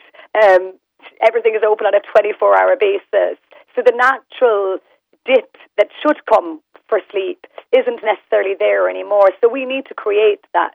um, 0.43 0.75
everything 1.21 1.55
is 1.55 1.63
open 1.67 1.87
on 1.87 1.95
a 1.95 2.01
24 2.13 2.59
hour 2.59 2.77
basis. 2.77 3.39
So 3.75 3.83
the 3.85 3.93
natural 3.95 4.79
dip 5.25 5.57
that 5.77 5.89
should 6.03 6.25
come 6.27 6.61
for 6.89 7.01
sleep 7.11 7.47
isn't 7.73 8.01
necessarily 8.03 8.55
there 8.59 8.89
anymore. 8.89 9.31
So 9.41 9.49
we 9.49 9.65
need 9.65 9.87
to 9.87 9.95
create 9.95 10.41
that. 10.53 10.75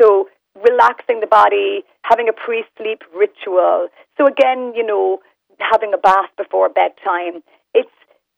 So 0.00 0.28
relaxing 0.54 1.20
the 1.20 1.26
body, 1.26 1.84
having 2.02 2.28
a 2.28 2.32
pre 2.32 2.64
sleep 2.76 3.02
ritual. 3.14 3.88
So 4.16 4.26
again, 4.26 4.72
you 4.74 4.86
know, 4.86 5.20
having 5.58 5.92
a 5.92 5.98
bath 5.98 6.30
before 6.36 6.68
bedtime. 6.68 7.42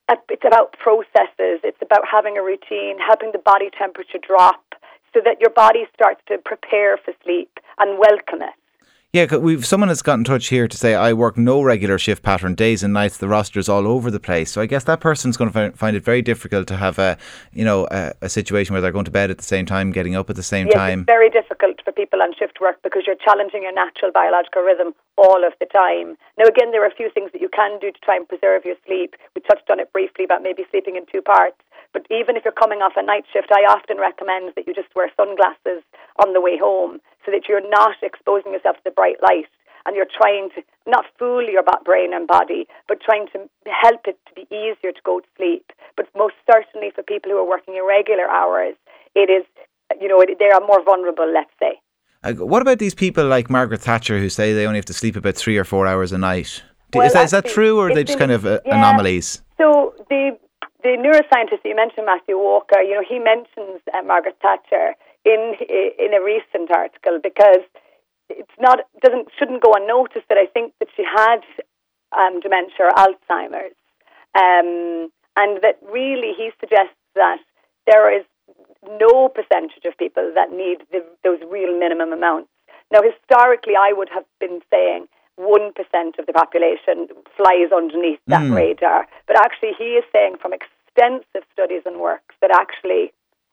It's 0.09 0.45
about 0.45 0.73
processes. 0.79 1.61
It's 1.63 1.81
about 1.81 2.03
having 2.11 2.37
a 2.37 2.43
routine, 2.43 2.99
helping 2.99 3.33
the 3.33 3.39
body 3.39 3.71
temperature 3.77 4.19
drop 4.19 4.63
so 5.15 5.21
that 5.25 5.41
your 5.41 5.51
body 5.51 5.85
starts 5.95 6.21
to 6.29 6.39
prepare 6.39 6.97
for 6.97 7.15
sleep 7.23 7.59
and 7.79 7.99
welcome 7.99 8.43
it. 8.43 8.55
Yeah, 9.13 9.37
we've 9.37 9.67
someone 9.67 9.91
has 9.91 10.01
got 10.01 10.15
in 10.15 10.25
touch 10.25 10.47
here 10.47 10.67
to 10.67 10.77
say 10.77 10.95
I 10.95 11.13
work 11.13 11.37
no 11.37 11.63
regular 11.63 11.99
shift 11.99 12.23
pattern, 12.23 12.55
days 12.55 12.83
and 12.83 12.95
nights. 12.95 13.19
The 13.19 13.29
roster's 13.29 13.69
all 13.69 13.87
over 13.87 14.11
the 14.11 14.19
place. 14.19 14.51
So 14.51 14.63
I 14.63 14.67
guess 14.67 14.85
that 14.85 15.01
person's 15.01 15.37
going 15.37 15.53
to 15.53 15.73
find 15.73 15.95
it 15.95 16.03
very 16.03 16.23
difficult 16.23 16.67
to 16.69 16.79
have 16.79 16.99
a, 16.99 17.19
you 17.53 17.63
know, 17.63 17.87
a, 17.91 18.15
a 18.23 18.29
situation 18.31 18.73
where 18.73 18.81
they're 18.81 18.91
going 18.91 19.05
to 19.05 19.11
bed 19.11 19.31
at 19.31 19.37
the 19.37 19.45
same 19.45 19.67
time, 19.67 19.93
getting 19.93 20.17
up 20.17 20.31
at 20.31 20.37
the 20.37 20.43
same 20.43 20.69
yes, 20.69 20.77
time. 20.77 21.01
It's 21.01 21.07
very 21.07 21.29
difficult 21.29 21.72
for 21.93 22.01
people 22.01 22.23
on 22.23 22.33
shift 22.33 22.61
work 22.61 22.81
because 22.83 23.05
you're 23.07 23.21
challenging 23.21 23.63
your 23.63 23.75
natural 23.75 24.11
biological 24.13 24.63
rhythm 24.63 24.95
all 25.17 25.45
of 25.45 25.53
the 25.61 25.69
time. 25.69 26.17
Now, 26.39 26.49
again, 26.49 26.73
there 26.73 26.83
are 26.83 26.89
a 26.89 26.95
few 26.95 27.11
things 27.13 27.31
that 27.33 27.45
you 27.45 27.53
can 27.53 27.79
do 27.79 27.93
to 27.93 28.01
try 28.01 28.17
and 28.17 28.29
preserve 28.29 28.65
your 28.65 28.81
sleep. 28.87 29.15
We 29.37 29.43
touched 29.43 29.69
on 29.69 29.81
it 29.81 29.93
briefly 29.93 30.25
about 30.25 30.43
maybe 30.43 30.65
sleeping 30.71 30.97
in 30.97 31.05
two 31.05 31.21
parts. 31.21 31.61
But 31.93 32.09
even 32.09 32.37
if 32.37 32.45
you're 32.45 32.57
coming 32.57 32.81
off 32.81 32.97
a 32.97 33.05
night 33.05 33.29
shift, 33.33 33.53
I 33.53 33.69
often 33.69 34.01
recommend 34.01 34.57
that 34.57 34.65
you 34.67 34.73
just 34.73 34.89
wear 34.97 35.13
sunglasses 35.13 35.85
on 36.25 36.33
the 36.33 36.41
way 36.41 36.57
home 36.57 37.05
so 37.25 37.31
that 37.31 37.49
you're 37.49 37.69
not 37.69 38.01
exposing 38.01 38.57
yourself 38.57 38.81
to 38.81 38.85
the 38.89 38.97
bright 38.97 39.21
light 39.21 39.53
and 39.85 39.97
you're 39.97 40.09
trying 40.09 40.49
to 40.55 40.63
not 40.87 41.05
fool 41.19 41.43
your 41.43 41.65
brain 41.85 42.15
and 42.15 42.27
body, 42.27 42.67
but 42.89 43.03
trying 43.03 43.27
to 43.35 43.51
help 43.67 44.07
it 44.07 44.17
to 44.31 44.33
be 44.33 44.47
easier 44.49 44.95
to 44.95 45.05
go 45.05 45.21
to 45.21 45.27
sleep. 45.37 45.73
But 45.97 46.09
most 46.17 46.39
certainly 46.49 46.95
for 46.95 47.03
people 47.03 47.31
who 47.31 47.39
are 47.39 47.49
working 47.49 47.77
irregular 47.77 48.31
hours, 48.31 48.75
it 49.15 49.29
is, 49.29 49.45
you 50.01 50.09
know, 50.09 50.23
they 50.25 50.51
are 50.55 50.65
more 50.65 50.83
vulnerable, 50.83 51.29
let's 51.29 51.53
say. 51.59 51.82
Uh, 52.25 52.35
what 52.35 52.63
about 52.63 52.79
these 52.79 52.95
people 52.95 53.27
like 53.27 53.51
Margaret 53.51 53.81
Thatcher 53.81 54.19
who 54.19 54.29
say 54.29 54.53
they 54.53 54.67
only 54.67 54.79
have 54.79 54.85
to 54.87 54.93
sleep 54.93 55.17
about 55.17 55.35
three 55.35 55.59
or 55.59 55.65
four 55.65 55.87
hours 55.87 56.13
a 56.13 56.19
night? 56.19 56.63
Well, 56.95 57.07
is, 57.07 57.15
that, 57.15 57.25
is 57.25 57.31
that 57.33 57.47
true, 57.47 57.79
or 57.79 57.91
are 57.91 57.95
they 57.95 58.05
just 58.05 58.19
kind 58.19 58.31
of 58.31 58.47
uh, 58.47 58.61
yeah, 58.65 58.77
anomalies? 58.77 59.43
So 59.59 59.95
the 60.09 60.39
the 60.83 60.97
neuroscientist 60.99 61.65
you 61.65 61.75
mentioned, 61.75 62.07
Matthew 62.07 62.37
Walker, 62.37 62.81
you 62.81 62.95
know, 62.95 63.05
he 63.09 63.19
mentions 63.19 63.81
uh, 63.95 64.03
Margaret 64.03 64.37
Thatcher 64.43 64.95
in 65.25 65.55
in 65.99 66.15
a 66.15 66.23
recent 66.23 66.71
article 66.71 67.19
because 67.23 67.65
it's 68.29 68.57
not 68.61 68.81
doesn't 69.03 69.29
shouldn't 69.39 69.63
go 69.63 69.73
unnoticed 69.75 70.29
that 70.29 70.39
I 70.39 70.47
think 70.47 70.75
that 70.79 70.89
she 70.95 71.03
had 71.03 71.41
um, 72.17 72.41
dementia 72.41 72.87
or 72.87 72.91
Alzheimer's, 72.91 73.75
um, 74.37 75.11
and 75.37 75.63
that 75.63 75.79
really 75.91 76.35
he 76.37 76.51
suggests 76.61 76.95
that 77.15 77.39
there 77.87 78.15
is 78.17 78.25
no 78.99 79.29
percentage 79.29 79.85
of 79.85 79.97
people 79.99 80.33
that 80.35 80.51
need 80.51 80.79
the, 80.91 81.05
those 81.25 81.39
real 81.51 81.79
minimum 81.79 82.13
amounts. 82.13 82.49
Now, 82.91 83.01
historically, 83.03 83.75
I 83.79 83.93
would 83.93 84.09
have 84.13 84.25
been 84.41 84.61
saying 84.71 85.09
1% 85.41 86.19
of 86.19 86.27
the 86.27 86.33
population 86.33 87.09
flies 87.37 87.73
underneath 87.75 88.21
that 88.27 88.43
mm. 88.43 88.55
radar. 88.55 89.07
But 89.27 89.37
actually, 89.39 89.73
he 89.79 89.97
is 89.97 90.05
saying 90.13 90.37
from 90.41 90.53
extensive 90.53 91.49
studies 91.53 91.83
and 91.87 92.01
works 92.01 92.35
that 92.41 92.51
actually 92.53 93.13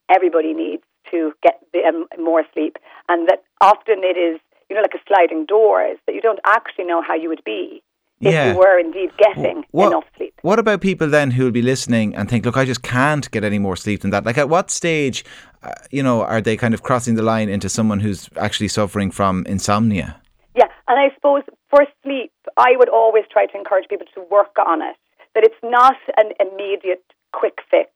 everybody 0.09 0.53
needs 0.53 0.83
to 1.11 1.31
get 1.41 1.59
the, 1.73 1.79
um, 1.87 2.05
more 2.21 2.43
sleep, 2.53 2.77
and 3.07 3.27
that 3.29 3.43
often 3.61 4.03
it 4.03 4.17
is, 4.17 4.39
you 4.69 4.75
know, 4.75 4.81
like 4.81 4.93
a 4.93 5.03
sliding 5.07 5.45
door, 5.45 5.81
is 5.83 5.97
that 6.05 6.13
you 6.13 6.21
don't 6.21 6.39
actually 6.45 6.85
know 6.85 7.01
how 7.01 7.15
you 7.15 7.29
would 7.29 7.43
be 7.43 7.81
if 8.21 8.33
yeah. 8.33 8.51
you 8.51 8.59
were 8.59 8.79
indeed 8.79 9.11
getting 9.17 9.63
what, 9.71 9.87
enough 9.87 10.03
sleep. 10.17 10.33
What 10.41 10.59
about 10.59 10.81
people 10.81 11.07
then 11.07 11.31
who 11.31 11.45
will 11.45 11.51
be 11.51 11.61
listening 11.61 12.15
and 12.15 12.29
think, 12.29 12.45
look, 12.45 12.57
I 12.57 12.65
just 12.65 12.83
can't 12.83 13.29
get 13.31 13.43
any 13.43 13.59
more 13.59 13.75
sleep 13.75 14.01
than 14.01 14.11
that? 14.11 14.25
Like, 14.25 14.37
at 14.37 14.49
what 14.49 14.69
stage, 14.69 15.23
uh, 15.63 15.73
you 15.91 16.03
know, 16.03 16.23
are 16.23 16.41
they 16.41 16.57
kind 16.57 16.73
of 16.73 16.83
crossing 16.83 17.15
the 17.15 17.23
line 17.23 17.49
into 17.49 17.69
someone 17.69 18.01
who's 18.01 18.29
actually 18.35 18.67
suffering 18.67 19.11
from 19.11 19.45
insomnia? 19.45 20.19
Yeah, 20.55 20.67
and 20.87 20.99
I 20.99 21.13
suppose 21.15 21.43
for 21.69 21.85
sleep, 22.03 22.33
I 22.57 22.75
would 22.75 22.89
always 22.89 23.23
try 23.31 23.45
to 23.45 23.57
encourage 23.57 23.87
people 23.87 24.07
to 24.15 24.21
work 24.29 24.57
on 24.65 24.81
it. 24.81 24.97
That 25.35 25.43
it's 25.43 25.63
not 25.63 25.95
an 26.17 26.31
immediate 26.39 27.03
quick 27.31 27.59
fix. 27.69 27.89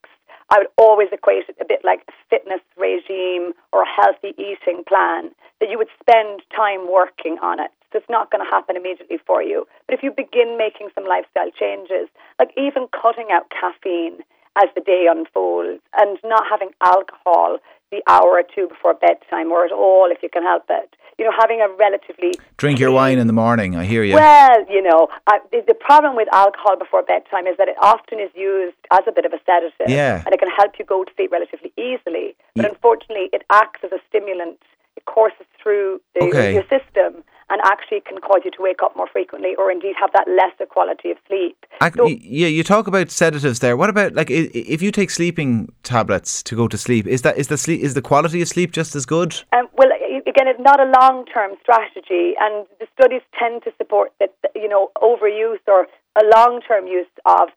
I 0.49 0.59
would 0.59 0.67
always 0.77 1.07
equate 1.11 1.45
it 1.49 1.57
a 1.59 1.65
bit 1.65 1.81
like 1.83 2.01
a 2.07 2.13
fitness 2.29 2.61
regime 2.77 3.53
or 3.71 3.83
a 3.83 3.89
healthy 3.89 4.35
eating 4.37 4.83
plan, 4.87 5.31
that 5.59 5.69
you 5.69 5.77
would 5.77 5.87
spend 5.99 6.41
time 6.55 6.91
working 6.91 7.37
on 7.41 7.59
it. 7.59 7.71
It's 7.93 8.09
not 8.09 8.31
going 8.31 8.43
to 8.43 8.49
happen 8.49 8.75
immediately 8.75 9.17
for 9.25 9.41
you. 9.41 9.67
But 9.87 9.95
if 9.95 10.03
you 10.03 10.11
begin 10.11 10.57
making 10.57 10.89
some 10.95 11.05
lifestyle 11.05 11.51
changes, 11.51 12.09
like 12.39 12.51
even 12.57 12.87
cutting 12.89 13.27
out 13.31 13.49
caffeine 13.49 14.23
as 14.55 14.69
the 14.75 14.81
day 14.81 15.07
unfolds 15.09 15.81
and 15.97 16.17
not 16.23 16.43
having 16.49 16.69
alcohol 16.81 17.57
the 17.93 18.01
hour 18.07 18.41
or 18.41 18.43
two 18.43 18.67
before 18.67 18.95
bedtime 18.95 19.51
or 19.51 19.65
at 19.65 19.71
all 19.71 20.09
if 20.09 20.23
you 20.23 20.29
can 20.29 20.41
help 20.41 20.65
it, 20.69 20.95
you 21.19 21.25
know, 21.25 21.31
having 21.39 21.61
a 21.61 21.69
relatively 21.77 22.33
drink 22.57 22.79
your 22.79 22.91
wine 22.91 23.19
in 23.19 23.27
the 23.27 23.33
morning. 23.33 23.75
I 23.75 23.85
hear 23.85 24.03
you. 24.03 24.15
Well, 24.15 24.65
you 24.67 24.81
know, 24.81 25.09
uh, 25.27 25.37
the, 25.51 25.61
the, 25.67 25.75
problem 25.75 26.15
with 26.15 26.27
alcohol 26.33 26.75
before 26.77 27.03
bedtime 27.03 27.45
is 27.45 27.55
that 27.57 27.67
it 27.67 27.75
often 27.79 28.19
is 28.19 28.31
used 28.35 28.77
as 28.91 29.01
a 29.07 29.11
bit 29.11 29.25
of 29.25 29.33
a 29.33 29.39
sedative, 29.45 29.87
yeah. 29.87 30.23
and 30.25 30.33
it 30.33 30.39
can 30.39 30.49
help 30.49 30.73
you 30.79 30.85
go 30.85 31.03
to 31.03 31.11
sleep 31.15 31.31
relatively 31.31 31.71
easily. 31.77 32.35
But 32.55 32.65
yeah. 32.65 32.69
unfortunately, 32.69 33.29
it 33.31 33.43
acts 33.51 33.81
as 33.83 33.91
a 33.91 33.99
stimulant. 34.09 34.57
It 34.95 35.05
courses 35.05 35.45
through 35.61 36.01
the, 36.15 36.25
okay. 36.25 36.53
your 36.53 36.63
system, 36.63 37.23
and 37.49 37.61
actually 37.65 38.01
can 38.01 38.19
cause 38.19 38.41
you 38.45 38.51
to 38.51 38.61
wake 38.61 38.81
up 38.83 38.95
more 38.95 39.07
frequently 39.11 39.55
or 39.57 39.71
indeed 39.71 39.95
have 39.99 40.11
that 40.13 40.27
lesser 40.27 40.65
quality 40.65 41.11
of 41.11 41.17
sleep. 41.27 41.57
so, 41.95 42.07
yeah, 42.07 42.47
you 42.47 42.63
talk 42.63 42.87
about 42.87 43.11
sedatives 43.11 43.59
there. 43.59 43.75
What 43.77 43.89
about 43.89 44.13
like 44.13 44.29
if 44.29 44.81
you 44.81 44.91
take 44.91 45.09
sleeping 45.09 45.71
tablets 45.83 46.43
to 46.43 46.55
go 46.55 46.67
to 46.67 46.77
sleep? 46.77 47.07
Is 47.07 47.21
that 47.23 47.37
is 47.37 47.47
the 47.47 47.57
sleep 47.57 47.81
is 47.81 47.93
the 47.93 48.01
quality 48.01 48.41
of 48.41 48.47
sleep 48.47 48.71
just 48.71 48.95
as 48.95 49.05
good? 49.05 49.41
Um, 49.51 49.67
well, 49.77 49.89
again, 50.27 50.47
it's 50.47 50.59
not 50.59 50.79
a 50.79 50.91
long 50.99 51.25
term 51.25 51.51
strategy, 51.61 52.33
and 52.39 52.65
the 52.79 52.87
studies 52.93 53.21
tend 53.37 53.63
to 53.63 53.71
support 53.77 54.11
that 54.19 54.33
you 54.55 54.67
know 54.67 54.91
overuse 55.01 55.59
or 55.67 55.87
a 56.15 56.25
long 56.35 56.61
term 56.67 56.87
use 56.87 57.07
of 57.25 57.49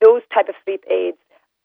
those 0.00 0.22
type 0.32 0.48
of 0.48 0.54
sleep 0.64 0.84
aids 0.90 1.18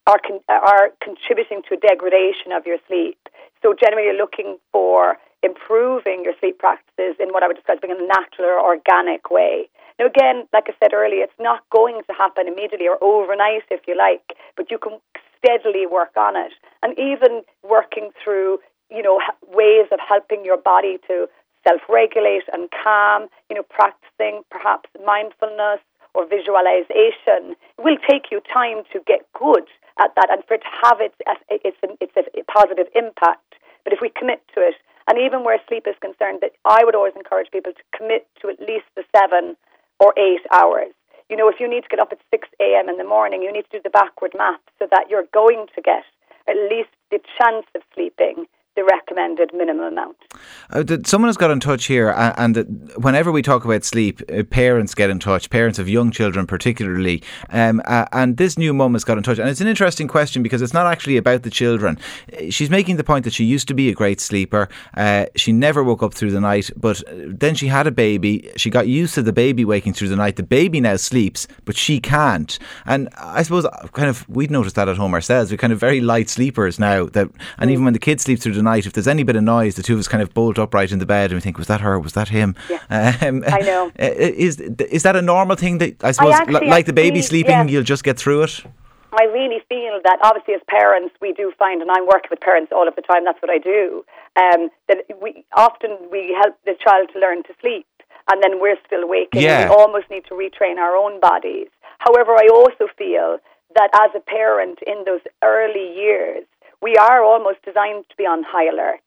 are 0.06 0.18
con- 0.18 0.44
are 0.48 0.90
contributing 1.02 1.62
to 1.68 1.74
a 1.74 1.80
degradation 1.80 2.52
of 2.52 2.66
your 2.66 2.78
sleep. 2.88 3.18
So 3.62 3.74
generally, 3.78 4.06
you're 4.06 4.16
looking 4.16 4.58
for 4.72 5.16
improving 5.42 6.22
your 6.24 6.34
sleep 6.40 6.58
practices 6.58 7.16
in 7.18 7.30
what 7.30 7.42
I 7.42 7.46
would 7.46 7.56
describe 7.56 7.78
as 7.78 7.80
being 7.80 7.96
a 7.96 8.06
natural 8.06 8.48
or 8.48 8.60
organic 8.60 9.30
way. 9.30 9.68
Now, 9.98 10.06
again, 10.06 10.48
like 10.52 10.68
I 10.68 10.74
said 10.82 10.92
earlier, 10.92 11.24
it's 11.24 11.40
not 11.40 11.60
going 11.70 12.00
to 12.08 12.12
happen 12.14 12.48
immediately 12.48 12.88
or 12.88 12.98
overnight, 13.02 13.64
if 13.70 13.80
you 13.86 13.96
like, 13.96 14.36
but 14.56 14.70
you 14.70 14.78
can 14.78 14.98
steadily 15.38 15.86
work 15.86 16.16
on 16.16 16.36
it. 16.36 16.52
And 16.82 16.98
even 16.98 17.42
working 17.62 18.10
through, 18.22 18.60
you 18.90 19.02
know, 19.02 19.20
ways 19.48 19.88
of 19.92 20.00
helping 20.00 20.44
your 20.44 20.56
body 20.56 20.98
to 21.08 21.26
self-regulate 21.66 22.44
and 22.52 22.68
calm, 22.70 23.28
you 23.48 23.56
know, 23.56 23.64
practicing 23.68 24.42
perhaps 24.50 24.88
mindfulness 25.04 25.80
or 26.14 26.26
visualization. 26.26 27.56
It 27.78 27.84
will 27.84 28.00
take 28.08 28.32
you 28.32 28.40
time 28.52 28.82
to 28.92 29.00
get 29.06 29.28
good 29.38 29.64
at 30.00 30.14
that 30.16 30.28
and 30.30 30.42
for 30.48 30.54
it 30.54 30.62
to 30.64 30.72
have 30.88 31.00
its, 31.00 31.14
its, 31.48 31.76
its, 32.00 32.12
its 32.16 32.48
positive 32.48 32.88
impact. 32.94 33.54
But 33.84 33.92
if 33.92 34.00
we 34.00 34.10
commit 34.10 34.40
to 34.54 34.60
it, 34.60 34.74
and 35.10 35.18
even 35.18 35.42
where 35.42 35.58
sleep 35.66 35.88
is 35.88 35.96
concerned, 36.00 36.38
that 36.40 36.52
I 36.64 36.84
would 36.84 36.94
always 36.94 37.14
encourage 37.16 37.50
people 37.50 37.72
to 37.72 37.98
commit 37.98 38.28
to 38.40 38.48
at 38.48 38.60
least 38.60 38.86
the 38.94 39.02
seven 39.10 39.56
or 39.98 40.14
eight 40.16 40.46
hours. 40.54 40.94
you 41.28 41.36
know, 41.36 41.48
if 41.48 41.58
you 41.58 41.68
need 41.68 41.82
to 41.82 41.88
get 41.88 41.98
up 41.98 42.12
at 42.12 42.18
6 42.30 42.48
a.m. 42.60 42.88
in 42.88 42.96
the 42.96 43.04
morning, 43.04 43.42
you 43.42 43.52
need 43.52 43.66
to 43.70 43.78
do 43.78 43.80
the 43.82 43.90
backward 43.90 44.32
math 44.36 44.62
so 44.78 44.86
that 44.90 45.06
you're 45.10 45.26
going 45.32 45.66
to 45.74 45.80
get 45.82 46.04
at 46.48 46.56
least 46.70 46.90
the 47.10 47.20
chance 47.38 47.66
of 47.74 47.82
sleeping 47.94 48.46
the 48.80 48.84
recommended 48.84 49.52
minimum 49.52 49.92
amount. 49.92 50.16
Uh, 50.70 50.84
someone 51.04 51.28
has 51.28 51.36
got 51.36 51.50
in 51.50 51.60
touch 51.60 51.84
here, 51.84 52.10
and, 52.10 52.56
and 52.56 52.92
whenever 52.96 53.30
we 53.30 53.42
talk 53.42 53.64
about 53.64 53.84
sleep, 53.84 54.22
uh, 54.32 54.42
parents 54.44 54.94
get 54.94 55.10
in 55.10 55.18
touch, 55.18 55.50
parents 55.50 55.78
of 55.78 55.88
young 55.88 56.10
children 56.10 56.46
particularly. 56.46 57.22
Um, 57.50 57.82
uh, 57.84 58.06
and 58.12 58.38
this 58.38 58.56
new 58.56 58.72
mum 58.72 58.94
has 58.94 59.04
got 59.04 59.18
in 59.18 59.22
touch, 59.22 59.38
and 59.38 59.48
it's 59.48 59.60
an 59.60 59.66
interesting 59.66 60.08
question 60.08 60.42
because 60.42 60.62
it's 60.62 60.72
not 60.72 60.86
actually 60.86 61.18
about 61.18 61.42
the 61.42 61.50
children. 61.50 61.98
She's 62.48 62.70
making 62.70 62.96
the 62.96 63.04
point 63.04 63.24
that 63.24 63.34
she 63.34 63.44
used 63.44 63.68
to 63.68 63.74
be 63.74 63.90
a 63.90 63.94
great 63.94 64.20
sleeper. 64.20 64.68
Uh, 64.96 65.26
she 65.36 65.52
never 65.52 65.84
woke 65.84 66.02
up 66.02 66.14
through 66.14 66.30
the 66.30 66.40
night, 66.40 66.70
but 66.76 67.02
then 67.08 67.54
she 67.54 67.66
had 67.66 67.86
a 67.86 67.90
baby. 67.90 68.50
She 68.56 68.70
got 68.70 68.88
used 68.88 69.14
to 69.14 69.22
the 69.22 69.32
baby 69.32 69.64
waking 69.64 69.92
through 69.92 70.08
the 70.08 70.16
night. 70.16 70.36
The 70.36 70.42
baby 70.42 70.80
now 70.80 70.96
sleeps, 70.96 71.46
but 71.66 71.76
she 71.76 72.00
can't. 72.00 72.58
And 72.86 73.08
I 73.18 73.42
suppose, 73.42 73.66
uh, 73.66 73.88
kind 73.92 74.08
of, 74.08 74.26
we'd 74.28 74.50
noticed 74.50 74.76
that 74.76 74.88
at 74.88 74.96
home 74.96 75.12
ourselves. 75.12 75.50
We're 75.50 75.58
kind 75.58 75.72
of 75.72 75.78
very 75.78 76.00
light 76.00 76.30
sleepers 76.30 76.78
now. 76.78 77.04
That, 77.06 77.28
and 77.58 77.68
mm. 77.68 77.72
even 77.72 77.84
when 77.84 77.92
the 77.92 77.98
kids 77.98 78.22
sleep 78.22 78.40
through 78.40 78.54
the 78.54 78.62
night, 78.62 78.69
if 78.78 78.92
there's 78.92 79.08
any 79.08 79.22
bit 79.22 79.36
of 79.36 79.42
noise, 79.42 79.74
the 79.74 79.82
two 79.82 79.94
of 79.94 80.00
us 80.00 80.08
kind 80.08 80.22
of 80.22 80.34
bolt 80.34 80.58
upright 80.58 80.92
in 80.92 80.98
the 80.98 81.06
bed 81.06 81.30
and 81.30 81.36
we 81.36 81.40
think, 81.40 81.58
was 81.58 81.66
that 81.68 81.80
her? 81.80 81.98
Was 81.98 82.12
that 82.14 82.28
him? 82.28 82.54
Yeah. 82.68 83.16
Um, 83.22 83.44
I 83.46 83.60
know. 83.60 83.92
Uh, 84.00 84.14
is 84.16 84.60
is 84.60 85.02
that 85.02 85.16
a 85.16 85.22
normal 85.22 85.56
thing 85.56 85.78
that 85.78 86.02
I 86.02 86.12
suppose, 86.12 86.34
I 86.34 86.38
actually, 86.38 86.68
like 86.68 86.86
the 86.86 86.92
baby 86.92 87.20
sleeping, 87.22 87.52
yeah. 87.52 87.66
you'll 87.66 87.82
just 87.82 88.04
get 88.04 88.18
through 88.18 88.42
it? 88.44 88.64
I 89.12 89.24
really 89.24 89.60
feel 89.68 90.00
that 90.04 90.18
obviously 90.22 90.54
as 90.54 90.60
parents 90.68 91.14
we 91.20 91.32
do 91.32 91.52
find, 91.58 91.82
and 91.82 91.90
I'm 91.90 92.06
working 92.06 92.30
with 92.30 92.40
parents 92.40 92.72
all 92.72 92.86
of 92.86 92.94
the 92.94 93.02
time. 93.02 93.24
That's 93.24 93.40
what 93.42 93.50
I 93.50 93.58
do. 93.58 94.04
Um, 94.36 94.70
that 94.88 95.04
we 95.20 95.44
often 95.56 95.98
we 96.10 96.36
help 96.40 96.56
the 96.64 96.74
child 96.78 97.10
to 97.12 97.18
learn 97.18 97.42
to 97.44 97.52
sleep, 97.60 97.86
and 98.30 98.42
then 98.42 98.60
we're 98.60 98.78
still 98.86 99.08
waking. 99.08 99.42
Yeah. 99.42 99.68
we 99.68 99.74
almost 99.74 100.08
need 100.10 100.24
to 100.26 100.34
retrain 100.34 100.78
our 100.78 100.96
own 100.96 101.20
bodies. 101.20 101.68
However, 101.98 102.32
I 102.32 102.48
also 102.52 102.86
feel 102.96 103.38
that 103.74 103.90
as 103.94 104.10
a 104.14 104.20
parent 104.20 104.78
in 104.86 105.04
those 105.04 105.20
early 105.42 105.94
years, 105.94 106.44
we 106.82 106.96
are 106.96 107.22
almost 107.22 107.62
designed 107.64 108.04
to 108.10 108.16
be 108.16 108.24
on 108.24 108.42
high 108.42 108.68
alert. 108.68 109.00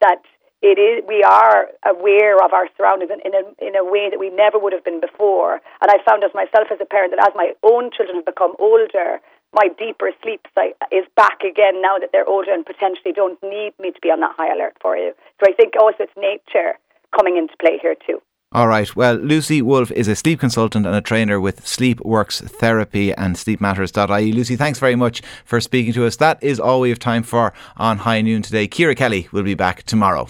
That 0.00 0.22
it 0.62 0.76
is 0.78 1.04
we 1.08 1.22
are 1.22 1.68
aware 1.84 2.36
of 2.44 2.52
our 2.52 2.68
surroundings 2.76 3.10
in, 3.10 3.20
in 3.24 3.32
a 3.34 3.42
in 3.64 3.76
a 3.76 3.84
way 3.84 4.08
that 4.10 4.20
we 4.20 4.30
never 4.30 4.58
would 4.58 4.72
have 4.72 4.84
been 4.84 5.00
before. 5.00 5.60
And 5.80 5.88
I 5.90 5.96
found 6.04 6.24
as 6.24 6.32
myself 6.34 6.68
as 6.72 6.80
a 6.80 6.84
parent 6.84 7.12
that 7.16 7.26
as 7.26 7.34
my 7.34 7.52
own 7.62 7.90
children 7.90 8.16
have 8.16 8.28
become 8.28 8.54
older, 8.58 9.20
my 9.52 9.68
deeper 9.78 10.12
sleep 10.22 10.46
is 10.92 11.04
back 11.16 11.40
again 11.42 11.82
now 11.82 11.98
that 11.98 12.10
they're 12.12 12.28
older 12.28 12.52
and 12.52 12.64
potentially 12.64 13.12
don't 13.12 13.40
need 13.42 13.72
me 13.78 13.90
to 13.90 14.00
be 14.00 14.10
on 14.10 14.20
that 14.20 14.36
high 14.36 14.52
alert 14.52 14.76
for 14.80 14.96
you. 14.96 15.12
So 15.40 15.50
I 15.50 15.54
think 15.54 15.74
also 15.80 16.04
it's 16.04 16.16
nature 16.16 16.78
coming 17.16 17.36
into 17.36 17.56
play 17.58 17.78
here 17.80 17.96
too. 18.06 18.20
All 18.52 18.66
right. 18.66 18.96
Well, 18.96 19.14
Lucy 19.14 19.62
Wolfe 19.62 19.92
is 19.92 20.08
a 20.08 20.16
sleep 20.16 20.40
consultant 20.40 20.84
and 20.84 20.96
a 20.96 21.00
trainer 21.00 21.40
with 21.40 21.64
SleepWorks 21.64 22.50
Therapy 22.50 23.14
and 23.14 23.36
SleepMatters.ie. 23.36 24.32
Lucy, 24.32 24.56
thanks 24.56 24.80
very 24.80 24.96
much 24.96 25.22
for 25.44 25.60
speaking 25.60 25.92
to 25.92 26.04
us. 26.04 26.16
That 26.16 26.42
is 26.42 26.58
all 26.58 26.80
we 26.80 26.88
have 26.88 26.98
time 26.98 27.22
for 27.22 27.52
on 27.76 27.98
High 27.98 28.22
Noon 28.22 28.42
today. 28.42 28.66
Ciara 28.66 28.96
Kelly 28.96 29.28
will 29.30 29.44
be 29.44 29.54
back 29.54 29.84
tomorrow. 29.84 30.26